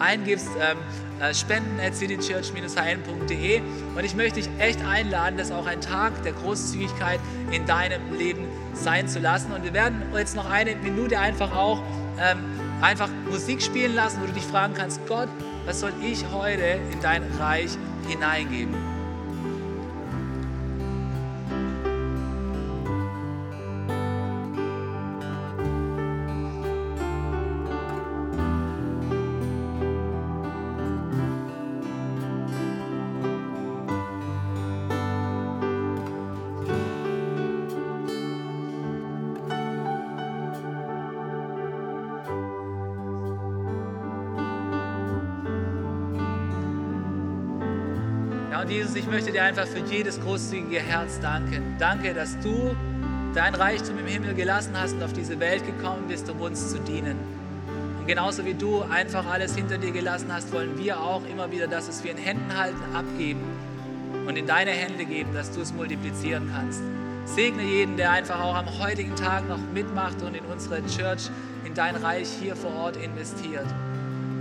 eingibst, 0.04 0.50
ähm, 0.60 0.78
äh, 1.20 1.34
spenden 1.34 1.80
at 1.80 1.96
citychurch-hm.de 1.96 3.62
und 3.96 4.04
ich 4.04 4.16
möchte 4.16 4.42
dich 4.42 4.50
echt 4.60 4.84
einladen, 4.86 5.38
das 5.38 5.52
auch 5.52 5.66
ein 5.66 5.82
Tag 5.82 6.24
der 6.24 6.34
Großzügigkeit 6.34 7.20
in 7.52 7.66
deinem 7.66 8.14
Leben 8.14 8.48
sein 8.74 9.08
zu 9.08 9.20
lassen. 9.20 9.52
Und 9.52 9.64
wir 9.64 9.74
werden 9.74 10.02
jetzt 10.16 10.36
noch 10.36 10.50
eine 10.50 10.76
Minute 10.76 11.20
einfach 11.20 11.56
auch 11.56 11.82
ähm, 12.20 12.40
einfach 12.82 13.10
Musik 13.30 13.62
spielen 13.62 13.96
lassen, 13.96 14.22
wo 14.22 14.28
du 14.28 14.34
dich 14.34 14.44
fragen 14.44 14.74
kannst, 14.74 15.06
Gott, 15.08 15.30
was 15.66 15.80
soll 15.80 15.94
ich 16.02 16.26
heute 16.32 16.80
in 16.92 17.00
dein 17.02 17.24
Reich 17.40 17.72
hineingeben? 18.08 18.93
Und 48.62 48.70
Jesus, 48.70 48.96
ich 48.96 49.08
möchte 49.08 49.32
dir 49.32 49.44
einfach 49.44 49.66
für 49.66 49.80
jedes 49.80 50.20
großzügige 50.20 50.80
Herz 50.80 51.20
danken. 51.20 51.76
Danke, 51.80 52.14
dass 52.14 52.38
du 52.40 52.76
dein 53.34 53.56
Reichtum 53.56 53.98
im 53.98 54.06
Himmel 54.06 54.34
gelassen 54.36 54.74
hast 54.80 54.94
und 54.94 55.04
auf 55.04 55.14
diese 55.14 55.40
Welt 55.40 55.66
gekommen 55.66 56.04
bist, 56.08 56.30
um 56.30 56.40
uns 56.40 56.70
zu 56.70 56.80
dienen. 56.80 57.18
Und 58.00 58.08
genauso 58.08 58.46
wie 58.46 58.54
du 58.54 58.84
einfach 58.84 59.26
alles 59.26 59.56
hinter 59.56 59.78
dir 59.78 59.92
gelassen 59.92 60.32
hast, 60.32 60.54
wollen 60.54 60.78
wir 60.78 61.00
auch 61.00 61.22
immer 61.32 61.52
wieder 61.52 61.68
das, 61.68 61.88
was 61.88 62.04
wir 62.04 62.12
in 62.12 62.18
Händen 62.18 62.56
halten, 62.56 62.82
abgeben 62.94 63.42
und 64.28 64.38
in 64.38 64.46
deine 64.46 64.72
Hände 64.72 65.06
geben, 65.06 65.34
dass 65.34 65.52
du 65.52 65.62
es 65.62 65.74
multiplizieren 65.74 66.52
kannst. 66.54 66.82
Segne 67.26 67.64
jeden, 67.64 67.98
der 67.98 68.12
einfach 68.12 68.40
auch 68.40 68.56
am 68.56 68.68
heutigen 68.80 69.16
Tag 69.16 69.48
noch 69.48 69.60
mitmacht 69.74 70.22
und 70.22 70.36
in 70.36 70.46
unsere 70.46 70.86
Church, 70.86 71.30
in 71.66 71.74
dein 71.74 71.96
Reich 71.96 72.28
hier 72.42 72.56
vor 72.56 72.74
Ort 72.76 72.98
investiert. 72.98 73.68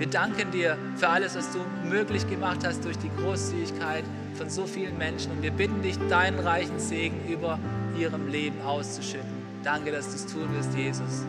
Wir 0.03 0.11
danken 0.11 0.51
dir 0.51 0.77
für 0.97 1.09
alles, 1.09 1.37
was 1.37 1.53
du 1.53 1.61
möglich 1.89 2.29
gemacht 2.29 2.66
hast 2.66 2.85
durch 2.85 2.99
die 2.99 3.11
Großzügigkeit 3.23 4.03
von 4.35 4.51
so 4.51 4.66
vielen 4.66 4.99
Menschen. 4.99 5.31
Und 5.31 5.43
wir 5.43 5.53
bitten 5.53 5.81
dich, 5.81 5.97
deinen 6.09 6.41
reichen 6.41 6.81
Segen 6.81 7.20
über 7.29 7.61
ihrem 7.97 8.27
Leben 8.27 8.61
auszuschütten. 8.62 9.31
Danke, 9.62 9.93
dass 9.93 10.09
du 10.09 10.16
es 10.16 10.27
tun 10.27 10.53
wirst, 10.57 10.74
Jesus. 10.74 11.24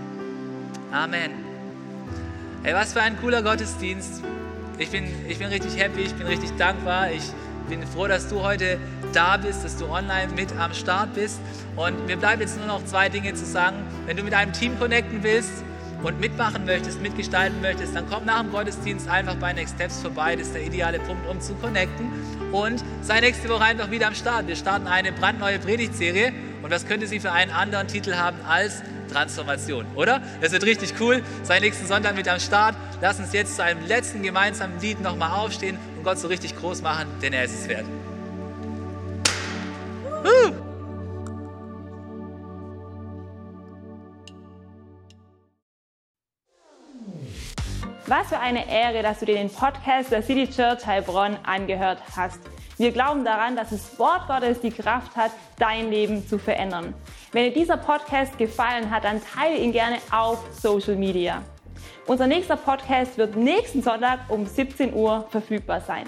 Amen. 0.92 1.30
Hey, 2.64 2.74
was 2.74 2.94
für 2.94 3.04
ein 3.04 3.16
cooler 3.22 3.44
Gottesdienst. 3.44 4.24
Ich 4.80 4.90
bin, 4.90 5.06
ich 5.30 5.38
bin 5.38 5.50
richtig 5.50 5.78
happy, 5.78 6.02
ich 6.02 6.16
bin 6.16 6.26
richtig 6.26 6.50
dankbar. 6.58 7.12
Ich 7.12 7.32
bin 7.70 7.86
froh, 7.86 8.08
dass 8.08 8.28
du 8.28 8.42
heute 8.42 8.80
da 9.14 9.38
bist, 9.38 9.64
dass 9.64 9.78
du 9.78 9.86
online 9.86 10.34
mit 10.36 10.52
am 10.58 10.74
Start 10.74 11.14
bist. 11.14 11.40
Und 11.76 12.08
mir 12.08 12.18
bleibt 12.18 12.42
jetzt 12.42 12.58
nur 12.58 12.66
noch 12.66 12.84
zwei 12.86 13.08
Dinge 13.08 13.36
zu 13.36 13.46
sagen. 13.46 13.78
Wenn 14.08 14.18
du 14.18 14.24
mit 14.24 14.34
einem 14.34 14.52
Team 14.52 14.80
connecten 14.80 15.22
willst, 15.22 15.64
und 16.04 16.20
mitmachen 16.20 16.66
möchtest, 16.66 17.02
mitgestalten 17.02 17.62
möchtest, 17.62 17.96
dann 17.96 18.06
komm 18.10 18.26
nach 18.26 18.42
dem 18.42 18.52
Gottesdienst 18.52 19.08
einfach 19.08 19.36
bei 19.36 19.54
Next 19.54 19.76
Steps 19.76 20.02
vorbei. 20.02 20.36
Das 20.36 20.48
ist 20.48 20.56
der 20.56 20.64
ideale 20.64 21.00
Punkt, 21.00 21.28
um 21.30 21.40
zu 21.40 21.56
connecten. 21.56 22.12
Und 22.52 22.84
sei 23.02 23.22
nächste 23.22 23.50
Woche 23.50 23.64
einfach 23.64 23.90
wieder 23.90 24.08
am 24.08 24.16
Start. 24.16 24.48
Wir 24.48 24.56
starten 24.56 24.88
eine 24.88 25.12
brandneue 25.12 25.60
Predigtserie. 25.60 26.34
Und 26.62 26.72
was 26.72 26.86
könnte 26.86 27.08
sie 27.08 27.20
für 27.20 27.32
einen 27.32 27.52
anderen 27.52 27.88
Titel 27.88 28.16
haben 28.16 28.38
als 28.48 28.84
Transformation, 29.12 29.86
oder? 29.96 30.22
Das 30.42 30.52
wird 30.52 30.64
richtig 30.64 30.94
cool. 31.00 31.22
Sei 31.44 31.60
nächsten 31.60 31.88
Sonntag 31.88 32.16
mit 32.16 32.28
am 32.28 32.40
Start. 32.40 32.76
Lass 33.02 33.20
uns 33.20 33.34
jetzt 33.34 33.56
zu 33.56 33.64
einem 33.64 33.86
letzten 33.86 34.24
gemeinsamen 34.24 34.80
Lied 34.80 35.02
nochmal 35.02 35.32
aufstehen 35.32 35.78
und 35.98 36.04
Gott 36.04 36.20
so 36.20 36.28
richtig 36.28 36.56
groß 36.56 36.82
machen, 36.82 37.08
denn 37.22 37.34
er 37.34 37.44
ist 37.44 37.54
es 37.54 37.68
wert. 37.68 37.86
Was 48.08 48.28
für 48.28 48.40
eine 48.40 48.70
Ehre, 48.70 49.02
dass 49.02 49.20
du 49.20 49.26
dir 49.26 49.36
den 49.36 49.50
Podcast 49.50 50.12
der 50.12 50.22
City 50.22 50.46
Church 50.50 50.86
Heilbronn 50.86 51.38
angehört 51.44 52.00
hast. 52.18 52.42
Wir 52.78 52.92
glauben 52.92 53.24
daran, 53.24 53.56
dass 53.56 53.70
das 53.70 53.98
Wort 53.98 54.28
Gottes 54.28 54.60
die 54.60 54.72
Kraft 54.72 55.16
hat, 55.16 55.32
dein 55.58 55.90
Leben 55.90 56.28
zu 56.28 56.38
verändern. 56.38 56.94
Wenn 57.32 57.46
dir 57.46 57.54
dieser 57.54 57.78
Podcast 57.78 58.38
gefallen 58.38 58.92
hat, 58.92 59.06
dann 59.06 59.22
teile 59.24 59.56
ihn 59.56 59.72
gerne 59.72 60.00
auf 60.12 60.40
Social 60.52 60.98
Media. 60.98 61.44
Unser 62.06 62.28
nächster 62.28 62.58
Podcast 62.58 63.18
wird 63.18 63.38
nächsten 63.38 63.82
Sonntag 63.82 64.20
um 64.28 64.46
17 64.46 64.94
Uhr 64.94 65.26
verfügbar 65.30 65.80
sein. 65.80 66.04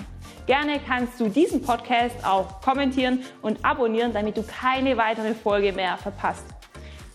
Gerne 0.47 0.81
kannst 0.85 1.17
du 1.22 1.30
diesen 1.30 1.61
Podcast 1.61 2.15
auch 2.26 2.59
kommentieren 2.59 3.23
und 3.41 3.63
abonnieren, 3.63 4.11
damit 4.11 4.35
du 4.35 4.43
keine 4.43 4.97
weitere 4.97 5.34
Folge 5.34 5.72
mehr 5.72 5.95
verpasst. 5.95 6.43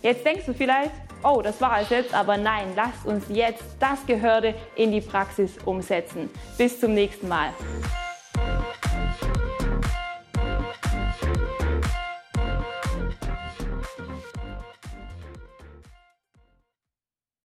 Jetzt 0.01 0.25
denkst 0.25 0.47
du 0.47 0.55
vielleicht, 0.55 0.93
oh, 1.23 1.43
das 1.43 1.61
war 1.61 1.81
es 1.81 1.91
jetzt, 1.91 2.15
aber 2.15 2.37
nein, 2.37 2.73
lasst 2.77 3.05
uns 3.05 3.25
jetzt 3.29 3.65
das 3.79 4.05
Gehörte 4.07 4.55
in 4.77 4.93
die 4.93 5.01
Praxis 5.01 5.53
umsetzen. 5.65 6.31
Bis 6.57 6.81
zum 6.81 6.95
nächsten 6.95 7.29
Mal. 7.29 7.53